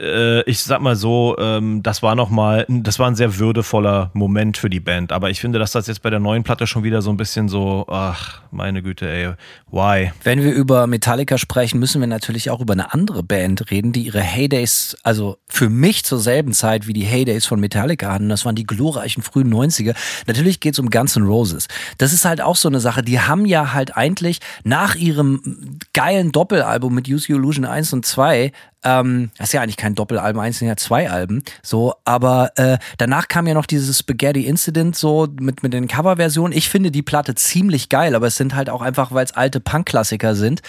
äh, 0.00 0.42
ich 0.42 0.60
sag 0.60 0.80
mal 0.80 0.96
so, 0.96 1.36
ähm, 1.38 1.82
das 1.82 2.02
war 2.02 2.14
noch 2.14 2.30
mal, 2.30 2.64
das 2.68 2.98
war 2.98 3.06
ein 3.06 3.16
sehr 3.16 3.38
würdevoller 3.38 4.10
Moment 4.14 4.56
für 4.56 4.70
die 4.70 4.80
Band. 4.80 5.12
Aber 5.12 5.30
ich 5.30 5.40
finde, 5.40 5.58
dass 5.58 5.72
das 5.72 5.86
jetzt 5.86 6.02
bei 6.02 6.10
der 6.10 6.20
neuen 6.20 6.42
Platte 6.42 6.66
schon 6.66 6.82
wieder 6.82 7.02
so 7.02 7.10
ein 7.10 7.16
bisschen 7.16 7.48
so, 7.48 7.86
ach, 7.88 8.40
meine 8.50 8.82
Güte, 8.82 9.08
ey, 9.08 9.32
why? 9.70 10.12
Wenn 10.24 10.42
wir 10.42 10.52
über 10.52 10.86
Metallica 10.86 11.38
sprechen, 11.38 11.78
müssen 11.78 12.00
wir 12.00 12.08
natürlich 12.08 12.50
auch 12.50 12.60
über 12.60 12.72
eine 12.72 12.92
andere 12.92 13.22
Band 13.22 13.70
reden, 13.70 13.92
die 13.92 14.02
ihre 14.02 14.20
Heydays, 14.20 14.96
also 15.02 15.36
für 15.46 15.68
mich 15.68 16.04
zur 16.04 16.18
selben 16.18 16.52
Zeit 16.52 16.86
wie 16.86 16.92
die 16.92 17.04
Heydays 17.04 17.46
von 17.46 17.60
Metallica 17.60 18.12
hatten. 18.12 18.28
Das 18.28 18.44
waren 18.44 18.54
die 18.54 18.64
glorreichen 18.64 19.22
frühen 19.22 19.52
90er. 19.52 19.94
Natürlich 20.26 20.60
geht's 20.60 20.78
um 20.78 20.90
Guns 20.90 21.16
N' 21.16 21.24
Roses. 21.24 21.68
Das 21.98 22.12
ist 22.12 22.24
halt 22.24 22.40
auch 22.40 22.56
so 22.56 22.68
eine 22.68 22.80
Sache. 22.80 23.02
Die 23.02 23.20
haben 23.20 23.44
ja 23.44 23.72
halt 23.72 23.96
eigentlich 23.96 24.40
nach 24.64 24.94
ihrem 24.94 25.78
geilen 25.92 26.32
Doppelalbum 26.32 26.94
mit 26.94 27.08
Use 27.08 27.30
Your 27.30 27.38
Illusion 27.38 27.64
1 27.64 27.92
und 27.92 28.06
2 28.06 28.52
ähm, 28.82 29.30
das 29.36 29.48
ist 29.48 29.52
ja 29.52 29.60
eigentlich 29.60 29.76
kein 29.76 29.89
Doppelalbum, 29.94 30.40
eins 30.40 30.58
sind 30.58 30.68
ja 30.68 30.76
zwei 30.76 31.10
Alben, 31.10 31.42
so, 31.62 31.94
aber 32.04 32.52
äh, 32.56 32.78
danach 32.98 33.28
kam 33.28 33.46
ja 33.46 33.54
noch 33.54 33.66
dieses 33.66 33.98
Spaghetti 33.98 34.46
Incident 34.46 34.96
so 34.96 35.26
mit, 35.40 35.62
mit 35.62 35.72
den 35.72 35.88
Coverversionen. 35.88 36.56
Ich 36.56 36.68
finde 36.68 36.90
die 36.90 37.02
Platte 37.02 37.34
ziemlich 37.34 37.88
geil, 37.88 38.14
aber 38.14 38.26
es 38.26 38.36
sind 38.36 38.54
halt 38.54 38.70
auch 38.70 38.82
einfach, 38.82 39.12
weil 39.12 39.24
es 39.24 39.32
alte 39.32 39.60
Punk-Klassiker 39.60 40.34
sind. 40.34 40.60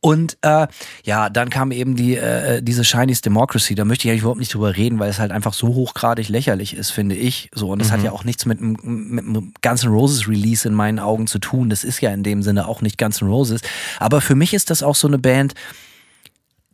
Und 0.00 0.36
äh, 0.42 0.66
ja, 1.04 1.30
dann 1.30 1.48
kam 1.48 1.72
eben 1.72 1.96
die 1.96 2.16
äh, 2.16 2.60
diese 2.60 2.82
Chinese 2.82 3.22
Democracy. 3.22 3.74
Da 3.74 3.86
möchte 3.86 4.06
ich 4.06 4.10
eigentlich 4.10 4.20
überhaupt 4.20 4.38
nicht 4.38 4.52
drüber 4.52 4.76
reden, 4.76 4.98
weil 4.98 5.08
es 5.08 5.18
halt 5.18 5.32
einfach 5.32 5.54
so 5.54 5.68
hochgradig 5.68 6.28
lächerlich 6.28 6.76
ist, 6.76 6.90
finde 6.90 7.14
ich. 7.14 7.48
So 7.54 7.70
und 7.70 7.78
das 7.80 7.90
hat 7.90 8.02
ja 8.02 8.12
auch 8.12 8.22
nichts 8.22 8.44
mit, 8.44 8.58
einem- 8.60 8.76
mit 8.82 9.24
einem 9.24 9.54
Guns 9.62 9.82
N' 9.82 9.88
Roses 9.90 10.28
Release 10.28 10.68
in 10.68 10.74
meinen 10.74 10.98
Augen 10.98 11.26
zu 11.26 11.38
tun. 11.38 11.70
Das 11.70 11.84
ist 11.84 12.02
ja 12.02 12.10
in 12.10 12.22
dem 12.22 12.42
Sinne 12.42 12.68
auch 12.68 12.82
nicht 12.82 12.98
Guns 12.98 13.22
N' 13.22 13.28
Roses. 13.28 13.62
Aber 13.98 14.20
für 14.20 14.34
mich 14.34 14.52
ist 14.52 14.68
das 14.68 14.82
auch 14.82 14.94
so 14.94 15.08
eine 15.08 15.16
Band 15.18 15.54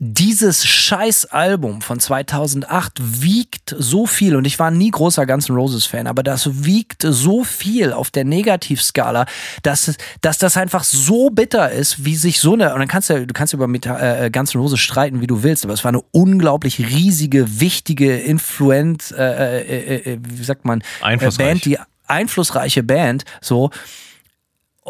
dieses 0.03 0.67
Scheiß-Album 0.67 1.83
von 1.83 2.01
2008 2.01 3.23
wiegt 3.23 3.77
so 3.79 4.07
viel 4.07 4.35
und 4.35 4.47
ich 4.47 4.59
war 4.59 4.71
nie 4.71 4.91
großer 4.91 5.27
Guns 5.27 5.51
N' 5.51 5.57
Roses 5.57 5.85
Fan, 5.85 6.07
aber 6.07 6.23
das 6.23 6.65
wiegt 6.65 7.03
so 7.07 7.45
viel 7.45 7.93
auf 7.93 8.11
der 8.11 8.25
Negativskala, 8.25 9.27
dass, 9.63 9.95
dass 10.23 10.39
das 10.39 10.57
einfach 10.57 10.85
so 10.85 11.29
bitter 11.29 11.71
ist, 11.71 12.03
wie 12.03 12.17
sich 12.17 12.41
so 12.41 12.55
eine, 12.55 12.73
und 12.73 12.79
dann 12.79 12.89
kannst 12.89 13.11
du, 13.11 13.27
du 13.27 13.35
kannst 13.35 13.53
über 13.53 13.69
Meta, 13.69 14.25
äh, 14.25 14.31
Guns 14.31 14.55
N' 14.55 14.63
Roses 14.63 14.81
streiten, 14.81 15.21
wie 15.21 15.27
du 15.27 15.43
willst, 15.43 15.65
aber 15.65 15.75
es 15.75 15.85
war 15.85 15.91
eine 15.91 16.03
unglaublich 16.13 16.79
riesige, 16.79 17.61
wichtige, 17.61 18.17
influent, 18.17 19.13
äh, 19.13 19.61
äh, 19.61 20.13
äh, 20.13 20.19
wie 20.23 20.45
sagt 20.45 20.65
man, 20.65 20.83
äh, 21.03 21.31
Band, 21.45 21.67
die 21.67 21.79
einflussreiche 22.07 22.83
Band, 22.83 23.25
so. 23.43 23.69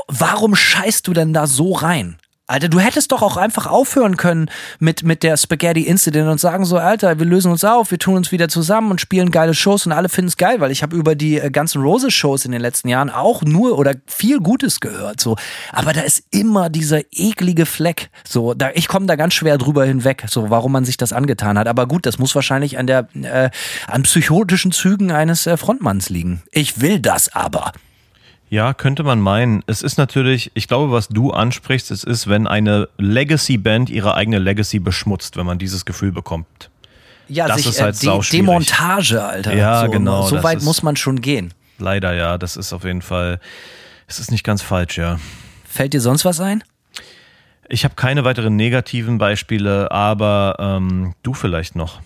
Warum 0.07 0.55
scheißt 0.55 1.09
du 1.09 1.13
denn 1.15 1.33
da 1.33 1.49
so 1.49 1.73
rein? 1.73 2.17
Alter, 2.51 2.69
du 2.69 2.81
hättest 2.81 3.13
doch 3.13 3.23
auch 3.23 3.37
einfach 3.37 3.69
aufhören 3.69 4.17
können 4.17 4.51
mit, 4.81 5.05
mit 5.05 5.23
der 5.23 5.37
Spaghetti 5.37 5.83
Incident 5.83 6.29
und 6.29 6.41
sagen 6.41 6.65
so, 6.65 6.79
Alter, 6.79 7.21
wir 7.21 7.27
lösen 7.27 7.53
uns 7.53 7.63
auf, 7.63 7.93
wir 7.93 7.99
tun 7.99 8.17
uns 8.17 8.33
wieder 8.33 8.49
zusammen 8.49 8.91
und 8.91 9.01
spielen 9.01 9.31
geile 9.31 9.55
Shows 9.55 9.87
und 9.87 9.93
alle 9.93 10.09
finden 10.09 10.29
es 10.29 10.37
geil, 10.37 10.59
weil 10.59 10.73
ich 10.73 10.83
habe 10.83 10.97
über 10.97 11.15
die 11.15 11.39
äh, 11.39 11.51
ganzen 11.51 11.81
Roses 11.81 12.13
Shows 12.13 12.45
in 12.45 12.51
den 12.51 12.61
letzten 12.61 12.89
Jahren 12.89 13.09
auch 13.09 13.43
nur 13.43 13.79
oder 13.79 13.95
viel 14.07 14.41
Gutes 14.41 14.81
gehört, 14.81 15.21
so. 15.21 15.37
Aber 15.71 15.93
da 15.93 16.01
ist 16.01 16.25
immer 16.33 16.71
dieser 16.71 17.03
eklige 17.13 17.67
Fleck, 17.67 18.11
so. 18.27 18.53
Da, 18.55 18.71
ich 18.75 18.89
komme 18.89 19.07
da 19.07 19.15
ganz 19.15 19.35
schwer 19.35 19.57
drüber 19.57 19.85
hinweg, 19.85 20.25
so, 20.29 20.51
warum 20.51 20.73
man 20.73 20.85
sich 20.85 20.97
das 20.97 21.13
angetan 21.13 21.57
hat. 21.57 21.69
Aber 21.69 21.87
gut, 21.87 22.05
das 22.05 22.19
muss 22.19 22.35
wahrscheinlich 22.35 22.79
an 22.79 22.89
der, 22.89 23.07
äh, 23.23 23.51
an 23.87 24.03
psychotischen 24.03 24.73
Zügen 24.73 25.13
eines 25.13 25.47
äh, 25.47 25.57
Frontmanns 25.57 26.11
liegen. 26.11 26.43
Ich 26.51 26.81
will 26.81 26.99
das 26.99 27.33
aber. 27.33 27.73
Ja, 28.51 28.75
könnte 28.75 29.05
man 29.05 29.21
meinen. 29.21 29.63
Es 29.69 29.81
ist 29.81 29.97
natürlich, 29.97 30.51
ich 30.55 30.67
glaube, 30.67 30.91
was 30.91 31.07
du 31.07 31.31
ansprichst, 31.31 31.93
es 31.93 32.03
ist, 32.03 32.29
wenn 32.29 32.49
eine 32.49 32.89
Legacy-Band 32.99 33.89
ihre 33.91 34.17
eigene 34.17 34.41
Legacy 34.41 34.81
beschmutzt, 34.81 35.37
wenn 35.37 35.47
man 35.47 35.61
dieses 35.61 35.85
Gefühl 35.85 36.11
bekommt. 36.11 36.69
Ja, 37.29 37.47
das 37.47 37.59
sich, 37.59 37.69
ist 37.69 37.81
halt 37.81 37.95
äh, 38.03 38.09
De 38.09 38.21
Demontage, 38.41 39.23
Alter. 39.23 39.55
Ja, 39.55 39.85
so, 39.85 39.91
genau. 39.93 40.27
So 40.27 40.43
weit 40.43 40.63
muss 40.63 40.83
man 40.83 40.97
schon 40.97 41.21
gehen. 41.21 41.55
Leider, 41.79 42.13
ja. 42.13 42.39
Das 42.39 42.57
ist 42.57 42.73
auf 42.73 42.83
jeden 42.83 43.03
Fall, 43.03 43.39
es 44.09 44.19
ist 44.19 44.33
nicht 44.33 44.43
ganz 44.43 44.63
falsch, 44.63 44.99
ja. 44.99 45.21
Fällt 45.65 45.93
dir 45.95 46.01
sonst 46.01 46.25
was 46.25 46.41
ein? 46.41 46.65
Ich 47.69 47.85
habe 47.85 47.95
keine 47.95 48.25
weiteren 48.25 48.57
negativen 48.57 49.19
Beispiele, 49.19 49.93
aber 49.93 50.57
ähm, 50.59 51.15
du 51.23 51.35
vielleicht 51.35 51.77
noch. 51.77 52.01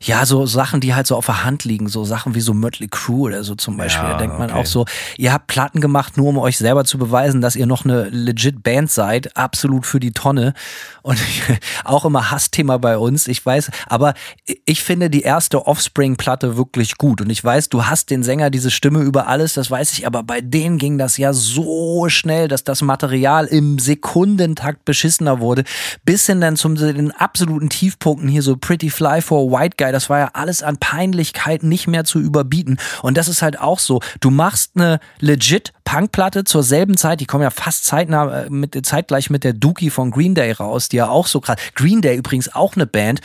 Ja, 0.00 0.26
so 0.26 0.46
Sachen, 0.46 0.80
die 0.80 0.94
halt 0.94 1.06
so 1.06 1.16
auf 1.16 1.26
der 1.26 1.44
Hand 1.44 1.64
liegen, 1.64 1.88
so 1.88 2.04
Sachen 2.04 2.34
wie 2.34 2.40
so 2.40 2.54
Mötley 2.54 2.88
Crew 2.88 3.26
oder 3.26 3.42
so 3.42 3.54
zum 3.54 3.76
Beispiel. 3.76 4.04
Ja, 4.04 4.12
da 4.12 4.18
denkt 4.18 4.38
man 4.38 4.50
okay. 4.50 4.60
auch 4.60 4.66
so, 4.66 4.84
ihr 5.16 5.32
habt 5.32 5.48
Platten 5.48 5.80
gemacht, 5.80 6.16
nur 6.16 6.28
um 6.28 6.38
euch 6.38 6.56
selber 6.56 6.84
zu 6.84 6.98
beweisen, 6.98 7.40
dass 7.40 7.56
ihr 7.56 7.66
noch 7.66 7.84
eine 7.84 8.08
legit 8.08 8.62
Band 8.62 8.90
seid, 8.90 9.36
absolut 9.36 9.86
für 9.86 10.00
die 10.00 10.12
Tonne. 10.12 10.54
Und 11.02 11.18
auch 11.84 12.04
immer 12.04 12.30
Hassthema 12.30 12.78
bei 12.78 12.96
uns, 12.96 13.26
ich 13.26 13.44
weiß, 13.44 13.70
aber 13.86 14.14
ich 14.64 14.82
finde 14.82 15.10
die 15.10 15.22
erste 15.22 15.66
Offspring-Platte 15.66 16.56
wirklich 16.56 16.96
gut. 16.96 17.20
Und 17.20 17.30
ich 17.30 17.42
weiß, 17.42 17.68
du 17.68 17.86
hast 17.86 18.10
den 18.10 18.22
Sänger, 18.22 18.50
diese 18.50 18.70
Stimme 18.70 19.00
über 19.00 19.26
alles, 19.26 19.54
das 19.54 19.70
weiß 19.70 19.92
ich, 19.94 20.06
aber 20.06 20.22
bei 20.22 20.40
denen 20.40 20.78
ging 20.78 20.98
das 20.98 21.16
ja 21.16 21.32
so 21.32 22.08
schnell, 22.08 22.48
dass 22.48 22.64
das 22.64 22.82
Material 22.82 23.46
im 23.46 23.78
Sekundentakt 23.78 24.84
beschissener 24.84 25.40
wurde, 25.40 25.64
bis 26.04 26.26
hin 26.26 26.40
dann 26.40 26.56
zum 26.56 26.76
den 26.76 27.10
absoluten 27.10 27.68
Tiefpunkten 27.68 28.28
hier 28.28 28.42
so 28.42 28.56
Pretty 28.56 28.90
Fly 28.90 29.20
for 29.20 29.50
White 29.50 29.76
Guy 29.76 29.87
geil. 29.88 29.92
Das 29.92 30.10
war 30.10 30.18
ja 30.18 30.30
alles 30.32 30.62
an 30.62 30.78
Peinlichkeit 30.78 31.62
nicht 31.62 31.86
mehr 31.86 32.04
zu 32.04 32.20
überbieten. 32.20 32.78
Und 33.02 33.16
das 33.16 33.28
ist 33.28 33.42
halt 33.42 33.58
auch 33.58 33.78
so. 33.78 34.00
Du 34.20 34.30
machst 34.30 34.72
eine 34.74 35.00
legit 35.20 35.72
Punkplatte 35.84 36.44
zur 36.44 36.62
selben 36.62 36.96
Zeit, 36.96 37.20
die 37.20 37.26
kommen 37.26 37.42
ja 37.42 37.50
fast 37.50 37.84
zeitnah, 37.84 38.42
äh, 38.42 38.50
mit, 38.50 38.78
zeitgleich 38.84 39.30
mit 39.30 39.44
der 39.44 39.54
Dookie 39.54 39.90
von 39.90 40.10
Green 40.10 40.34
Day 40.34 40.52
raus, 40.52 40.88
die 40.88 40.96
ja 40.96 41.08
auch 41.08 41.26
so 41.26 41.40
krass. 41.40 41.56
Green 41.74 42.02
Day 42.02 42.16
übrigens 42.16 42.54
auch 42.54 42.76
eine 42.76 42.86
Band. 42.86 43.20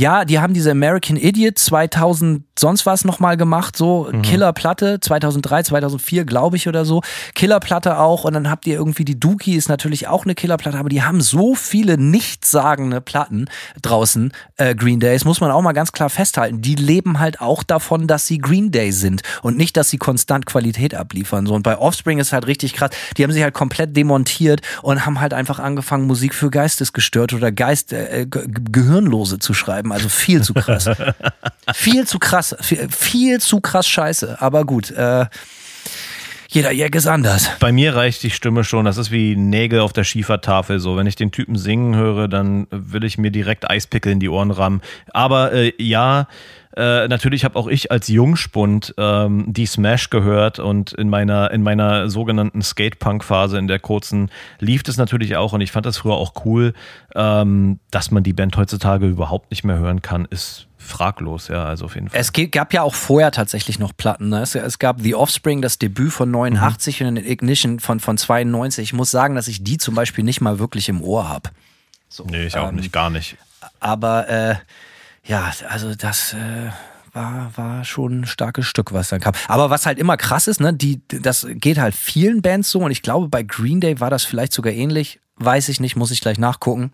Ja, 0.00 0.24
die 0.24 0.38
haben 0.38 0.54
diese 0.54 0.70
American 0.70 1.18
Idiot 1.18 1.58
2000 1.58 2.44
sonst 2.58 2.86
was 2.86 3.04
nochmal 3.04 3.36
gemacht, 3.36 3.76
so 3.76 4.08
mhm. 4.10 4.22
Killerplatte 4.22 4.98
2003, 5.00 5.64
2004 5.64 6.24
glaube 6.24 6.56
ich 6.56 6.68
oder 6.68 6.86
so. 6.86 7.02
Killerplatte 7.34 7.98
auch 7.98 8.24
und 8.24 8.32
dann 8.32 8.50
habt 8.50 8.66
ihr 8.66 8.76
irgendwie 8.76 9.04
die 9.04 9.18
Dookie 9.18 9.56
ist 9.56 9.68
natürlich 9.68 10.08
auch 10.08 10.24
eine 10.24 10.34
Killerplatte, 10.34 10.78
aber 10.78 10.88
die 10.88 11.02
haben 11.02 11.20
so 11.20 11.54
viele 11.54 11.98
nichtssagende 11.98 13.02
Platten 13.02 13.48
draußen, 13.82 14.32
äh, 14.56 14.74
Green 14.74 15.00
Days, 15.00 15.26
muss 15.26 15.40
man 15.40 15.50
auch 15.50 15.60
mal 15.60 15.72
ganz 15.72 15.92
klar 15.92 16.08
festhalten. 16.08 16.62
Die 16.62 16.76
leben 16.76 17.18
halt 17.18 17.40
auch 17.42 17.62
davon, 17.62 18.06
dass 18.06 18.26
sie 18.26 18.38
Green 18.38 18.70
Day 18.70 18.92
sind 18.92 19.22
und 19.42 19.58
nicht, 19.58 19.76
dass 19.76 19.90
sie 19.90 19.98
konstant 19.98 20.46
Qualität 20.46 20.94
abliefern. 20.94 21.46
So 21.46 21.54
und 21.54 21.62
bei 21.62 21.76
Offspring 21.76 22.18
ist 22.18 22.32
halt 22.32 22.46
richtig 22.46 22.72
krass. 22.72 22.90
Die 23.18 23.24
haben 23.24 23.32
sich 23.32 23.42
halt 23.42 23.54
komplett 23.54 23.96
demontiert 23.96 24.62
und 24.82 25.04
haben 25.04 25.20
halt 25.20 25.34
einfach 25.34 25.58
angefangen 25.58 26.06
Musik 26.06 26.34
für 26.34 26.50
Geistesgestörte 26.50 27.36
oder 27.36 27.52
Geist 27.52 27.92
äh, 27.92 28.26
Gehirnlose 28.26 29.38
zu 29.38 29.52
schreiben. 29.52 29.89
Also 29.92 30.08
viel 30.08 30.42
zu 30.42 30.54
krass. 30.54 30.88
viel 31.74 32.06
zu 32.06 32.18
krass 32.18 32.56
viel, 32.60 32.88
viel 32.90 33.40
zu 33.40 33.60
krass 33.60 33.86
scheiße. 33.88 34.40
Aber 34.40 34.64
gut, 34.64 34.90
äh, 34.90 35.26
jeder 36.52 36.72
Jack 36.72 36.96
ist 36.96 37.06
anders. 37.06 37.48
Bei 37.60 37.70
mir 37.70 37.94
reicht 37.94 38.24
die 38.24 38.30
Stimme 38.30 38.64
schon. 38.64 38.84
Das 38.84 38.96
ist 38.96 39.12
wie 39.12 39.36
Nägel 39.36 39.78
auf 39.78 39.92
der 39.92 40.02
Schiefertafel. 40.02 40.80
So, 40.80 40.96
wenn 40.96 41.06
ich 41.06 41.14
den 41.14 41.30
Typen 41.30 41.56
singen 41.56 41.94
höre, 41.94 42.26
dann 42.26 42.66
will 42.70 43.04
ich 43.04 43.18
mir 43.18 43.30
direkt 43.30 43.70
Eispickel 43.70 44.10
in 44.10 44.18
die 44.18 44.28
Ohren 44.28 44.50
rammen. 44.50 44.80
Aber 45.12 45.52
äh, 45.52 45.72
ja, 45.78 46.26
äh, 46.76 47.06
natürlich 47.06 47.44
habe 47.44 47.56
auch 47.56 47.68
ich 47.68 47.92
als 47.92 48.08
Jungspund 48.08 48.94
ähm, 48.96 49.44
die 49.48 49.66
Smash 49.66 50.10
gehört 50.10 50.58
und 50.58 50.92
in 50.92 51.08
meiner, 51.08 51.52
in 51.52 51.62
meiner 51.62 52.10
sogenannten 52.10 52.62
Skatepunk-Phase, 52.62 53.56
in 53.56 53.68
der 53.68 53.78
kurzen, 53.78 54.30
lief 54.58 54.82
es 54.86 54.96
natürlich 54.96 55.36
auch 55.36 55.52
und 55.52 55.60
ich 55.60 55.70
fand 55.70 55.86
das 55.86 55.98
früher 55.98 56.14
auch 56.14 56.32
cool, 56.44 56.72
ähm, 57.14 57.78
dass 57.90 58.10
man 58.10 58.24
die 58.24 58.32
Band 58.32 58.56
heutzutage 58.56 59.06
überhaupt 59.06 59.50
nicht 59.50 59.62
mehr 59.62 59.78
hören 59.78 60.02
kann, 60.02 60.26
ist 60.30 60.66
fraglos, 60.80 61.48
ja, 61.48 61.64
also 61.64 61.84
auf 61.84 61.94
jeden 61.94 62.08
Fall. 62.08 62.18
Es 62.18 62.32
gab 62.32 62.72
ja 62.72 62.82
auch 62.82 62.94
vorher 62.94 63.30
tatsächlich 63.30 63.78
noch 63.78 63.96
Platten. 63.96 64.30
Ne? 64.30 64.42
Es, 64.42 64.54
es, 64.54 64.78
gab 64.78 65.00
The 65.00 65.14
Offspring, 65.14 65.62
das 65.62 65.78
Debüt 65.78 66.12
von 66.12 66.30
89 66.30 67.00
mhm. 67.00 67.06
und 67.06 67.16
Ignition 67.18 67.80
von, 67.80 68.00
von 68.00 68.18
92. 68.18 68.82
Ich 68.82 68.92
muss 68.92 69.10
sagen, 69.10 69.34
dass 69.34 69.48
ich 69.48 69.62
die 69.62 69.78
zum 69.78 69.94
Beispiel 69.94 70.24
nicht 70.24 70.40
mal 70.40 70.58
wirklich 70.58 70.88
im 70.88 71.02
Ohr 71.02 71.28
habe. 71.28 71.50
So, 72.08 72.24
nee, 72.24 72.46
ich 72.46 72.56
auch 72.56 72.70
ähm, 72.70 72.76
nicht, 72.76 72.92
gar 72.92 73.10
nicht. 73.10 73.36
Aber 73.78 74.28
äh, 74.28 74.54
ja, 75.24 75.52
also 75.68 75.94
das 75.94 76.32
äh, 76.32 76.70
war, 77.12 77.52
war 77.56 77.84
schon 77.84 78.20
ein 78.20 78.26
starkes 78.26 78.66
Stück, 78.66 78.92
was 78.92 79.08
dann 79.08 79.20
kam. 79.20 79.34
Aber 79.48 79.70
was 79.70 79.86
halt 79.86 79.98
immer 79.98 80.16
krass 80.16 80.48
ist, 80.48 80.60
ne, 80.60 80.72
die, 80.72 81.00
das 81.08 81.46
geht 81.48 81.78
halt 81.78 81.94
vielen 81.94 82.42
Bands 82.42 82.70
so 82.70 82.80
und 82.80 82.90
ich 82.90 83.02
glaube, 83.02 83.28
bei 83.28 83.42
Green 83.42 83.80
Day 83.80 84.00
war 84.00 84.10
das 84.10 84.24
vielleicht 84.24 84.52
sogar 84.52 84.72
ähnlich. 84.72 85.20
Weiß 85.36 85.68
ich 85.68 85.80
nicht, 85.80 85.96
muss 85.96 86.10
ich 86.10 86.20
gleich 86.20 86.38
nachgucken. 86.38 86.92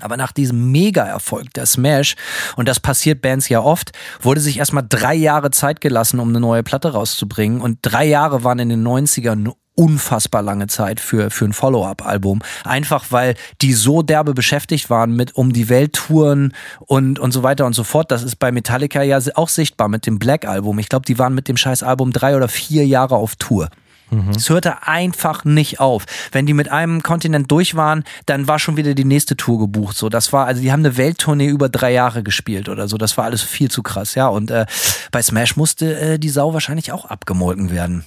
Aber 0.00 0.16
nach 0.16 0.32
diesem 0.32 0.72
Mega-Erfolg 0.72 1.52
der 1.54 1.66
Smash, 1.66 2.16
und 2.56 2.66
das 2.66 2.80
passiert 2.80 3.20
Bands 3.20 3.48
ja 3.48 3.60
oft, 3.60 3.92
wurde 4.20 4.40
sich 4.40 4.58
erstmal 4.58 4.86
drei 4.88 5.14
Jahre 5.14 5.50
Zeit 5.50 5.80
gelassen, 5.80 6.18
um 6.18 6.30
eine 6.30 6.40
neue 6.40 6.62
Platte 6.62 6.92
rauszubringen. 6.92 7.60
Und 7.60 7.78
drei 7.82 8.06
Jahre 8.06 8.42
waren 8.42 8.58
in 8.58 8.70
den 8.70 8.86
90ern 8.86 9.32
eine 9.32 9.52
unfassbar 9.74 10.42
lange 10.42 10.66
Zeit 10.66 11.00
für, 11.00 11.30
für 11.30 11.46
ein 11.46 11.52
Follow-up-Album. 11.52 12.40
Einfach 12.64 13.06
weil 13.10 13.34
die 13.62 13.72
so 13.72 14.02
derbe 14.02 14.34
beschäftigt 14.34 14.90
waren 14.90 15.14
mit 15.14 15.34
um 15.34 15.52
die 15.52 15.68
Welt 15.68 15.94
touren 15.94 16.52
und, 16.80 17.18
und 17.18 17.32
so 17.32 17.42
weiter 17.42 17.64
und 17.66 17.72
so 17.72 17.84
fort. 17.84 18.10
Das 18.10 18.22
ist 18.22 18.36
bei 18.36 18.52
Metallica 18.52 19.02
ja 19.02 19.18
auch 19.34 19.48
sichtbar 19.48 19.88
mit 19.88 20.06
dem 20.06 20.18
Black-Album. 20.18 20.78
Ich 20.78 20.88
glaube, 20.88 21.06
die 21.06 21.18
waren 21.18 21.34
mit 21.34 21.48
dem 21.48 21.56
scheiß 21.56 21.82
Album 21.82 22.12
drei 22.12 22.36
oder 22.36 22.48
vier 22.48 22.86
Jahre 22.86 23.16
auf 23.16 23.36
Tour. 23.36 23.68
Mhm. 24.12 24.30
Es 24.36 24.48
hörte 24.50 24.86
einfach 24.86 25.44
nicht 25.44 25.80
auf. 25.80 26.04
Wenn 26.30 26.46
die 26.46 26.52
mit 26.52 26.70
einem 26.70 27.02
Kontinent 27.02 27.50
durch 27.50 27.74
waren, 27.74 28.04
dann 28.26 28.46
war 28.46 28.58
schon 28.58 28.76
wieder 28.76 28.94
die 28.94 29.04
nächste 29.04 29.36
Tour 29.36 29.58
gebucht. 29.58 29.96
So, 29.96 30.08
das 30.08 30.32
war, 30.32 30.46
also 30.46 30.60
die 30.60 30.70
haben 30.70 30.80
eine 30.80 30.96
Welttournee 30.96 31.48
über 31.48 31.68
drei 31.68 31.92
Jahre 31.92 32.22
gespielt 32.22 32.68
oder 32.68 32.88
so. 32.88 32.98
Das 32.98 33.16
war 33.16 33.24
alles 33.24 33.42
viel 33.42 33.70
zu 33.70 33.82
krass, 33.82 34.14
ja. 34.14 34.28
Und 34.28 34.50
äh, 34.50 34.66
bei 35.10 35.22
Smash 35.22 35.56
musste 35.56 35.98
äh, 35.98 36.18
die 36.18 36.28
Sau 36.28 36.52
wahrscheinlich 36.52 36.92
auch 36.92 37.06
abgemolken 37.06 37.70
werden. 37.70 38.04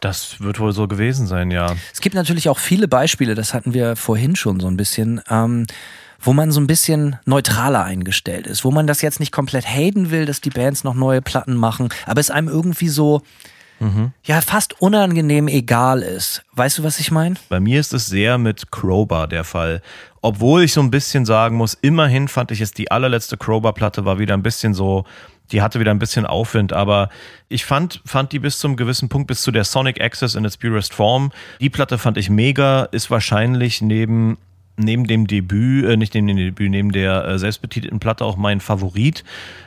Das 0.00 0.40
wird 0.40 0.60
wohl 0.60 0.72
so 0.72 0.88
gewesen 0.88 1.26
sein, 1.26 1.50
ja. 1.50 1.74
Es 1.92 2.00
gibt 2.00 2.14
natürlich 2.14 2.48
auch 2.48 2.58
viele 2.58 2.88
Beispiele, 2.88 3.34
das 3.34 3.54
hatten 3.54 3.72
wir 3.72 3.96
vorhin 3.96 4.36
schon 4.36 4.60
so 4.60 4.66
ein 4.66 4.76
bisschen. 4.76 5.20
Ähm, 5.30 5.66
wo 6.18 6.32
man 6.32 6.50
so 6.50 6.60
ein 6.60 6.66
bisschen 6.66 7.16
neutraler 7.26 7.84
eingestellt 7.84 8.46
ist, 8.46 8.64
wo 8.64 8.70
man 8.70 8.86
das 8.86 9.02
jetzt 9.02 9.20
nicht 9.20 9.32
komplett 9.32 9.66
haten 9.66 10.10
will, 10.10 10.24
dass 10.24 10.40
die 10.40 10.50
Bands 10.50 10.82
noch 10.82 10.94
neue 10.94 11.20
Platten 11.22 11.54
machen, 11.54 11.90
aber 12.06 12.20
es 12.20 12.30
einem 12.30 12.48
irgendwie 12.48 12.88
so, 12.88 13.22
mhm. 13.78 14.12
ja 14.24 14.40
fast 14.40 14.80
unangenehm 14.80 15.48
egal 15.48 16.02
ist. 16.02 16.44
Weißt 16.52 16.78
du, 16.78 16.82
was 16.84 16.98
ich 17.00 17.10
meine? 17.10 17.36
Bei 17.48 17.60
mir 17.60 17.80
ist 17.80 17.92
es 17.92 18.06
sehr 18.06 18.38
mit 18.38 18.70
Crowbar 18.70 19.26
der 19.28 19.44
Fall. 19.44 19.82
Obwohl 20.22 20.64
ich 20.64 20.72
so 20.72 20.80
ein 20.80 20.90
bisschen 20.90 21.24
sagen 21.24 21.56
muss, 21.56 21.74
immerhin 21.74 22.28
fand 22.28 22.50
ich 22.50 22.60
es, 22.60 22.72
die 22.72 22.90
allerletzte 22.90 23.36
Crowbar-Platte 23.36 24.04
war 24.04 24.18
wieder 24.18 24.34
ein 24.34 24.42
bisschen 24.42 24.74
so, 24.74 25.04
die 25.52 25.62
hatte 25.62 25.78
wieder 25.78 25.92
ein 25.92 25.98
bisschen 25.98 26.26
Aufwind, 26.26 26.72
aber 26.72 27.10
ich 27.48 27.64
fand, 27.64 28.02
fand 28.04 28.32
die 28.32 28.40
bis 28.40 28.58
zum 28.58 28.76
gewissen 28.76 29.08
Punkt, 29.08 29.28
bis 29.28 29.42
zu 29.42 29.52
der 29.52 29.64
Sonic 29.64 30.00
Access 30.00 30.34
in 30.34 30.44
its 30.44 30.56
purest 30.56 30.92
form, 30.92 31.30
die 31.60 31.70
Platte 31.70 31.98
fand 31.98 32.16
ich 32.18 32.28
mega, 32.28 32.84
ist 32.84 33.10
wahrscheinlich 33.10 33.82
neben 33.82 34.38
neben 34.76 35.06
dem 35.06 35.26
Debüt, 35.26 35.86
äh, 35.86 35.96
nicht 35.96 36.14
neben 36.14 36.26
dem 36.26 36.36
Debüt, 36.36 36.70
neben 36.70 36.92
der 36.92 37.24
äh, 37.24 37.38
selbstbetitelten 37.38 37.98
Platte 37.98 38.24
auch 38.24 38.36
mein 38.36 38.60
Favorit. 38.60 39.24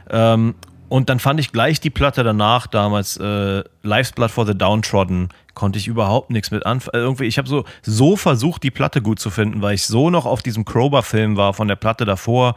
Ähm, 0.10 0.56
und 0.90 1.10
dann 1.10 1.20
fand 1.20 1.40
ich 1.40 1.52
gleich 1.52 1.80
die 1.80 1.90
Platte 1.90 2.24
danach, 2.24 2.68
damals 2.68 3.18
äh, 3.18 3.64
Life's 3.84 4.12
Blood 4.12 4.32
for 4.32 4.46
the 4.46 4.58
Downtrodden, 4.58 5.30
konnte 5.54 5.78
ich 5.78 5.88
überhaupt 5.88 6.32
nichts 6.32 6.52
mit 6.52 6.66
anfangen. 6.66 6.96
Äh, 6.96 7.04
irgendwie, 7.04 7.26
ich 7.26 7.38
habe 7.38 7.48
so, 7.48 7.64
so 7.84 8.16
versucht, 8.16 8.64
die 8.64 8.72
Platte 8.72 9.02
gut 9.02 9.20
zu 9.20 9.30
finden, 9.30 9.62
weil 9.62 9.76
ich 9.76 9.86
so 9.86 10.10
noch 10.10 10.26
auf 10.26 10.42
diesem 10.42 10.66
Krober-Film 10.66 11.38
war 11.38 11.54
von 11.54 11.68
der 11.68 11.76
Platte 11.76 12.06
davor 12.06 12.56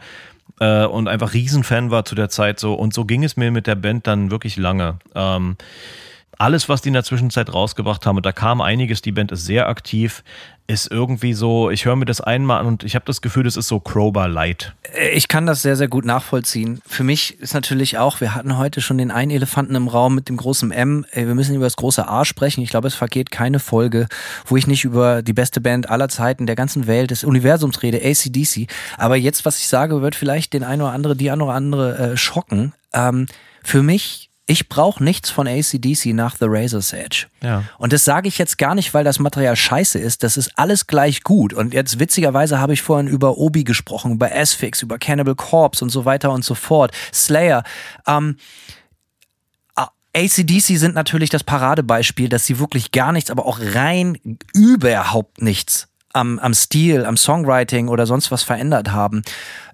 äh, 0.59 0.85
und 0.85 1.07
einfach 1.07 1.33
Riesenfan 1.33 1.91
war 1.91 2.05
zu 2.05 2.15
der 2.15 2.29
Zeit 2.29 2.59
so. 2.59 2.73
Und 2.73 2.93
so 2.93 3.05
ging 3.05 3.23
es 3.23 3.37
mir 3.37 3.51
mit 3.51 3.67
der 3.67 3.75
Band 3.75 4.07
dann 4.07 4.31
wirklich 4.31 4.57
lange. 4.57 4.97
Ähm, 5.15 5.55
alles, 6.37 6.69
was 6.69 6.81
die 6.81 6.89
in 6.89 6.93
der 6.93 7.03
Zwischenzeit 7.03 7.53
rausgebracht 7.53 8.05
haben, 8.05 8.17
und 8.17 8.25
da 8.25 8.31
kam 8.31 8.61
einiges, 8.61 9.01
die 9.01 9.11
Band 9.11 9.31
ist 9.31 9.45
sehr 9.45 9.67
aktiv, 9.67 10.23
ist 10.65 10.89
irgendwie 10.89 11.33
so, 11.33 11.69
ich 11.69 11.85
höre 11.85 11.97
mir 11.97 12.05
das 12.05 12.21
einmal 12.21 12.61
an 12.61 12.67
und 12.67 12.83
ich 12.83 12.95
habe 12.95 13.03
das 13.05 13.21
Gefühl, 13.21 13.43
das 13.43 13.57
ist 13.57 13.67
so 13.67 13.81
Crowbar 13.81 14.29
Light. 14.29 14.73
Ich 15.11 15.27
kann 15.27 15.45
das 15.45 15.61
sehr, 15.61 15.75
sehr 15.75 15.89
gut 15.89 16.05
nachvollziehen. 16.05 16.81
Für 16.87 17.03
mich 17.03 17.37
ist 17.39 17.53
natürlich 17.53 17.97
auch, 17.97 18.21
wir 18.21 18.33
hatten 18.33 18.57
heute 18.57 18.79
schon 18.79 18.97
den 18.97 19.11
einen 19.11 19.31
Elefanten 19.31 19.75
im 19.75 19.89
Raum 19.89 20.15
mit 20.15 20.29
dem 20.29 20.37
großen 20.37 20.71
M. 20.71 21.05
Wir 21.13 21.35
müssen 21.35 21.55
über 21.55 21.65
das 21.65 21.75
große 21.75 22.07
A 22.07 22.23
sprechen. 22.23 22.61
Ich 22.61 22.69
glaube, 22.69 22.87
es 22.87 22.95
vergeht 22.95 23.29
keine 23.29 23.59
Folge, 23.59 24.07
wo 24.45 24.55
ich 24.55 24.65
nicht 24.65 24.85
über 24.85 25.21
die 25.21 25.33
beste 25.33 25.59
Band 25.59 25.89
aller 25.89 26.07
Zeiten 26.07 26.45
der 26.45 26.55
ganzen 26.55 26.87
Welt, 26.87 27.11
des 27.11 27.25
Universums 27.25 27.83
rede, 27.83 27.99
ACDC. 28.01 28.67
Aber 28.97 29.17
jetzt, 29.17 29.43
was 29.45 29.59
ich 29.59 29.67
sage, 29.67 30.01
wird 30.01 30.15
vielleicht 30.15 30.53
den 30.53 30.63
einen 30.63 30.81
oder 30.81 30.93
andere, 30.93 31.15
die 31.17 31.29
eine 31.29 31.43
oder 31.43 31.53
andere 31.53 31.97
äh, 31.97 32.17
schocken. 32.17 32.73
Ähm, 32.93 33.27
für 33.63 33.83
mich 33.83 34.29
ich 34.45 34.67
brauche 34.67 35.01
nichts 35.03 35.29
von 35.29 35.47
ACDC 35.47 36.07
nach 36.07 36.35
The 36.37 36.45
Razor's 36.47 36.91
Edge. 36.91 37.27
Ja. 37.41 37.63
Und 37.77 37.93
das 37.93 38.03
sage 38.03 38.27
ich 38.27 38.37
jetzt 38.37 38.57
gar 38.57 38.75
nicht, 38.75 38.93
weil 38.93 39.05
das 39.05 39.19
Material 39.19 39.55
scheiße 39.55 39.97
ist. 39.99 40.23
Das 40.23 40.35
ist 40.35 40.51
alles 40.57 40.87
gleich 40.87 41.23
gut. 41.23 41.53
Und 41.53 41.73
jetzt 41.73 41.99
witzigerweise 41.99 42.59
habe 42.59 42.73
ich 42.73 42.81
vorhin 42.81 43.07
über 43.07 43.37
Obi 43.37 43.63
gesprochen, 43.63 44.11
über 44.11 44.35
Asphyx, 44.35 44.81
über 44.81 44.99
Cannibal 44.99 45.35
Corpse 45.35 45.83
und 45.83 45.89
so 45.89 46.03
weiter 46.03 46.31
und 46.31 46.43
so 46.43 46.55
fort. 46.55 46.91
Slayer. 47.13 47.63
Ähm, 48.05 48.37
ACDC 50.15 50.77
sind 50.77 50.93
natürlich 50.93 51.31
das 51.31 51.43
Paradebeispiel, 51.43 52.29
dass 52.29 52.45
sie 52.45 52.59
wirklich 52.59 52.91
gar 52.91 53.11
nichts, 53.11 53.31
aber 53.31 53.47
auch 53.47 53.59
rein 53.59 54.17
überhaupt 54.53 55.41
nichts 55.41 55.87
am, 56.13 56.37
am 56.37 56.53
Stil, 56.53 57.05
am 57.05 57.17
Songwriting 57.17 57.87
oder 57.87 58.05
sonst 58.05 58.29
was 58.29 58.43
verändert 58.43 58.91
haben. 58.91 59.23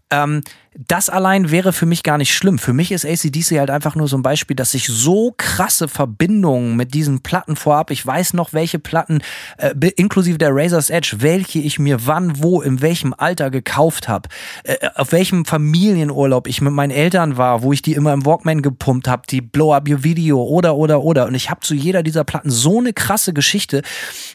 Ähm, 0.10 0.42
das 0.88 1.10
allein 1.10 1.52
wäre 1.52 1.74
für 1.74 1.86
mich 1.86 2.04
gar 2.04 2.18
nicht 2.18 2.34
schlimm. 2.34 2.60
Für 2.60 2.74
mich 2.74 2.92
ist 2.92 3.06
ACDC 3.06 3.60
halt 3.60 3.70
einfach 3.70 3.96
nur 3.96 4.08
so 4.08 4.18
ein 4.18 4.22
Beispiel, 4.22 4.56
dass 4.56 4.74
ich 4.74 4.88
so 4.88 5.34
krasse 5.36 5.88
Verbindungen 5.88 6.76
mit 6.76 6.94
diesen 6.94 7.22
Platten 7.22 7.56
vorab, 7.56 7.92
ich 7.92 8.06
weiß 8.06 8.34
noch, 8.34 8.54
welche 8.54 8.80
Platten, 8.80 9.22
äh, 9.58 9.74
inklusive 9.98 10.38
der 10.38 10.52
Razor's 10.54 10.90
Edge, 10.90 11.18
welche 11.20 11.60
ich 11.60 11.80
mir 11.80 12.06
wann, 12.06 12.42
wo, 12.42 12.62
in 12.62 12.82
welchem 12.82 13.14
Alter 13.18 13.50
gekauft 13.50 14.08
habe, 14.08 14.30
äh, 14.64 14.76
auf 14.96 15.12
welchem 15.12 15.44
Familienurlaub 15.44 16.48
ich 16.48 16.62
mit 16.62 16.72
meinen 16.72 16.92
Eltern 16.92 17.38
war, 17.38 17.64
wo 17.64 17.74
ich 17.74 17.82
die 17.82 17.94
immer 17.94 18.14
im 18.14 18.26
Walkman 18.26 18.62
gepumpt 18.62 19.08
habe, 19.08 19.24
die 19.30 19.42
Blow 19.42 19.74
Up 19.74 19.90
Your 19.90 20.04
Video 20.04 20.42
oder, 20.44 20.76
oder, 20.76 21.02
oder. 21.02 21.26
Und 21.26 21.36
ich 21.36 21.50
habe 21.50 21.62
zu 21.62 21.74
jeder 21.74 22.04
dieser 22.04 22.24
Platten 22.24 22.52
so 22.52 22.78
eine 22.78 22.94
krasse 22.94 23.34
Geschichte, 23.34 23.82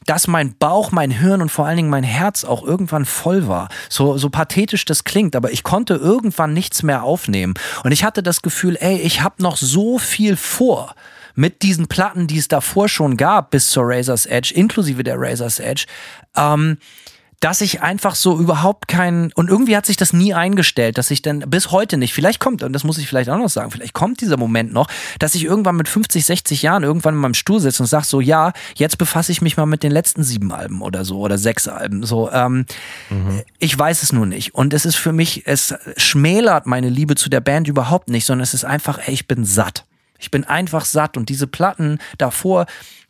dass 0.07 0.27
mein 0.27 0.57
Bauch, 0.59 0.91
mein 0.91 1.11
Hirn 1.13 1.43
und 1.43 1.51
vor 1.51 1.67
allen 1.67 1.77
Dingen 1.77 1.91
mein 1.91 2.05
Herz 2.05 2.45
auch 2.45 2.65
irgendwann 2.65 3.05
voll 3.05 3.47
war. 3.47 3.69
So, 3.89 4.19
so 4.19 4.31
pathetisch 4.31 4.85
das 4.85 5.05
klingt, 5.05 5.37
aber 5.37 5.53
ich 5.53 5.63
konnte 5.63 5.95
irgendwann 5.95 6.34
irgendwann 6.35 6.53
nichts 6.53 6.83
mehr 6.83 7.03
aufnehmen. 7.03 7.55
Und 7.85 7.93
ich 7.93 8.05
hatte 8.05 8.23
das 8.23 8.43
Gefühl, 8.43 8.77
ey, 8.81 8.99
ich 8.99 9.23
habe 9.23 9.43
noch 9.43 9.57
so 9.57 9.99
viel 9.99 10.37
vor 10.37 10.95
mit 11.37 11.63
diesen 11.63 11.89
Platten, 11.89 12.27
die 12.27 12.39
es 12.39 12.49
davor 12.49 12.89
schon 12.89 13.17
gab, 13.17 13.51
bis 13.51 13.71
zur 13.71 13.85
Razor's 13.87 14.27
Edge, 14.27 14.53
inklusive 14.55 15.03
der 15.03 15.17
Razor's 15.19 15.59
Edge. 15.59 15.87
Ähm, 16.37 16.79
dass 17.41 17.61
ich 17.61 17.83
einfach 17.83 18.15
so 18.15 18.39
überhaupt 18.39 18.89
keinen 18.89 19.33
und 19.33 19.49
irgendwie 19.49 19.77
hat 19.77 19.87
sich 19.87 19.97
das 19.97 20.13
nie 20.13 20.35
eingestellt, 20.35 20.99
dass 20.99 21.11
ich 21.11 21.23
dann 21.23 21.41
bis 21.41 21.71
heute 21.71 21.97
nicht, 21.97 22.15
vielleicht 22.15 22.41
kommt, 22.41 22.63
und 22.63 22.73
das 22.73 22.85
muss 22.85 22.99
ich 22.99 23.09
vielleicht 23.09 23.29
auch 23.31 23.39
noch 23.39 23.49
sagen, 23.49 23.71
vielleicht 23.71 23.93
kommt 23.93 24.21
dieser 24.21 24.37
Moment 24.37 24.73
noch, 24.73 24.89
dass 25.19 25.35
ich 25.35 25.45
irgendwann 25.45 25.77
mit 25.77 25.89
50, 25.89 26.25
60 26.25 26.63
Jahren 26.63 26.83
irgendwann 26.83 27.15
in 27.15 27.21
meinem 27.21 27.35
Stuhl 27.35 27.61
sitze 27.61 27.83
und 27.83 27.87
sage 27.87 28.05
so, 28.05 28.21
ja, 28.21 28.53
jetzt 28.77 28.99
befasse 28.99 29.33
ich 29.33 29.43
mich 29.43 29.57
mal 29.57 29.67
mit 29.67 29.83
den 29.83 29.93
letzten 29.93 30.25
sieben 30.25 30.53
Alben 30.53 30.83
oder 30.83 31.05
so 31.05 31.19
oder 31.19 31.39
sechs 31.39 31.69
Alben. 31.69 32.05
So, 32.05 32.31
ähm, 32.31 32.67
mhm. 33.11 33.43
ich 33.59 33.79
weiß 33.79 34.03
es 34.03 34.13
nur 34.13 34.27
nicht. 34.27 34.55
Und 34.55 34.75
es 34.75 34.85
ist 34.85 34.97
für 34.97 35.13
mich, 35.13 35.47
es 35.47 35.75
schmälert 35.97 36.67
meine 36.67 36.89
Liebe 36.89 37.15
zu 37.15 37.29
der 37.29 37.41
Band 37.41 37.69
überhaupt 37.69 38.09
nicht, 38.09 38.25
sondern 38.25 38.43
es 38.43 38.55
ist 38.55 38.65
einfach, 38.65 38.99
ey, 39.07 39.13
ich 39.15 39.27
bin 39.27 39.45
satt. 39.45 39.85
Ich 40.19 40.31
bin 40.31 40.45
einfach 40.45 40.85
satt 40.85 41.17
und 41.17 41.29
diese 41.29 41.47
Platten 41.47 41.99
davor, 42.19 42.67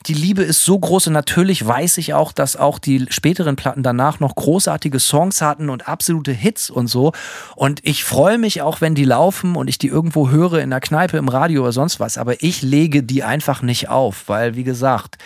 die 0.06 0.14
Liebe 0.14 0.42
ist 0.42 0.64
so 0.64 0.78
groß 0.78 1.06
und 1.06 1.12
natürlich 1.14 1.66
weiß 1.66 1.98
ich 1.98 2.14
auch, 2.14 2.32
dass 2.32 2.56
auch 2.56 2.78
die 2.78 3.06
späteren 3.08 3.56
Platten 3.56 3.82
danach 3.82 4.20
noch 4.20 4.34
großartige 4.34 5.00
Songs 5.00 5.40
hatten 5.40 5.70
und 5.70 5.88
absolute 5.88 6.32
Hits 6.32 6.68
und 6.70 6.88
so. 6.88 7.12
Und 7.56 7.80
ich 7.84 8.04
freue 8.04 8.38
mich 8.38 8.60
auch, 8.60 8.80
wenn 8.80 8.94
die 8.94 9.04
laufen 9.04 9.56
und 9.56 9.68
ich 9.68 9.78
die 9.78 9.88
irgendwo 9.88 10.30
höre 10.30 10.60
in 10.60 10.70
der 10.70 10.80
Kneipe, 10.80 11.16
im 11.16 11.28
Radio 11.28 11.62
oder 11.62 11.72
sonst 11.72 12.00
was. 12.00 12.18
Aber 12.18 12.42
ich 12.42 12.62
lege 12.62 13.02
die 13.02 13.24
einfach 13.24 13.62
nicht 13.62 13.88
auf, 13.88 14.24
weil, 14.28 14.56
wie 14.56 14.64
gesagt, 14.64 15.16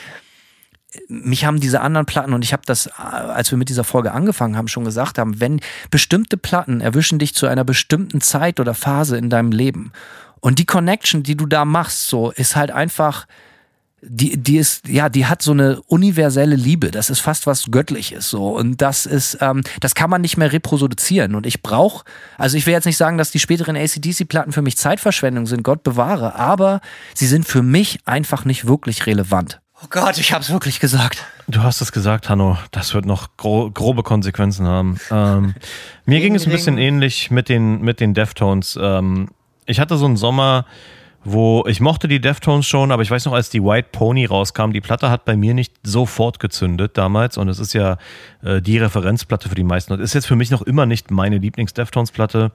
mich 1.09 1.45
haben 1.45 1.61
diese 1.61 1.81
anderen 1.81 2.07
Platten 2.07 2.33
und 2.33 2.45
ich 2.45 2.53
habe 2.53 2.63
das, 2.65 2.89
als 2.89 3.51
wir 3.51 3.59
mit 3.59 3.69
dieser 3.69 3.85
Folge 3.85 4.13
angefangen 4.13 4.57
haben, 4.57 4.69
schon 4.69 4.85
gesagt 4.85 5.19
haben, 5.19 5.41
wenn 5.41 5.61
bestimmte 5.91 6.37
Platten 6.37 6.81
erwischen 6.81 7.19
dich 7.19 7.35
zu 7.35 7.47
einer 7.47 7.65
bestimmten 7.65 8.21
Zeit 8.21 8.59
oder 8.59 8.75
Phase 8.75 9.19
in 9.19 9.29
deinem 9.29 9.53
Leben 9.53 9.93
und 10.41 10.59
die 10.59 10.67
Connection, 10.67 11.23
die 11.23 11.37
du 11.37 11.47
da 11.47 11.65
machst, 11.65 12.09
so 12.09 12.31
ist 12.31 12.57
halt 12.57 12.71
einfach 12.71 13.27
die, 14.01 14.37
die 14.37 14.59
ist, 14.59 14.87
ja, 14.89 15.09
die 15.09 15.27
hat 15.27 15.43
so 15.43 15.53
eine 15.53 15.81
universelle 15.87 16.57
Liebe. 16.57 16.91
Das 16.91 17.11
ist 17.11 17.21
fast 17.21 17.47
was 17.47 17.71
Göttliches 17.71 18.31
so. 18.31 18.57
Und 18.57 18.81
das 18.81 19.07
ist, 19.07 19.39
ähm, 19.41 19.63
das 19.81 19.95
kann 19.95 20.09
man 20.11 20.21
nicht 20.21 20.37
mehr 20.37 20.53
reproduzieren. 20.53 21.35
Und 21.35 21.47
ich 21.47 21.63
brauche, 21.63 22.05
also 22.37 22.57
ich 22.57 22.67
will 22.67 22.73
jetzt 22.73 22.85
nicht 22.85 22.97
sagen, 22.97 23.19
dass 23.19 23.31
die 23.31 23.41
späteren 23.41 23.77
ACDC-Platten 23.77 24.53
für 24.53 24.63
mich 24.63 24.77
Zeitverschwendung 24.77 25.47
sind, 25.47 25.63
Gott 25.63 25.83
bewahre, 25.83 26.37
aber 26.37 26.81
sie 27.15 27.27
sind 27.27 27.47
für 27.47 27.63
mich 27.63 28.01
einfach 28.05 28.45
nicht 28.45 28.67
wirklich 28.67 29.07
relevant. 29.07 29.61
Oh 29.83 29.87
Gott, 29.91 30.19
ich 30.19 30.33
hab's 30.33 30.51
wirklich 30.51 30.81
gesagt. 30.81 31.25
Du 31.47 31.63
hast 31.63 31.81
es 31.81 31.93
gesagt, 31.93 32.29
Hanno. 32.29 32.59
Das 32.73 32.95
wird 32.95 33.05
noch 33.05 33.37
gro 33.37 33.71
grobe 33.71 34.03
Konsequenzen 34.03 34.67
haben. 34.67 34.99
Ähm, 35.11 35.55
mir 36.05 36.21
ging 36.21 36.35
es 36.35 36.47
ein 36.47 36.53
bisschen 36.53 36.79
ähnlich 36.79 37.31
mit 37.31 37.49
den, 37.49 37.81
mit 37.81 38.01
den 38.01 38.15
Deftones. 38.15 38.79
Ähm, 38.81 39.29
ich 39.67 39.79
hatte 39.79 39.97
so 39.97 40.07
einen 40.07 40.17
Sommer, 40.17 40.67
wo 41.33 41.65
ich 41.67 41.81
mochte 41.81 42.09
die 42.09 42.21
Deftones 42.21 42.67
schon, 42.67 42.93
aber 42.93 43.03
ich 43.03 43.11
weiß 43.11 43.25
noch, 43.27 43.33
als 43.33 43.51
die 43.51 43.63
White 43.63 43.89
Pony 43.93 44.27
rauskam, 44.27 44.73
die 44.73 44.81
Platte 44.81 45.11
hat 45.11 45.25
bei 45.25 45.37
mir 45.37 45.55
nicht 45.55 45.75
sofort 45.83 46.41
gezündet 46.41 46.97
damals 46.97 47.37
und 47.37 47.49
es 47.49 47.59
ist 47.59 47.73
ja 47.73 47.99
äh, 48.43 48.61
die 48.61 48.79
Referenzplatte 48.79 49.49
für 49.49 49.55
die 49.55 49.65
meisten 49.65 49.93
und 49.93 50.01
ist 50.01 50.15
jetzt 50.15 50.27
für 50.27 50.37
mich 50.37 50.51
noch 50.51 50.63
immer 50.63 50.87
nicht 50.87 51.11
meine 51.11 51.39
Lieblings-Deftones-Platte. 51.39 52.53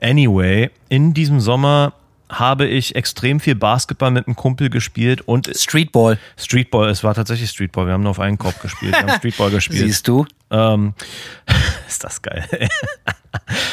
Anyway, 0.00 0.70
in 0.88 1.14
diesem 1.14 1.40
Sommer 1.40 1.92
habe 2.30 2.66
ich 2.66 2.94
extrem 2.94 3.40
viel 3.40 3.54
Basketball 3.54 4.10
mit 4.10 4.26
einem 4.26 4.36
Kumpel 4.36 4.70
gespielt 4.70 5.20
und 5.22 5.50
Streetball. 5.54 6.18
Streetball, 6.36 6.88
es 6.88 7.04
war 7.04 7.14
tatsächlich 7.14 7.50
Streetball. 7.50 7.86
Wir 7.86 7.92
haben 7.92 8.02
nur 8.02 8.10
auf 8.10 8.20
einen 8.20 8.38
Korb 8.38 8.60
gespielt. 8.62 8.92
Wir 8.92 9.02
haben 9.02 9.18
Streetball 9.18 9.50
gespielt. 9.50 9.80
Siehst 9.80 10.08
du? 10.08 10.26
Ähm, 10.50 10.94
ist 11.88 12.02
das 12.04 12.22
geil. 12.22 12.44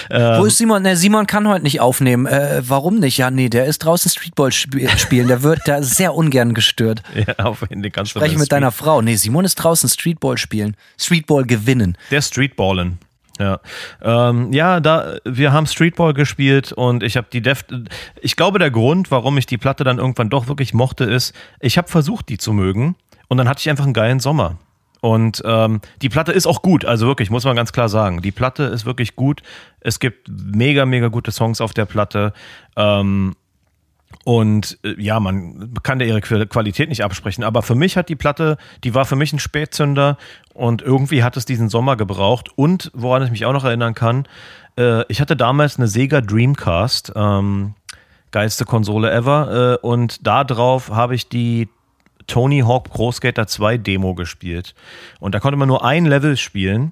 ähm, 0.09 0.39
Wo 0.39 0.45
ist 0.45 0.57
Simon? 0.57 0.81
Ne, 0.81 0.95
Simon 0.95 1.27
kann 1.27 1.47
heute 1.47 1.63
nicht 1.63 1.79
aufnehmen. 1.79 2.25
Äh, 2.25 2.61
warum 2.67 2.99
nicht? 2.99 3.17
Ja, 3.17 3.31
nee, 3.31 3.49
der 3.49 3.65
ist 3.65 3.79
draußen 3.79 4.11
Streetball 4.11 4.49
sp 4.49 4.75
spielen. 4.97 5.27
Der 5.27 5.43
wird 5.43 5.61
da 5.65 5.81
sehr 5.81 6.13
ungern 6.13 6.53
gestört. 6.53 7.03
Ja, 7.15 7.45
auf 7.45 7.61
jeden 7.69 7.89
Fall. 7.91 8.05
Spreche 8.05 8.37
mit 8.37 8.51
deiner 8.51 8.71
Frau. 8.71 9.01
Nee, 9.01 9.15
Simon 9.15 9.45
ist 9.45 9.55
draußen 9.55 9.89
Streetball 9.89 10.37
spielen. 10.37 10.75
Streetball 10.97 11.45
gewinnen. 11.45 11.97
Der 12.11 12.21
Streetballen. 12.21 12.99
Ja, 13.39 13.59
ähm, 14.01 14.51
ja, 14.51 14.79
da 14.79 15.17
wir 15.23 15.53
haben 15.53 15.67
Streetball 15.67 16.13
gespielt 16.13 16.71
und 16.71 17.03
ich 17.03 17.17
habe 17.17 17.27
die 17.31 17.41
Def. 17.41 17.65
Ich 18.21 18.35
glaube, 18.35 18.59
der 18.59 18.71
Grund, 18.71 19.11
warum 19.11 19.37
ich 19.37 19.45
die 19.45 19.57
Platte 19.57 19.83
dann 19.83 19.99
irgendwann 19.99 20.29
doch 20.29 20.47
wirklich 20.47 20.73
mochte, 20.73 21.03
ist, 21.03 21.35
ich 21.59 21.77
habe 21.77 21.87
versucht, 21.87 22.29
die 22.29 22.37
zu 22.37 22.53
mögen 22.53 22.95
und 23.27 23.37
dann 23.37 23.47
hatte 23.47 23.59
ich 23.59 23.69
einfach 23.69 23.85
einen 23.85 23.93
geilen 23.93 24.19
Sommer. 24.19 24.57
Und 24.99 25.43
ähm, 25.45 25.81
die 26.01 26.09
Platte 26.09 26.31
ist 26.31 26.47
auch 26.47 26.61
gut, 26.61 26.83
also 26.83 27.05
wirklich, 27.05 27.29
muss 27.29 27.45
man 27.45 27.55
ganz 27.55 27.71
klar 27.71 27.89
sagen. 27.89 28.21
Die 28.21 28.31
Platte 28.31 28.63
ist 28.63 28.85
wirklich 28.85 29.15
gut. 29.15 29.43
Es 29.79 29.99
gibt 29.99 30.27
mega, 30.27 30.85
mega 30.85 31.09
gute 31.09 31.31
Songs 31.31 31.61
auf 31.61 31.73
der 31.73 31.85
Platte. 31.85 32.33
Ähm, 32.75 33.35
und 34.23 34.77
äh, 34.83 35.01
ja, 35.01 35.19
man 35.19 35.73
kann 35.83 35.99
der 35.99 36.07
ihre 36.07 36.21
Qualität 36.21 36.89
nicht 36.89 37.03
absprechen. 37.03 37.43
Aber 37.43 37.61
für 37.61 37.75
mich 37.75 37.97
hat 37.97 38.09
die 38.09 38.15
Platte, 38.15 38.57
die 38.83 38.93
war 38.93 39.05
für 39.05 39.15
mich 39.15 39.33
ein 39.33 39.39
Spätzünder 39.39 40.17
und 40.53 40.81
irgendwie 40.81 41.23
hat 41.23 41.37
es 41.37 41.45
diesen 41.45 41.69
Sommer 41.69 41.95
gebraucht. 41.95 42.49
Und 42.55 42.91
woran 42.93 43.23
ich 43.23 43.31
mich 43.31 43.45
auch 43.45 43.53
noch 43.53 43.63
erinnern 43.63 43.93
kann, 43.93 44.27
äh, 44.77 45.03
ich 45.07 45.21
hatte 45.21 45.35
damals 45.35 45.77
eine 45.77 45.87
Sega 45.87 46.21
Dreamcast, 46.21 47.13
ähm, 47.15 47.75
geilste 48.31 48.65
Konsole 48.65 49.11
ever. 49.11 49.79
Äh, 49.81 49.85
und 49.85 50.25
da 50.25 50.43
drauf 50.43 50.89
habe 50.89 51.15
ich 51.15 51.29
die 51.29 51.69
Tony 52.27 52.59
Hawk 52.59 52.89
Pro 52.89 53.11
Skater 53.11 53.47
2 53.47 53.77
Demo 53.77 54.13
gespielt. 54.13 54.75
Und 55.19 55.35
da 55.35 55.39
konnte 55.39 55.57
man 55.57 55.67
nur 55.67 55.85
ein 55.85 56.05
Level 56.05 56.37
spielen. 56.37 56.91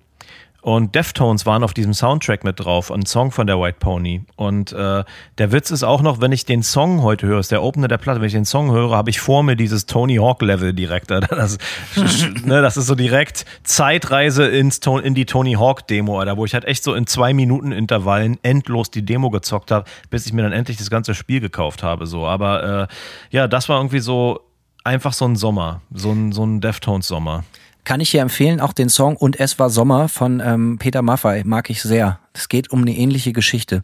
Und 0.65 0.95
Deftones 0.95 1.45
waren 1.45 1.63
auf 1.63 1.75
diesem 1.75 1.93
Soundtrack 1.93 2.43
mit 2.43 2.59
drauf, 2.59 2.89
ein 2.91 3.05
Song 3.05 3.29
von 3.29 3.45
der 3.45 3.61
White 3.61 3.77
Pony. 3.79 4.23
Und 4.35 4.71
äh, 4.71 5.03
der 5.37 5.51
Witz 5.51 5.69
ist 5.69 5.83
auch 5.83 6.01
noch, 6.01 6.21
wenn 6.21 6.31
ich 6.31 6.43
den 6.43 6.63
Song 6.63 7.03
heute 7.03 7.27
höre, 7.27 7.39
ist 7.39 7.51
der 7.51 7.61
Opener 7.61 7.87
der 7.87 7.99
Platte, 7.99 8.19
wenn 8.19 8.25
ich 8.25 8.33
den 8.33 8.45
Song 8.45 8.71
höre, 8.71 8.89
habe 8.89 9.11
ich 9.11 9.19
vor 9.19 9.43
mir 9.43 9.55
dieses 9.55 9.85
Tony 9.85 10.15
Hawk 10.15 10.41
Level 10.41 10.73
direkt. 10.73 11.11
Das, 11.11 11.59
ne, 12.45 12.63
das 12.63 12.77
ist 12.77 12.87
so 12.87 12.95
direkt 12.95 13.45
Zeitreise 13.61 14.47
ins, 14.47 14.79
in 15.03 15.13
die 15.13 15.27
Tony 15.27 15.53
Hawk 15.53 15.85
Demo, 15.85 16.19
Alter, 16.19 16.35
wo 16.35 16.45
ich 16.45 16.55
halt 16.55 16.65
echt 16.65 16.83
so 16.83 16.95
in 16.95 17.05
zwei 17.05 17.35
Minuten 17.35 17.71
Intervallen 17.71 18.39
endlos 18.41 18.89
die 18.89 19.05
Demo 19.05 19.29
gezockt 19.29 19.69
habe, 19.69 19.85
bis 20.09 20.25
ich 20.25 20.33
mir 20.33 20.41
dann 20.41 20.51
endlich 20.51 20.77
das 20.77 20.89
ganze 20.89 21.13
Spiel 21.13 21.41
gekauft 21.41 21.83
habe. 21.83 22.07
So, 22.07 22.25
aber 22.25 22.87
äh, 22.89 22.95
ja, 23.29 23.47
das 23.47 23.69
war 23.69 23.77
irgendwie 23.77 23.99
so 23.99 24.39
einfach 24.83 25.13
so 25.13 25.25
ein 25.25 25.35
Sommer, 25.35 25.81
so 25.93 26.11
ein, 26.11 26.31
so 26.31 26.43
ein 26.43 26.59
Deftones-Sommer. 26.59 27.43
Kann 27.85 28.01
ich 28.01 28.09
hier 28.09 28.21
empfehlen, 28.21 28.59
auch 28.59 28.73
den 28.73 28.89
Song 28.89 29.15
Und 29.15 29.39
es 29.39 29.59
war 29.59 29.69
Sommer 29.69 30.09
von 30.09 30.41
ähm, 30.43 30.77
Peter 30.79 31.03
Maffay, 31.03 31.43
mag 31.45 31.69
ich 31.69 31.81
sehr. 31.83 32.19
Es 32.33 32.49
geht 32.49 32.71
um 32.71 32.81
eine 32.81 32.97
ähnliche 32.97 33.31
Geschichte. 33.31 33.83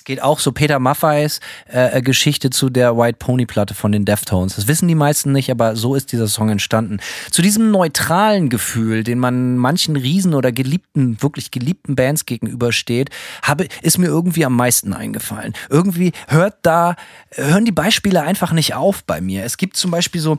Es 0.00 0.04
geht 0.04 0.22
auch 0.22 0.38
so 0.38 0.52
Peter 0.52 0.78
Maffays 0.78 1.40
äh, 1.70 1.98
äh, 1.98 2.02
Geschichte 2.02 2.48
zu 2.48 2.70
der 2.70 2.96
White 2.96 3.18
Pony 3.18 3.44
Platte 3.44 3.74
von 3.74 3.92
den 3.92 4.06
Deftones. 4.06 4.56
Das 4.56 4.66
wissen 4.66 4.88
die 4.88 4.94
meisten 4.94 5.32
nicht, 5.32 5.50
aber 5.50 5.76
so 5.76 5.94
ist 5.94 6.12
dieser 6.12 6.26
Song 6.26 6.48
entstanden. 6.48 7.00
Zu 7.30 7.42
diesem 7.42 7.70
neutralen 7.70 8.48
Gefühl, 8.48 9.04
den 9.04 9.18
man 9.18 9.58
manchen 9.58 9.96
Riesen 9.96 10.32
oder 10.32 10.52
geliebten, 10.52 11.20
wirklich 11.22 11.50
geliebten 11.50 11.96
Bands 11.96 12.24
gegenübersteht, 12.24 13.10
habe, 13.42 13.66
ist 13.82 13.98
mir 13.98 14.06
irgendwie 14.06 14.46
am 14.46 14.56
meisten 14.56 14.94
eingefallen. 14.94 15.52
Irgendwie 15.68 16.12
hört 16.28 16.56
da, 16.62 16.96
hören 17.32 17.66
die 17.66 17.72
Beispiele 17.72 18.22
einfach 18.22 18.52
nicht 18.52 18.74
auf 18.74 19.04
bei 19.04 19.20
mir. 19.20 19.44
Es 19.44 19.58
gibt 19.58 19.76
zum 19.76 19.90
Beispiel 19.90 20.22
so, 20.22 20.38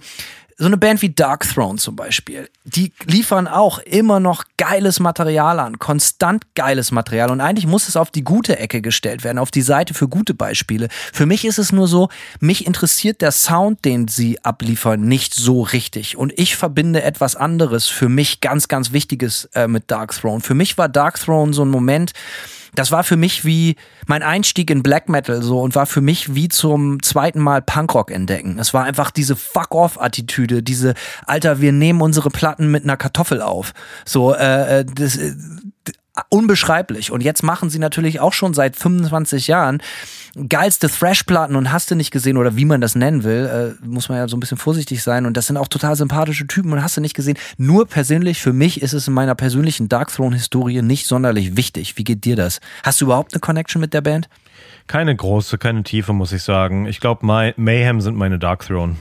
so 0.61 0.67
eine 0.67 0.77
Band 0.77 1.01
wie 1.01 1.09
Dark 1.09 1.43
Throne 1.49 1.79
zum 1.79 1.95
Beispiel, 1.95 2.47
die 2.65 2.93
liefern 3.05 3.47
auch 3.47 3.79
immer 3.79 4.19
noch 4.19 4.43
geiles 4.57 4.99
Material 4.99 5.59
an, 5.59 5.79
konstant 5.79 6.53
geiles 6.53 6.91
Material. 6.91 7.31
Und 7.31 7.41
eigentlich 7.41 7.65
muss 7.65 7.87
es 7.87 7.97
auf 7.97 8.11
die 8.11 8.23
gute 8.23 8.59
Ecke 8.59 8.83
gestellt 8.83 9.23
werden, 9.23 9.39
auf 9.39 9.49
die 9.49 9.63
Seite 9.63 9.95
für 9.95 10.07
gute 10.07 10.35
Beispiele. 10.35 10.89
Für 11.11 11.25
mich 11.25 11.45
ist 11.45 11.57
es 11.57 11.71
nur 11.71 11.87
so, 11.87 12.09
mich 12.39 12.67
interessiert 12.67 13.21
der 13.21 13.31
Sound, 13.31 13.83
den 13.85 14.07
sie 14.07 14.37
abliefern, 14.45 15.01
nicht 15.01 15.33
so 15.33 15.63
richtig. 15.63 16.15
Und 16.15 16.31
ich 16.37 16.55
verbinde 16.55 17.01
etwas 17.01 17.35
anderes, 17.35 17.87
für 17.87 18.07
mich 18.07 18.39
ganz, 18.39 18.67
ganz 18.67 18.91
Wichtiges 18.91 19.45
äh, 19.55 19.67
mit 19.67 19.89
Dark 19.89 20.13
Throne. 20.13 20.41
Für 20.41 20.53
mich 20.53 20.77
war 20.77 20.89
Dark 20.89 21.19
Throne 21.19 21.53
so 21.53 21.65
ein 21.65 21.69
Moment, 21.69 22.11
das 22.75 22.91
war 22.91 23.03
für 23.03 23.17
mich 23.17 23.45
wie 23.45 23.75
mein 24.07 24.23
Einstieg 24.23 24.69
in 24.69 24.83
Black 24.83 25.09
Metal 25.09 25.41
so 25.41 25.61
und 25.61 25.75
war 25.75 25.85
für 25.85 26.01
mich 26.01 26.35
wie 26.35 26.47
zum 26.47 27.01
zweiten 27.03 27.39
Mal 27.39 27.61
Punkrock 27.61 28.11
entdecken. 28.11 28.59
Es 28.59 28.73
war 28.73 28.83
einfach 28.83 29.11
diese 29.11 29.35
Fuck-off-Attitüde, 29.35 30.63
diese 30.63 30.93
Alter, 31.25 31.59
wir 31.61 31.71
nehmen 31.71 32.01
unsere 32.01 32.29
Platten 32.29 32.71
mit 32.71 32.83
einer 32.83 32.97
Kartoffel 32.97 33.41
auf. 33.41 33.73
So, 34.05 34.33
äh, 34.33 34.79
äh 34.79 34.85
das, 34.85 35.17
äh, 35.17 35.33
unbeschreiblich. 36.29 37.11
Und 37.11 37.21
jetzt 37.21 37.43
machen 37.43 37.69
sie 37.69 37.79
natürlich 37.79 38.19
auch 38.19 38.33
schon 38.33 38.53
seit 38.53 38.75
25 38.75 39.47
Jahren 39.47 39.81
geilste 40.47 40.89
Thrash-Platten 40.89 41.55
und 41.55 41.71
hast 41.71 41.91
du 41.91 41.95
nicht 41.95 42.11
gesehen 42.11 42.37
oder 42.37 42.55
wie 42.55 42.65
man 42.65 42.79
das 42.79 42.95
nennen 42.95 43.23
will, 43.23 43.77
äh, 43.81 43.85
muss 43.85 44.07
man 44.07 44.17
ja 44.17 44.27
so 44.27 44.37
ein 44.37 44.39
bisschen 44.39 44.57
vorsichtig 44.57 45.03
sein. 45.03 45.25
Und 45.25 45.35
das 45.35 45.47
sind 45.47 45.57
auch 45.57 45.67
total 45.67 45.95
sympathische 45.95 46.47
Typen 46.47 46.71
und 46.71 46.81
hast 46.81 46.97
du 46.97 47.01
nicht 47.01 47.15
gesehen. 47.15 47.37
Nur 47.57 47.87
persönlich, 47.87 48.41
für 48.41 48.53
mich 48.53 48.81
ist 48.81 48.93
es 48.93 49.07
in 49.07 49.13
meiner 49.13 49.35
persönlichen 49.35 49.89
Dark 49.89 50.13
Throne-Historie 50.13 50.81
nicht 50.81 51.05
sonderlich 51.07 51.57
wichtig. 51.57 51.97
Wie 51.97 52.03
geht 52.03 52.23
dir 52.23 52.35
das? 52.35 52.61
Hast 52.83 53.01
du 53.01 53.05
überhaupt 53.05 53.33
eine 53.33 53.41
Connection 53.41 53.81
mit 53.81 53.93
der 53.93 54.01
Band? 54.01 54.29
Keine 54.87 55.15
große, 55.15 55.57
keine 55.57 55.83
tiefe, 55.83 56.13
muss 56.13 56.31
ich 56.31 56.43
sagen. 56.43 56.85
Ich 56.85 56.99
glaube, 56.99 57.25
Mayhem 57.25 58.01
sind 58.01 58.17
meine 58.17 58.39
Dark 58.39 58.65
Throne. 58.65 58.95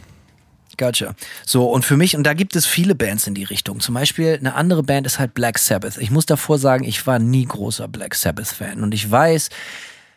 Gotcha. 0.81 1.15
So, 1.45 1.67
und 1.67 1.85
für 1.85 1.99
mich, 1.99 2.17
und 2.17 2.25
da 2.25 2.33
gibt 2.33 2.57
es 2.57 2.65
viele 2.65 2.95
Bands 2.95 3.27
in 3.27 3.35
die 3.35 3.45
Richtung. 3.45 3.81
Zum 3.81 3.95
Beispiel 3.95 4.39
eine 4.39 4.55
andere 4.55 4.83
Band 4.83 5.07
ist 5.07 5.19
halt 5.19 5.35
Black 5.35 5.59
Sabbath. 5.59 5.99
Ich 5.99 6.11
muss 6.11 6.25
davor 6.25 6.57
sagen, 6.59 6.85
ich 6.85 7.07
war 7.07 7.19
nie 7.19 7.45
großer 7.45 7.87
Black 7.87 8.15
Sabbath-Fan. 8.15 8.83
Und 8.83 8.95
ich 8.95 9.11
weiß, 9.11 9.51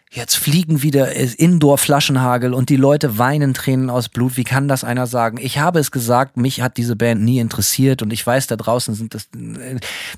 jetzt 0.10 0.36
fliegen 0.36 0.82
wieder 0.82 1.14
Indoor-Flaschenhagel 1.14 2.54
und 2.54 2.70
die 2.70 2.78
Leute 2.78 3.18
weinen 3.18 3.54
Tränen 3.54 3.90
aus 3.90 4.08
Blut. 4.08 4.38
Wie 4.38 4.46
kann 4.46 4.70
das 4.70 4.86
einer 4.86 5.06
sagen? 5.06 5.38
Ich 5.38 5.60
habe 5.60 5.80
es 5.80 5.92
gesagt, 5.92 6.38
mich 6.38 6.62
hat 6.62 6.78
diese 6.78 6.96
Band 6.96 7.22
nie 7.22 7.40
interessiert 7.40 8.02
und 8.02 8.14
ich 8.14 8.26
weiß, 8.26 8.48
da 8.48 8.56
draußen 8.56 8.96
sind 8.96 9.16
das. 9.16 9.28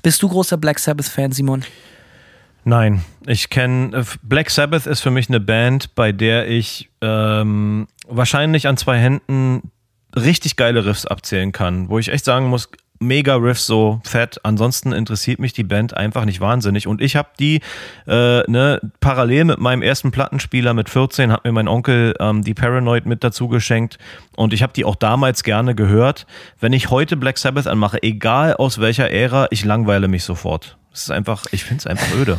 Bist 0.04 0.22
du 0.22 0.28
großer 0.28 0.58
Black 0.58 0.78
Sabbath-Fan, 0.78 1.32
Simon? 1.32 1.64
Nein, 2.62 3.04
ich 3.26 3.50
kenne 3.50 4.04
Black 4.22 4.50
Sabbath 4.50 4.86
ist 4.86 5.00
für 5.00 5.10
mich 5.10 5.28
eine 5.28 5.40
Band, 5.40 5.96
bei 5.96 6.12
der 6.12 6.48
ich 6.48 6.88
ähm, 7.00 7.88
wahrscheinlich 8.06 8.68
an 8.68 8.76
zwei 8.76 8.98
Händen 8.98 9.72
richtig 10.16 10.56
geile 10.56 10.84
Riffs 10.84 11.06
abzählen 11.06 11.52
kann, 11.52 11.88
wo 11.88 11.98
ich 11.98 12.08
echt 12.08 12.24
sagen 12.24 12.46
muss, 12.48 12.68
mega 12.98 13.36
Riffs 13.36 13.66
so 13.66 14.00
fett. 14.04 14.40
Ansonsten 14.42 14.92
interessiert 14.92 15.38
mich 15.38 15.52
die 15.52 15.64
Band 15.64 15.96
einfach 15.96 16.24
nicht 16.24 16.40
wahnsinnig. 16.40 16.86
Und 16.86 17.00
ich 17.00 17.16
habe 17.16 17.28
die 17.38 17.60
äh, 18.06 18.50
ne, 18.50 18.80
parallel 19.00 19.44
mit 19.44 19.58
meinem 19.58 19.82
ersten 19.82 20.10
Plattenspieler 20.10 20.74
mit 20.74 20.88
14 20.88 21.32
hat 21.32 21.44
mir 21.44 21.52
mein 21.52 21.68
Onkel 21.68 22.14
ähm, 22.20 22.42
die 22.42 22.54
Paranoid 22.54 23.06
mit 23.06 23.24
dazu 23.24 23.48
geschenkt 23.48 23.98
und 24.36 24.52
ich 24.52 24.62
habe 24.62 24.72
die 24.72 24.84
auch 24.84 24.96
damals 24.96 25.42
gerne 25.42 25.74
gehört. 25.74 26.26
Wenn 26.60 26.72
ich 26.72 26.90
heute 26.90 27.16
Black 27.16 27.38
Sabbath 27.38 27.66
anmache, 27.66 28.02
egal 28.02 28.54
aus 28.54 28.80
welcher 28.80 29.10
Ära, 29.10 29.46
ich 29.50 29.64
langweile 29.64 30.08
mich 30.08 30.24
sofort. 30.24 30.76
Es 30.92 31.02
ist 31.02 31.10
einfach, 31.10 31.44
ich 31.52 31.64
finde 31.64 31.80
es 31.80 31.86
einfach 31.86 32.14
öde. 32.16 32.38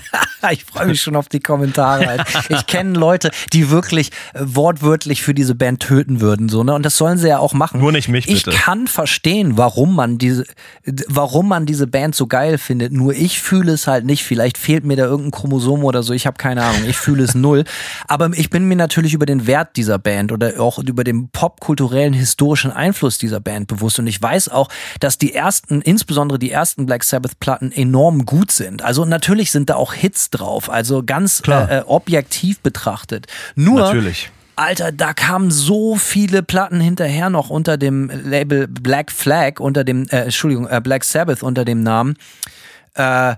ich 0.50 0.64
freue 0.64 0.86
mich 0.86 1.02
schon 1.02 1.16
auf 1.16 1.28
die 1.28 1.40
Kommentare. 1.40 2.24
Ich 2.48 2.66
kenne 2.66 2.98
Leute, 2.98 3.30
die 3.52 3.70
wirklich 3.70 4.10
äh, 4.34 4.40
wortwörtlich 4.42 5.22
für 5.22 5.34
diese 5.34 5.54
Band 5.54 5.80
töten 5.80 6.20
würden, 6.20 6.48
so, 6.48 6.64
ne? 6.64 6.74
Und 6.74 6.84
das 6.84 6.96
sollen 6.96 7.18
sie 7.18 7.28
ja 7.28 7.38
auch 7.38 7.52
machen. 7.52 7.80
Nur 7.80 7.92
nicht 7.92 8.08
mich, 8.08 8.26
bitte. 8.26 8.50
Ich 8.50 8.56
kann 8.56 8.86
verstehen, 8.86 9.56
warum 9.56 9.94
man 9.94 10.18
diese, 10.18 10.44
warum 11.08 11.48
man 11.48 11.66
diese 11.66 11.86
Band 11.86 12.14
so 12.14 12.26
geil 12.26 12.58
findet. 12.58 12.92
Nur 12.92 13.14
ich 13.14 13.40
fühle 13.40 13.72
es 13.72 13.86
halt 13.86 14.04
nicht. 14.04 14.24
Vielleicht 14.24 14.58
fehlt 14.58 14.84
mir 14.84 14.96
da 14.96 15.04
irgendein 15.04 15.32
Chromosom 15.32 15.84
oder 15.84 16.02
so. 16.02 16.12
Ich 16.12 16.26
habe 16.26 16.36
keine 16.36 16.64
Ahnung. 16.64 16.84
Ich 16.88 16.96
fühle 16.96 17.24
es 17.24 17.34
null. 17.34 17.64
Aber 18.06 18.30
ich 18.34 18.50
bin 18.50 18.66
mir 18.66 18.76
natürlich 18.76 19.14
über 19.14 19.26
den 19.26 19.46
Wert 19.46 19.76
dieser 19.76 19.98
Band 19.98 20.32
oder 20.32 20.60
auch 20.60 20.78
über 20.78 21.04
den 21.04 21.28
popkulturellen 21.30 22.12
historischen 22.12 22.70
Einfluss 22.70 23.18
dieser 23.18 23.40
Band 23.40 23.68
bewusst. 23.68 23.98
Und 23.98 24.06
ich 24.06 24.20
weiß 24.20 24.48
auch, 24.48 24.68
dass 25.00 25.18
die 25.18 25.34
ersten, 25.34 25.80
insbesondere 25.80 26.38
die 26.38 26.50
ersten 26.50 26.86
Black 26.86 27.04
Sabbath 27.04 27.40
Platten 27.40 27.72
enorm 27.72 28.26
gut 28.26 28.50
sind. 28.50 28.82
Also 28.82 29.04
natürlich 29.04 29.50
sind 29.50 29.70
da 29.70 29.76
auch 29.76 29.87
Hits 29.92 30.30
drauf, 30.30 30.70
also 30.70 31.02
ganz 31.04 31.42
äh, 31.46 31.78
äh, 31.78 31.82
objektiv 31.86 32.60
betrachtet. 32.60 33.26
Nur 33.54 33.80
Natürlich. 33.80 34.30
Alter, 34.58 34.90
da 34.90 35.12
kamen 35.12 35.52
so 35.52 35.94
viele 35.94 36.42
Platten 36.42 36.80
hinterher 36.80 37.30
noch 37.30 37.48
unter 37.48 37.76
dem 37.76 38.10
Label 38.10 38.66
Black 38.66 39.12
Flag, 39.12 39.60
unter 39.60 39.84
dem, 39.84 40.08
äh, 40.08 40.22
Entschuldigung, 40.22 40.66
äh, 40.66 40.80
Black 40.82 41.04
Sabbath 41.04 41.44
unter 41.44 41.64
dem 41.64 41.84
Namen, 41.84 42.16
äh, 42.94 43.36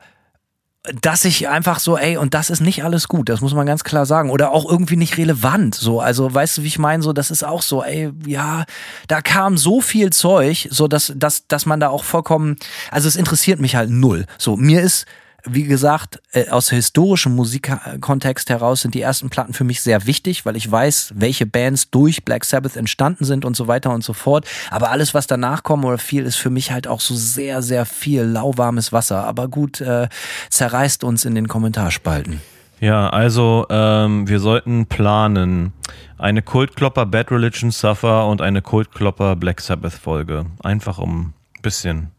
dass 1.03 1.27
ich 1.27 1.47
einfach 1.47 1.79
so, 1.79 1.99
ey, 1.99 2.17
und 2.17 2.33
das 2.33 2.49
ist 2.49 2.61
nicht 2.61 2.85
alles 2.85 3.07
gut, 3.07 3.29
das 3.29 3.43
muss 3.43 3.53
man 3.53 3.67
ganz 3.67 3.85
klar 3.85 4.07
sagen. 4.07 4.31
Oder 4.31 4.51
auch 4.51 4.69
irgendwie 4.69 4.97
nicht 4.97 5.19
relevant. 5.19 5.75
So, 5.75 6.01
also 6.01 6.33
weißt 6.33 6.59
du, 6.59 6.63
wie 6.63 6.69
ich 6.69 6.79
meine? 6.79 7.03
So, 7.03 7.13
das 7.13 7.31
ist 7.31 7.45
auch 7.45 7.61
so, 7.61 7.85
ey, 7.85 8.11
ja, 8.27 8.65
da 9.07 9.21
kam 9.21 9.59
so 9.59 9.83
viel 9.83 10.11
Zeug, 10.11 10.69
so 10.71 10.89
dass, 10.89 11.13
dass, 11.15 11.47
dass 11.49 11.67
man 11.67 11.81
da 11.81 11.91
auch 11.91 12.05
vollkommen, 12.05 12.57
also 12.91 13.09
es 13.09 13.17
interessiert 13.17 13.61
mich 13.61 13.77
halt 13.77 13.91
null. 13.91 14.25
So, 14.39 14.57
mir 14.57 14.81
ist 14.81 15.05
wie 15.45 15.65
gesagt, 15.65 16.21
äh, 16.33 16.49
aus 16.49 16.71
historischem 16.71 17.35
Musikkontext 17.35 18.51
heraus 18.51 18.83
sind 18.83 18.95
die 18.95 19.01
ersten 19.01 19.31
Platten 19.31 19.53
für 19.53 19.65
mich 19.65 19.81
sehr 19.81 20.07
wichtig, 20.07 20.47
weil 20.47 20.57
ich 20.57 20.71
weiß, 20.71 21.15
welche 21.17 21.47
Bands 21.47 21.91
durch 21.91 22.25
Black 22.25 22.45
Sabbath 22.45 22.77
entstanden 22.77 23.25
sind 23.25 23.45
und 23.45 23.57
so 23.57 23.69
weiter 23.69 23.91
und 23.91 24.05
so 24.05 24.13
fort. 24.13 24.47
Aber 24.71 24.91
alles, 24.91 25.15
was 25.15 25.27
danach 25.27 25.63
kommt 25.63 25.85
oder 25.85 25.99
viel, 25.99 26.25
ist 26.25 26.37
für 26.37 26.51
mich 26.51 26.73
halt 26.73 26.87
auch 26.87 27.01
so 27.01 27.15
sehr, 27.15 27.63
sehr 27.63 27.87
viel 27.87 28.23
lauwarmes 28.23 28.93
Wasser. 28.93 29.25
Aber 29.25 29.49
gut, 29.49 29.81
äh, 29.81 30.09
zerreißt 30.49 31.05
uns 31.05 31.25
in 31.25 31.35
den 31.35 31.49
Kommentarspalten. 31.49 32.41
Ja, 32.81 33.11
also 33.11 33.67
ähm, 33.69 34.27
wir 34.27 34.41
sollten 34.41 34.87
planen. 34.87 35.73
Eine 36.17 36.43
Kultklopper 36.43 37.07
Bad 37.07 37.31
Religion 37.31 37.71
Suffer 37.71 38.27
und 38.27 38.41
eine 38.41 38.63
Kultklopper 38.63 39.37
Black 39.37 39.61
Sabbath 39.61 39.93
Folge. 39.93 40.47
Einfach 40.63 40.99
um 40.99 41.35
ein 41.57 41.63
bisschen 41.63 42.11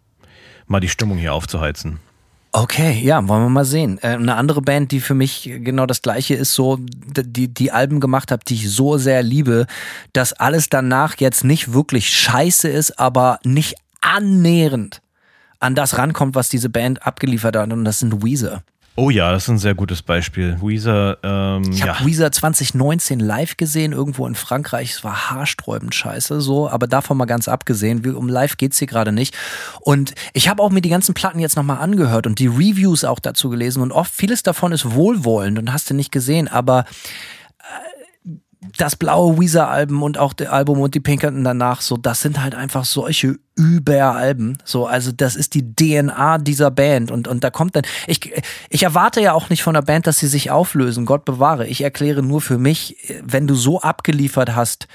mal 0.67 0.79
die 0.79 0.89
Stimmung 0.89 1.17
hier 1.17 1.33
aufzuheizen. 1.33 1.99
Okay, 2.53 2.99
ja, 3.01 3.25
wollen 3.29 3.43
wir 3.43 3.49
mal 3.49 3.65
sehen. 3.65 3.97
Äh, 4.01 4.09
eine 4.09 4.35
andere 4.35 4.61
Band, 4.61 4.91
die 4.91 4.99
für 4.99 5.13
mich 5.13 5.49
genau 5.61 5.85
das 5.85 6.01
gleiche 6.01 6.35
ist, 6.35 6.53
so 6.53 6.77
die 6.79 7.47
die 7.47 7.71
Alben 7.71 8.01
gemacht 8.01 8.29
hat, 8.29 8.49
die 8.49 8.55
ich 8.55 8.69
so 8.69 8.97
sehr 8.97 9.23
liebe, 9.23 9.67
dass 10.11 10.33
alles 10.33 10.67
danach 10.67 11.15
jetzt 11.17 11.45
nicht 11.45 11.73
wirklich 11.73 12.09
scheiße 12.09 12.67
ist, 12.67 12.99
aber 12.99 13.39
nicht 13.45 13.75
annähernd 14.01 15.01
an 15.59 15.75
das 15.75 15.97
rankommt, 15.97 16.35
was 16.35 16.49
diese 16.49 16.69
Band 16.69 17.05
abgeliefert 17.05 17.55
hat 17.55 17.71
und 17.71 17.85
das 17.85 17.99
sind 17.99 18.23
Weezer. 18.23 18.63
Oh 18.97 19.09
ja, 19.09 19.31
das 19.31 19.43
ist 19.43 19.49
ein 19.49 19.57
sehr 19.57 19.73
gutes 19.73 20.01
Beispiel. 20.01 20.57
Weezer, 20.61 21.17
ähm, 21.23 21.63
Ich 21.71 21.81
habe 21.81 21.99
ja. 21.99 22.05
Weezer 22.05 22.31
2019 22.31 23.21
live 23.21 23.55
gesehen, 23.55 23.93
irgendwo 23.93 24.27
in 24.27 24.35
Frankreich. 24.35 24.91
Es 24.91 25.03
war 25.05 25.29
haarsträubend 25.29 25.95
scheiße, 25.95 26.41
so, 26.41 26.69
aber 26.69 26.87
davon 26.87 27.15
mal 27.17 27.25
ganz 27.25 27.47
abgesehen. 27.47 28.05
Um 28.13 28.27
live 28.27 28.57
geht's 28.57 28.79
hier 28.79 28.87
gerade 28.87 29.13
nicht. 29.13 29.33
Und 29.79 30.13
ich 30.33 30.49
habe 30.49 30.61
auch 30.61 30.71
mir 30.71 30.81
die 30.81 30.89
ganzen 30.89 31.13
Platten 31.13 31.39
jetzt 31.39 31.55
nochmal 31.55 31.77
angehört 31.77 32.27
und 32.27 32.39
die 32.39 32.47
Reviews 32.47 33.05
auch 33.05 33.19
dazu 33.19 33.49
gelesen. 33.49 33.81
Und 33.81 33.93
oft 33.93 34.13
vieles 34.13 34.43
davon 34.43 34.73
ist 34.73 34.91
wohlwollend 34.91 35.57
und 35.57 35.71
hast 35.71 35.89
du 35.89 35.93
nicht 35.93 36.11
gesehen, 36.11 36.49
aber 36.49 36.85
das 38.77 38.95
blaue 38.95 39.39
Weezer-Album 39.39 40.03
und 40.03 40.17
auch 40.17 40.33
der 40.33 40.53
Album 40.53 40.79
und 40.79 40.93
die 40.93 40.99
Pinkerton 40.99 41.43
danach, 41.43 41.81
so, 41.81 41.97
das 41.97 42.21
sind 42.21 42.41
halt 42.41 42.53
einfach 42.53 42.85
solche 42.85 43.39
Überalben. 43.55 44.57
So, 44.63 44.85
also 44.85 45.11
das 45.11 45.35
ist 45.35 45.55
die 45.55 45.75
DNA 45.75 46.37
dieser 46.37 46.69
Band. 46.69 47.11
Und, 47.11 47.27
und 47.27 47.43
da 47.43 47.49
kommt 47.49 47.75
dann, 47.75 47.83
ich, 48.05 48.31
ich 48.69 48.83
erwarte 48.83 49.19
ja 49.19 49.33
auch 49.33 49.49
nicht 49.49 49.63
von 49.63 49.73
der 49.73 49.81
Band, 49.81 50.05
dass 50.05 50.19
sie 50.19 50.27
sich 50.27 50.51
auflösen. 50.51 51.05
Gott 51.05 51.25
bewahre. 51.25 51.67
Ich 51.67 51.81
erkläre 51.81 52.21
nur 52.21 52.39
für 52.39 52.59
mich, 52.59 52.97
wenn 53.23 53.47
du 53.47 53.55
so 53.55 53.81
abgeliefert 53.81 54.55
hast, 54.55 54.87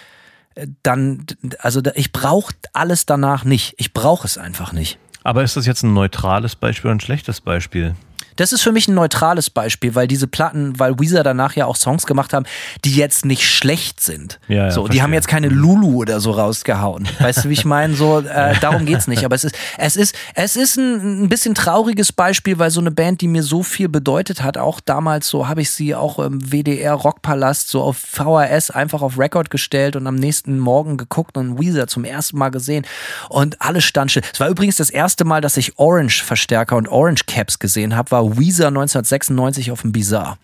dann, 0.83 1.27
also 1.59 1.83
ich 1.95 2.13
brauche 2.13 2.55
alles 2.73 3.05
danach 3.05 3.45
nicht. 3.45 3.75
Ich 3.79 3.93
brauche 3.93 4.27
es 4.27 4.39
einfach 4.39 4.73
nicht. 4.73 4.99
Aber 5.23 5.43
ist 5.43 5.57
das 5.57 5.67
jetzt 5.67 5.83
ein 5.83 5.93
neutrales 5.93 6.55
Beispiel 6.55 6.89
oder 6.89 6.97
ein 6.97 7.01
schlechtes 7.01 7.41
Beispiel? 7.41 7.97
Das 8.37 8.53
ist 8.53 8.63
für 8.63 8.73
mich 8.73 8.89
ein 8.89 8.95
neutrales 8.95 9.51
Beispiel, 9.51 9.95
weil 9.95 10.07
diese 10.07 10.27
Platten, 10.27 10.79
weil 10.79 10.99
Weezer 10.99 11.23
danach 11.23 11.57
ja 11.57 11.67
auch 11.67 11.77
Songs 11.77 12.07
gemacht 12.07 12.33
haben, 12.33 12.47
die 12.85 12.95
jetzt 12.95 13.25
nicht 13.25 13.45
schlecht 13.45 14.01
sind. 14.01 14.39
Ja, 14.49 14.57
ja, 14.57 14.71
so, 14.71 14.89
die 14.89 15.03
haben 15.03 15.13
jetzt 15.13 15.29
keine 15.29 15.49
Lulu 15.49 15.97
oder 16.03 16.21
so 16.21 16.33
rausgehauen. 16.33 17.09
Weißt 17.19 17.45
du, 17.45 17.49
wie 17.49 17.55
ich 17.55 17.65
meine? 17.65 17.95
So, 17.95 18.21
äh, 18.21 18.55
darum 18.61 18.87
geht's 18.87 19.07
nicht. 19.07 19.25
Aber 19.25 19.35
es 19.35 19.45
ist, 19.45 19.57
es 19.79 19.97
ist, 19.97 20.15
es 20.35 20.57
ist 20.57 20.77
ein, 20.77 21.25
ein 21.25 21.29
bisschen 21.29 21.55
trauriges 21.55 22.13
Beispiel, 22.13 22.59
weil 22.59 22.71
so 22.71 22.81
eine 22.81 22.91
Band, 22.91 23.21
die 23.21 23.29
mir 23.29 23.43
so 23.43 23.63
viel 23.63 23.89
bedeutet 23.89 24.43
hat, 24.43 24.59
auch 24.59 24.81
damals 24.81 25.29
so 25.29 25.49
habe 25.49 25.63
ich 25.63 25.71
sie 25.71 25.95
auch 25.95 26.19
im 26.19 26.41
WDR 26.41 26.95
Rockpalast 26.95 27.69
so 27.69 27.83
auf 27.83 27.97
VHS 27.99 28.71
einfach 28.71 29.03
auf 29.03 29.19
Record 29.19 29.51
gestellt 29.51 29.97
und 29.97 30.07
am 30.07 30.17
nächsten 30.17 30.59
Morgen 30.59 30.97
geguckt 30.97 31.37
und 31.37 31.59
Weezer 31.61 31.87
zum 31.87 32.05
ersten 32.05 32.39
Mal 32.39 32.51
gesehen 32.51 32.87
und 33.29 33.61
alles 33.61 33.85
stand 33.85 34.11
still. 34.11 34.23
Es 34.33 34.41
war 34.41 34.49
übrigens 34.49 34.77
das 34.77 34.91
erste 34.91 35.25
Mal, 35.25 35.41
dass 35.41 35.57
ich 35.57 35.79
Orange 35.79 36.23
Verstärker 36.23 36.77
und 36.77 36.89
Orange 36.89 37.25
Caps 37.27 37.59
gesehen 37.59 37.97
habe, 37.97 38.11
war 38.11 38.26
Weezer 38.31 38.69
1996 38.69 39.71
auf 39.71 39.83
dem 39.83 39.93
Bizarre. 39.93 40.39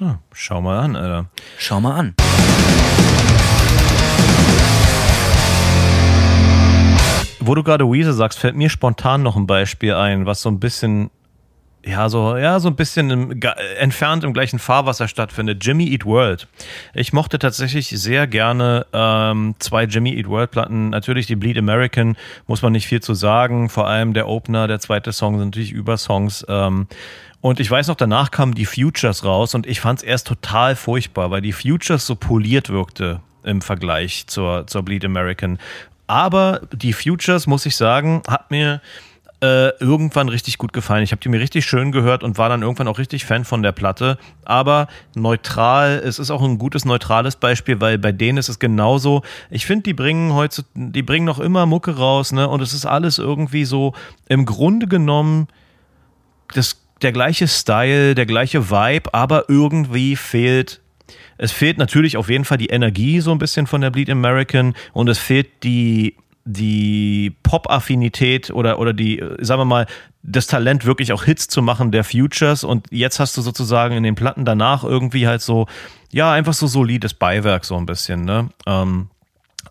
Ah, 0.00 0.16
schau 0.32 0.60
mal 0.60 0.78
an, 0.78 0.96
Alter. 0.96 1.26
Schau 1.58 1.80
mal 1.80 1.94
an. 1.98 2.14
Wo 7.40 7.54
du 7.54 7.62
gerade 7.62 7.84
Weezer 7.84 8.12
sagst, 8.12 8.38
fällt 8.38 8.56
mir 8.56 8.70
spontan 8.70 9.22
noch 9.22 9.36
ein 9.36 9.46
Beispiel 9.46 9.94
ein, 9.94 10.26
was 10.26 10.40
so 10.40 10.48
ein 10.48 10.60
bisschen, 10.60 11.10
ja, 11.86 12.08
so, 12.08 12.36
ja, 12.36 12.60
so 12.60 12.68
ein 12.68 12.76
bisschen 12.76 13.10
im, 13.10 13.40
entfernt 13.78 14.24
im 14.24 14.32
gleichen 14.32 14.58
Fahrwasser 14.58 15.06
stattfindet. 15.08 15.64
Jimmy 15.64 15.86
Eat 15.92 16.04
World. 16.04 16.48
Ich 16.94 17.12
mochte 17.12 17.38
tatsächlich 17.38 17.88
sehr 17.88 18.26
gerne 18.26 18.86
ähm, 18.92 19.54
zwei 19.58 19.84
Jimmy 19.84 20.16
Eat 20.16 20.28
World 20.28 20.50
Platten. 20.50 20.90
Natürlich 20.90 21.26
die 21.26 21.36
Bleed 21.36 21.58
American, 21.58 22.16
muss 22.46 22.62
man 22.62 22.72
nicht 22.72 22.86
viel 22.86 23.02
zu 23.02 23.14
sagen. 23.14 23.68
Vor 23.68 23.86
allem 23.86 24.14
der 24.14 24.28
Opener, 24.28 24.66
der 24.66 24.80
zweite 24.80 25.12
Song 25.12 25.38
sind 25.38 25.48
natürlich 25.48 25.72
Übersongs. 25.72 26.44
Ähm, 26.48 26.86
und 27.40 27.60
ich 27.60 27.70
weiß 27.70 27.88
noch, 27.88 27.96
danach 27.96 28.30
kamen 28.30 28.54
die 28.54 28.64
Futures 28.64 29.22
raus 29.22 29.54
und 29.54 29.66
ich 29.66 29.80
fand 29.80 29.98
es 29.98 30.02
erst 30.02 30.26
total 30.26 30.76
furchtbar, 30.76 31.30
weil 31.30 31.42
die 31.42 31.52
Futures 31.52 32.06
so 32.06 32.16
poliert 32.16 32.70
wirkte 32.70 33.20
im 33.42 33.60
Vergleich 33.60 34.26
zur, 34.26 34.66
zur 34.66 34.82
Bleed 34.82 35.04
American. 35.04 35.58
Aber 36.06 36.62
die 36.72 36.94
Futures, 36.94 37.46
muss 37.46 37.66
ich 37.66 37.76
sagen, 37.76 38.22
hat 38.26 38.50
mir 38.50 38.80
äh, 39.44 39.76
irgendwann 39.78 40.30
richtig 40.30 40.56
gut 40.56 40.72
gefallen. 40.72 41.04
Ich 41.04 41.12
habe 41.12 41.20
die 41.20 41.28
mir 41.28 41.38
richtig 41.38 41.66
schön 41.66 41.92
gehört 41.92 42.22
und 42.22 42.38
war 42.38 42.48
dann 42.48 42.62
irgendwann 42.62 42.88
auch 42.88 42.98
richtig 42.98 43.26
Fan 43.26 43.44
von 43.44 43.62
der 43.62 43.72
Platte. 43.72 44.16
Aber 44.46 44.88
neutral, 45.14 46.00
es 46.02 46.18
ist 46.18 46.30
auch 46.30 46.42
ein 46.42 46.56
gutes 46.56 46.86
neutrales 46.86 47.36
Beispiel, 47.36 47.78
weil 47.78 47.98
bei 47.98 48.10
denen 48.10 48.38
ist 48.38 48.48
es 48.48 48.58
genauso. 48.58 49.20
Ich 49.50 49.66
finde, 49.66 49.82
die 49.82 49.92
bringen 49.92 50.32
heute, 50.32 50.64
die 50.74 51.02
bringen 51.02 51.26
noch 51.26 51.40
immer 51.40 51.66
Mucke 51.66 51.94
raus, 51.94 52.32
ne? 52.32 52.48
Und 52.48 52.62
es 52.62 52.72
ist 52.72 52.86
alles 52.86 53.18
irgendwie 53.18 53.66
so 53.66 53.92
im 54.30 54.46
Grunde 54.46 54.86
genommen 54.86 55.48
das, 56.54 56.80
der 57.02 57.12
gleiche 57.12 57.46
Style, 57.46 58.14
der 58.14 58.24
gleiche 58.24 58.70
Vibe, 58.70 59.12
aber 59.12 59.50
irgendwie 59.50 60.16
fehlt. 60.16 60.80
Es 61.36 61.52
fehlt 61.52 61.76
natürlich 61.76 62.16
auf 62.16 62.30
jeden 62.30 62.46
Fall 62.46 62.56
die 62.56 62.68
Energie 62.68 63.20
so 63.20 63.30
ein 63.30 63.38
bisschen 63.38 63.66
von 63.66 63.82
der 63.82 63.90
Bleed 63.90 64.08
American 64.08 64.72
und 64.94 65.10
es 65.10 65.18
fehlt 65.18 65.48
die, 65.64 66.16
die 66.44 67.36
Pop-Affinität 67.42 68.50
oder, 68.50 68.78
oder 68.78 68.92
die, 68.92 69.18
äh, 69.18 69.42
sagen 69.44 69.60
wir 69.60 69.64
mal, 69.66 69.86
das 70.22 70.46
Talent, 70.46 70.84
wirklich 70.84 71.12
auch 71.12 71.24
Hits 71.24 71.48
zu 71.48 71.62
machen 71.62 71.90
der 71.90 72.04
Futures. 72.04 72.64
Und 72.64 72.86
jetzt 72.90 73.20
hast 73.20 73.36
du 73.36 73.42
sozusagen 73.42 73.94
in 73.94 74.02
den 74.02 74.14
Platten 74.14 74.44
danach 74.44 74.84
irgendwie 74.84 75.26
halt 75.26 75.42
so, 75.42 75.66
ja, 76.12 76.32
einfach 76.32 76.54
so 76.54 76.66
solides 76.66 77.14
Beiwerk, 77.14 77.64
so 77.64 77.76
ein 77.76 77.86
bisschen, 77.86 78.24
ne? 78.24 78.48
Ähm, 78.66 79.08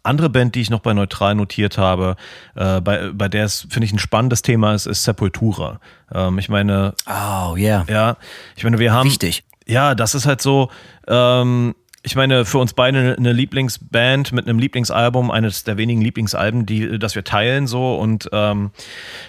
andere 0.02 0.30
Band, 0.30 0.56
die 0.56 0.62
ich 0.62 0.70
noch 0.70 0.82
bei 0.82 0.94
Neutral 0.94 1.36
notiert 1.36 1.78
habe, 1.78 2.16
äh, 2.56 2.82
bei, 2.82 3.12
bei 3.14 3.30
der 3.30 3.46
es, 3.46 3.68
finde 3.70 3.86
ich, 3.86 3.94
ein 3.94 4.00
spannendes 4.00 4.42
Thema 4.42 4.74
ist, 4.74 4.86
ist 4.86 5.04
Sepultura. 5.04 5.80
Ähm, 6.14 6.40
ich 6.40 6.50
meine, 6.50 6.94
Oh, 7.08 7.56
yeah. 7.56 7.86
ja, 7.88 8.18
ich 8.56 8.64
meine, 8.64 8.80
wir 8.80 8.92
haben. 8.92 9.08
Wichtig. 9.10 9.44
Ja, 9.66 9.96
das 9.96 10.14
ist 10.14 10.26
halt 10.26 10.42
so, 10.42 10.70
ähm, 11.08 11.74
ich 12.06 12.16
meine, 12.18 12.44
für 12.44 12.58
uns 12.58 12.74
beide 12.74 13.16
eine 13.18 13.32
Lieblingsband 13.32 14.34
mit 14.34 14.46
einem 14.48 14.60
Lieblingsalbum, 14.60 15.32
eines 15.32 15.64
der 15.64 15.78
wenigen 15.78 16.02
Lieblingsalben, 16.02 16.66
die, 16.66 17.00
das 17.00 17.16
wir 17.16 17.24
teilen 17.24 17.66
so 17.66 17.96
und 17.96 18.30
ähm, 18.34 18.72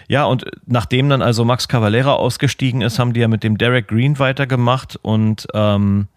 ja, 0.09 0.24
und 0.24 0.44
nachdem 0.66 1.09
dann 1.09 1.22
also 1.22 1.44
Max 1.44 1.68
Cavalera 1.68 2.14
ausgestiegen 2.14 2.82
ist, 2.82 2.98
haben 2.98 3.12
die 3.12 3.20
ja 3.20 3.28
mit 3.28 3.44
dem 3.44 3.59
Derek 3.59 3.86
Green 3.86 4.18
weitergemacht 4.18 4.98
und 5.02 5.46
ähm, 5.55 6.09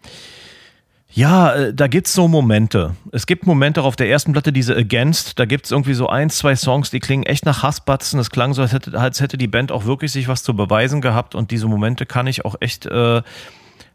ja, 1.10 1.54
äh, 1.54 1.74
da 1.74 1.86
gibt's 1.86 2.12
so 2.12 2.28
Momente. 2.28 2.94
Es 3.12 3.26
gibt 3.26 3.46
Momente 3.46 3.82
auf 3.82 3.96
der 3.96 4.10
ersten 4.10 4.32
Platte, 4.32 4.52
diese 4.52 4.76
Against, 4.76 5.38
da 5.38 5.46
gibt's 5.46 5.70
irgendwie 5.70 5.94
so 5.94 6.08
ein, 6.08 6.28
zwei 6.28 6.54
Songs, 6.54 6.90
die 6.90 7.00
klingen 7.00 7.24
echt 7.24 7.46
nach 7.46 7.62
Hassbatzen. 7.62 8.20
Es 8.20 8.30
klang 8.30 8.52
so, 8.52 8.62
als 8.62 8.72
hätte, 8.72 8.98
als 8.98 9.20
hätte 9.20 9.38
die 9.38 9.48
Band 9.48 9.72
auch 9.72 9.84
wirklich 9.84 10.12
sich 10.12 10.28
was 10.28 10.42
zu 10.42 10.54
beweisen 10.54 11.00
gehabt 11.00 11.34
und 11.34 11.50
diese 11.50 11.66
Momente 11.66 12.04
kann 12.04 12.26
ich 12.26 12.44
auch 12.44 12.56
echt, 12.60 12.86
äh, 12.86 13.22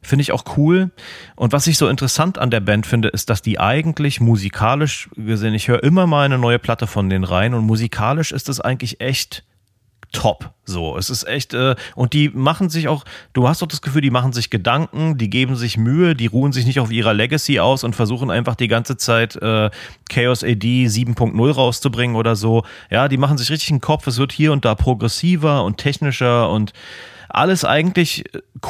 finde 0.03 0.21
ich 0.21 0.31
auch 0.31 0.43
cool. 0.57 0.91
Und 1.35 1.53
was 1.53 1.67
ich 1.67 1.77
so 1.77 1.87
interessant 1.87 2.37
an 2.37 2.51
der 2.51 2.59
Band 2.59 2.85
finde, 2.85 3.09
ist, 3.09 3.29
dass 3.29 3.41
die 3.41 3.59
eigentlich 3.59 4.21
musikalisch 4.21 5.09
gesehen, 5.15 5.53
ich 5.53 5.67
höre 5.67 5.83
immer 5.83 6.07
mal 6.07 6.25
eine 6.25 6.37
neue 6.37 6.59
Platte 6.59 6.87
von 6.87 7.09
denen 7.09 7.23
rein 7.23 7.53
und 7.53 7.65
musikalisch 7.65 8.31
ist 8.31 8.49
es 8.49 8.59
eigentlich 8.59 9.01
echt 9.01 9.43
top. 10.13 10.51
So, 10.65 10.95
es 10.97 11.09
ist 11.09 11.27
echt, 11.27 11.53
äh, 11.53 11.75
und 11.95 12.13
die 12.13 12.29
machen 12.29 12.69
sich 12.69 12.87
auch, 12.87 13.03
du 13.33 13.49
hast 13.49 13.61
doch 13.61 13.67
das 13.67 13.81
Gefühl, 13.81 14.01
die 14.01 14.11
machen 14.11 14.31
sich 14.31 14.49
Gedanken, 14.49 15.17
die 15.17 15.29
geben 15.29 15.57
sich 15.57 15.77
Mühe, 15.77 16.15
die 16.15 16.27
ruhen 16.27 16.53
sich 16.53 16.65
nicht 16.65 16.79
auf 16.79 16.91
ihrer 16.91 17.13
Legacy 17.13 17.59
aus 17.59 17.83
und 17.83 17.95
versuchen 17.95 18.31
einfach 18.31 18.55
die 18.55 18.69
ganze 18.69 18.95
Zeit 18.95 19.35
äh, 19.35 19.69
Chaos 20.09 20.43
AD 20.43 20.85
7.0 20.85 21.51
rauszubringen 21.51 22.15
oder 22.15 22.37
so. 22.37 22.63
Ja, 22.89 23.09
die 23.09 23.17
machen 23.17 23.37
sich 23.37 23.49
richtig 23.49 23.71
einen 23.71 23.81
Kopf, 23.81 24.07
es 24.07 24.19
wird 24.19 24.31
hier 24.31 24.53
und 24.53 24.63
da 24.63 24.75
progressiver 24.75 25.65
und 25.65 25.77
technischer 25.77 26.49
und 26.49 26.71
alles 27.33 27.65
eigentlich 27.65 28.23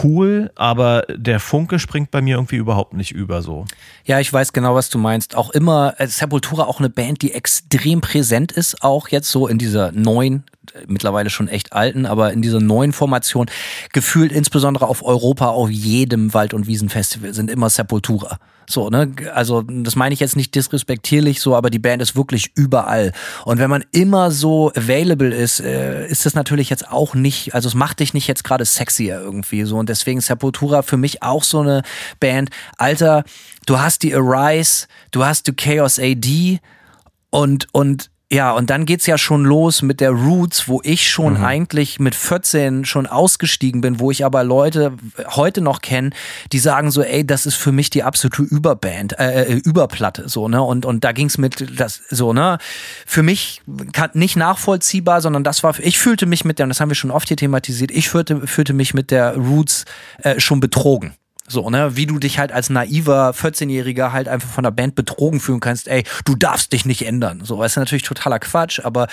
cool, 0.04 0.52
aber 0.56 1.04
der 1.10 1.40
Funke 1.40 1.80
springt 1.80 2.12
bei 2.12 2.22
mir 2.22 2.36
irgendwie 2.36 2.56
überhaupt 2.56 2.94
nicht 2.94 3.12
über 3.12 3.42
so. 3.42 3.66
Ja, 4.06 4.20
ich 4.20 4.32
weiß 4.32 4.54
genau, 4.54 4.74
was 4.74 4.90
du 4.90 4.98
meinst. 4.98 5.36
Auch 5.36 5.50
immer 5.52 5.96
äh, 5.98 6.08
Sepultura 6.08 6.64
auch 6.64 6.80
eine 6.80 6.90
Band, 6.90 7.22
die 7.22 7.34
extrem 7.34 8.02
präsent 8.02 8.52
ist, 8.52 8.82
auch 8.82 9.10
jetzt 9.10 9.30
so 9.30 9.48
in 9.48 9.58
dieser 9.58 9.92
neuen, 9.92 10.44
mittlerweile 10.88 11.30
schon 11.30 11.48
echt 11.48 11.74
alten, 11.74 12.06
aber 12.06 12.34
in 12.34 12.42
dieser 12.42 12.60
neuen 12.60 12.94
Formation, 12.94 13.48
gefühlt 13.92 14.32
insbesondere 14.32 14.88
auf 14.88 15.04
Europa, 15.04 15.48
auf 15.48 15.70
jedem 15.70 16.34
Wald- 16.34 16.54
und 16.54 16.68
Wiesenfestival 16.68 17.34
sind 17.34 17.50
immer 17.50 17.70
Sepultura. 17.70 18.40
So, 18.70 18.90
ne? 18.90 19.14
Also, 19.34 19.62
das 19.62 19.96
meine 19.96 20.14
ich 20.14 20.20
jetzt 20.20 20.36
nicht 20.36 20.56
disrespektierlich 20.56 21.42
so, 21.42 21.56
aber 21.56 21.70
die 21.70 21.80
Band 21.80 22.02
ist 22.02 22.16
wirklich 22.16 22.52
überall. 22.56 23.12
Und 23.46 23.60
wenn 23.60 23.70
man 23.70 23.84
immer 23.92 24.32
so 24.32 24.72
available 24.76 25.34
ist, 25.34 25.60
äh, 25.60 26.08
ist 26.08 26.26
das 26.26 26.34
natürlich 26.34 26.70
jetzt 26.70 26.90
auch 26.90 27.14
nicht, 27.14 27.54
also 27.54 27.68
es 27.68 27.76
macht 27.76 28.00
dich 28.00 28.14
nicht 28.14 28.28
jetzt 28.28 28.44
gerade 28.44 28.66
sexier 28.66 29.20
irgendwie 29.20 29.64
so. 29.64 29.78
Und 29.78 29.90
deswegen 29.90 30.22
Sepultura 30.22 30.82
für 30.82 30.98
mich 30.98 31.24
auch 31.24 31.44
so 31.44 31.60
eine 31.60 31.84
Band. 32.20 32.50
Alter, 32.78 33.24
du 33.66 33.80
hast 33.80 34.04
die 34.04 34.16
Arise, 34.16 34.88
du 35.12 35.26
hast 35.26 35.48
die 35.48 35.54
Chaos 35.54 36.00
AD 36.00 36.60
und, 37.32 37.68
und 37.74 38.12
ja, 38.32 38.52
und 38.52 38.72
dann 38.72 38.86
geht's 38.86 39.06
ja 39.06 39.20
schon 39.20 39.46
los 39.46 39.84
mit 39.84 40.00
der 40.02 40.10
Roots, 40.10 40.68
wo 40.68 40.82
ich 40.84 41.08
schon 41.08 41.38
eigentlich 41.38 42.00
mit 42.00 42.16
14 42.16 42.84
schon 42.84 43.06
ausgestiegen 43.06 43.82
bin, 43.82 44.00
wo 44.00 44.10
ich 44.10 44.26
aber 44.26 44.44
Leute 44.44 44.94
heute 45.28 45.62
noch 45.62 45.82
kenne, 45.82 46.10
die 46.52 46.58
sagen 46.58 46.90
so, 46.90 47.04
ey, 47.04 47.28
das 47.28 47.46
ist 47.46 47.56
für 47.56 47.72
mich 47.72 47.92
die 47.92 48.02
absolute 48.02 48.42
Überband, 48.42 49.20
äh, 49.20 49.44
äh, 49.44 49.62
Überplatte, 49.64 50.30
so, 50.30 50.48
ne? 50.48 50.64
Und, 50.64 50.86
und 50.86 51.04
da 51.04 51.12
ging's 51.12 51.38
mit, 51.38 51.80
das, 51.80 52.02
so, 52.10 52.34
ne? 52.34 52.58
Für 53.06 53.22
mich 53.22 53.62
kann, 53.92 54.10
nicht 54.14 54.36
nachvollziehbar, 54.36 55.22
sondern 55.22 55.44
das 55.44 55.62
war, 55.62 55.78
ich 55.80 56.00
fühlte 56.00 56.26
mich 56.26 56.44
mit 56.44 56.58
der, 56.58 56.66
und 56.66 56.70
das 56.70 56.80
haben 56.80 56.90
wir 56.90 56.96
schon 56.96 57.12
oft 57.12 57.28
hier 57.28 57.38
thematisiert, 57.38 57.92
ich 57.92 58.10
fühlte, 58.10 58.48
fühlte 58.48 58.74
mich 58.74 58.96
mit 58.96 59.12
der 59.12 59.36
Roots 59.36 59.86
äh, 60.24 60.40
schon 60.40 60.60
betrogen. 60.60 61.14
So, 61.48 61.70
ne, 61.70 61.98
wie 61.98 62.06
du 62.06 62.20
dich 62.20 62.40
halt 62.40 62.52
als 62.54 62.70
naiver 62.70 63.32
14-Jähriger 63.32 64.14
halt 64.14 64.30
einfach 64.30 64.50
von 64.50 64.64
der 64.64 64.72
Band 64.72 64.96
betrogen 64.96 65.42
fühlen 65.42 65.60
kannst, 65.60 65.88
ey, 65.90 66.04
du 66.24 66.36
darfst 66.36 66.72
dich 66.72 66.86
nicht 66.86 67.06
ändern. 67.06 67.42
So, 67.44 67.62
das 67.62 67.74
ist 67.74 67.78
natürlich 67.78 68.04
totaler 68.04 68.40
Quatsch, 68.40 68.80
aber 68.84 69.08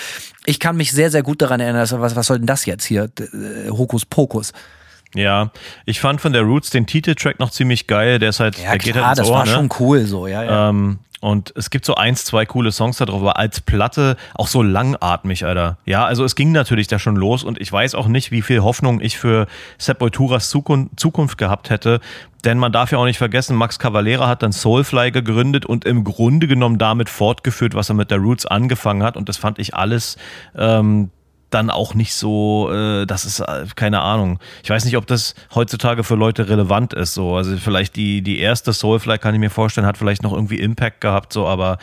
ich 0.45 0.59
kann 0.59 0.77
mich 0.77 0.91
sehr, 0.93 1.11
sehr 1.11 1.23
gut 1.23 1.41
daran 1.41 1.59
erinnern, 1.59 1.81
dass, 1.81 1.91
was, 1.99 2.15
was 2.15 2.27
soll 2.27 2.37
denn 2.37 2.47
das 2.47 2.65
jetzt 2.65 2.85
hier? 2.85 3.09
Äh, 3.19 3.69
Hokus 3.69 4.05
Pokus. 4.05 4.53
Ja, 5.13 5.51
ich 5.85 5.99
fand 5.99 6.21
von 6.21 6.31
der 6.31 6.43
Roots 6.43 6.69
den 6.69 6.87
Titeltrack 6.87 7.39
noch 7.39 7.51
ziemlich 7.51 7.87
geil. 7.87 8.17
Der 8.17 8.29
ist 8.29 8.39
halt, 8.39 8.57
Ja, 8.57 8.69
der 8.69 8.77
geht 8.77 8.93
klar, 8.93 9.07
halt 9.07 9.17
ins 9.17 9.27
das 9.27 9.29
Ohr, 9.29 9.39
war 9.39 9.45
ne? 9.45 9.51
schon 9.51 9.69
cool, 9.79 10.05
so, 10.05 10.25
ja, 10.27 10.43
ja. 10.43 10.69
Ähm, 10.69 10.99
und 11.21 11.53
es 11.55 11.69
gibt 11.69 11.85
so 11.85 11.95
eins, 11.95 12.25
zwei 12.25 12.45
coole 12.45 12.71
Songs 12.71 12.97
da 12.97 13.05
drauf, 13.05 13.21
aber 13.21 13.37
als 13.37 13.61
Platte 13.61 14.17
auch 14.33 14.47
so 14.47 14.63
langatmig, 14.63 15.45
Alter. 15.45 15.77
Ja, 15.85 16.03
also 16.05 16.25
es 16.25 16.35
ging 16.35 16.51
natürlich 16.51 16.87
da 16.87 16.97
schon 16.97 17.15
los 17.15 17.43
und 17.43 17.61
ich 17.61 17.71
weiß 17.71 17.95
auch 17.95 18.07
nicht, 18.07 18.31
wie 18.31 18.41
viel 18.41 18.61
Hoffnung 18.61 18.99
ich 18.99 19.19
für 19.19 19.45
Sepulturas 19.77 20.49
Zukunft, 20.49 20.99
Zukunft 20.99 21.37
gehabt 21.37 21.69
hätte. 21.69 22.01
Denn 22.43 22.57
man 22.57 22.71
darf 22.71 22.91
ja 22.91 22.97
auch 22.97 23.05
nicht 23.05 23.19
vergessen, 23.19 23.55
Max 23.55 23.77
Cavalera 23.77 24.27
hat 24.27 24.41
dann 24.41 24.51
Soulfly 24.51 25.11
gegründet 25.11 25.63
und 25.67 25.85
im 25.85 26.03
Grunde 26.03 26.47
genommen 26.47 26.79
damit 26.79 27.07
fortgeführt, 27.07 27.75
was 27.75 27.89
er 27.89 27.95
mit 27.95 28.09
der 28.09 28.17
Roots 28.17 28.47
angefangen 28.47 29.03
hat. 29.03 29.15
Und 29.15 29.29
das 29.29 29.37
fand 29.37 29.59
ich 29.59 29.75
alles 29.75 30.17
ähm, 30.57 31.11
dann 31.53 31.69
auch 31.69 31.93
nicht 31.93 32.13
so, 32.13 32.71
äh, 32.71 33.05
das 33.05 33.25
ist 33.25 33.41
äh, 33.41 33.65
keine 33.75 34.01
Ahnung. 34.01 34.39
Ich 34.63 34.69
weiß 34.69 34.85
nicht, 34.85 34.97
ob 34.97 35.05
das 35.05 35.35
heutzutage 35.53 36.03
für 36.03 36.15
Leute 36.15 36.49
relevant 36.49 36.93
ist. 36.93 37.13
So, 37.13 37.35
also 37.35 37.55
vielleicht 37.57 37.95
die 37.95 38.21
die 38.21 38.39
erste 38.39 38.73
Soulfly 38.73 39.17
kann 39.17 39.33
ich 39.33 39.39
mir 39.39 39.49
vorstellen, 39.49 39.85
hat 39.85 39.97
vielleicht 39.97 40.23
noch 40.23 40.33
irgendwie 40.33 40.59
Impact 40.59 41.01
gehabt, 41.01 41.33
so, 41.33 41.47
aber 41.47 41.77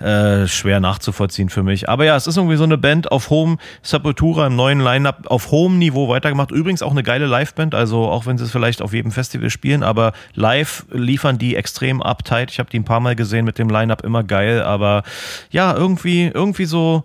äh, 0.00 0.46
schwer 0.46 0.80
nachzuvollziehen 0.80 1.48
für 1.48 1.62
mich. 1.62 1.88
Aber 1.88 2.04
ja, 2.04 2.16
es 2.16 2.26
ist 2.26 2.36
irgendwie 2.36 2.56
so 2.56 2.64
eine 2.64 2.78
Band 2.78 3.10
auf 3.10 3.30
Home 3.30 3.56
Sepultura 3.82 4.48
im 4.48 4.56
neuen 4.56 4.80
Lineup 4.80 5.26
auf 5.26 5.50
hohem 5.50 5.78
Niveau 5.78 6.08
weitergemacht. 6.08 6.50
Übrigens 6.50 6.82
auch 6.82 6.90
eine 6.90 7.02
geile 7.02 7.26
Liveband, 7.26 7.74
also 7.74 8.08
auch 8.08 8.26
wenn 8.26 8.38
sie 8.38 8.44
es 8.44 8.50
vielleicht 8.50 8.82
auf 8.82 8.92
jedem 8.92 9.12
Festival 9.12 9.50
spielen, 9.50 9.82
aber 9.82 10.12
live 10.34 10.84
liefern 10.90 11.38
die 11.38 11.56
extrem 11.56 12.02
uptight. 12.02 12.50
Ich 12.50 12.58
habe 12.58 12.70
die 12.70 12.78
ein 12.78 12.84
paar 12.84 13.00
Mal 13.00 13.14
gesehen 13.14 13.44
mit 13.44 13.58
dem 13.58 13.68
Lineup 13.68 14.02
immer 14.04 14.24
geil, 14.24 14.62
aber 14.62 15.04
ja 15.50 15.74
irgendwie 15.74 16.26
irgendwie 16.26 16.64
so 16.64 17.04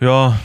ja 0.00 0.38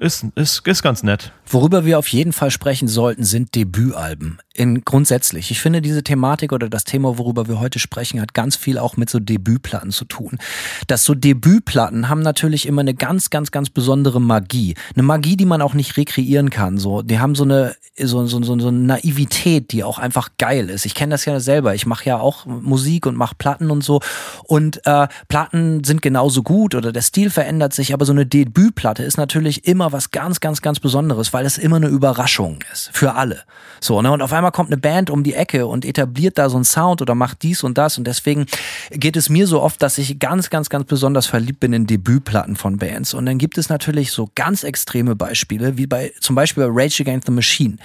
ist, 0.00 0.24
ist, 0.34 0.66
ist 0.66 0.82
ganz 0.82 1.02
nett. 1.02 1.32
Worüber 1.52 1.84
wir 1.84 1.98
auf 1.98 2.06
jeden 2.06 2.32
Fall 2.32 2.52
sprechen 2.52 2.86
sollten, 2.86 3.24
sind 3.24 3.56
Debütalben. 3.56 4.38
In, 4.54 4.84
grundsätzlich. 4.84 5.50
Ich 5.50 5.60
finde, 5.60 5.82
diese 5.82 6.04
Thematik 6.04 6.52
oder 6.52 6.68
das 6.68 6.84
Thema, 6.84 7.18
worüber 7.18 7.48
wir 7.48 7.58
heute 7.58 7.80
sprechen, 7.80 8.20
hat 8.20 8.34
ganz 8.34 8.54
viel 8.54 8.78
auch 8.78 8.96
mit 8.96 9.10
so 9.10 9.18
Debütplatten 9.18 9.90
zu 9.90 10.04
tun. 10.04 10.38
Dass 10.86 11.04
so 11.04 11.14
Debütplatten 11.14 12.08
haben 12.08 12.20
natürlich 12.20 12.66
immer 12.66 12.82
eine 12.82 12.94
ganz, 12.94 13.30
ganz, 13.30 13.50
ganz 13.50 13.68
besondere 13.68 14.20
Magie. 14.20 14.74
Eine 14.94 15.02
Magie, 15.02 15.36
die 15.36 15.44
man 15.44 15.60
auch 15.60 15.74
nicht 15.74 15.96
rekreieren 15.96 16.50
kann. 16.50 16.78
So, 16.78 17.02
die 17.02 17.18
haben 17.18 17.34
so 17.34 17.44
eine, 17.44 17.74
so, 17.98 18.26
so, 18.26 18.42
so, 18.42 18.58
so 18.58 18.68
eine 18.68 18.78
Naivität, 18.78 19.72
die 19.72 19.82
auch 19.82 19.98
einfach 19.98 20.30
geil 20.38 20.70
ist. 20.70 20.86
Ich 20.86 20.94
kenne 20.94 21.12
das 21.12 21.24
ja 21.24 21.40
selber. 21.40 21.74
Ich 21.74 21.86
mache 21.86 22.04
ja 22.04 22.18
auch 22.18 22.46
Musik 22.46 23.06
und 23.06 23.16
mache 23.16 23.34
Platten 23.36 23.70
und 23.70 23.82
so. 23.82 24.00
Und 24.44 24.86
äh, 24.86 25.08
Platten 25.28 25.82
sind 25.82 26.02
genauso 26.02 26.42
gut 26.42 26.74
oder 26.74 26.92
der 26.92 27.02
Stil 27.02 27.30
verändert 27.30 27.72
sich, 27.72 27.92
aber 27.92 28.04
so 28.04 28.12
eine 28.12 28.26
Debütplatte 28.26 29.02
ist 29.02 29.16
natürlich 29.16 29.66
immer 29.66 29.90
was 29.92 30.10
ganz, 30.10 30.40
ganz, 30.40 30.62
ganz 30.62 30.80
Besonderes, 30.80 31.32
weil 31.32 31.39
es 31.46 31.58
immer 31.58 31.76
eine 31.76 31.88
Überraschung 31.88 32.58
ist. 32.72 32.90
Für 32.92 33.14
alle. 33.14 33.44
So, 33.80 34.02
ne? 34.02 34.12
Und 34.12 34.22
auf 34.22 34.32
einmal 34.32 34.52
kommt 34.52 34.70
eine 34.70 34.76
Band 34.76 35.10
um 35.10 35.22
die 35.24 35.34
Ecke 35.34 35.66
und 35.66 35.84
etabliert 35.84 36.38
da 36.38 36.50
so 36.50 36.56
einen 36.56 36.64
Sound 36.64 37.00
oder 37.00 37.14
macht 37.14 37.42
dies 37.42 37.62
und 37.62 37.78
das. 37.78 37.98
Und 37.98 38.06
deswegen 38.06 38.46
geht 38.90 39.16
es 39.16 39.28
mir 39.28 39.46
so 39.46 39.62
oft, 39.62 39.82
dass 39.82 39.98
ich 39.98 40.18
ganz, 40.18 40.50
ganz, 40.50 40.68
ganz 40.68 40.86
besonders 40.86 41.26
verliebt 41.26 41.60
bin 41.60 41.72
in 41.72 41.86
Debütplatten 41.86 42.56
von 42.56 42.76
Bands. 42.76 43.14
Und 43.14 43.26
dann 43.26 43.38
gibt 43.38 43.58
es 43.58 43.68
natürlich 43.68 44.12
so 44.12 44.30
ganz 44.34 44.64
extreme 44.64 45.16
Beispiele, 45.16 45.78
wie 45.78 45.86
bei 45.86 46.12
zum 46.20 46.36
Beispiel 46.36 46.66
bei 46.66 46.82
Rage 46.82 47.02
Against 47.02 47.26
the 47.26 47.32
Machine. 47.32 47.76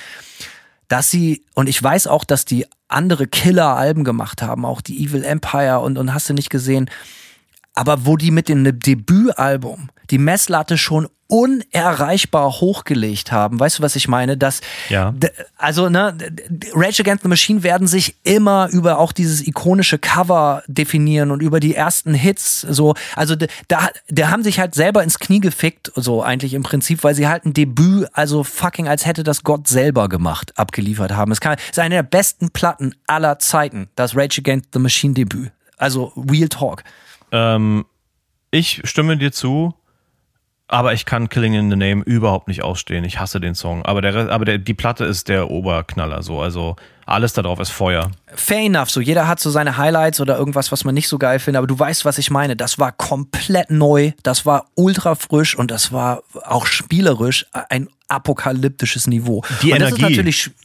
Dass 0.88 1.10
sie, 1.10 1.44
und 1.56 1.68
ich 1.68 1.82
weiß 1.82 2.08
auch, 2.08 2.24
dass 2.24 2.46
die 2.46 2.66
andere 2.88 3.26
Killer-Alben 3.26 4.04
gemacht 4.04 4.42
haben, 4.42 4.66
auch 4.66 4.82
die 4.82 5.04
Evil 5.04 5.24
Empire 5.24 5.80
und, 5.80 5.98
und 5.98 6.14
hast 6.14 6.30
du 6.30 6.34
nicht 6.34 6.50
gesehen, 6.50 6.90
aber 7.74 8.06
wo 8.06 8.18
die 8.18 8.32
mit 8.32 8.48
dem 8.50 8.80
Debütalbum 8.80 9.90
die 10.10 10.18
Messlatte 10.18 10.78
schon 10.78 11.08
unerreichbar 11.28 12.52
hochgelegt 12.52 13.32
haben. 13.32 13.60
Weißt 13.60 13.80
du, 13.80 13.84
was 13.84 13.96
ich 13.96 14.08
meine? 14.08 14.38
Dass, 14.38 14.62
ja. 14.90 15.14
also, 15.58 15.90
ne, 15.90 16.16
Rage 16.74 17.02
Against 17.02 17.24
the 17.24 17.30
Machine 17.30 17.64
werden 17.64 17.88
sich 17.88 18.16
immer 18.24 18.70
über 18.72 19.00
auch 19.00 19.12
dieses 19.12 19.46
ikonische 19.46 19.98
Cover 19.98 20.64
definieren 20.68 21.32
und 21.32 21.42
über 21.42 21.60
die 21.60 21.74
ersten 21.74 22.14
Hits, 22.14 22.62
so, 22.62 22.94
also, 23.16 23.36
da, 23.36 23.90
da 24.08 24.30
haben 24.30 24.44
sich 24.44 24.60
halt 24.60 24.76
selber 24.76 25.04
ins 25.04 25.18
Knie 25.18 25.40
gefickt, 25.40 25.92
so 25.96 26.22
eigentlich 26.22 26.54
im 26.54 26.64
Prinzip, 26.64 27.04
weil 27.04 27.16
sie 27.16 27.28
halt 27.28 27.46
ein 27.46 27.54
Debüt, 27.54 28.08
also 28.14 28.44
fucking 28.44 28.88
als 28.88 29.06
hätte 29.06 29.24
das 29.24 29.44
Gott 29.44 29.68
selber 29.68 30.10
gemacht, 30.10 30.54
abgeliefert 30.58 31.14
haben. 31.14 31.32
Es 31.32 31.42
kann, 31.42 31.58
ist 31.70 31.80
eine 31.80 31.96
der 31.96 32.04
besten 32.04 32.52
Platten 32.52 32.94
aller 33.08 33.40
Zeiten, 33.40 33.90
das 33.96 34.16
Rage 34.16 34.42
Against 34.42 34.70
the 34.74 34.80
Machine 34.80 35.16
Debüt. 35.16 35.52
Also, 35.78 36.14
Real 36.16 36.50
Talk. 36.50 36.84
Ähm, 37.32 37.86
ich 38.52 38.82
stimme 38.86 39.18
dir 39.18 39.32
zu. 39.32 39.74
Aber 40.68 40.94
ich 40.94 41.06
kann 41.06 41.30
Killing 41.30 41.54
in 41.54 41.70
the 41.70 41.76
Name 41.76 42.02
überhaupt 42.04 42.48
nicht 42.48 42.64
ausstehen. 42.64 43.04
Ich 43.04 43.20
hasse 43.20 43.40
den 43.40 43.54
Song. 43.54 43.86
Aber, 43.86 44.02
der, 44.02 44.32
aber 44.32 44.46
der, 44.46 44.58
die 44.58 44.74
Platte 44.74 45.06
ist 45.06 45.28
der 45.28 45.52
Oberknaller 45.52 46.24
so. 46.24 46.42
Also 46.42 46.76
alles 47.06 47.34
darauf 47.34 47.60
ist 47.60 47.70
Feuer. 47.70 48.10
Fair 48.34 48.62
enough. 48.62 48.90
So 48.90 49.00
jeder 49.00 49.28
hat 49.28 49.40
so 49.40 49.52
seine 49.52 49.78
Highlights 49.78 50.20
oder 50.22 50.38
irgendwas, 50.38 50.72
was 50.72 50.84
man 50.84 50.96
nicht 50.96 51.08
so 51.08 51.20
geil 51.20 51.38
findet. 51.38 51.60
Aber 51.60 51.68
du 51.68 51.78
weißt, 51.78 52.04
was 52.04 52.18
ich 52.18 52.32
meine. 52.32 52.56
Das 52.56 52.80
war 52.80 52.92
komplett 52.92 53.70
neu. 53.70 54.14
Das 54.24 54.48
war 54.48 54.66
ultra 54.74 55.14
frisch 55.14 55.56
und 55.56 55.70
das 55.70 55.92
war 55.92 56.24
auch 56.46 56.66
spielerisch 56.66 57.46
ein 57.70 57.88
apokalyptisches 58.08 59.08
Niveau. 59.08 59.44
Die 59.62 59.72
und 59.72 59.82
Energie, 59.82 60.22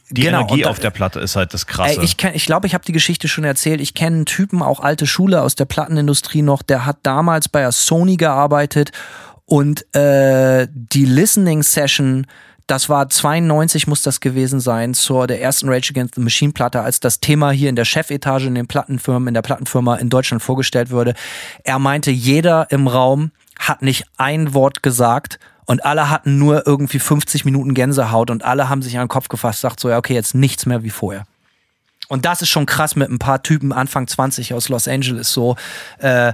die 0.09 0.21
genau, 0.21 0.41
Energie 0.41 0.65
auf 0.65 0.79
der 0.79 0.91
Platte 0.91 1.19
ist 1.19 1.35
halt 1.35 1.53
das 1.53 1.65
Krasse. 1.65 1.99
Ey, 1.99 2.05
ich 2.05 2.17
glaube, 2.17 2.35
ich, 2.35 2.45
glaub, 2.45 2.65
ich 2.65 2.73
habe 2.73 2.85
die 2.85 2.91
Geschichte 2.91 3.27
schon 3.27 3.43
erzählt. 3.43 3.81
Ich 3.81 3.93
kenne 3.93 4.17
einen 4.17 4.25
Typen, 4.25 4.61
auch 4.61 4.79
alte 4.79 5.07
Schule 5.07 5.41
aus 5.41 5.55
der 5.55 5.65
Plattenindustrie 5.65 6.43
noch, 6.43 6.61
der 6.61 6.85
hat 6.85 6.97
damals 7.03 7.49
bei 7.49 7.69
Sony 7.71 8.17
gearbeitet 8.17 8.91
und 9.51 9.93
äh, 9.93 10.69
die 10.71 11.03
Listening 11.03 11.61
Session, 11.61 12.25
das 12.67 12.87
war 12.87 13.09
92 13.09 13.85
muss 13.85 14.01
das 14.01 14.21
gewesen 14.21 14.61
sein, 14.61 14.93
zur 14.93 15.27
der 15.27 15.41
ersten 15.41 15.67
Rage 15.67 15.89
Against 15.91 16.15
the 16.15 16.21
Machine 16.21 16.53
Platte, 16.53 16.79
als 16.79 17.01
das 17.01 17.19
Thema 17.19 17.51
hier 17.51 17.67
in 17.67 17.75
der 17.75 17.83
Chefetage 17.83 18.45
in 18.45 18.55
den 18.55 18.67
Plattenfirmen, 18.67 19.27
in 19.27 19.33
der 19.33 19.41
Plattenfirma 19.41 19.95
in 19.95 20.09
Deutschland 20.09 20.41
vorgestellt 20.41 20.89
wurde. 20.89 21.15
Er 21.65 21.79
meinte, 21.79 22.11
jeder 22.11 22.71
im 22.71 22.87
Raum 22.87 23.31
hat 23.59 23.81
nicht 23.81 24.05
ein 24.15 24.53
Wort 24.53 24.83
gesagt 24.83 25.37
und 25.65 25.83
alle 25.83 26.09
hatten 26.09 26.37
nur 26.37 26.65
irgendwie 26.65 26.99
50 26.99 27.43
Minuten 27.43 27.73
Gänsehaut 27.73 28.29
und 28.29 28.45
alle 28.45 28.69
haben 28.69 28.81
sich 28.81 28.97
an 28.97 29.03
den 29.03 29.09
Kopf 29.09 29.27
gefasst, 29.27 29.59
sagt 29.59 29.81
so, 29.81 29.89
ja, 29.89 29.97
okay, 29.97 30.13
jetzt 30.13 30.33
nichts 30.33 30.65
mehr 30.65 30.81
wie 30.83 30.91
vorher. 30.91 31.25
Und 32.11 32.25
das 32.25 32.41
ist 32.41 32.49
schon 32.49 32.65
krass 32.65 32.97
mit 32.97 33.09
ein 33.09 33.19
paar 33.19 33.41
Typen 33.41 33.71
Anfang 33.71 34.05
20 34.05 34.53
aus 34.53 34.67
Los 34.67 34.85
Angeles 34.89 35.31
so. 35.31 35.55
Äh, 35.99 36.33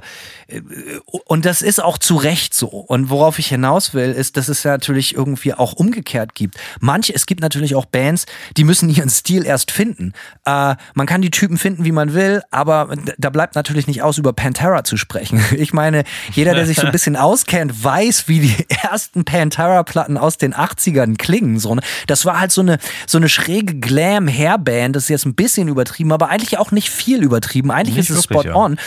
und 1.25 1.45
das 1.45 1.61
ist 1.61 1.83
auch 1.83 1.99
zu 1.99 2.15
Recht 2.15 2.55
so. 2.55 2.67
Und 2.67 3.11
worauf 3.11 3.37
ich 3.37 3.45
hinaus 3.45 3.93
will, 3.93 4.11
ist, 4.11 4.37
dass 4.37 4.47
es 4.47 4.63
ja 4.63 4.71
natürlich 4.71 5.13
irgendwie 5.13 5.53
auch 5.53 5.73
umgekehrt 5.73 6.33
gibt. 6.33 6.55
Manche, 6.79 7.13
es 7.13 7.27
gibt 7.27 7.41
natürlich 7.41 7.75
auch 7.75 7.85
Bands, 7.85 8.25
die 8.55 8.63
müssen 8.63 8.89
ihren 8.89 9.11
Stil 9.11 9.45
erst 9.45 9.69
finden. 9.69 10.13
Äh, 10.45 10.77
man 10.95 11.05
kann 11.05 11.21
die 11.21 11.29
Typen 11.29 11.59
finden, 11.59 11.85
wie 11.85 11.91
man 11.91 12.15
will, 12.15 12.41
aber 12.49 12.89
da 13.19 13.29
bleibt 13.29 13.53
natürlich 13.53 13.85
nicht 13.85 14.01
aus, 14.01 14.17
über 14.17 14.33
Pantera 14.33 14.83
zu 14.83 14.97
sprechen. 14.97 15.43
Ich 15.57 15.73
meine, 15.73 16.03
jeder, 16.33 16.53
der 16.53 16.65
sich 16.65 16.77
so 16.77 16.85
ein 16.85 16.91
bisschen 16.91 17.15
auskennt, 17.17 17.83
weiß, 17.83 18.27
wie 18.27 18.39
die 18.39 18.65
ersten 18.83 19.25
Pantera-Platten 19.25 20.17
aus 20.17 20.37
den 20.37 20.53
80ern 20.53 21.17
klingen. 21.17 21.59
So, 21.59 21.75
ne? 21.75 21.81
Das 22.05 22.25
war 22.25 22.39
halt 22.39 22.51
so 22.51 22.61
eine, 22.61 22.77
so 23.05 23.17
eine 23.17 23.27
schräge 23.27 23.75
Glam-Hair-Band. 23.75 24.95
Das 24.95 25.03
ist 25.03 25.09
jetzt 25.09 25.25
ein 25.25 25.35
bisschen 25.35 25.66
bisschen 25.68 25.69
übertrieben, 25.69 26.11
aber 26.11 26.30
eigentlich 26.30 26.57
auch 26.57 26.72
nicht 26.72 26.89
viel 26.89 27.23
übertrieben. 27.23 27.72
Eigentlich 27.72 27.98
nicht 27.98 28.10
ist 28.10 28.18
es 28.18 28.23
spot 28.23 28.44
ja. 28.44 28.56
on. 28.56 28.77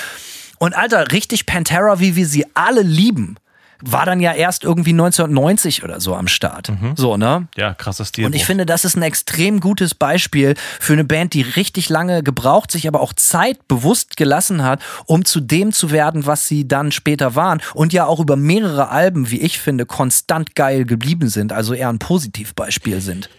Und 0.58 0.76
Alter, 0.76 1.12
richtig 1.12 1.46
Pantera, 1.46 2.00
wie 2.00 2.16
wir 2.16 2.26
sie 2.26 2.44
alle 2.54 2.82
lieben, 2.82 3.36
war 3.82 4.04
dann 4.04 4.20
ja 4.20 4.34
erst 4.34 4.62
irgendwie 4.62 4.90
1990 4.90 5.82
oder 5.84 6.00
so 6.00 6.14
am 6.14 6.28
Start. 6.28 6.68
Mhm. 6.68 6.92
So, 6.96 7.16
ne? 7.16 7.48
Ja, 7.56 7.72
krasser 7.72 8.04
Stil. 8.04 8.26
Und 8.26 8.34
ich 8.34 8.44
finde, 8.44 8.66
das 8.66 8.84
ist 8.84 8.94
ein 8.94 9.02
extrem 9.02 9.60
gutes 9.60 9.94
Beispiel 9.94 10.54
für 10.78 10.92
eine 10.92 11.04
Band, 11.04 11.32
die 11.32 11.40
richtig 11.40 11.88
lange 11.88 12.22
gebraucht, 12.22 12.70
sich 12.70 12.86
aber 12.86 13.00
auch 13.00 13.14
Zeit 13.14 13.68
bewusst 13.68 14.18
gelassen 14.18 14.62
hat, 14.62 14.82
um 15.06 15.24
zu 15.24 15.40
dem 15.40 15.72
zu 15.72 15.90
werden, 15.90 16.26
was 16.26 16.46
sie 16.46 16.68
dann 16.68 16.92
später 16.92 17.34
waren 17.34 17.62
und 17.72 17.94
ja 17.94 18.04
auch 18.04 18.20
über 18.20 18.36
mehrere 18.36 18.90
Alben, 18.90 19.30
wie 19.30 19.40
ich 19.40 19.58
finde, 19.58 19.86
konstant 19.86 20.54
geil 20.54 20.84
geblieben 20.84 21.30
sind, 21.30 21.50
also 21.54 21.72
eher 21.72 21.88
ein 21.88 21.98
Positivbeispiel 21.98 23.00
sind. 23.00 23.30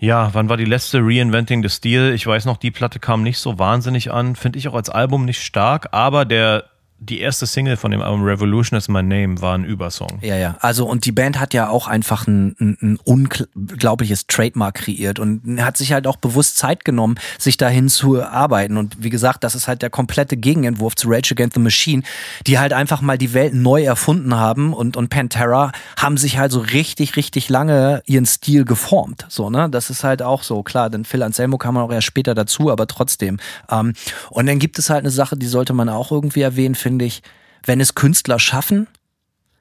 Ja, 0.00 0.32
wann 0.32 0.48
war 0.48 0.56
die 0.56 0.64
letzte 0.64 1.00
Reinventing 1.00 1.62
the 1.62 1.68
Steel? 1.68 2.12
Ich 2.14 2.24
weiß 2.24 2.44
noch, 2.44 2.56
die 2.56 2.70
Platte 2.70 3.00
kam 3.00 3.24
nicht 3.24 3.38
so 3.38 3.58
wahnsinnig 3.58 4.12
an. 4.12 4.36
Finde 4.36 4.58
ich 4.58 4.68
auch 4.68 4.74
als 4.74 4.90
Album 4.90 5.24
nicht 5.24 5.42
stark, 5.42 5.88
aber 5.90 6.24
der 6.24 6.64
die 7.00 7.20
erste 7.20 7.46
Single 7.46 7.76
von 7.76 7.92
dem 7.92 8.02
Album 8.02 8.24
Revolution 8.24 8.76
is 8.76 8.88
My 8.88 9.02
Name 9.02 9.40
war 9.40 9.56
ein 9.56 9.64
Übersong. 9.64 10.18
Ja, 10.20 10.36
ja. 10.36 10.56
Also 10.60 10.84
und 10.86 11.04
die 11.04 11.12
Band 11.12 11.38
hat 11.38 11.54
ja 11.54 11.68
auch 11.68 11.86
einfach 11.86 12.26
ein, 12.26 12.56
ein, 12.58 12.76
ein 12.82 12.98
unglaubliches 13.04 14.26
Trademark 14.26 14.74
kreiert 14.74 15.18
und 15.20 15.62
hat 15.62 15.76
sich 15.76 15.92
halt 15.92 16.06
auch 16.06 16.16
bewusst 16.16 16.58
Zeit 16.58 16.84
genommen, 16.84 17.16
sich 17.38 17.56
dahin 17.56 17.88
zu 17.88 18.22
arbeiten. 18.22 18.76
Und 18.76 19.02
wie 19.02 19.10
gesagt, 19.10 19.44
das 19.44 19.54
ist 19.54 19.68
halt 19.68 19.82
der 19.82 19.90
komplette 19.90 20.36
Gegenentwurf 20.36 20.96
zu 20.96 21.08
Rage 21.08 21.32
Against 21.32 21.54
the 21.54 21.60
Machine, 21.60 22.02
die 22.46 22.58
halt 22.58 22.72
einfach 22.72 23.00
mal 23.00 23.16
die 23.16 23.32
Welt 23.32 23.54
neu 23.54 23.84
erfunden 23.84 24.34
haben 24.34 24.72
und, 24.72 24.96
und 24.96 25.08
Pantera 25.08 25.72
haben 25.96 26.16
sich 26.16 26.38
halt 26.38 26.50
so 26.50 26.60
richtig, 26.60 27.16
richtig 27.16 27.48
lange 27.48 28.02
ihren 28.06 28.26
Stil 28.26 28.64
geformt. 28.64 29.24
So, 29.28 29.50
ne? 29.50 29.68
Das 29.70 29.90
ist 29.90 30.02
halt 30.02 30.20
auch 30.20 30.42
so. 30.42 30.64
Klar, 30.64 30.90
denn 30.90 31.04
Phil 31.04 31.22
Anselmo 31.22 31.58
kam 31.58 31.76
auch 31.76 31.92
erst 31.92 32.08
später 32.08 32.34
dazu, 32.34 32.70
aber 32.70 32.88
trotzdem. 32.88 33.38
Ähm, 33.70 33.92
und 34.30 34.46
dann 34.46 34.58
gibt 34.58 34.78
es 34.80 34.90
halt 34.90 35.00
eine 35.00 35.10
Sache, 35.10 35.36
die 35.36 35.46
sollte 35.46 35.74
man 35.74 35.88
auch 35.88 36.10
irgendwie 36.10 36.42
erwähnen, 36.42 36.74
finde 36.88 37.04
ich, 37.04 37.20
wenn 37.66 37.80
es 37.82 37.94
Künstler 37.94 38.38
schaffen, 38.38 38.86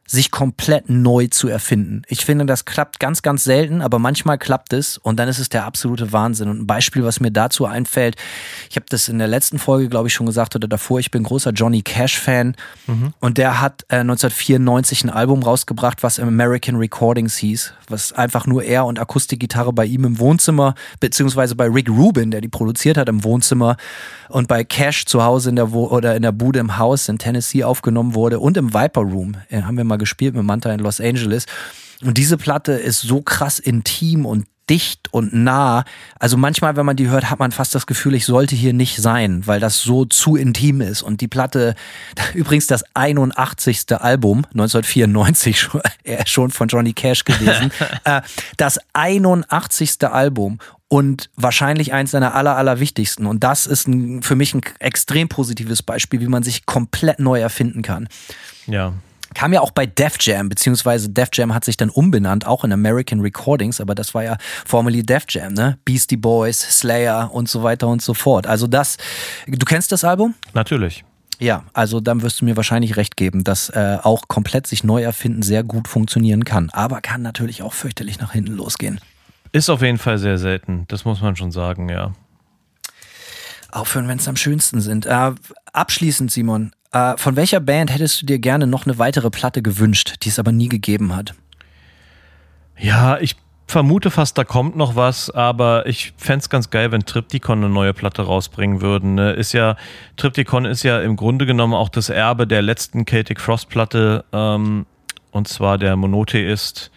sich 0.07 0.31
komplett 0.31 0.89
neu 0.89 1.27
zu 1.27 1.49
erfinden. 1.49 2.01
Ich 2.07 2.25
finde, 2.25 2.45
das 2.45 2.63
klappt 2.63 2.99
ganz, 2.99 3.21
ganz 3.21 3.43
selten, 3.43 3.81
aber 3.81 3.99
manchmal 3.99 4.37
klappt 4.37 4.71
es 4.71 4.97
und 4.97 5.19
dann 5.19 5.27
ist 5.27 5.37
es 5.37 5.49
der 5.49 5.65
absolute 5.65 6.13
Wahnsinn. 6.13 6.49
Und 6.49 6.61
ein 6.61 6.67
Beispiel, 6.67 7.03
was 7.03 7.19
mir 7.19 7.31
dazu 7.31 7.65
einfällt, 7.65 8.15
ich 8.69 8.77
habe 8.77 8.85
das 8.89 9.09
in 9.09 9.19
der 9.19 9.27
letzten 9.27 9.59
Folge, 9.59 9.89
glaube 9.89 10.07
ich, 10.07 10.13
schon 10.13 10.25
gesagt 10.25 10.55
oder 10.55 10.69
davor, 10.69 10.99
ich 10.99 11.11
bin 11.11 11.23
großer 11.23 11.51
Johnny 11.51 11.81
Cash-Fan 11.81 12.55
mhm. 12.87 13.13
und 13.19 13.37
der 13.37 13.59
hat 13.59 13.83
äh, 13.89 13.97
1994 13.97 15.03
ein 15.03 15.09
Album 15.09 15.43
rausgebracht, 15.43 16.03
was 16.03 16.19
American 16.19 16.77
Recordings 16.77 17.35
hieß, 17.35 17.73
was 17.89 18.13
einfach 18.13 18.47
nur 18.47 18.63
er 18.63 18.85
und 18.85 18.99
Akustikgitarre 18.99 19.73
bei 19.73 19.85
ihm 19.85 20.05
im 20.05 20.19
Wohnzimmer, 20.19 20.75
beziehungsweise 21.01 21.55
bei 21.55 21.67
Rick 21.67 21.89
Rubin, 21.89 22.31
der 22.31 22.39
die 22.39 22.47
produziert 22.47 22.97
hat 22.97 23.09
im 23.09 23.25
Wohnzimmer 23.25 23.75
und 24.29 24.47
bei 24.47 24.63
Cash 24.63 25.05
zu 25.05 25.23
Hause 25.23 25.49
in 25.49 25.57
der 25.57 25.73
Wo 25.73 25.87
oder 25.87 26.15
in 26.15 26.21
der 26.21 26.31
Bude 26.31 26.59
im 26.59 26.77
Haus 26.77 27.09
in 27.09 27.17
Tennessee 27.17 27.65
aufgenommen 27.65 28.13
wurde 28.13 28.39
und 28.39 28.55
im 28.55 28.73
Viper 28.73 29.01
Room. 29.01 29.35
Äh, 29.49 29.63
haben 29.63 29.75
wir 29.75 29.83
mal 29.83 29.96
gespielt 29.97 30.35
mit 30.35 30.43
Manta 30.43 30.71
in 30.71 30.79
Los 30.79 31.01
Angeles. 31.01 31.45
Und 32.03 32.17
diese 32.17 32.37
Platte 32.37 32.73
ist 32.73 33.01
so 33.01 33.21
krass 33.21 33.59
intim 33.59 34.25
und 34.25 34.45
dicht 34.69 35.13
und 35.13 35.33
nah. 35.33 35.85
Also 36.19 36.37
manchmal, 36.37 36.75
wenn 36.75 36.85
man 36.85 36.95
die 36.95 37.07
hört, 37.07 37.29
hat 37.29 37.39
man 37.39 37.51
fast 37.51 37.73
das 37.73 37.87
Gefühl, 37.87 38.15
ich 38.15 38.25
sollte 38.25 38.55
hier 38.55 38.73
nicht 38.73 39.01
sein, 39.01 39.45
weil 39.45 39.59
das 39.59 39.81
so 39.81 40.05
zu 40.05 40.35
intim 40.35 40.81
ist. 40.81 41.01
Und 41.01 41.21
die 41.21 41.27
Platte, 41.27 41.75
übrigens 42.33 42.67
das 42.67 42.83
81. 42.93 43.85
Album, 43.99 44.45
1994 44.51 45.69
schon 46.25 46.51
von 46.51 46.67
Johnny 46.67 46.93
Cash 46.93 47.25
gewesen, 47.25 47.71
äh, 48.03 48.21
das 48.57 48.79
81. 48.93 50.03
Album 50.03 50.59
und 50.89 51.29
wahrscheinlich 51.35 51.93
eins 51.93 52.11
seiner 52.11 52.35
aller, 52.35 52.55
aller 52.55 52.79
wichtigsten. 52.79 53.25
Und 53.25 53.43
das 53.43 53.67
ist 53.67 53.87
ein, 53.87 54.21
für 54.21 54.35
mich 54.35 54.53
ein 54.53 54.61
extrem 54.79 55.27
positives 55.27 55.83
Beispiel, 55.83 56.21
wie 56.21 56.27
man 56.27 56.43
sich 56.43 56.65
komplett 56.65 57.19
neu 57.19 57.39
erfinden 57.39 57.81
kann. 57.81 58.07
Ja, 58.67 58.93
Kam 59.33 59.53
ja 59.53 59.61
auch 59.61 59.71
bei 59.71 59.85
Def 59.85 60.17
Jam, 60.21 60.49
beziehungsweise 60.49 61.09
Def 61.09 61.29
Jam 61.33 61.53
hat 61.53 61.65
sich 61.65 61.77
dann 61.77 61.89
umbenannt, 61.89 62.47
auch 62.47 62.63
in 62.63 62.71
American 62.71 63.19
Recordings, 63.19 63.81
aber 63.81 63.95
das 63.95 64.13
war 64.13 64.23
ja 64.23 64.37
formerly 64.65 65.03
Def 65.03 65.25
Jam, 65.29 65.53
ne? 65.53 65.77
Beastie 65.85 66.17
Boys, 66.17 66.59
Slayer 66.59 67.33
und 67.33 67.49
so 67.49 67.63
weiter 67.63 67.87
und 67.87 68.01
so 68.01 68.13
fort. 68.13 68.47
Also 68.47 68.67
das, 68.67 68.97
du 69.45 69.65
kennst 69.65 69.91
das 69.91 70.03
Album? 70.03 70.35
Natürlich. 70.53 71.03
Ja, 71.39 71.65
also 71.73 71.99
dann 71.99 72.23
wirst 72.23 72.41
du 72.41 72.45
mir 72.45 72.55
wahrscheinlich 72.55 72.97
recht 72.97 73.15
geben, 73.15 73.43
dass 73.43 73.69
äh, 73.69 73.97
auch 74.01 74.27
komplett 74.27 74.65
sich 74.65 74.83
neu 74.83 75.03
erfinden 75.03 75.43
sehr 75.43 75.63
gut 75.63 75.87
funktionieren 75.87 76.43
kann. 76.45 76.69
Aber 76.71 77.01
kann 77.01 77.21
natürlich 77.21 77.61
auch 77.61 77.73
fürchterlich 77.73 78.19
nach 78.19 78.31
hinten 78.31 78.53
losgehen. 78.53 78.99
Ist 79.51 79.69
auf 79.69 79.81
jeden 79.81 79.99
Fall 79.99 80.17
sehr 80.17 80.37
selten, 80.37 80.85
das 80.87 81.05
muss 81.05 81.21
man 81.21 81.35
schon 81.35 81.51
sagen, 81.51 81.89
ja. 81.89 82.13
Aufhören, 83.71 84.07
wenn 84.07 84.17
es 84.17 84.27
am 84.27 84.35
schönsten 84.35 84.81
sind. 84.81 85.05
Äh, 85.05 85.31
abschließend, 85.73 86.31
Simon, 86.31 86.71
äh, 86.91 87.17
von 87.17 87.35
welcher 87.35 87.59
Band 87.59 87.93
hättest 87.93 88.21
du 88.21 88.25
dir 88.25 88.39
gerne 88.39 88.67
noch 88.67 88.85
eine 88.85 88.97
weitere 88.97 89.29
Platte 89.29 89.61
gewünscht, 89.61 90.15
die 90.23 90.29
es 90.29 90.39
aber 90.39 90.51
nie 90.51 90.69
gegeben 90.69 91.15
hat? 91.15 91.33
Ja, 92.77 93.17
ich 93.19 93.35
vermute 93.67 94.11
fast, 94.11 94.37
da 94.37 94.43
kommt 94.43 94.75
noch 94.75 94.95
was, 94.95 95.29
aber 95.29 95.85
ich 95.87 96.13
fände 96.17 96.39
es 96.39 96.49
ganz 96.49 96.69
geil, 96.69 96.91
wenn 96.91 97.01
Triptychon 97.01 97.63
eine 97.63 97.69
neue 97.69 97.93
Platte 97.93 98.21
rausbringen 98.21 98.81
würden. 98.81 99.15
Ne? 99.15 99.33
Ist 99.33 99.53
ja, 99.53 99.75
Triptychon 100.15 100.65
ist 100.65 100.83
ja 100.83 101.01
im 101.01 101.17
Grunde 101.17 101.45
genommen 101.45 101.73
auch 101.73 101.89
das 101.89 102.09
Erbe 102.09 102.47
der 102.47 102.61
letzten 102.61 103.05
Celtic 103.05 103.41
Frost 103.41 103.69
Platte, 103.69 104.23
ähm, 104.31 104.85
und 105.31 105.47
zwar 105.47 105.77
der 105.77 105.95
Monotheist 105.95 106.91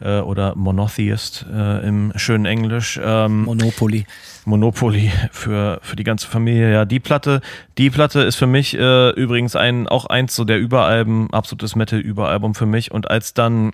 äh, 0.00 0.18
oder 0.18 0.54
Monotheist 0.54 1.46
äh, 1.52 1.86
im 1.86 2.12
schönen 2.16 2.46
Englisch. 2.46 3.00
Ähm, 3.02 3.44
Monopoly. 3.44 4.06
Monopoly 4.44 5.10
für, 5.32 5.78
für 5.82 5.96
die 5.96 6.04
ganze 6.04 6.26
Familie. 6.26 6.72
Ja, 6.72 6.84
die 6.84 7.00
Platte, 7.00 7.40
die 7.78 7.90
Platte 7.90 8.20
ist 8.20 8.36
für 8.36 8.46
mich 8.46 8.76
äh, 8.76 9.10
übrigens 9.10 9.56
ein, 9.56 9.88
auch 9.88 10.06
eins 10.06 10.34
so 10.34 10.44
der 10.44 10.58
Überalben, 10.58 11.32
absolutes 11.32 11.76
Metal-Überalbum 11.76 12.54
für 12.54 12.66
mich. 12.66 12.90
Und 12.90 13.10
als 13.10 13.34
dann 13.34 13.72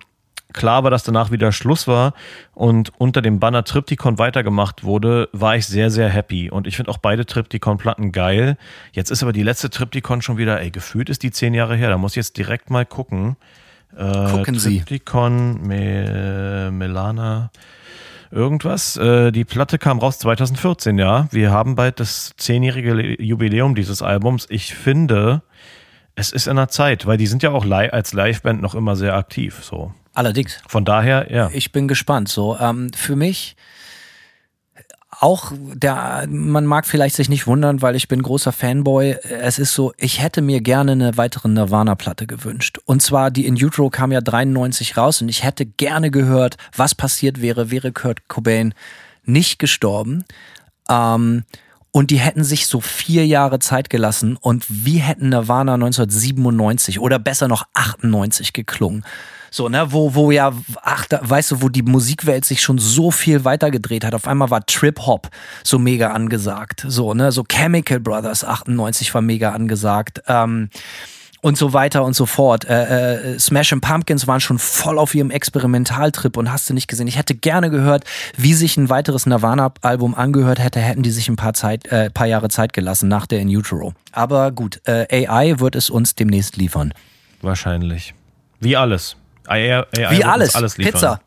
klar 0.53 0.83
war, 0.83 0.91
dass 0.91 1.03
danach 1.03 1.31
wieder 1.31 1.51
Schluss 1.51 1.87
war 1.87 2.13
und 2.53 2.91
unter 2.97 3.21
dem 3.21 3.39
Banner 3.39 3.63
Triptychon 3.63 4.17
weitergemacht 4.17 4.83
wurde, 4.83 5.29
war 5.31 5.55
ich 5.55 5.65
sehr, 5.65 5.89
sehr 5.89 6.09
happy. 6.09 6.49
Und 6.49 6.67
ich 6.67 6.75
finde 6.75 6.91
auch 6.91 6.97
beide 6.97 7.25
Triptychon-Platten 7.25 8.11
geil. 8.11 8.57
Jetzt 8.91 9.11
ist 9.11 9.23
aber 9.23 9.33
die 9.33 9.43
letzte 9.43 9.69
Triptychon 9.69 10.21
schon 10.21 10.37
wieder, 10.37 10.59
ey, 10.59 10.71
gefühlt 10.71 11.09
ist 11.09 11.23
die 11.23 11.31
zehn 11.31 11.53
Jahre 11.53 11.75
her. 11.75 11.89
Da 11.89 11.97
muss 11.97 12.13
ich 12.13 12.17
jetzt 12.17 12.37
direkt 12.37 12.69
mal 12.69 12.85
gucken. 12.85 13.37
Äh, 13.95 14.31
Gucken 14.31 14.57
Sie. 14.57 14.77
Triptychon, 14.79 15.61
Me 15.65 16.69
Melana, 16.71 17.51
irgendwas. 18.31 18.97
Äh, 18.97 19.31
die 19.31 19.45
Platte 19.45 19.77
kam 19.77 19.99
raus 19.99 20.19
2014, 20.19 20.97
ja. 20.97 21.27
Wir 21.31 21.51
haben 21.51 21.75
bald 21.75 21.99
das 21.99 22.31
zehnjährige 22.37 23.21
Jubiläum 23.21 23.75
dieses 23.75 24.01
Albums. 24.01 24.47
Ich 24.49 24.73
finde, 24.73 25.41
es 26.15 26.31
ist 26.31 26.47
in 26.47 26.55
der 26.55 26.69
Zeit, 26.69 27.05
weil 27.05 27.17
die 27.17 27.27
sind 27.27 27.43
ja 27.43 27.51
auch 27.51 27.65
li 27.65 27.89
als 27.89 28.13
Liveband 28.13 28.61
noch 28.61 28.75
immer 28.75 28.95
sehr 28.95 29.15
aktiv. 29.15 29.63
So. 29.63 29.93
Allerdings. 30.13 30.61
Von 30.67 30.85
daher, 30.85 31.31
ja. 31.31 31.49
Ich 31.53 31.71
bin 31.71 31.87
gespannt. 31.87 32.29
So, 32.29 32.57
ähm, 32.59 32.91
für 32.93 33.15
mich 33.15 33.55
auch 35.21 35.51
der, 35.55 36.25
man 36.27 36.65
mag 36.65 36.87
vielleicht 36.87 37.15
sich 37.15 37.29
nicht 37.29 37.45
wundern, 37.45 37.83
weil 37.83 37.95
ich 37.95 38.07
bin 38.07 38.23
großer 38.23 38.51
Fanboy. 38.51 39.17
Es 39.29 39.59
ist 39.59 39.73
so, 39.73 39.93
ich 39.97 40.19
hätte 40.19 40.41
mir 40.41 40.61
gerne 40.61 40.93
eine 40.93 41.15
weitere 41.15 41.47
Nirvana-Platte 41.47 42.25
gewünscht. 42.25 42.79
Und 42.85 43.03
zwar 43.03 43.29
die 43.29 43.45
In 43.45 43.53
Utero 43.53 43.91
kam 43.91 44.11
ja 44.11 44.21
93 44.21 44.97
raus 44.97 45.21
und 45.21 45.29
ich 45.29 45.43
hätte 45.43 45.67
gerne 45.67 46.09
gehört, 46.09 46.57
was 46.75 46.95
passiert 46.95 47.39
wäre, 47.39 47.69
wäre 47.69 47.91
Kurt 47.91 48.27
Cobain 48.29 48.73
nicht 49.23 49.59
gestorben. 49.59 50.25
Ähm, 50.89 51.43
und 51.91 52.09
die 52.09 52.19
hätten 52.19 52.43
sich 52.43 52.65
so 52.65 52.81
vier 52.81 53.27
Jahre 53.27 53.59
Zeit 53.59 53.91
gelassen 53.91 54.37
und 54.37 54.65
wie 54.69 54.97
hätten 54.97 55.29
Nirvana 55.29 55.75
1997 55.75 56.99
oder 56.99 57.19
besser 57.19 57.47
noch 57.47 57.65
98 57.75 58.53
geklungen. 58.53 59.05
So, 59.53 59.67
ne, 59.67 59.91
wo, 59.91 60.15
wo 60.15 60.31
ja, 60.31 60.53
ach, 60.81 61.05
da, 61.07 61.19
weißt 61.21 61.51
du, 61.51 61.61
wo 61.61 61.67
die 61.67 61.81
Musikwelt 61.83 62.45
sich 62.45 62.61
schon 62.61 62.77
so 62.77 63.11
viel 63.11 63.43
weitergedreht 63.43 64.05
hat. 64.05 64.15
Auf 64.15 64.25
einmal 64.25 64.49
war 64.49 64.65
Trip-Hop 64.65 65.29
so 65.61 65.77
mega 65.77 66.11
angesagt. 66.11 66.85
So, 66.87 67.13
ne, 67.13 67.33
so 67.33 67.43
Chemical 67.43 67.99
Brothers 67.99 68.45
98 68.45 69.13
war 69.13 69.21
mega 69.21 69.51
angesagt. 69.51 70.23
Ähm, 70.27 70.69
und 71.41 71.57
so 71.57 71.73
weiter 71.73 72.05
und 72.05 72.15
so 72.15 72.25
fort. 72.25 72.65
Äh, 72.65 73.33
äh, 73.33 73.39
Smash 73.39 73.75
Pumpkins 73.81 74.25
waren 74.27 74.39
schon 74.39 74.57
voll 74.57 74.97
auf 74.97 75.13
ihrem 75.13 75.31
Experimentaltrip 75.31 76.37
und 76.37 76.51
hast 76.51 76.69
du 76.69 76.73
nicht 76.73 76.87
gesehen. 76.87 77.07
Ich 77.07 77.17
hätte 77.17 77.35
gerne 77.35 77.69
gehört, 77.69 78.05
wie 78.37 78.53
sich 78.53 78.77
ein 78.77 78.89
weiteres 78.89 79.25
Nirvana-Album 79.25 80.15
angehört 80.15 80.59
hätte, 80.59 80.79
hätten 80.79 81.03
die 81.03 81.11
sich 81.11 81.27
ein 81.27 81.35
paar, 81.35 81.53
Zeit, 81.53 81.87
äh, 81.87 82.09
paar 82.09 82.27
Jahre 82.27 82.47
Zeit 82.49 82.71
gelassen 82.71 83.09
nach 83.09 83.25
der 83.25 83.39
In 83.39 83.49
Utero. 83.49 83.93
Aber 84.13 84.51
gut, 84.51 84.81
äh, 84.85 85.27
AI 85.27 85.59
wird 85.59 85.75
es 85.75 85.89
uns 85.89 86.15
demnächst 86.15 86.55
liefern. 86.55 86.93
Wahrscheinlich. 87.41 88.13
Wie 88.59 88.77
alles. 88.77 89.17
AI, 89.47 89.83
AI 89.97 90.17
Wie 90.17 90.23
alles. 90.23 90.55
alles 90.55 90.75
Pizza. 90.75 91.21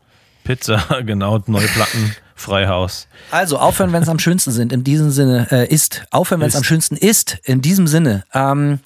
Pizza, 0.44 0.82
genau, 1.06 1.42
neue 1.46 1.66
Platten. 1.68 2.14
Freihaus. 2.36 3.06
Also 3.30 3.58
aufhören, 3.58 3.92
wenn 3.92 4.02
es 4.02 4.08
am 4.08 4.18
schönsten 4.18 4.50
sind. 4.50 4.72
In 4.72 4.84
diesem 4.84 5.10
Sinne 5.10 5.46
äh, 5.50 5.72
ist. 5.72 6.04
Aufhören, 6.10 6.40
wenn 6.40 6.48
es 6.48 6.56
am 6.56 6.64
schönsten 6.64 6.96
ist. 6.96 7.38
In 7.44 7.62
diesem 7.62 7.86
Sinne. 7.86 8.24
Ähm, 8.34 8.80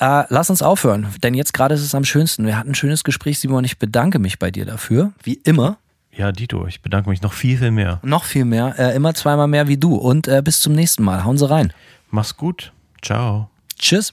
äh, 0.00 0.24
lass 0.28 0.48
uns 0.48 0.62
aufhören, 0.62 1.08
denn 1.24 1.34
jetzt 1.34 1.52
gerade 1.52 1.74
ist 1.74 1.82
es 1.82 1.94
am 1.94 2.04
schönsten. 2.04 2.46
Wir 2.46 2.56
hatten 2.56 2.70
ein 2.70 2.74
schönes 2.76 3.02
Gespräch, 3.02 3.40
Simon. 3.40 3.64
Ich 3.64 3.78
bedanke 3.78 4.20
mich 4.20 4.38
bei 4.38 4.50
dir 4.52 4.64
dafür, 4.64 5.12
wie 5.24 5.40
immer. 5.44 5.78
Ja, 6.12 6.30
Dito, 6.30 6.66
ich 6.66 6.82
bedanke 6.82 7.10
mich 7.10 7.22
noch 7.22 7.32
viel, 7.32 7.58
viel 7.58 7.70
mehr. 7.70 8.00
Noch 8.02 8.24
viel 8.24 8.44
mehr. 8.44 8.74
Äh, 8.78 8.94
immer 8.94 9.14
zweimal 9.14 9.48
mehr 9.48 9.66
wie 9.66 9.76
du. 9.76 9.94
Und 9.96 10.28
äh, 10.28 10.42
bis 10.42 10.60
zum 10.60 10.72
nächsten 10.74 11.02
Mal. 11.02 11.24
Hauen 11.24 11.38
Sie 11.38 11.48
rein. 11.48 11.72
Mach's 12.10 12.36
gut. 12.36 12.72
Ciao. 13.02 13.50
Tschüss. 13.78 14.12